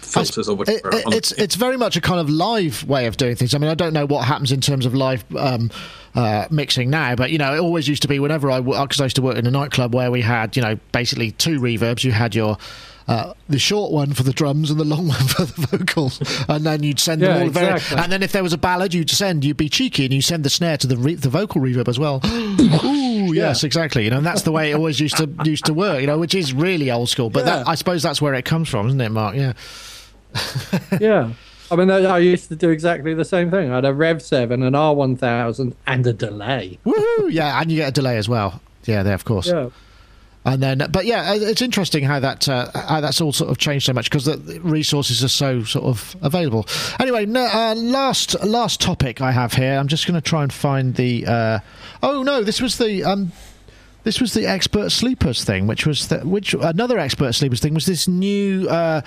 filters 0.00 0.48
or 0.48 0.52
It- 0.52 0.58
whatever. 0.58 0.96
it- 0.96 1.06
on- 1.06 1.12
it's 1.12 1.32
it's 1.32 1.54
very 1.56 1.76
much 1.76 1.96
a 1.96 2.00
kind 2.00 2.20
of 2.20 2.28
live 2.30 2.84
way 2.88 3.06
of 3.06 3.16
doing 3.16 3.36
things. 3.36 3.54
I 3.54 3.58
mean, 3.58 3.70
I 3.70 3.74
don't 3.74 3.92
know 3.92 4.06
what 4.06 4.24
happens 4.24 4.50
in 4.50 4.60
terms 4.60 4.86
of 4.86 4.94
live 4.94 5.24
um, 5.36 5.70
uh, 6.14 6.46
mixing 6.50 6.90
now, 6.90 7.14
but 7.14 7.30
you 7.30 7.38
know, 7.38 7.54
it 7.54 7.58
always 7.60 7.88
used 7.88 8.02
to 8.02 8.08
be 8.08 8.18
whenever 8.18 8.50
I 8.50 8.60
because 8.60 9.00
I 9.00 9.04
used 9.04 9.16
to 9.16 9.22
work 9.22 9.36
in 9.36 9.46
a 9.46 9.50
nightclub 9.50 9.94
where 9.94 10.10
we 10.10 10.22
had 10.22 10.56
you 10.56 10.62
know 10.62 10.78
basically 10.92 11.30
two 11.32 11.60
reverbs. 11.60 12.04
You 12.04 12.12
had 12.12 12.34
your 12.34 12.58
uh, 13.08 13.34
the 13.48 13.58
short 13.58 13.90
one 13.90 14.12
for 14.12 14.22
the 14.22 14.32
drums 14.32 14.70
and 14.70 14.78
the 14.78 14.84
long 14.84 15.08
one 15.14 15.18
for 15.26 15.44
the 15.44 15.66
vocals, 15.66 16.20
and 16.48 16.64
then 16.64 16.82
you'd 16.82 17.00
send 17.00 17.20
them 17.22 17.30
Yeah, 17.30 17.40
all 17.40 17.46
the 17.46 17.52
very. 17.52 18.02
And 18.02 18.12
then 18.12 18.22
if 18.22 18.32
there 18.32 18.42
was 18.42 18.52
a 18.52 18.58
ballad, 18.58 18.94
you'd 18.94 19.10
send 19.10 19.44
you'd 19.44 19.56
be 19.56 19.68
cheeky 19.68 20.04
and 20.04 20.14
you 20.14 20.22
send 20.22 20.44
the 20.44 20.50
snare 20.50 20.76
to 20.78 20.86
the 20.86 20.96
re- 20.96 21.14
the 21.16 21.28
vocal 21.28 21.60
reverb 21.60 21.88
as 21.88 21.98
well. 21.98 22.20
Ooh, 22.26 23.34
yes, 23.34 23.64
exactly. 23.64 24.04
You 24.04 24.10
know, 24.10 24.18
and 24.18 24.26
that's 24.26 24.42
the 24.42 24.52
way 24.52 24.70
it 24.70 24.74
always 24.74 25.00
used 25.00 25.16
to 25.16 25.28
used 25.44 25.64
to 25.66 25.74
work. 25.74 26.00
You 26.00 26.06
know, 26.06 26.18
which 26.18 26.34
is 26.34 26.52
really 26.52 26.90
old 26.90 27.08
school, 27.08 27.30
but 27.30 27.44
that, 27.46 27.66
I 27.66 27.74
suppose 27.74 28.02
that's 28.02 28.20
where 28.22 28.34
it 28.34 28.44
comes 28.44 28.68
from, 28.68 28.86
isn't 28.88 29.00
it, 29.00 29.10
Mark? 29.10 29.34
Yeah. 29.34 29.52
yeah. 31.00 31.32
I 31.70 31.76
mean, 31.76 31.90
I 31.90 32.18
used 32.18 32.48
to 32.48 32.56
do 32.56 32.70
exactly 32.70 33.14
the 33.14 33.24
same 33.24 33.50
thing. 33.50 33.70
I 33.70 33.76
had 33.76 33.84
a 33.84 33.94
Rev 33.94 34.20
7, 34.20 34.62
an 34.62 34.72
R1000, 34.72 35.74
and 35.86 36.06
a 36.06 36.12
delay. 36.12 36.78
Woohoo! 36.84 37.30
Yeah, 37.30 37.60
and 37.60 37.70
you 37.70 37.78
get 37.78 37.88
a 37.90 37.92
delay 37.92 38.16
as 38.16 38.28
well. 38.28 38.60
Yeah, 38.84 39.02
there, 39.02 39.14
of 39.14 39.24
course. 39.24 39.46
Yeah. 39.46 39.70
And 40.44 40.62
then, 40.62 40.82
but 40.90 41.04
yeah, 41.04 41.34
it's 41.34 41.60
interesting 41.60 42.02
how 42.02 42.18
that 42.20 42.48
uh, 42.48 42.70
how 42.74 43.02
that's 43.02 43.20
all 43.20 43.30
sort 43.30 43.50
of 43.50 43.58
changed 43.58 43.84
so 43.84 43.92
much 43.92 44.08
because 44.08 44.24
the 44.24 44.36
the 44.36 44.58
resources 44.60 45.22
are 45.22 45.28
so 45.28 45.64
sort 45.64 45.84
of 45.84 46.16
available. 46.22 46.66
Anyway, 46.98 47.26
no, 47.26 47.42
uh, 47.42 47.74
last 47.74 48.42
last 48.42 48.80
topic 48.80 49.20
I 49.20 49.32
have 49.32 49.52
here. 49.52 49.78
I'm 49.78 49.86
just 49.86 50.06
going 50.06 50.14
to 50.14 50.22
try 50.22 50.42
and 50.42 50.50
find 50.50 50.94
the. 50.94 51.26
Uh, 51.26 51.58
oh 52.02 52.22
no, 52.22 52.42
this 52.42 52.62
was 52.62 52.78
the. 52.78 53.04
Um, 53.04 53.32
this 54.02 54.18
was 54.18 54.32
the 54.32 54.46
expert 54.46 54.92
sleepers 54.92 55.44
thing, 55.44 55.66
which 55.66 55.86
was 55.86 56.08
the, 56.08 56.20
which 56.20 56.54
another 56.54 56.98
expert 56.98 57.34
sleepers 57.34 57.60
thing 57.60 57.74
was 57.74 57.84
this 57.84 58.08
new 58.08 58.66
uh, 58.70 59.02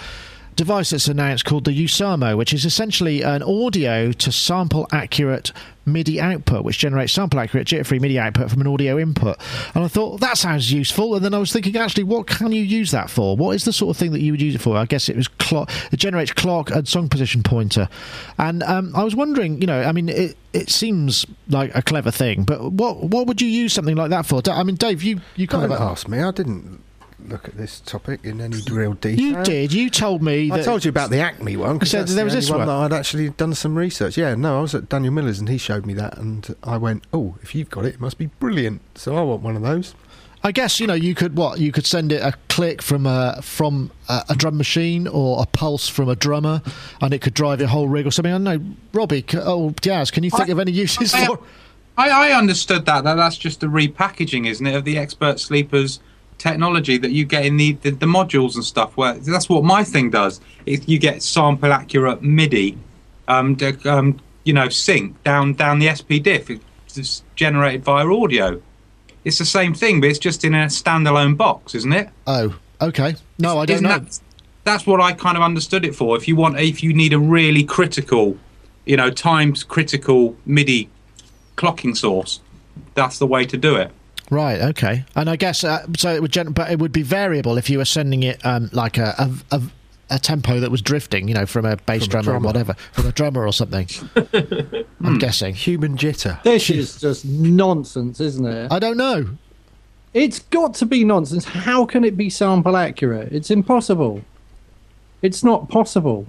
device 0.56 0.92
that's 0.92 1.08
announced 1.08 1.46
called 1.46 1.66
the 1.66 1.72
USAMO, 1.72 2.38
which 2.38 2.54
is 2.54 2.66
essentially 2.66 3.22
an 3.22 3.44
audio 3.44 4.12
to 4.12 4.32
sample 4.32 4.88
accurate 4.92 5.52
MIDI 5.86 6.20
output, 6.22 6.64
which 6.64 6.78
generates 6.78 7.12
sample 7.14 7.40
accurate 7.40 7.68
jitter 7.68 7.86
free 7.86 8.00
MIDI 8.00 8.18
output 8.18 8.50
from 8.50 8.62
an 8.62 8.68
audio 8.68 8.98
input. 8.98 9.38
And 9.76 9.84
I 9.84 9.88
thought 9.88 10.20
that 10.22 10.38
sounds 10.38 10.72
useful. 10.72 11.16
And 11.16 11.24
then 11.24 11.34
I 11.34 11.40
was 11.40 11.52
thinking, 11.52 11.76
actually, 11.76 12.04
what 12.04 12.28
can 12.28 12.52
you 12.52 12.64
use 12.64 12.92
that 12.92 13.10
for? 13.10 13.36
What 13.36 13.56
is 13.56 13.66
the 13.66 13.74
sort 13.74 13.96
of 13.96 14.00
thing 14.00 14.12
that 14.12 14.22
you 14.22 14.32
would 14.32 14.42
use 14.42 14.56
it 14.56 14.62
for? 14.62 14.78
I 14.78 14.86
guess 14.86 15.10
it 15.10 15.16
was 15.16 15.28
clock. 15.28 15.70
It 15.92 15.98
generates 15.98 16.32
clock 16.32 16.72
and 16.72 16.88
song 16.88 17.10
position 17.10 17.44
pointer. 17.44 17.90
And 18.38 18.64
um, 18.64 18.96
I 18.96 19.04
was 19.04 19.16
wondering, 19.16 19.60
you 19.60 19.68
know, 19.68 19.82
I 19.82 19.92
mean, 19.92 20.10
it, 20.10 20.38
it 20.54 20.70
seems 20.70 21.26
like 21.50 21.76
a 21.76 21.82
clever 21.82 22.12
thing, 22.12 22.44
but 22.44 22.72
what 22.72 23.04
what 23.04 23.28
would 23.28 23.42
you 23.42 23.48
use 23.48 23.74
something 23.74 23.96
like 23.96 24.12
that 24.12 24.26
for? 24.26 24.42
I 24.50 24.64
mean, 24.64 24.76
Dave, 24.76 25.04
you 25.04 25.20
you 25.36 25.48
kind 25.48 25.68
Don't 25.68 25.72
of 25.72 25.82
ask 25.82 26.08
me. 26.08 26.20
I 26.20 26.32
didn't 26.32 26.82
look 27.30 27.48
at 27.48 27.58
this 27.58 27.80
topic 27.80 28.20
in 28.24 28.40
any 28.42 28.58
real 28.72 28.94
detail. 28.94 29.26
you 29.26 29.44
did. 29.44 29.74
You 29.74 29.90
told 29.90 30.22
me. 30.22 30.52
I 30.52 30.58
that- 30.58 30.66
told 30.66 30.86
you 30.86 30.90
about 30.90 31.10
the 31.10 31.20
Acme 31.20 31.56
one 31.58 31.76
because 31.78 31.92
said 31.92 32.02
that's 32.02 32.16
there 32.16 32.24
the 32.24 32.26
was 32.26 32.34
only 32.34 32.42
this 32.42 32.50
one, 32.52 32.60
one. 32.60 32.68
that 32.68 32.94
I'd 32.96 33.00
actually 33.00 33.30
done 33.30 33.54
some 33.54 33.76
research. 33.76 34.18
Yeah, 34.18 34.36
no, 34.36 34.58
I 34.60 34.62
was 34.62 34.76
at 34.76 34.90
Daniel 34.90 35.14
Miller's 35.14 35.40
and 35.40 35.50
he 35.50 35.58
showed 35.58 35.86
me 35.86 35.94
that, 35.96 36.18
and 36.18 36.56
I 36.64 36.78
went, 36.78 37.04
"Oh, 37.14 37.36
if 37.42 37.54
you've 37.56 37.70
got 37.70 37.86
it, 37.86 37.96
it 37.96 38.00
must 38.00 38.18
be 38.18 38.28
brilliant." 38.28 38.82
So 38.96 39.16
I 39.18 39.22
want 39.22 39.42
one 39.42 39.56
of 39.56 39.62
those. 39.62 39.96
I 40.46 40.52
guess 40.52 40.80
you 40.82 40.88
know 40.88 40.94
you 40.94 41.16
could 41.16 41.38
what 41.38 41.60
you 41.60 41.72
could 41.72 41.86
send 41.86 42.12
it 42.12 42.22
a 42.22 42.34
click 42.50 42.82
from 42.82 43.06
a 43.06 43.40
from 43.42 43.92
a, 44.10 44.24
a 44.30 44.36
drum 44.36 44.58
machine 44.58 45.08
or 45.08 45.42
a 45.42 45.46
pulse 45.46 45.88
from 45.88 46.10
a 46.10 46.16
drummer, 46.18 46.62
and 47.00 47.14
it 47.14 47.22
could 47.22 47.34
drive 47.34 47.60
your 47.62 47.70
whole 47.70 47.88
rig 47.88 48.06
or 48.06 48.12
something. 48.12 48.34
I 48.34 48.38
don't 48.38 48.44
know, 48.44 48.76
Robbie. 48.92 49.24
Oh, 49.36 49.74
Jazz, 49.82 50.12
can 50.12 50.24
you 50.24 50.30
think 50.30 50.50
I- 50.50 50.52
of 50.52 50.60
any 50.60 50.72
uses 50.74 51.14
I- 51.14 51.26
for? 51.28 51.40
I, 51.98 52.10
I 52.10 52.32
understood 52.38 52.86
that. 52.88 53.04
That 53.04 53.14
that's 53.16 53.38
just 53.38 53.60
the 53.62 53.68
repackaging, 53.68 54.48
isn't 54.48 54.66
it, 54.66 54.76
of 54.76 54.84
the 54.84 54.98
expert 54.98 55.40
sleepers 55.40 56.00
technology 56.44 56.98
that 56.98 57.12
you 57.12 57.24
get 57.24 57.46
in 57.46 57.56
the, 57.56 57.72
the, 57.84 57.92
the 57.92 58.06
modules 58.06 58.56
and 58.56 58.66
stuff. 58.66 58.98
Where 58.98 59.14
that's 59.14 59.48
what 59.48 59.64
my 59.64 59.84
thing 59.84 60.10
does. 60.10 60.42
Is 60.66 60.88
you 60.88 61.00
get 61.00 61.24
sample 61.24 61.72
accurate 61.72 62.22
MIDI, 62.22 62.78
um, 63.28 63.58
um, 63.86 64.20
you 64.44 64.54
know, 64.54 64.68
sync 64.70 65.24
down 65.24 65.54
down 65.54 65.80
the 65.80 65.88
SPDIF. 65.88 66.60
It's 66.96 67.24
generated 67.36 67.84
via 67.84 68.06
audio. 68.06 68.62
It's 69.24 69.40
the 69.40 69.46
same 69.46 69.74
thing, 69.74 70.02
but 70.02 70.10
it's 70.10 70.20
just 70.20 70.44
in 70.44 70.54
a 70.54 70.66
standalone 70.66 71.38
box, 71.38 71.74
isn't 71.76 71.94
it? 71.94 72.10
Oh, 72.28 72.60
okay. 72.82 73.16
No, 73.40 73.58
I 73.60 73.66
don't 73.66 73.76
Isn't 73.76 73.88
know. 73.88 74.00
That, 74.00 74.20
that's 74.66 74.86
what 74.86 75.00
I 75.00 75.14
kind 75.14 75.38
of 75.38 75.44
understood 75.44 75.86
it 75.86 75.96
for. 75.96 76.18
If 76.18 76.28
you 76.28 76.36
want, 76.36 76.60
if 76.60 76.84
you 76.84 76.94
need 76.94 77.14
a 77.14 77.20
really 77.20 77.64
critical, 77.64 78.38
you 78.86 78.98
know, 78.98 79.10
times 79.10 79.64
critical 79.64 80.36
MIDI 80.46 80.90
clocking 81.56 81.96
source, 81.96 82.42
that's 82.96 83.18
the 83.18 83.28
way 83.28 83.46
to 83.46 83.58
do 83.58 83.76
it. 83.76 83.92
Right. 84.30 84.62
Okay. 84.62 85.06
And 85.16 85.30
I 85.30 85.36
guess 85.36 85.64
uh, 85.64 85.86
so. 85.98 86.14
It 86.14 86.22
would, 86.22 86.32
gen- 86.32 86.54
but 86.54 86.72
it 86.72 86.80
would 86.80 86.92
be 86.92 87.04
variable 87.04 87.58
if 87.58 87.70
you 87.70 87.78
were 87.78 87.86
sending 87.86 88.24
it 88.24 88.44
um, 88.46 88.70
like 88.74 88.98
a, 88.98 89.14
a, 89.52 89.58
a 89.58 89.62
a 90.10 90.20
tempo 90.20 90.60
that 90.60 90.70
was 90.70 90.82
drifting, 90.82 91.28
you 91.28 91.34
know, 91.34 91.46
from 91.46 91.66
a 91.66 91.76
bass 91.76 92.06
From 92.06 92.20
a 92.20 92.24
drummer 92.24 92.38
or 92.38 92.40
whatever, 92.40 92.76
from 92.92 93.08
a 93.08 93.12
drummer 93.12 93.48
or 93.48 93.54
something. 93.54 93.88
I'm 95.04 95.18
guessing. 95.18 95.56
Human 95.56 95.98
jitter. 95.98 96.42
This 96.44 96.70
is 96.70 97.00
just 97.00 97.26
nonsense, 97.26 98.20
isn't 98.20 98.46
it? 98.46 98.72
I 98.72 98.80
don't 98.80 98.98
know. 98.98 99.30
It's 100.14 100.40
got 100.40 100.76
to 100.76 100.86
be 100.86 101.04
nonsense. 101.04 101.46
How 101.46 101.86
can 101.86 102.04
it 102.04 102.16
be 102.16 102.30
sample 102.30 102.78
accurate? 102.78 103.34
It's 103.34 103.50
impossible. 103.50 104.24
It's 105.24 105.44
not 105.44 105.70
possible. 105.70 106.28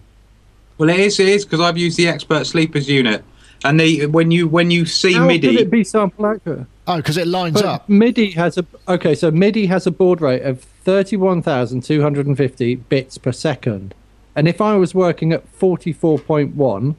Well, 0.79 0.89
it 0.89 1.01
is. 1.01 1.21
It 1.21 1.29
is 1.29 1.45
because 1.45 1.61
I've 1.61 1.77
used 1.77 1.99
the 1.99 2.09
expert 2.09 2.47
sleepers 2.47 2.89
unit, 2.89 3.23
and 3.65 3.81
they, 3.81 4.07
when 4.07 4.31
you 4.31 4.47
when 4.47 4.71
you 4.71 4.87
see 4.87 5.15
How 5.15 5.27
MIDI, 5.27 5.49
could 5.49 5.61
it 5.61 5.71
be 5.71 5.83
sample 5.85 6.27
accurate? 6.27 6.67
Oh, 6.87 6.99
because 6.99 7.17
it 7.17 7.27
lines 7.27 7.55
but 7.55 7.65
up. 7.65 7.89
MIDI 7.89 8.33
has 8.33 8.59
a 8.59 8.67
okay, 8.87 9.15
so 9.15 9.31
MIDI 9.31 9.65
has 9.67 9.87
a 9.87 9.91
baud 9.91 10.21
rate 10.21 10.43
of 10.43 10.61
thirty-one 10.85 11.41
thousand 11.43 11.83
two 11.83 12.03
hundred 12.03 12.27
and 12.27 12.37
fifty 12.37 12.75
bits 12.77 13.17
per 13.19 13.33
second, 13.33 13.95
and 14.37 14.47
if 14.47 14.61
I 14.61 14.77
was 14.77 14.95
working 14.95 15.33
at 15.33 15.49
forty-four 15.49 16.19
point 16.19 16.55
one 16.55 16.97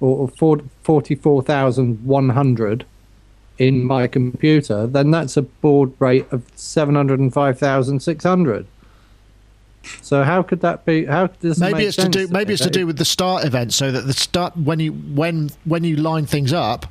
or 0.00 0.28
44,100 0.28 2.86
in 3.58 3.84
my 3.84 4.06
computer, 4.06 4.86
then 4.86 5.10
that's 5.10 5.36
a 5.36 5.42
baud 5.42 5.92
rate 5.98 6.24
of 6.30 6.44
705,600. 6.54 8.66
So 10.02 10.22
how 10.22 10.42
could 10.42 10.60
that 10.60 10.84
be? 10.84 11.04
How 11.04 11.26
does 11.26 11.58
Maybe 11.58 11.74
make 11.74 11.86
it's 11.86 11.96
to 11.96 12.02
sense 12.02 12.16
do. 12.16 12.28
Maybe 12.28 12.48
me, 12.48 12.54
it's 12.54 12.62
to 12.62 12.70
do 12.70 12.86
with 12.86 12.98
the 12.98 13.04
start 13.04 13.44
event, 13.44 13.72
so 13.72 13.90
that 13.92 14.02
the 14.06 14.12
start 14.12 14.56
when 14.56 14.80
you 14.80 14.92
when 14.92 15.50
when 15.64 15.84
you 15.84 15.96
line 15.96 16.26
things 16.26 16.52
up, 16.52 16.86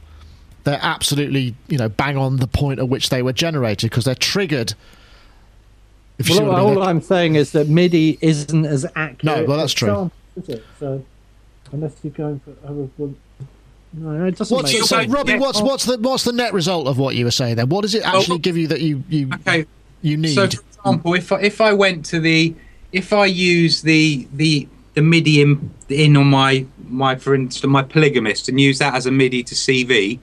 they're 0.63 0.79
absolutely 0.81 1.55
you 1.67 1.77
know 1.77 1.89
bang 1.89 2.17
on 2.17 2.37
the 2.37 2.47
point 2.47 2.79
at 2.79 2.89
which 2.89 3.09
they 3.09 3.21
were 3.21 3.33
generated 3.33 3.89
because 3.89 4.05
they're 4.05 4.15
triggered. 4.15 4.73
If 6.17 6.29
you 6.29 6.37
Well, 6.37 6.47
what 6.47 6.55
I 6.55 6.63
mean. 6.65 6.77
all 6.77 6.83
I'm 6.83 7.01
saying 7.01 7.35
is 7.35 7.51
that 7.51 7.67
MIDI 7.67 8.17
isn't 8.21 8.65
as 8.65 8.85
accurate. 8.95 9.23
No, 9.23 9.43
well, 9.45 9.57
that's 9.57 9.73
true. 9.73 9.87
sample, 9.87 10.11
is 10.35 10.49
it? 10.49 10.63
So, 10.79 11.05
unless 11.71 11.93
you're 12.01 12.11
going 12.11 12.39
for, 12.39 12.51
oh, 12.67 12.89
well, 12.97 13.13
no, 13.93 14.25
it 14.25 14.35
doesn't 14.37 14.53
What's 14.55 14.73
make 14.73 14.81
so, 14.81 14.85
sense. 14.85 15.11
Robbie? 15.11 15.33
Yeah. 15.33 15.39
What's 15.39 15.61
what's 15.61 15.85
the 15.85 15.97
what's 15.97 16.23
the 16.23 16.33
net 16.33 16.53
result 16.53 16.87
of 16.87 16.97
what 16.97 17.15
you 17.15 17.25
were 17.25 17.31
saying 17.31 17.55
then? 17.55 17.69
What 17.69 17.81
does 17.81 17.95
it 17.95 18.03
actually 18.03 18.33
well- 18.33 18.37
give 18.39 18.57
you 18.57 18.67
that 18.67 18.81
you 18.81 19.03
you 19.09 19.29
okay. 19.35 19.65
you 20.01 20.17
need? 20.17 20.35
So, 20.35 20.47
for 20.47 20.61
example, 20.79 21.13
if 21.13 21.31
I, 21.31 21.39
if 21.41 21.61
I 21.61 21.73
went 21.73 22.05
to 22.07 22.19
the 22.19 22.53
if 22.91 23.13
I 23.13 23.25
use 23.25 23.81
the 23.81 24.27
the 24.33 24.67
the 24.93 25.01
MIDI 25.01 25.41
in, 25.41 25.71
in 25.89 26.17
on 26.17 26.27
my 26.27 26.65
my 26.87 27.15
for 27.15 27.35
instance 27.35 27.69
my 27.69 27.83
polygamist 27.83 28.49
and 28.49 28.59
use 28.59 28.79
that 28.79 28.95
as 28.95 29.05
a 29.05 29.11
MIDI 29.11 29.43
to 29.43 29.55
CV 29.55 30.19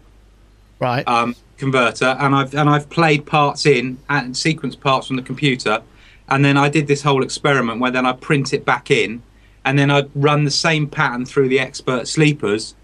right. 0.81 1.07
um, 1.07 1.37
converter, 1.59 2.17
and 2.19 2.35
I've 2.35 2.55
and 2.55 2.69
I've 2.69 2.89
played 2.91 3.27
parts 3.27 3.67
in 3.67 3.99
and 4.09 4.37
sequence 4.37 4.75
parts 4.77 5.07
from 5.07 5.17
the 5.17 5.23
computer, 5.23 5.83
and 6.29 6.45
then 6.45 6.57
I 6.57 6.69
did 6.69 6.87
this 6.87 7.03
whole 7.03 7.23
experiment 7.23 7.81
where 7.81 7.91
then 7.91 8.07
I 8.07 8.12
print 8.12 8.53
it 8.53 8.65
back 8.65 8.91
in, 8.91 9.23
and 9.65 9.79
then 9.79 9.91
I'd 9.91 10.11
run 10.15 10.45
the 10.45 10.51
same 10.51 10.89
pattern 10.89 11.25
through 11.25 11.49
the 11.49 11.61
expert 11.61 12.09
sleepers. 12.09 12.75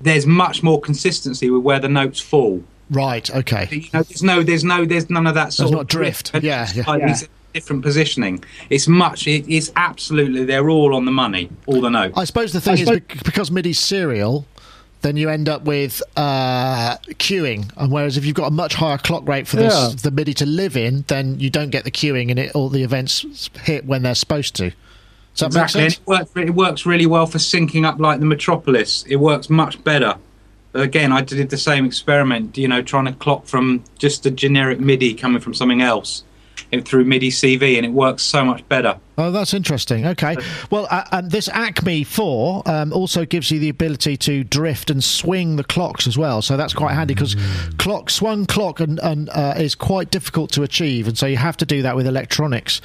There's 0.00 0.26
much 0.26 0.62
more 0.62 0.80
consistency 0.80 1.48
with 1.50 1.62
where 1.62 1.80
the 1.80 1.88
notes 1.88 2.20
fall. 2.20 2.62
right. 2.90 3.34
Okay. 3.34 3.66
You 3.70 3.88
know, 3.94 4.02
there's 4.02 4.22
no, 4.22 4.42
there's 4.42 4.62
no, 4.62 4.84
there's 4.84 5.08
none 5.08 5.26
of 5.26 5.34
that 5.34 5.54
sort 5.54 5.70
There's 5.70 5.72
of 5.72 5.78
not 5.78 5.86
drift. 5.88 6.30
and 6.34 6.44
Yeah, 6.44 6.68
yeah. 6.74 6.84
slightly 6.84 7.08
Yeah. 7.08 7.26
Different 7.56 7.82
positioning. 7.82 8.44
It's 8.68 8.86
much. 8.86 9.26
It, 9.26 9.46
it's 9.48 9.72
absolutely. 9.76 10.44
They're 10.44 10.68
all 10.68 10.94
on 10.94 11.06
the 11.06 11.10
money. 11.10 11.48
All 11.64 11.80
the 11.80 11.88
notes. 11.88 12.12
I 12.18 12.24
suppose 12.24 12.52
the 12.52 12.60
thing 12.60 12.72
I 12.72 12.74
is 12.74 12.80
suppose- 12.80 13.00
bec- 13.00 13.24
because 13.24 13.50
MIDI's 13.50 13.78
serial, 13.80 14.44
then 15.00 15.16
you 15.16 15.30
end 15.30 15.48
up 15.48 15.62
with 15.64 16.02
uh, 16.18 16.98
queuing, 17.14 17.70
and 17.78 17.90
whereas 17.90 18.18
if 18.18 18.26
you've 18.26 18.34
got 18.34 18.48
a 18.48 18.50
much 18.50 18.74
higher 18.74 18.98
clock 18.98 19.26
rate 19.26 19.48
for 19.48 19.56
this 19.56 19.72
Yeah. 19.74 19.90
the 20.02 20.10
MIDI 20.10 20.34
to 20.34 20.44
live 20.46 20.76
in, 20.76 21.04
then 21.08 21.40
you 21.40 21.48
don't 21.48 21.70
get 21.70 21.84
the 21.84 21.90
queuing 21.90 22.28
and 22.30 22.38
it 22.38 22.54
all 22.54 22.68
the 22.68 22.82
events 22.82 23.48
hit 23.62 23.86
when 23.86 24.02
they're 24.02 24.14
supposed 24.14 24.54
to. 24.56 24.72
Does 25.34 25.40
that 25.40 25.46
Exactly. 25.46 25.80
make 25.82 25.90
sense? 25.92 26.00
it 26.02 26.06
works. 26.06 26.30
It 26.36 26.54
works 26.54 26.86
really 26.86 27.06
well 27.06 27.26
for 27.26 27.38
syncing 27.38 27.86
up 27.86 27.98
like 27.98 28.20
the 28.20 28.26
Metropolis. 28.26 29.02
It 29.08 29.16
works 29.16 29.48
much 29.48 29.82
better. 29.82 30.16
Again, 30.74 31.10
I 31.10 31.22
did 31.22 31.48
the 31.48 31.56
same 31.56 31.86
experiment. 31.86 32.58
You 32.58 32.68
know, 32.68 32.82
trying 32.82 33.06
to 33.06 33.12
clock 33.12 33.46
from 33.46 33.82
just 33.98 34.26
a 34.26 34.30
generic 34.30 34.78
MIDI 34.78 35.14
coming 35.14 35.40
from 35.40 35.54
something 35.54 35.80
else 35.80 36.22
through 36.84 37.04
MIDI 37.04 37.30
CV, 37.30 37.76
and 37.76 37.86
it 37.86 37.92
works 37.92 38.22
so 38.22 38.44
much 38.44 38.66
better. 38.68 38.98
Oh, 39.18 39.30
that's 39.30 39.54
interesting. 39.54 40.06
Okay. 40.06 40.36
Well, 40.70 40.86
uh, 40.90 41.04
and 41.12 41.30
this 41.30 41.48
Acme 41.48 42.04
4 42.04 42.62
um, 42.66 42.92
also 42.92 43.24
gives 43.24 43.50
you 43.50 43.58
the 43.58 43.68
ability 43.68 44.16
to 44.18 44.44
drift 44.44 44.90
and 44.90 45.02
swing 45.02 45.56
the 45.56 45.64
clocks 45.64 46.06
as 46.06 46.18
well. 46.18 46.42
So 46.42 46.56
that's 46.56 46.74
quite 46.74 46.94
handy 46.94 47.14
because 47.14 47.36
clock 47.78 48.10
swung 48.10 48.46
clock 48.46 48.80
and, 48.80 48.98
and 49.00 49.30
uh, 49.30 49.54
is 49.56 49.74
quite 49.74 50.10
difficult 50.10 50.52
to 50.52 50.62
achieve, 50.62 51.08
and 51.08 51.16
so 51.16 51.26
you 51.26 51.36
have 51.36 51.56
to 51.58 51.66
do 51.66 51.82
that 51.82 51.96
with 51.96 52.06
electronics. 52.06 52.80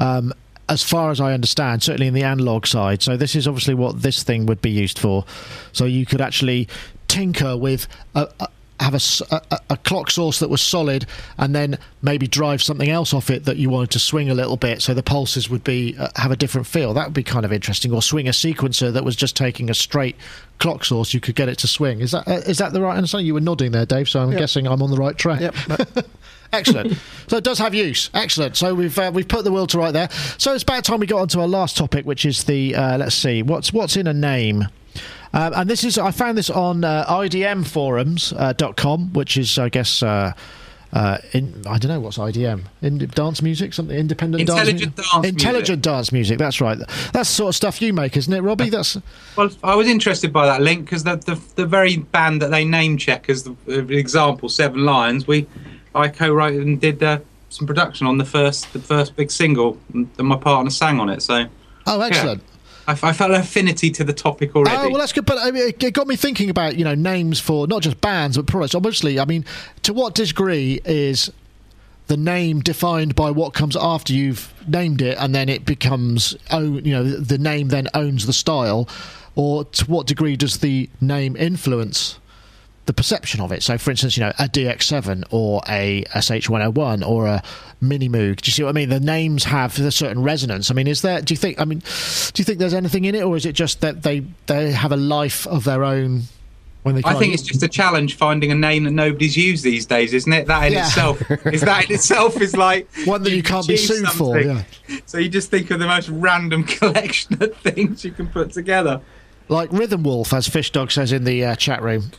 Um, 0.00 0.32
as 0.68 0.82
far 0.82 1.10
as 1.10 1.20
I 1.20 1.34
understand, 1.34 1.82
certainly 1.82 2.06
in 2.06 2.14
the 2.14 2.22
analog 2.22 2.66
side. 2.66 3.02
So 3.02 3.18
this 3.18 3.36
is 3.36 3.46
obviously 3.46 3.74
what 3.74 4.00
this 4.00 4.22
thing 4.22 4.46
would 4.46 4.62
be 4.62 4.70
used 4.70 4.98
for. 4.98 5.26
So 5.72 5.84
you 5.84 6.06
could 6.06 6.22
actually 6.22 6.68
tinker 7.06 7.56
with 7.56 7.86
a, 8.14 8.28
a 8.40 8.48
have 8.80 8.94
a 8.94 9.40
a 9.70 9.76
clock 9.78 10.10
source 10.10 10.40
that 10.40 10.50
was 10.50 10.60
solid 10.60 11.06
and 11.38 11.54
then 11.54 11.78
maybe 12.02 12.26
drive 12.26 12.60
something 12.60 12.88
else 12.90 13.14
off 13.14 13.30
it 13.30 13.44
that 13.44 13.56
you 13.56 13.70
wanted 13.70 13.90
to 13.90 13.98
swing 14.00 14.28
a 14.28 14.34
little 14.34 14.56
bit 14.56 14.82
so 14.82 14.92
the 14.92 15.02
pulses 15.02 15.48
would 15.48 15.62
be 15.62 15.94
uh, 15.98 16.08
have 16.16 16.32
a 16.32 16.36
different 16.36 16.66
feel 16.66 16.92
that 16.92 17.06
would 17.06 17.14
be 17.14 17.22
kind 17.22 17.44
of 17.44 17.52
interesting 17.52 17.92
or 17.92 18.02
swing 18.02 18.26
a 18.26 18.32
sequencer 18.32 18.92
that 18.92 19.04
was 19.04 19.14
just 19.14 19.36
taking 19.36 19.70
a 19.70 19.74
straight 19.74 20.16
clock 20.58 20.84
source 20.84 21.14
you 21.14 21.20
could 21.20 21.36
get 21.36 21.48
it 21.48 21.56
to 21.56 21.68
swing 21.68 22.00
is 22.00 22.10
that 22.10 22.26
uh, 22.26 22.32
is 22.46 22.58
that 22.58 22.72
the 22.72 22.80
right 22.80 22.96
understanding 22.96 23.26
you 23.26 23.34
were 23.34 23.40
nodding 23.40 23.70
there 23.70 23.86
Dave 23.86 24.08
so 24.08 24.20
I'm 24.20 24.32
guessing 24.32 24.66
I'm 24.66 24.82
on 24.82 24.90
the 24.90 24.96
right 24.96 25.16
track 25.16 25.40
Yep. 25.68 26.06
Excellent. 26.52 26.98
so 27.26 27.36
it 27.36 27.44
does 27.44 27.58
have 27.58 27.74
use. 27.74 28.10
Excellent. 28.14 28.56
So 28.56 28.74
we've 28.74 28.96
uh, 28.96 29.10
we've 29.12 29.26
put 29.26 29.44
the 29.44 29.50
world 29.52 29.70
to 29.70 29.78
right 29.78 29.90
there. 29.92 30.08
So 30.38 30.54
it's 30.54 30.62
about 30.62 30.84
time 30.84 31.00
we 31.00 31.06
got 31.06 31.20
onto 31.20 31.40
our 31.40 31.48
last 31.48 31.76
topic, 31.76 32.06
which 32.06 32.24
is 32.24 32.44
the 32.44 32.74
uh, 32.76 32.98
let's 32.98 33.16
see 33.16 33.42
what's 33.42 33.72
what's 33.72 33.96
in 33.96 34.06
a 34.06 34.14
name. 34.14 34.66
Um, 35.34 35.52
and 35.56 35.68
this 35.68 35.82
is 35.82 35.98
I 35.98 36.12
found 36.12 36.38
this 36.38 36.48
on 36.48 36.84
uh, 36.84 37.04
idmforums.com, 37.08 39.12
which 39.12 39.36
is 39.36 39.58
I 39.58 39.68
guess 39.68 40.00
uh, 40.00 40.32
uh, 40.92 41.18
in, 41.32 41.64
I 41.66 41.76
don't 41.76 41.90
know 41.90 41.98
what's 41.98 42.18
IDM 42.18 42.62
in 42.80 42.98
dance 42.98 43.42
music 43.42 43.74
something 43.74 43.96
independent 43.96 44.42
Intelligent 44.42 44.94
dance, 44.94 45.10
dance 45.12 45.26
intelligent 45.26 45.82
dance 45.82 46.12
music. 46.12 46.38
That's 46.38 46.60
right. 46.60 46.78
That's 46.78 47.12
the 47.12 47.24
sort 47.24 47.48
of 47.48 47.56
stuff 47.56 47.82
you 47.82 47.92
make, 47.92 48.16
isn't 48.16 48.32
it, 48.32 48.42
Robbie? 48.42 48.70
That's 48.70 48.96
Well, 49.36 49.50
I 49.64 49.74
was 49.74 49.88
interested 49.88 50.32
by 50.32 50.46
that 50.46 50.62
link 50.62 50.84
because 50.84 51.02
the, 51.02 51.16
the 51.16 51.40
the 51.56 51.66
very 51.66 51.96
band 51.96 52.40
that 52.42 52.52
they 52.52 52.64
name 52.64 52.96
check 52.96 53.28
as 53.28 53.42
the 53.42 53.56
uh, 53.68 53.84
example, 53.86 54.48
Seven 54.48 54.84
Lions, 54.84 55.26
we 55.26 55.48
I 55.96 56.08
co-wrote 56.08 56.54
and 56.54 56.80
did 56.80 57.02
uh, 57.02 57.18
some 57.48 57.66
production 57.66 58.06
on 58.06 58.18
the 58.18 58.24
first 58.24 58.72
the 58.72 58.78
first 58.78 59.16
big 59.16 59.32
single, 59.32 59.78
and 59.92 60.08
my 60.18 60.36
partner 60.36 60.70
sang 60.70 61.00
on 61.00 61.08
it. 61.08 61.22
So 61.22 61.46
Oh, 61.88 62.00
excellent. 62.00 62.40
I, 62.86 62.92
I 62.92 63.12
felt 63.12 63.30
an 63.30 63.40
affinity 63.40 63.90
to 63.90 64.04
the 64.04 64.12
topic 64.12 64.54
already. 64.54 64.76
Oh 64.76 64.88
well, 64.88 64.98
that's 64.98 65.12
good. 65.12 65.26
But 65.26 65.38
uh, 65.38 65.42
I 65.42 65.50
mean, 65.50 65.68
it 65.68 65.94
got 65.94 66.06
me 66.06 66.16
thinking 66.16 66.50
about 66.50 66.76
you 66.76 66.84
know 66.84 66.94
names 66.94 67.40
for 67.40 67.66
not 67.66 67.82
just 67.82 68.00
bands 68.00 68.36
but 68.36 68.46
products. 68.46 68.74
Obviously, 68.74 69.18
I 69.18 69.24
mean, 69.24 69.44
to 69.82 69.92
what 69.92 70.14
degree 70.14 70.80
is 70.84 71.30
the 72.06 72.16
name 72.16 72.60
defined 72.60 73.14
by 73.14 73.30
what 73.30 73.54
comes 73.54 73.76
after 73.76 74.12
you've 74.12 74.52
named 74.68 75.00
it, 75.00 75.16
and 75.18 75.34
then 75.34 75.48
it 75.48 75.64
becomes 75.64 76.36
own. 76.50 76.84
You 76.84 76.92
know, 76.92 77.04
the 77.04 77.38
name 77.38 77.68
then 77.68 77.88
owns 77.94 78.26
the 78.26 78.32
style, 78.32 78.88
or 79.34 79.64
to 79.64 79.84
what 79.86 80.06
degree 80.06 80.36
does 80.36 80.58
the 80.58 80.88
name 81.00 81.36
influence? 81.36 82.18
The 82.86 82.92
perception 82.92 83.40
of 83.40 83.50
it. 83.50 83.62
So, 83.62 83.78
for 83.78 83.90
instance, 83.90 84.16
you 84.16 84.22
know, 84.24 84.32
a 84.38 84.44
DX7 84.46 85.24
or 85.30 85.62
a 85.66 86.04
SH101 86.14 87.06
or 87.06 87.26
a 87.26 87.42
Mini 87.80 88.10
Moog. 88.10 88.42
Do 88.42 88.48
you 88.48 88.52
see 88.52 88.62
what 88.62 88.68
I 88.70 88.72
mean? 88.72 88.90
The 88.90 89.00
names 89.00 89.44
have 89.44 89.78
a 89.78 89.90
certain 89.90 90.22
resonance. 90.22 90.70
I 90.70 90.74
mean, 90.74 90.86
is 90.86 91.00
there? 91.02 91.22
Do 91.22 91.32
you 91.32 91.38
think? 91.38 91.58
I 91.60 91.64
mean, 91.64 91.78
do 91.78 92.40
you 92.40 92.44
think 92.44 92.58
there's 92.58 92.74
anything 92.74 93.06
in 93.06 93.14
it, 93.14 93.22
or 93.22 93.36
is 93.36 93.46
it 93.46 93.52
just 93.54 93.80
that 93.80 94.02
they 94.02 94.20
they 94.46 94.72
have 94.72 94.92
a 94.92 94.96
life 94.98 95.46
of 95.46 95.64
their 95.64 95.82
own 95.82 96.24
when 96.82 96.94
they? 96.96 97.02
I 97.06 97.14
think 97.14 97.32
it's 97.32 97.42
just 97.42 97.62
a 97.62 97.68
challenge 97.68 98.16
finding 98.16 98.52
a 98.52 98.54
name 98.54 98.84
that 98.84 98.90
nobody's 98.90 99.34
used 99.36 99.64
these 99.64 99.86
days, 99.86 100.12
isn't 100.12 100.32
it? 100.32 100.46
That 100.46 100.66
in 100.66 100.74
Yeah. 100.74 100.86
itself 100.86 101.22
is 101.46 101.62
that 101.62 101.88
in 101.88 101.94
itself 101.94 102.38
is 102.40 102.54
like 102.54 102.86
one 103.06 103.22
that 103.22 103.30
you 103.30 103.36
you've 103.36 103.46
can't 103.46 103.66
be 103.66 103.78
sued 103.78 104.08
for. 104.08 104.38
Yeah. 104.40 104.64
So 105.06 105.16
you 105.18 105.30
just 105.30 105.50
think 105.50 105.70
of 105.70 105.78
the 105.78 105.86
most 105.86 106.10
random 106.10 106.64
collection 106.64 107.42
of 107.42 107.56
things 107.58 108.04
you 108.04 108.10
can 108.12 108.26
put 108.26 108.52
together. 108.52 109.00
Like 109.48 109.72
Rhythm 109.72 110.02
Wolf, 110.02 110.32
as 110.34 110.48
Fish 110.48 110.70
Dog 110.70 110.90
says 110.90 111.12
in 111.12 111.24
the 111.24 111.44
uh, 111.44 111.56
chat 111.56 111.82
room. 111.82 112.10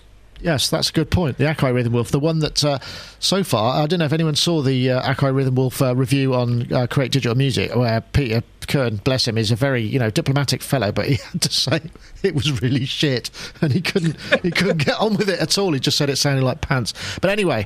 Yes, 0.41 0.69
that's 0.69 0.89
a 0.89 0.93
good 0.93 1.09
point. 1.09 1.38
The 1.38 1.45
Akai 1.45 1.73
Rhythm 1.73 1.93
Wolf, 1.93 2.11
the 2.11 2.19
one 2.19 2.39
that 2.39 2.63
uh, 2.63 2.79
so 3.19 3.43
far, 3.43 3.81
I 3.81 3.88
don't 3.88 3.99
know 3.99 4.05
if 4.05 4.13
anyone 4.13 4.36
saw 4.36 4.61
the 4.61 4.91
uh, 4.91 5.13
Akai 5.13 5.33
Rhythm 5.33 5.55
Wolf 5.55 5.81
uh, 5.81 5.95
review 5.95 6.33
on 6.33 6.71
uh, 6.71 6.88
Create 6.88 7.11
Digital 7.11 7.36
Music, 7.36 7.73
where 7.75 8.01
Peter 8.01 8.43
Kirn, 8.67 8.97
bless 8.97 9.27
him, 9.27 9.38
is 9.38 9.51
a 9.51 9.55
very 9.55 9.81
you 9.81 9.97
know 9.97 10.09
diplomatic 10.09 10.61
fellow, 10.61 10.91
but 10.91 11.07
he 11.07 11.15
had 11.31 11.41
to 11.41 11.51
say 11.51 11.81
it 12.23 12.36
was 12.36 12.61
really 12.61 12.86
shit, 12.86 13.29
and 13.61 13.71
he 13.71 13.81
couldn't 13.81 14.19
he 14.43 14.51
couldn't 14.51 14.86
get 14.86 14.99
on 14.99 15.15
with 15.15 15.29
it 15.29 15.39
at 15.39 15.57
all. 15.57 15.73
He 15.73 15.79
just 15.79 15.97
said 15.97 16.09
it 16.09 16.17
sounded 16.17 16.43
like 16.43 16.61
pants. 16.61 16.93
But 17.21 17.31
anyway, 17.31 17.65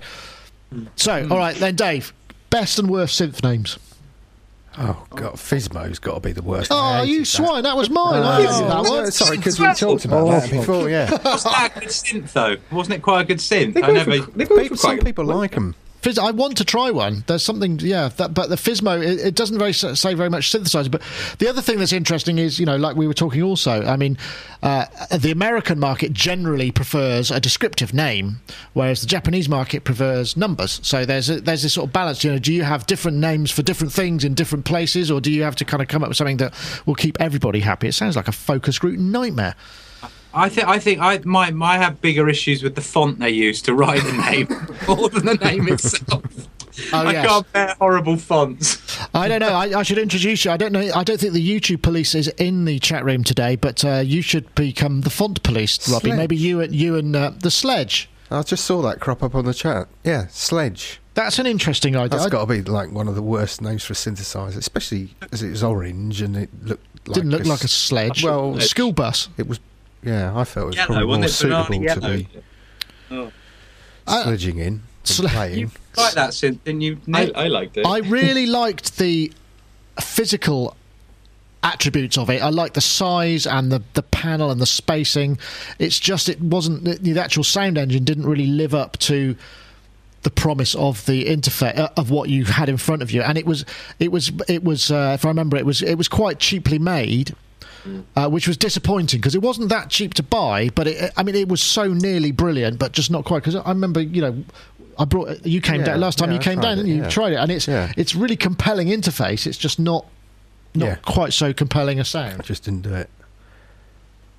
so 0.95 1.27
all 1.29 1.37
right 1.37 1.55
then, 1.55 1.75
Dave, 1.75 2.13
best 2.49 2.79
and 2.79 2.89
worst 2.89 3.19
synth 3.19 3.43
names. 3.43 3.77
Oh 4.77 5.05
god, 5.11 5.33
Fizmo's 5.33 5.99
got 5.99 6.13
to 6.15 6.19
be 6.19 6.31
the 6.31 6.41
worst. 6.43 6.69
Oh, 6.71 7.01
you 7.01 7.19
that. 7.19 7.25
swine! 7.25 7.63
That 7.63 7.75
was 7.75 7.89
mine. 7.89 8.21
I 8.21 8.37
Oh, 8.37 8.41
hated 8.41 8.69
that 8.69 8.83
no, 8.83 8.91
one. 8.91 9.11
sorry, 9.11 9.37
because 9.37 9.59
we 9.59 9.73
talked 9.73 10.05
about 10.05 10.27
that 10.29 10.49
before. 10.51 10.89
Yeah, 10.89 11.09
Wasn't 11.11 11.53
that 11.53 11.71
a 11.75 11.79
good 11.79 11.89
synth 11.89 12.33
though? 12.33 12.55
Wasn't 12.71 12.93
it 12.95 13.01
quite 13.01 13.21
a 13.21 13.25
good 13.25 13.39
synth? 13.39 13.81
I 13.83 13.91
never. 13.91 14.11
were- 14.11 14.25
they 14.35 14.45
both 14.45 14.79
some 14.79 14.91
quite- 14.97 15.03
people 15.05 15.25
like 15.25 15.51
them. 15.51 15.75
I 16.17 16.31
want 16.31 16.57
to 16.57 16.65
try 16.65 16.91
one. 16.91 17.23
There's 17.27 17.43
something, 17.43 17.79
yeah, 17.79 18.09
that, 18.17 18.33
but 18.33 18.49
the 18.49 18.55
Fizmo, 18.55 19.03
it, 19.03 19.19
it 19.19 19.35
doesn't 19.35 19.57
very 19.57 19.73
say 19.73 20.13
very 20.13 20.29
much 20.29 20.51
synthesizer. 20.51 20.89
But 20.89 21.01
the 21.39 21.49
other 21.49 21.61
thing 21.61 21.79
that's 21.79 21.93
interesting 21.93 22.37
is, 22.37 22.59
you 22.59 22.65
know, 22.65 22.77
like 22.77 22.95
we 22.95 23.07
were 23.07 23.13
talking 23.13 23.43
also, 23.43 23.83
I 23.83 23.97
mean, 23.97 24.17
uh, 24.63 24.85
the 25.17 25.31
American 25.31 25.79
market 25.79 26.13
generally 26.13 26.71
prefers 26.71 27.31
a 27.31 27.39
descriptive 27.39 27.93
name, 27.93 28.41
whereas 28.73 29.01
the 29.01 29.07
Japanese 29.07 29.49
market 29.49 29.83
prefers 29.83 30.37
numbers. 30.37 30.79
So 30.83 31.05
there's 31.05 31.29
a, 31.29 31.41
there's 31.41 31.63
this 31.63 31.73
sort 31.73 31.87
of 31.87 31.93
balance. 31.93 32.23
You 32.23 32.31
know, 32.31 32.39
do 32.39 32.53
you 32.53 32.63
have 32.63 32.85
different 32.87 33.17
names 33.17 33.51
for 33.51 33.61
different 33.61 33.93
things 33.93 34.23
in 34.23 34.33
different 34.33 34.65
places, 34.65 35.11
or 35.11 35.21
do 35.21 35.31
you 35.31 35.43
have 35.43 35.55
to 35.57 35.65
kind 35.65 35.81
of 35.81 35.87
come 35.89 36.03
up 36.03 36.09
with 36.09 36.17
something 36.17 36.37
that 36.37 36.53
will 36.85 36.95
keep 36.95 37.19
everybody 37.19 37.59
happy? 37.59 37.87
It 37.87 37.93
sounds 37.93 38.15
like 38.15 38.27
a 38.27 38.33
focus 38.33 38.79
group 38.79 38.99
nightmare. 38.99 39.55
I 40.33 40.49
think 40.49 40.67
I 40.67 40.79
think 40.79 40.99
I 40.99 41.19
might 41.19 41.53
might 41.53 41.77
have 41.77 42.01
bigger 42.01 42.29
issues 42.29 42.61
with 42.61 42.75
the 42.75 42.81
font 42.81 43.19
they 43.19 43.29
use 43.29 43.61
to 43.63 43.73
write 43.73 44.03
the 44.03 44.13
name 44.13 44.47
more 44.87 45.09
than 45.09 45.25
the 45.25 45.35
name 45.35 45.67
itself. 45.67 46.23
Oh, 46.93 47.07
I 47.07 47.11
yes. 47.11 47.27
can't 47.27 47.51
bear 47.51 47.75
horrible 47.79 48.15
fonts. 48.15 48.77
I 49.13 49.27
don't 49.27 49.41
know. 49.41 49.49
I, 49.49 49.79
I 49.79 49.83
should 49.83 49.97
introduce 49.97 50.45
you. 50.45 50.51
I 50.51 50.57
don't 50.57 50.71
know. 50.71 50.91
I 50.95 51.03
don't 51.03 51.19
think 51.19 51.33
the 51.33 51.59
YouTube 51.59 51.81
police 51.81 52.15
is 52.15 52.27
in 52.37 52.65
the 52.65 52.79
chat 52.79 53.03
room 53.03 53.23
today, 53.23 53.55
but 53.57 53.83
uh, 53.83 53.97
you 54.05 54.21
should 54.21 54.53
become 54.55 55.01
the 55.01 55.09
font 55.09 55.43
police, 55.43 55.89
Robbie. 55.89 56.09
Sledge. 56.09 56.17
Maybe 56.17 56.35
you 56.35 56.61
and 56.61 56.73
you 56.73 56.95
and 56.95 57.15
uh, 57.15 57.31
the 57.37 57.51
sledge. 57.51 58.09
I 58.31 58.43
just 58.43 58.65
saw 58.65 58.81
that 58.83 58.99
crop 58.99 59.23
up 59.23 59.33
on 59.35 59.45
the 59.45 59.53
chat. 59.53 59.87
Yeah, 60.03 60.27
Sledge. 60.27 61.01
That's 61.15 61.39
an 61.39 61.47
interesting 61.47 61.95
idea. 61.95 62.19
That's 62.19 62.29
got 62.29 62.41
to 62.41 62.45
be 62.45 62.61
like 62.61 62.91
one 62.91 63.07
of 63.07 63.15
the 63.15 63.21
worst 63.21 63.61
names 63.61 63.83
for 63.83 63.93
a 63.93 63.95
synthesizer, 63.95 64.57
especially 64.57 65.15
as 65.31 65.41
it 65.41 65.49
was 65.49 65.63
orange 65.63 66.21
and 66.21 66.37
it 66.37 66.49
looked 66.63 67.07
like 67.07 67.15
didn't 67.15 67.31
look 67.31 67.45
a 67.45 67.49
like 67.49 67.63
a 67.63 67.67
sledge. 67.67 68.23
Well, 68.23 68.55
a 68.57 68.61
school 68.61 68.93
bus. 68.93 69.29
It 69.37 69.47
was. 69.47 69.59
Yeah, 70.03 70.37
I 70.37 70.43
felt 70.45 70.63
it 70.63 70.67
was 70.67 70.75
Yellow, 70.77 70.87
probably 70.87 71.17
more 71.19 71.27
suitable 71.27 71.65
to 71.65 72.01
be 72.01 72.27
Oh. 73.11 73.31
I- 74.07 74.23
sledging 74.23 74.57
in, 74.59 74.81
than 75.03 75.25
Sle- 75.25 75.29
playing. 75.29 75.71
You 75.97 76.03
like 76.05 76.13
that 76.13 76.29
synth, 76.29 76.59
didn't 76.63 76.81
you? 76.81 76.97
I, 77.13 77.31
I 77.35 77.47
liked 77.47 77.75
it. 77.75 77.85
I 77.85 77.97
really 77.99 78.45
liked 78.45 78.97
the 78.99 79.33
physical 79.99 80.77
attributes 81.61 82.17
of 82.17 82.29
it. 82.29 82.41
I 82.41 82.49
like 82.49 82.73
the 82.73 82.79
size 82.81 83.45
and 83.45 83.69
the, 83.69 83.83
the 83.95 84.03
panel 84.03 84.49
and 84.49 84.61
the 84.61 84.65
spacing. 84.65 85.37
It's 85.77 85.99
just 85.99 86.29
it 86.29 86.39
wasn't 86.39 86.85
the, 86.85 86.93
the 87.11 87.19
actual 87.19 87.43
sound 87.43 87.77
engine 87.77 88.05
didn't 88.05 88.25
really 88.27 88.47
live 88.47 88.73
up 88.73 88.97
to 88.99 89.35
the 90.21 90.29
promise 90.29 90.73
of 90.75 91.05
the 91.05 91.25
interface 91.25 91.77
uh, 91.77 91.89
of 91.97 92.11
what 92.11 92.29
you 92.29 92.45
had 92.45 92.69
in 92.69 92.77
front 92.77 93.01
of 93.01 93.11
you, 93.11 93.21
and 93.21 93.37
it 93.37 93.45
was 93.45 93.65
it 93.99 94.11
was 94.11 94.31
it 94.47 94.63
was 94.63 94.89
uh, 94.91 95.11
if 95.15 95.25
I 95.25 95.27
remember 95.29 95.57
it 95.57 95.65
was 95.65 95.81
it 95.81 95.95
was 95.95 96.07
quite 96.07 96.39
cheaply 96.39 96.79
made. 96.79 97.35
Uh, 98.15 98.29
which 98.29 98.47
was 98.47 98.57
disappointing 98.57 99.19
because 99.19 99.35
it 99.35 99.41
wasn't 99.41 99.69
that 99.69 99.89
cheap 99.89 100.13
to 100.15 100.23
buy, 100.23 100.69
but 100.75 100.87
it, 100.87 101.11
I 101.15 101.23
mean 101.23 101.35
it 101.35 101.47
was 101.47 101.61
so 101.61 101.85
nearly 101.93 102.31
brilliant, 102.31 102.77
but 102.77 102.91
just 102.91 103.09
not 103.09 103.23
quite. 103.25 103.39
Because 103.39 103.55
I 103.55 103.69
remember, 103.69 104.01
you 104.01 104.21
know, 104.21 104.43
I 104.97 105.05
brought 105.05 105.45
you 105.45 105.61
came 105.61 105.79
Yeah, 105.79 105.85
down 105.87 105.99
last 106.01 106.17
time 106.17 106.29
yeah, 106.29 106.35
you 106.35 106.41
came 106.41 106.59
down, 106.59 106.77
it, 106.77 106.81
and 106.81 106.89
you 106.89 106.95
yeah. 106.97 107.09
tried 107.09 107.33
it, 107.33 107.37
and 107.37 107.51
it's 107.51 107.67
it's 107.69 108.13
really 108.15 108.35
compelling 108.35 108.89
interface. 108.89 109.47
It's 109.47 109.57
just 109.57 109.79
not 109.79 110.05
not 110.75 111.01
quite 111.03 111.31
so 111.33 111.53
compelling 111.53 111.99
a 111.99 112.05
sound. 112.05 112.43
just 112.43 112.63
didn't 112.65 112.81
do 112.81 112.93
it. 112.93 113.09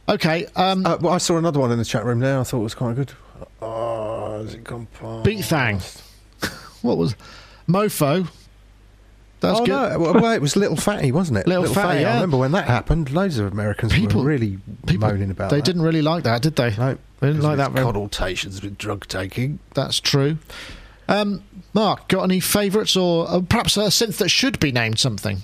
Okay, 0.08 0.46
um, 0.56 0.84
Uh, 0.84 0.98
well, 1.00 1.12
I 1.14 1.18
saw 1.18 1.38
another 1.38 1.60
one 1.60 1.70
in 1.70 1.78
the 1.78 1.84
chat 1.84 2.04
room 2.04 2.18
there. 2.20 2.38
I 2.40 2.42
thought 2.42 2.60
it 2.60 2.64
was 2.64 2.74
quite 2.74 2.96
good. 2.96 3.12
Oh, 3.62 4.42
has 4.42 4.54
it 4.54 4.64
gone 4.64 4.86
past? 4.98 5.24
Beat 5.24 5.44
Thang. 5.44 5.80
what 6.82 6.98
was 6.98 7.14
Mofo? 7.68 8.26
That's 9.40 9.60
oh, 9.60 9.64
good. 9.66 9.92
no. 9.92 9.98
Well, 9.98 10.14
well, 10.14 10.32
it 10.32 10.42
was 10.42 10.54
Little 10.54 10.76
Phatty, 10.76 11.12
wasn't 11.12 11.38
it? 11.38 11.46
Little 11.46 11.66
Phatty, 11.72 12.02
yeah. 12.02 12.10
I 12.10 12.14
remember 12.14 12.36
when 12.36 12.52
that 12.52 12.66
happened. 12.66 13.10
Loads 13.10 13.38
of 13.38 13.50
Americans 13.50 13.92
People- 13.92 14.22
were 14.22 14.28
really 14.28 14.58
People 14.86 15.08
moaning 15.08 15.30
about 15.30 15.50
they 15.50 15.56
that. 15.56 15.64
didn't 15.64 15.82
really 15.82 16.02
like 16.02 16.24
that, 16.24 16.42
did 16.42 16.56
they? 16.56 16.76
No, 16.76 16.98
They 17.20 17.28
didn't 17.28 17.42
like 17.42 17.56
that 17.56 17.70
its 17.72 17.80
connotations 17.80 18.62
with 18.62 18.76
drug 18.76 19.06
taking. 19.08 19.58
That's 19.74 19.98
true. 19.98 20.38
Um, 21.08 21.42
Mark, 21.72 22.08
got 22.08 22.22
any 22.24 22.38
favourites 22.38 22.96
or 22.96 23.28
uh, 23.28 23.40
perhaps 23.40 23.76
a 23.76 23.80
synth 23.84 24.18
that 24.18 24.28
should 24.28 24.60
be 24.60 24.72
named 24.72 24.98
something? 24.98 25.38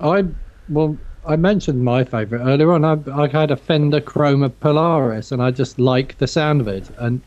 I 0.00 0.24
well, 0.68 0.98
I 1.26 1.36
mentioned 1.36 1.82
my 1.82 2.04
favourite 2.04 2.42
earlier 2.42 2.72
on. 2.72 2.84
I, 2.84 2.98
I 3.24 3.26
had 3.28 3.50
a 3.50 3.56
Fender 3.56 4.00
Chroma 4.00 4.52
Polaris, 4.60 5.32
and 5.32 5.42
I 5.42 5.50
just 5.50 5.78
like 5.78 6.18
the 6.18 6.26
sound 6.26 6.60
of 6.60 6.68
it. 6.68 6.88
And 6.98 7.20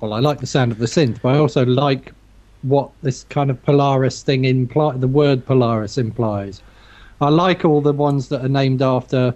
well, 0.00 0.12
I 0.12 0.20
like 0.20 0.40
the 0.40 0.46
sound 0.46 0.72
of 0.72 0.78
the 0.78 0.86
synth, 0.86 1.20
but 1.20 1.34
I 1.34 1.38
also 1.38 1.64
like 1.66 2.12
what 2.64 2.90
this 3.02 3.24
kind 3.24 3.50
of 3.50 3.62
Polaris 3.62 4.22
thing 4.22 4.44
imply. 4.44 4.96
The 4.96 5.08
word 5.08 5.44
Polaris 5.46 5.98
implies. 5.98 6.62
I 7.20 7.28
like 7.28 7.64
all 7.64 7.80
the 7.80 7.92
ones 7.92 8.28
that 8.28 8.44
are 8.44 8.48
named 8.48 8.82
after 8.82 9.34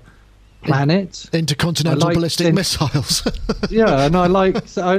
planets. 0.62 1.28
Intercontinental 1.32 2.00
like 2.00 2.14
ballistic 2.14 2.48
synth- 2.48 2.54
missiles. 2.54 3.22
yeah, 3.70 4.06
and 4.06 4.16
I 4.16 4.26
like 4.26 4.66
so 4.66 4.82
I, 4.82 4.98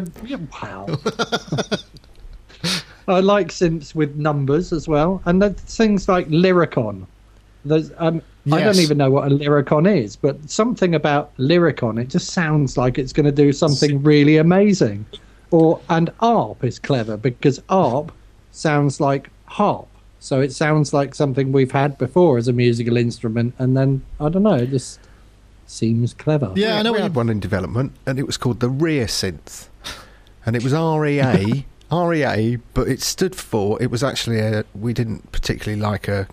wow. 0.61 0.87
I 3.07 3.19
like 3.21 3.47
synths 3.47 3.95
with 3.95 4.15
numbers 4.15 4.71
as 4.71 4.87
well, 4.87 5.21
and 5.25 5.57
things 5.57 6.07
like 6.07 6.27
Lyricon. 6.29 7.05
There's 7.65 7.91
um, 7.97 8.21
I 8.51 8.61
don't 8.61 8.79
even 8.79 8.97
know 8.97 9.11
what 9.11 9.31
a 9.31 9.35
Lyricon 9.35 9.85
is, 9.85 10.15
but 10.15 10.49
something 10.49 10.95
about 10.95 11.35
Lyricon 11.37 12.01
it 12.01 12.09
just 12.09 12.29
sounds 12.31 12.77
like 12.77 12.97
it's 12.97 13.13
going 13.13 13.25
to 13.25 13.31
do 13.31 13.51
something 13.51 14.01
really 14.01 14.37
amazing. 14.37 15.05
Or 15.51 15.81
and 15.89 16.11
ARP 16.19 16.63
is 16.63 16.77
clever 16.79 17.17
because 17.17 17.61
ARP 17.69 18.11
sounds 18.51 18.99
like 18.99 19.29
harp, 19.45 19.87
so 20.19 20.41
it 20.41 20.51
sounds 20.51 20.93
like 20.93 21.15
something 21.15 21.51
we've 21.51 21.71
had 21.71 21.97
before 21.97 22.37
as 22.37 22.47
a 22.47 22.53
musical 22.53 22.97
instrument, 22.97 23.53
and 23.57 23.75
then 23.75 24.03
I 24.19 24.29
don't 24.29 24.43
know, 24.43 24.55
it 24.55 24.69
just 24.69 24.99
seems 25.67 26.13
clever. 26.13 26.51
yeah, 26.55 26.79
I 26.79 26.81
know. 26.81 26.93
we 26.93 26.99
had 26.99 27.15
one 27.15 27.29
in 27.29 27.39
development, 27.39 27.93
and 28.05 28.19
it 28.19 28.25
was 28.25 28.37
called 28.37 28.59
the 28.59 28.69
Rear 28.69 29.05
Synth, 29.05 29.67
and 30.45 30.55
it 30.55 30.63
was 30.63 30.73
REA, 30.73 31.65
REA, 31.91 32.57
but 32.73 32.87
it 32.87 33.01
stood 33.01 33.35
for. 33.35 33.81
It 33.81 33.91
was 33.91 34.03
actually 34.03 34.39
a. 34.39 34.65
We 34.73 34.93
didn't 34.93 35.31
particularly 35.31 35.81
like 35.81 36.07
a 36.07 36.27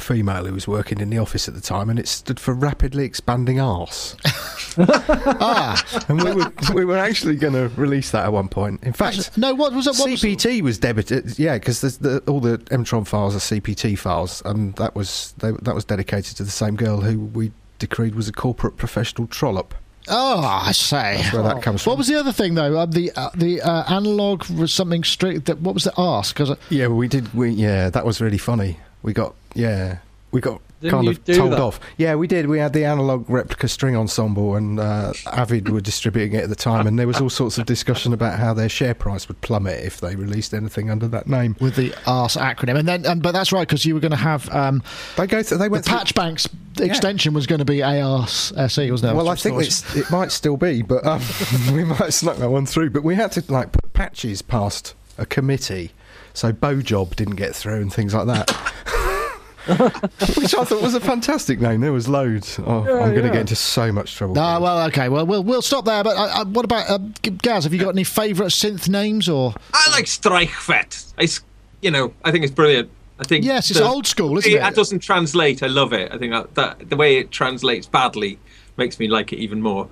female 0.00 0.44
who 0.44 0.54
was 0.54 0.68
working 0.68 1.00
in 1.00 1.10
the 1.10 1.18
office 1.18 1.48
at 1.48 1.54
the 1.54 1.60
time, 1.60 1.90
and 1.90 1.98
it 1.98 2.08
stood 2.08 2.40
for 2.40 2.54
rapidly 2.54 3.04
expanding 3.04 3.60
arse. 3.60 4.16
ah, 4.78 6.04
And 6.08 6.22
we 6.22 6.32
were 6.32 6.52
we 6.74 6.84
were 6.84 6.98
actually 6.98 7.36
going 7.36 7.54
to 7.54 7.68
release 7.80 8.10
that 8.12 8.24
at 8.24 8.32
one 8.32 8.48
point. 8.48 8.82
In 8.82 8.92
fact. 8.92 9.36
no. 9.36 9.54
What 9.54 9.72
was 9.72 9.86
it? 9.86 9.96
What 9.96 10.10
was, 10.10 10.22
CPT 10.22 10.62
was 10.62 10.78
debited, 10.78 11.38
yeah, 11.38 11.54
because 11.58 11.80
the, 11.80 12.22
all 12.26 12.40
the 12.40 12.58
Mtron 12.58 13.06
files 13.06 13.34
are 13.34 13.38
CPT 13.38 13.98
files, 13.98 14.42
and 14.44 14.74
that 14.76 14.94
was 14.94 15.34
they, 15.38 15.52
that 15.62 15.74
was 15.74 15.84
dedicated 15.84 16.36
to 16.36 16.44
the 16.44 16.50
same 16.50 16.76
girl 16.76 17.00
who 17.00 17.20
we 17.20 17.52
decreed 17.78 18.14
was 18.14 18.28
a 18.28 18.32
corporate 18.32 18.76
professional 18.76 19.26
trollop. 19.26 19.74
oh, 20.08 20.40
I 20.40 20.72
say. 20.72 21.16
That's 21.18 21.32
where 21.32 21.42
that 21.42 21.62
comes 21.62 21.82
from. 21.82 21.92
What 21.92 21.98
was 21.98 22.08
the 22.08 22.18
other 22.18 22.32
thing 22.32 22.54
though? 22.54 22.78
Uh, 22.78 22.86
the 22.86 23.12
uh, 23.16 23.30
the 23.34 23.60
uh, 23.60 23.84
analog 23.94 24.48
was 24.50 24.72
something 24.72 25.04
strict. 25.04 25.46
That 25.46 25.60
what 25.60 25.74
was 25.74 25.84
the 25.84 25.92
ask? 25.98 26.34
Because 26.36 26.56
Yeah, 26.70 26.88
we 26.88 27.08
did. 27.08 27.32
We 27.34 27.50
yeah, 27.50 27.90
that 27.90 28.04
was 28.04 28.20
really 28.20 28.38
funny. 28.38 28.78
We 29.02 29.12
got 29.12 29.34
yeah, 29.54 29.98
we 30.30 30.40
got 30.40 30.60
Didn't 30.80 30.92
kind 30.92 31.08
of 31.08 31.24
told 31.24 31.52
that? 31.52 31.60
off. 31.60 31.80
Yeah, 31.96 32.14
we 32.16 32.26
did. 32.26 32.46
We 32.46 32.58
had 32.58 32.72
the 32.72 32.84
analog 32.84 33.28
replica 33.30 33.68
string 33.68 33.96
ensemble, 33.96 34.56
and 34.56 34.78
uh, 34.78 35.12
Avid 35.32 35.68
were 35.68 35.80
distributing 35.80 36.38
it 36.38 36.42
at 36.44 36.48
the 36.48 36.56
time, 36.56 36.86
and 36.86 36.98
there 36.98 37.06
was 37.06 37.20
all 37.20 37.30
sorts 37.30 37.58
of 37.58 37.66
discussion 37.66 38.12
about 38.12 38.38
how 38.38 38.52
their 38.54 38.68
share 38.68 38.94
price 38.94 39.26
would 39.28 39.40
plummet 39.40 39.84
if 39.84 40.00
they 40.00 40.16
released 40.16 40.52
anything 40.54 40.90
under 40.90 41.08
that 41.08 41.26
name. 41.28 41.56
with 41.60 41.76
the 41.76 41.94
ARS 42.06 42.36
acronym, 42.36 42.78
and 42.78 42.86
then, 42.88 43.06
and, 43.06 43.22
but 43.22 43.32
that's 43.32 43.52
right 43.52 43.66
because 43.66 43.84
you 43.84 43.94
were 43.94 44.00
going 44.00 44.10
to 44.10 44.16
have 44.16 44.48
um, 44.54 44.82
They 45.16 45.26
go. 45.26 45.42
Th- 45.42 45.58
they 45.58 45.66
the 45.66 45.70
went 45.70 45.84
through- 45.84 45.96
Patch 45.98 46.14
Banks 46.14 46.48
extension 46.80 47.34
was 47.34 47.46
going 47.46 47.58
to 47.58 47.64
be 47.64 47.82
ARS 47.82 48.52
SE, 48.56 48.90
wasn't 48.90 49.12
it? 49.12 49.16
Well, 49.16 49.28
I 49.28 49.34
think 49.34 49.60
it's, 49.62 49.96
it 49.96 50.08
might 50.10 50.30
still 50.30 50.56
be, 50.56 50.82
but 50.82 51.04
um, 51.06 51.20
we 51.72 51.82
might 51.84 51.98
have 51.98 52.14
snuck 52.14 52.36
that 52.36 52.50
one 52.50 52.66
through. 52.66 52.90
But 52.90 53.02
we 53.04 53.14
had 53.16 53.32
to 53.32 53.44
like 53.52 53.72
put 53.72 53.92
patches 53.94 54.42
past 54.42 54.94
a 55.16 55.26
committee, 55.26 55.90
so 56.34 56.52
Bojob 56.52 57.16
didn't 57.16 57.36
get 57.36 57.54
through 57.54 57.80
and 57.80 57.92
things 57.92 58.14
like 58.14 58.26
that. 58.26 58.50
Which 59.68 60.54
I 60.54 60.64
thought 60.64 60.80
was 60.80 60.94
a 60.94 61.00
fantastic 61.00 61.60
name. 61.60 61.82
There 61.82 61.92
was 61.92 62.08
loads. 62.08 62.58
Oh, 62.64 62.84
Yeah, 62.86 62.92
I'm 63.04 63.10
going 63.10 63.14
to 63.16 63.20
yeah. 63.26 63.32
get 63.32 63.40
into 63.40 63.56
so 63.56 63.92
much 63.92 64.14
trouble. 64.14 64.38
Ah, 64.38 64.58
well, 64.58 64.86
okay. 64.86 65.10
Well, 65.10 65.26
we'll 65.26 65.44
we'll 65.44 65.60
stop 65.62 65.84
there. 65.84 66.02
But 66.02 66.16
uh, 66.16 66.40
uh, 66.40 66.44
what 66.46 66.64
about 66.64 66.88
uh, 66.88 66.98
Gaz? 67.42 67.64
Have 67.64 67.74
you 67.74 67.80
got 67.80 67.90
any 67.90 68.04
favourite 68.04 68.50
synth 68.50 68.88
names 68.88 69.28
or? 69.28 69.52
I 69.74 69.90
like 69.90 70.06
Streichfett. 70.06 71.12
I, 71.18 71.24
s- 71.24 71.40
you 71.82 71.90
know, 71.90 72.14
I 72.24 72.30
think 72.30 72.44
it's 72.44 72.54
brilliant. 72.54 72.90
I 73.20 73.24
think 73.24 73.44
Yes, 73.44 73.70
it's 73.70 73.78
the- 73.80 73.84
old 73.86 74.06
school, 74.06 74.38
isn't 74.38 74.50
it- 74.50 74.54
it? 74.54 74.60
That 74.60 74.74
doesn't 74.74 75.00
translate. 75.00 75.62
I 75.62 75.66
love 75.66 75.92
it. 75.92 76.10
I 76.14 76.16
think 76.18 76.32
that, 76.32 76.54
that 76.54 76.88
the 76.88 76.96
way 76.96 77.18
it 77.18 77.30
translates 77.30 77.86
badly 77.86 78.38
makes 78.78 78.98
me 78.98 79.06
like 79.08 79.34
it 79.34 79.38
even 79.38 79.60
more. 79.60 79.88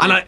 And 0.00 0.12
I, 0.12 0.24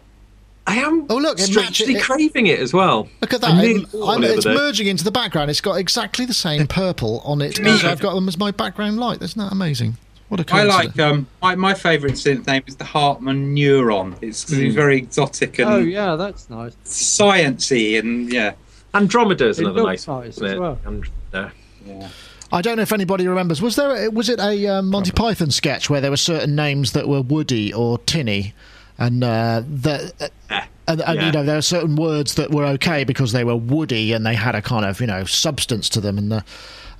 I 0.69 0.77
am 0.79 1.07
Oh, 1.09 1.17
look, 1.17 1.39
it 1.39 1.43
strangely 1.45 1.63
matches- 1.65 1.89
it- 1.89 2.03
craving 2.03 2.47
it 2.49 2.59
as 2.59 2.73
well. 2.73 3.09
Look 3.21 3.33
at 3.33 3.41
that! 3.43 3.55
nearly 3.57 3.83
It- 3.83 3.93
bought 3.93 3.99
I'm- 3.99 4.07
one 4.07 4.21
the 4.23 4.35
it's 4.35 4.45
day. 4.45 4.55
merging 4.55 4.87
into 4.89 5.05
the 5.05 5.13
background. 5.13 5.51
It's 5.51 5.61
got 5.61 5.75
exactly 5.75 6.25
the 6.27 6.35
same 6.35 6.67
purple 6.69 7.23
on 7.25 7.41
it 7.41 7.59
as 7.61 7.85
I've 7.85 8.01
got 8.01 8.15
them 8.15 8.27
as 8.29 8.37
my 8.39 8.51
background 8.51 8.99
light. 8.99 9.23
Isn't 9.23 9.39
that 9.41 9.53
amazing? 9.53 9.97
What 10.29 10.41
a 10.41 10.43
I 10.43 10.65
coincidence! 10.67 10.97
like 10.97 11.07
um 11.07 11.27
my, 11.41 11.55
my 11.55 11.73
favourite 11.75 12.17
synth 12.17 12.49
name 12.49 12.65
is 12.67 12.75
the 12.77 12.85
Hartmann 12.85 13.55
Neuron. 13.55 14.17
It's 14.21 14.43
'cause 14.45 14.55
it's 14.59 14.75
very 14.75 14.97
exotic 14.99 15.61
and 15.61 15.71
Oh 15.71 15.79
yeah, 15.79 16.17
that's 16.17 16.51
nice. 16.51 16.73
sciencey 16.85 17.99
and 17.99 18.33
yeah. 18.33 18.53
Andromeda 18.95 19.47
is 19.49 19.59
another 19.59 19.83
looks 19.83 19.87
nice 19.89 20.07
one, 20.09 20.25
nice 20.25 20.35
isn't 20.37 20.47
as 20.47 20.59
well. 20.59 20.79
Andromeda. 20.87 21.53
yeah. 21.87 22.09
I 22.53 22.63
don't 22.63 22.77
know 22.77 22.83
if 22.83 22.93
anybody 22.93 23.27
remembers. 23.29 23.61
Was 23.61 23.77
there? 23.77 24.07
A, 24.07 24.11
was 24.11 24.29
it 24.29 24.39
a 24.41 24.67
uh, 24.67 24.83
Monty 24.83 25.11
Python 25.11 25.51
sketch 25.51 25.91
where 25.91 26.01
there 26.01 26.11
were 26.13 26.17
certain 26.17 26.55
names 26.55 26.93
that 26.93 27.09
were 27.09 27.21
Woody 27.21 27.73
or 27.75 27.99
Tinny, 27.99 28.55
and 28.99 29.23
uh, 29.23 29.63
that. 29.67 30.31
Uh, 30.51 30.61
and, 30.89 31.01
and 31.01 31.17
yeah. 31.17 31.27
you 31.27 31.33
know 31.33 31.43
there 31.43 31.57
are 31.57 31.63
certain 31.63 31.97
words 31.97 32.35
that 32.35 32.53
were 32.53 32.65
okay 32.65 33.03
because 33.03 33.33
they 33.33 33.43
were 33.43 33.57
woody 33.57 34.13
and 34.13 34.25
they 34.25 34.37
had 34.37 34.55
a 34.55 34.63
kind 34.63 34.85
of 34.85 35.01
you 35.01 35.07
know 35.09 35.25
substance 35.25 35.89
to 35.89 36.01
them 36.01 36.17
and 36.17 36.31
the, 36.31 36.45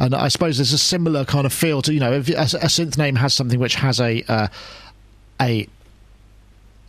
and 0.01 0.13
I 0.13 0.27
suppose 0.27 0.59
there's 0.59 0.73
a 0.73 0.79
similar 0.79 1.25
kind 1.25 1.47
of 1.47 1.53
feel 1.53 1.83
to 1.83 1.95
you 1.95 2.01
know 2.01 2.13
if 2.13 2.29
a, 2.29 2.33
a 2.33 2.67
synth 2.67 2.99
name 2.99 3.15
has 3.15 3.33
something 3.33 3.61
which 3.61 3.77
has 3.77 4.01
a 4.01 4.25
uh, 4.29 4.49
a 5.41 5.69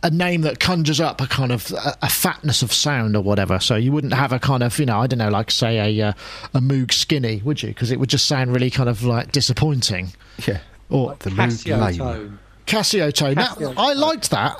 a 0.02 0.10
name 0.10 0.42
that 0.42 0.60
conjures 0.60 1.00
up 1.00 1.20
a 1.20 1.26
kind 1.26 1.50
of 1.50 1.70
a, 1.72 1.96
a 2.02 2.08
fatness 2.08 2.62
of 2.62 2.72
sound 2.72 3.16
or 3.16 3.22
whatever. 3.22 3.58
So 3.58 3.74
you 3.74 3.90
wouldn't 3.92 4.14
have 4.14 4.32
a 4.32 4.38
kind 4.38 4.62
of 4.62 4.78
you 4.78 4.86
know 4.86 5.00
I 5.00 5.06
don't 5.06 5.18
know 5.18 5.30
like 5.30 5.50
say 5.50 6.00
a 6.00 6.08
uh, 6.08 6.12
a 6.54 6.60
Moog 6.60 6.92
Skinny, 6.92 7.42
would 7.44 7.62
you? 7.62 7.68
Because 7.68 7.90
it 7.90 7.98
would 8.00 8.08
just 8.08 8.26
sound 8.26 8.52
really 8.52 8.70
kind 8.70 8.88
of 8.88 9.04
like 9.04 9.32
disappointing. 9.32 10.12
yeah. 10.46 10.60
Or 10.90 11.16
The 11.18 11.30
mood 11.30 11.38
Casio 11.50 11.80
lame. 11.80 11.98
tone. 11.98 12.38
Casio 12.66 13.12
tone. 13.12 13.34
Now, 13.34 13.54
Casio 13.54 13.74
I 13.76 13.92
liked 13.92 14.30
that. 14.30 14.58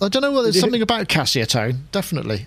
I 0.00 0.08
don't 0.08 0.22
know 0.22 0.30
whether 0.30 0.44
there's 0.44 0.60
something 0.60 0.82
about 0.82 1.08
Casio 1.08 1.46
tone. 1.46 1.88
Definitely, 1.92 2.46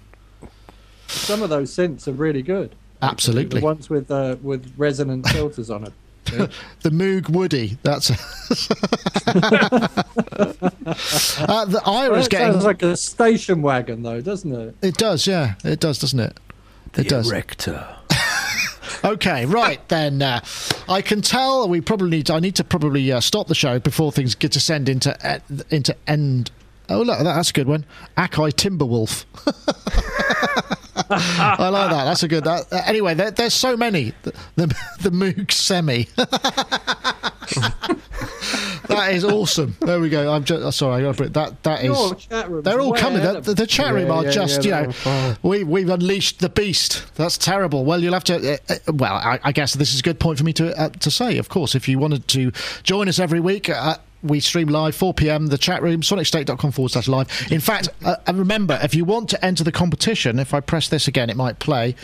Some 1.07 1.41
of 1.44 1.49
those 1.49 1.72
synths 1.76 2.07
are 2.07 2.14
really 2.14 2.41
good. 2.41 2.76
absolutely. 3.02 3.60
The 3.60 3.65
ones 3.65 3.90
with 3.90 4.10
uh, 4.11 4.38
with 4.41 4.73
resonant 4.78 5.28
filters 5.30 5.69
on 5.69 5.86
it. 5.86 5.94
The 6.82 6.90
Moog 6.91 7.30
Woody. 7.30 7.78
That's. 7.84 8.11
uh, 11.41 11.65
the 11.65 11.82
Ira's 11.86 12.26
That 12.26 12.32
getting. 12.32 12.53
sounds 12.53 12.65
like 12.65 12.84
a 12.84 12.95
station 12.95 13.61
wagon, 13.61 14.03
though, 14.03 14.22
doesn't 14.22 14.52
it? 14.53 14.76
it 14.82 14.95
does, 14.98 15.28
yeah, 15.28 15.56
it 15.64 15.80
does, 15.80 15.99
doesn't 15.99 16.19
it? 16.19 16.40
It 16.95 17.10
does. 17.10 17.30
Erector. 17.32 17.86
Okay, 19.03 19.45
right 19.48 19.80
then. 19.88 20.22
Uh, 20.22 20.41
I 20.88 21.02
can 21.02 21.22
tell 21.23 21.68
we 21.68 21.82
probably 21.82 22.10
need. 22.10 22.30
I 22.30 22.40
need 22.40 22.53
to 22.57 22.64
probably 22.64 23.11
uh, 23.11 23.19
stop 23.19 23.48
the 23.48 23.56
show 23.56 23.80
before 23.80 24.11
things 24.11 24.36
get 24.36 24.52
descend 24.52 24.88
into 24.90 25.18
uh, 25.28 25.40
into 25.72 25.95
end. 26.06 26.52
Oh 26.93 27.01
look, 27.01 27.19
that's 27.19 27.49
a 27.49 27.53
good 27.53 27.68
one. 27.68 27.85
Akai 28.18 28.51
Timberwolf. 28.53 29.26
I 31.09 31.69
like 31.69 31.89
that. 31.91 32.05
That's 32.05 32.23
a 32.23 32.27
good. 32.27 32.43
That, 32.43 32.72
uh, 32.72 32.81
anyway, 32.85 33.13
there, 33.13 33.31
there's 33.31 33.53
so 33.53 33.76
many. 33.77 34.13
The 34.23 34.34
the, 34.55 34.68
the 35.01 35.09
Moog 35.09 35.51
Semi. 35.51 36.07
that 38.88 39.13
is 39.13 39.23
awesome. 39.23 39.76
There 39.81 39.99
we 39.99 40.09
go. 40.09 40.31
I'm 40.31 40.43
just 40.43 40.77
sorry. 40.77 41.01
I 41.01 41.05
gotta 41.05 41.18
put- 41.23 41.34
That 41.34 41.63
that 41.63 41.84
is. 41.84 41.97
Your 42.30 42.61
They're 42.61 42.80
all 42.81 42.93
coming. 42.93 43.22
The, 43.22 43.41
the, 43.41 43.53
the 43.53 43.68
chat 43.68 43.93
room 43.93 44.07
Yeah, 44.07 44.13
are 44.13 44.23
yeah, 44.26 44.31
just, 44.31 44.63
yeah, 44.63 44.81
you 44.81 44.93
know, 45.05 45.35
we 45.43 45.63
we've 45.63 45.89
unleashed 45.89 46.39
the 46.39 46.49
beast. 46.49 47.03
That's 47.15 47.38
terrible. 47.38 47.85
Well, 47.85 48.01
you'll 48.01 48.13
have 48.13 48.23
to. 48.26 48.53
Uh, 48.53 48.57
uh, 48.69 48.93
well, 48.93 49.15
I, 49.15 49.39
I 49.43 49.51
guess 49.51 49.73
this 49.73 49.93
is 49.93 49.99
a 49.99 50.03
good 50.03 50.19
point 50.19 50.38
for 50.38 50.43
me 50.43 50.53
to 50.53 50.77
uh, 50.80 50.89
to 50.89 51.11
say. 51.11 51.38
Of 51.38 51.49
course, 51.49 51.76
if 51.76 51.88
you 51.88 51.99
wanted 51.99 52.27
to 52.30 52.51
join 52.84 53.07
us 53.09 53.19
every 53.19 53.39
week. 53.39 53.69
Uh, 53.69 53.97
we 54.23 54.39
stream 54.39 54.68
live 54.68 54.95
4 54.95 55.14
p.m. 55.14 55.48
The 55.48 55.57
chat 55.57 55.81
room 55.81 56.02
sonicstate.com 56.02 56.72
forward 56.72 56.91
slash 56.91 57.07
live. 57.07 57.52
In 57.52 57.60
fact, 57.60 57.89
uh, 58.03 58.18
and 58.27 58.38
remember, 58.38 58.80
if 58.81 58.95
you 58.95 59.06
want 59.06 59.30
to 59.30 59.45
enter 59.45 59.64
the 59.64 59.72
competition, 59.72 60.39
if 60.39 60.53
I 60.53 60.60
press 60.60 60.89
this 60.89 61.07
again, 61.07 61.30
it 61.30 61.38
might 61.38 61.60
play. 61.60 61.95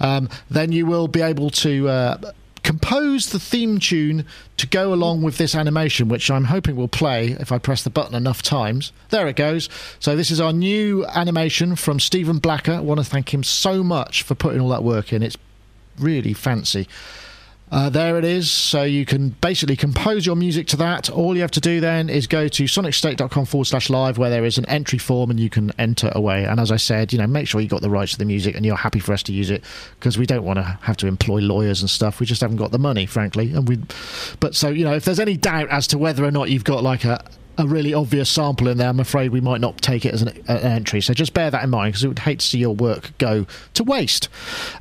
Um, 0.00 0.28
then 0.50 0.72
you 0.72 0.86
will 0.86 1.08
be 1.08 1.22
able 1.22 1.50
to. 1.50 1.88
Uh, 1.88 2.32
compose 2.62 3.30
the 3.30 3.38
theme 3.38 3.78
tune 3.78 4.26
to 4.56 4.66
go 4.66 4.92
along 4.92 5.22
with 5.22 5.38
this 5.38 5.54
animation, 5.54 6.08
which 6.08 6.28
I'm 6.28 6.46
hoping 6.46 6.74
will 6.74 6.88
play 6.88 7.28
if 7.38 7.52
I 7.52 7.58
press 7.58 7.84
the 7.84 7.90
button 7.90 8.16
enough 8.16 8.42
times. 8.42 8.90
There 9.10 9.28
it 9.28 9.36
goes. 9.36 9.68
So 10.00 10.16
this 10.16 10.32
is 10.32 10.40
our 10.40 10.52
new 10.52 11.06
animation 11.06 11.76
from 11.76 12.00
Stephen 12.00 12.40
Blacker. 12.40 12.72
I 12.72 12.80
want 12.80 12.98
to 12.98 13.06
thank 13.06 13.32
him 13.32 13.44
so 13.44 13.84
much 13.84 14.24
for 14.24 14.34
putting 14.34 14.60
all 14.60 14.70
that 14.70 14.82
work 14.82 15.12
in. 15.12 15.22
It's 15.22 15.36
really 15.96 16.32
fancy. 16.32 16.88
Uh, 17.68 17.90
there 17.90 18.16
it 18.16 18.24
is. 18.24 18.48
So 18.50 18.84
you 18.84 19.04
can 19.04 19.30
basically 19.30 19.74
compose 19.74 20.24
your 20.24 20.36
music 20.36 20.68
to 20.68 20.76
that. 20.76 21.10
All 21.10 21.34
you 21.34 21.42
have 21.42 21.50
to 21.52 21.60
do 21.60 21.80
then 21.80 22.08
is 22.08 22.28
go 22.28 22.46
to 22.46 22.64
sonicstate.com 22.64 23.44
forward 23.44 23.64
slash 23.64 23.90
live 23.90 24.18
where 24.18 24.30
there 24.30 24.44
is 24.44 24.56
an 24.56 24.66
entry 24.66 24.98
form 24.98 25.30
and 25.30 25.40
you 25.40 25.50
can 25.50 25.72
enter 25.78 26.12
away. 26.14 26.44
And 26.44 26.60
as 26.60 26.70
I 26.70 26.76
said, 26.76 27.12
you 27.12 27.18
know, 27.18 27.26
make 27.26 27.48
sure 27.48 27.60
you 27.60 27.68
got 27.68 27.82
the 27.82 27.90
rights 27.90 28.12
to 28.12 28.18
the 28.18 28.24
music 28.24 28.54
and 28.54 28.64
you're 28.64 28.76
happy 28.76 29.00
for 29.00 29.12
us 29.12 29.22
to 29.24 29.32
use 29.32 29.50
it 29.50 29.64
because 29.98 30.16
we 30.16 30.26
don't 30.26 30.44
want 30.44 30.58
to 30.58 30.78
have 30.82 30.96
to 30.98 31.08
employ 31.08 31.40
lawyers 31.40 31.80
and 31.80 31.90
stuff. 31.90 32.20
We 32.20 32.26
just 32.26 32.40
haven't 32.40 32.58
got 32.58 32.70
the 32.70 32.78
money, 32.78 33.04
frankly. 33.04 33.52
And 33.52 33.68
we, 33.68 33.78
but 34.38 34.54
so 34.54 34.68
you 34.68 34.84
know, 34.84 34.94
if 34.94 35.04
there's 35.04 35.20
any 35.20 35.36
doubt 35.36 35.68
as 35.70 35.88
to 35.88 35.98
whether 35.98 36.24
or 36.24 36.30
not 36.30 36.50
you've 36.50 36.64
got 36.64 36.84
like 36.84 37.04
a 37.04 37.24
a 37.58 37.66
really 37.66 37.94
obvious 37.94 38.28
sample 38.28 38.68
in 38.68 38.78
there, 38.78 38.88
I'm 38.88 39.00
afraid 39.00 39.30
we 39.30 39.40
might 39.40 39.60
not 39.60 39.80
take 39.82 40.04
it 40.04 40.14
as 40.14 40.22
an, 40.22 40.28
an 40.48 40.58
entry. 40.58 41.00
So 41.00 41.14
just 41.14 41.34
bear 41.34 41.50
that 41.50 41.64
in 41.64 41.70
mind 41.70 41.92
because 41.92 42.04
we 42.04 42.08
would 42.08 42.18
hate 42.20 42.40
to 42.40 42.46
see 42.46 42.58
your 42.58 42.74
work 42.74 43.16
go 43.18 43.46
to 43.74 43.84
waste. 43.84 44.28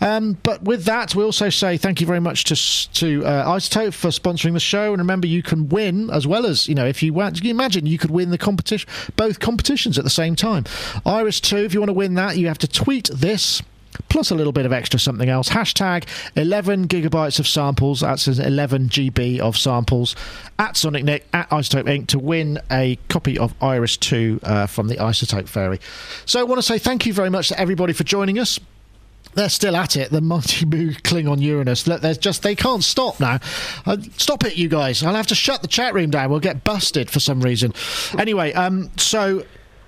Um, 0.02 0.38
but 0.44 0.64
with 0.64 0.86
that, 0.86 1.16
we 1.16 1.24
also 1.24 1.50
say 1.50 1.78
thank 1.78 2.02
you 2.02 2.08
very 2.08 2.20
much 2.20 2.44
to 2.46 2.56
to 3.00 3.26
uh, 3.26 3.46
iZotope 3.48 3.94
for 3.94 4.10
sponsoring 4.10 4.54
the 4.54 4.60
show. 4.60 4.92
And 4.92 5.00
remember, 5.00 5.28
you 5.28 5.44
can 5.44 5.70
win 5.70 6.10
as 6.10 6.28
well 6.28 6.46
as 6.46 6.68
you 6.68 6.76
know 6.76 6.86
if 6.86 7.02
you 7.02 7.14
want. 7.14 7.36
Can 7.38 7.46
you 7.46 7.52
imagine 7.52 7.86
you 7.86 7.98
could 7.98 8.12
win 8.12 8.32
the 8.32 8.38
competition, 8.38 8.90
both 9.16 9.40
competitions 9.40 9.98
at 9.98 10.04
the 10.04 10.10
same 10.10 10.36
time? 10.36 10.66
Iris 11.06 11.40
two. 11.40 11.58
If 11.58 11.74
you 11.74 11.80
want 11.80 11.90
to 11.90 11.94
win 11.94 12.16
that, 12.16 12.38
you 12.38 12.48
have 12.48 12.58
to 12.60 12.68
tweet 12.68 13.10
this 13.14 13.62
plus 14.10 14.32
a 14.32 14.36
little 14.36 14.54
bit 14.54 14.66
of 14.66 14.74
extra 14.74 15.00
something 15.00 15.30
else. 15.30 15.50
Hashtag 15.50 16.06
11 16.36 16.88
gigabytes 16.88 17.40
of 17.40 17.48
samples. 17.48 18.02
That's 18.02 18.28
an 18.28 18.42
11 18.42 18.90
GB 18.90 19.40
of 19.40 19.58
samples 19.58 20.16
at 20.60 20.78
Sonic 20.78 21.04
Nick 21.04 21.26
at 21.34 21.50
iZotope 21.50 21.86
Inc. 21.86 22.08
to 22.08 22.20
win 22.20 22.60
a 22.72 22.98
copy 23.10 23.38
of 23.38 23.54
Iris 23.62 23.98
2 23.98 24.40
uh, 24.44 24.66
from 24.68 24.88
the 24.88 24.96
iZotope 24.96 25.48
Fairy. 25.48 25.80
So 26.26 26.40
I 26.40 26.44
want 26.44 26.60
to 26.60 26.64
say 26.64 26.78
thank 26.78 27.06
you 27.06 27.14
very 27.14 27.30
much 27.30 27.50
to 27.50 27.60
everybody 27.60 27.94
for 27.94 28.04
joining 28.04 28.40
us. 28.40 28.60
They're 29.36 29.50
still 29.50 29.76
at 29.76 29.98
it. 29.98 30.12
The 30.12 30.22
Mighty 30.22 30.66
Moo 30.66 30.94
Klingon 30.94 31.42
Uranus. 31.42 31.84
There's 31.84 32.18
just 32.18 32.42
they 32.42 32.56
can't 32.56 32.84
stop 32.84 33.20
now. 33.20 33.40
Uh, 33.86 33.98
stop 34.18 34.46
it, 34.46 34.56
you 34.56 34.70
guys! 34.70 35.04
I'll 35.04 35.14
have 35.14 35.28
to 35.28 35.36
shut 35.36 35.62
the 35.62 35.68
chat 35.68 35.94
room 35.94 36.10
down. 36.10 36.30
We'll 36.30 36.40
get 36.40 36.64
busted 36.64 37.12
for 37.12 37.20
some 37.20 37.42
reason. 37.42 37.74
Anyway, 38.18 38.54
um, 38.54 38.92
so 38.96 39.44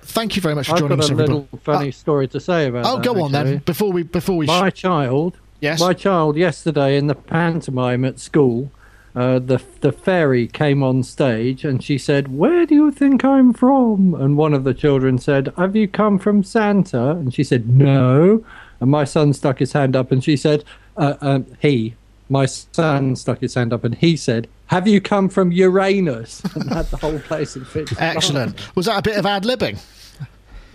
thank 0.08 0.36
you 0.36 0.42
very 0.42 0.54
much 0.54 0.66
for 0.68 0.74
I've 0.74 0.78
joining 0.80 0.96
got 0.98 1.04
us, 1.04 1.10
a 1.10 1.12
everybody. 1.12 1.32
little 1.40 1.58
funny 1.62 1.90
story 1.92 2.28
to 2.28 2.40
say 2.40 2.66
about 2.66 2.84
Oh, 2.86 2.96
that. 2.96 3.04
go 3.04 3.22
on 3.22 3.34
actually. 3.34 3.50
then. 3.52 3.62
Before 3.64 3.92
we 3.92 4.02
before 4.02 4.36
we 4.36 4.46
sh- 4.46 4.48
My 4.48 4.70
child, 4.70 5.36
Yes. 5.60 5.80
my 5.80 5.92
child 5.92 6.36
yesterday 6.36 6.96
in 6.96 7.06
the 7.08 7.14
pantomime 7.14 8.04
at 8.04 8.18
school, 8.20 8.70
uh, 9.16 9.38
the 9.38 9.60
the 9.80 9.92
fairy 9.92 10.46
came 10.46 10.82
on 10.82 11.02
stage 11.02 11.64
and 11.64 11.82
she 11.82 11.98
said, 11.98 12.36
"Where 12.36 12.64
do 12.66 12.74
you 12.74 12.90
think 12.90 13.24
I'm 13.24 13.52
from?" 13.52 14.14
And 14.14 14.36
one 14.36 14.54
of 14.54 14.64
the 14.64 14.74
children 14.74 15.18
said, 15.18 15.52
"Have 15.56 15.74
you 15.74 15.88
come 15.88 16.18
from 16.18 16.42
Santa?" 16.44 17.10
And 17.10 17.32
she 17.34 17.42
said, 17.44 17.68
"No." 17.68 18.44
And 18.80 18.90
my 18.90 19.04
son 19.04 19.32
stuck 19.32 19.58
his 19.58 19.72
hand 19.72 19.96
up 19.96 20.12
and 20.12 20.22
she 20.22 20.36
said, 20.36 20.62
uh, 20.96 21.14
um, 21.20 21.46
"He." 21.60 21.94
My 22.30 22.44
son 22.46 23.16
stuck 23.16 23.40
his 23.40 23.54
hand 23.54 23.72
up 23.72 23.82
and 23.84 23.94
he 23.94 24.14
said, 24.14 24.46
"Have 24.66 24.86
you 24.86 25.00
come 25.00 25.28
from 25.30 25.50
Uranus?" 25.50 26.42
And 26.54 26.68
had 26.70 26.86
the 26.90 26.98
whole 26.98 27.18
place 27.20 27.56
in 27.56 27.64
fits. 27.74 27.92
Excellent. 27.98 28.54
Was 28.76 28.86
that 28.86 28.98
a 28.98 29.02
bit 29.02 29.16
of 29.16 29.24
ad 29.26 29.44
libbing? 29.44 29.78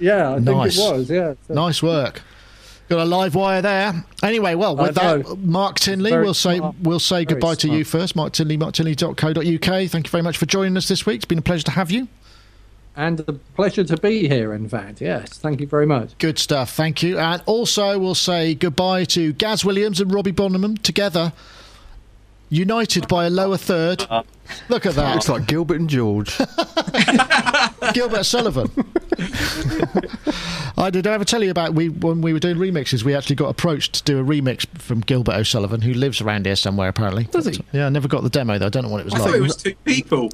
Yeah, 0.04 0.32
I 0.32 0.40
Nice. 0.40 0.76
think 0.76 0.90
it 0.90 0.98
was. 0.98 1.10
Yeah. 1.10 1.34
So- 1.48 1.54
Nice 1.54 1.82
work. 1.82 2.22
Got 2.90 3.00
a 3.00 3.06
live 3.06 3.34
wire 3.34 3.62
there. 3.62 4.04
Anyway, 4.22 4.56
well, 4.56 4.76
with 4.76 4.96
that. 4.96 5.38
Mark 5.40 5.80
Tinley, 5.80 6.12
we'll 6.12 6.34
say 6.34 6.58
smart. 6.58 6.76
we'll 6.82 7.00
say 7.00 7.16
Very 7.16 7.26
goodbye 7.26 7.56
to 7.56 7.70
you 7.70 7.86
first. 7.86 8.16
Mark 8.16 8.34
Tinley, 8.34 8.58
marktinley.co.uk. 8.58 9.90
Thank 9.90 10.06
you 10.08 10.12
very 10.12 10.22
much 10.22 10.38
for 10.38 10.46
joining 10.46 10.76
us 10.78 10.88
this 10.90 11.06
week. 11.06 11.16
It's 11.18 11.26
been 11.26 11.40
a 11.40 11.42
pleasure 11.44 11.64
to 11.64 11.72
have 11.72 11.92
you. 11.92 12.08
And 12.96 13.22
a 13.22 13.34
pleasure 13.56 13.84
to 13.86 13.98
be 13.98 14.28
here, 14.28 14.54
in 14.54 14.68
fact. 14.70 15.02
Yes, 15.02 15.30
thank 15.40 15.62
you 15.62 15.66
very 15.68 15.88
much. 15.88 16.16
Good 16.20 16.38
stuff. 16.38 16.72
Thank 16.74 17.02
you. 17.02 17.18
And 17.18 17.42
also, 17.48 17.98
we'll 17.98 18.14
say 18.14 18.54
goodbye 18.54 19.06
to 19.06 19.34
Gaz 19.34 19.66
Williams 19.66 20.00
and 20.00 20.14
Robbie 20.14 20.34
Bronnimann 20.34 20.80
together, 20.84 21.34
united 22.54 23.08
by 23.08 23.26
a 23.26 23.30
lower 23.30 23.58
third. 23.58 24.06
Look 24.70 24.86
at 24.86 24.94
that. 24.96 25.16
Looks 25.16 25.30
like 25.30 25.48
Gilbert 25.48 25.80
and 25.80 25.90
George. 25.90 26.38
Gilbert 27.94 28.24
Sullivan. 28.26 28.70
I 30.78 30.90
did 30.92 31.06
I 31.08 31.14
ever 31.14 31.26
tell 31.26 31.44
you 31.44 31.52
about 31.52 31.74
we 31.74 31.90
when 31.90 32.22
we 32.22 32.34
were 32.34 32.40
doing 32.40 32.58
remixes, 32.58 33.04
we 33.04 33.16
actually 33.16 33.36
got 33.36 33.50
approached 33.50 33.94
to 33.94 34.04
do 34.04 34.20
a 34.20 34.24
remix 34.24 34.66
from 34.80 35.02
Gilbert 35.02 35.36
O'Sullivan, 35.36 35.82
who 35.82 35.94
lives 35.94 36.22
around 36.22 36.46
here 36.46 36.56
somewhere 36.56 36.90
apparently. 36.90 37.26
Does 37.26 37.46
he? 37.46 37.64
Yeah, 37.72 37.86
I 37.86 37.90
never 37.90 38.08
got 38.08 38.24
the 38.24 38.30
demo 38.30 38.58
though. 38.58 38.66
I 38.68 38.70
don't 38.70 38.84
know 38.84 38.90
what 38.90 39.02
it 39.02 39.06
was 39.06 39.14
I 39.14 39.20
like. 39.20 39.28
thought 39.28 39.36
it 39.38 39.42
was 39.42 39.56
two 39.56 39.76
people. 39.86 40.30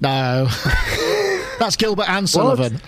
No. 0.00 0.48
That's 1.58 1.74
Gilbert 1.74 2.08
and 2.08 2.28
Sullivan. 2.28 2.80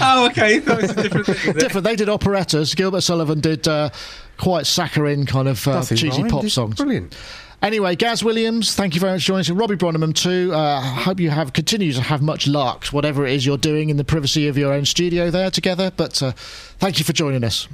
oh, 0.00 0.26
okay. 0.30 0.60
That 0.60 0.80
was 0.82 0.90
a 0.92 1.02
different 1.02 1.26
thing. 1.26 1.52
Different. 1.54 1.84
They 1.84 1.96
did 1.96 2.08
operettas. 2.08 2.74
Gilbert 2.76 3.00
Sullivan 3.00 3.40
did 3.40 3.66
uh, 3.66 3.90
quite 4.38 4.64
saccharine 4.66 5.26
kind 5.26 5.48
of 5.48 5.66
uh, 5.66 5.74
Nothing 5.74 5.96
cheesy 5.96 6.18
rhymed. 6.22 6.30
pop 6.30 6.44
It's 6.44 6.54
songs. 6.54 6.76
Brilliant. 6.76 7.16
Anyway, 7.62 7.94
Gaz 7.94 8.24
Williams, 8.24 8.74
thank 8.74 8.96
you 8.96 9.00
very 9.00 9.12
much 9.12 9.22
for 9.22 9.26
joining 9.28 9.40
us. 9.42 9.48
And 9.48 9.56
Robbie 9.56 9.76
Bronnimann 9.76 10.14
too. 10.16 10.52
Uh, 10.52 10.80
hope 10.80 11.20
you 11.20 11.30
have 11.30 11.52
continue 11.52 11.92
to 11.92 12.00
have 12.00 12.20
much 12.20 12.48
luck, 12.48 12.86
whatever 12.86 13.24
it 13.24 13.34
is 13.34 13.46
you're 13.46 13.56
doing 13.56 13.88
in 13.88 13.96
the 13.96 14.04
privacy 14.04 14.48
of 14.48 14.58
your 14.58 14.72
own 14.72 14.84
studio 14.84 15.30
there 15.30 15.48
together. 15.48 15.92
But 15.96 16.20
uh, 16.20 16.32
thank 16.80 16.98
you 16.98 17.04
for 17.04 17.12
joining 17.12 17.44
us. 17.44 17.68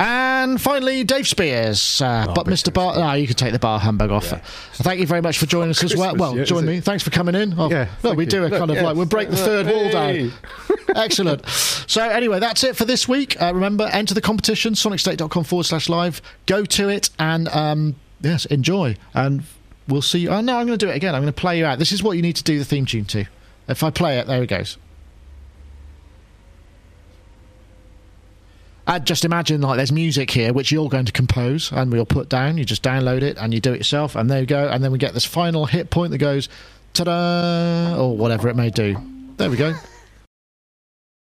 And 0.00 0.60
finally, 0.60 1.02
Dave 1.04 1.26
Spiers. 1.26 2.00
Uh, 2.00 2.26
Oh, 2.28 2.32
but 2.34 2.46
Mr. 2.46 2.72
Bar, 2.72 2.96
no, 2.96 3.12
you 3.14 3.26
can 3.26 3.34
take 3.36 3.52
the 3.52 3.58
bar 3.58 3.78
humbug 3.80 4.10
off. 4.10 4.26
Thank 4.74 5.00
you 5.00 5.06
very 5.06 5.20
much 5.20 5.38
for 5.38 5.46
joining 5.46 5.70
us 5.70 5.82
as 5.82 5.96
well. 5.96 6.14
Well, 6.14 6.36
yeah, 6.36 6.44
join 6.44 6.66
me. 6.66 6.76
it? 6.78 6.84
Thanks 6.84 7.02
for 7.02 7.10
coming 7.10 7.34
in. 7.34 7.54
Oh, 7.58 7.68
Yeah, 7.70 7.88
well, 8.02 8.14
we 8.14 8.24
do 8.26 8.44
a 8.44 8.50
kind 8.50 8.62
Look, 8.62 8.70
of 8.70 8.76
yeah. 8.76 8.82
like 8.82 8.96
we'll 8.96 9.06
break 9.06 9.30
the 9.30 9.36
third 9.36 9.66
wall 9.66 9.90
down. 9.90 10.32
Excellent. 10.94 11.46
So, 11.48 12.02
anyway, 12.02 12.38
that's 12.38 12.62
it 12.64 12.76
for 12.76 12.84
this 12.84 13.08
week. 13.08 13.40
Uh, 13.42 13.52
remember, 13.54 13.88
enter 13.92 14.14
the 14.14 14.20
competition, 14.20 14.74
sonicstate.com 14.74 15.44
forward 15.44 15.64
slash 15.64 15.88
live. 15.88 16.22
Go 16.46 16.64
to 16.64 16.88
it 16.88 17.10
and, 17.18 17.48
um, 17.48 17.96
yes, 18.20 18.44
enjoy. 18.46 18.96
And 19.14 19.42
we'll 19.88 20.02
see 20.02 20.20
you. 20.20 20.28
Oh, 20.30 20.40
no, 20.40 20.58
I'm 20.58 20.66
going 20.66 20.78
to 20.78 20.86
do 20.86 20.90
it 20.92 20.96
again. 20.96 21.14
I'm 21.14 21.22
going 21.22 21.32
to 21.32 21.40
play 21.40 21.58
you 21.58 21.64
out. 21.64 21.78
This 21.78 21.92
is 21.92 22.02
what 22.02 22.16
you 22.16 22.22
need 22.22 22.36
to 22.36 22.44
do 22.44 22.58
the 22.58 22.64
theme 22.64 22.86
tune 22.86 23.04
to. 23.06 23.24
If 23.68 23.82
I 23.82 23.90
play 23.90 24.18
it, 24.18 24.26
there 24.26 24.42
it 24.42 24.46
goes. 24.48 24.76
I 28.88 28.98
just 28.98 29.26
imagine 29.26 29.60
like 29.60 29.76
there's 29.76 29.92
music 29.92 30.30
here 30.30 30.54
which 30.54 30.72
you're 30.72 30.88
going 30.88 31.04
to 31.04 31.12
compose 31.12 31.70
and 31.70 31.92
we'll 31.92 32.06
put 32.06 32.30
down. 32.30 32.56
You 32.56 32.64
just 32.64 32.82
download 32.82 33.20
it 33.20 33.36
and 33.36 33.52
you 33.52 33.60
do 33.60 33.74
it 33.74 33.76
yourself, 33.76 34.16
and 34.16 34.30
there 34.30 34.40
you 34.40 34.46
go. 34.46 34.66
And 34.66 34.82
then 34.82 34.92
we 34.92 34.98
get 34.98 35.12
this 35.12 35.26
final 35.26 35.66
hit 35.66 35.90
point 35.90 36.10
that 36.12 36.18
goes 36.18 36.48
ta 36.94 37.04
da, 37.04 38.00
or 38.00 38.16
whatever 38.16 38.48
it 38.48 38.56
may 38.56 38.70
do. 38.70 38.96
There 39.36 39.50
we 39.50 39.58
go. 39.58 39.74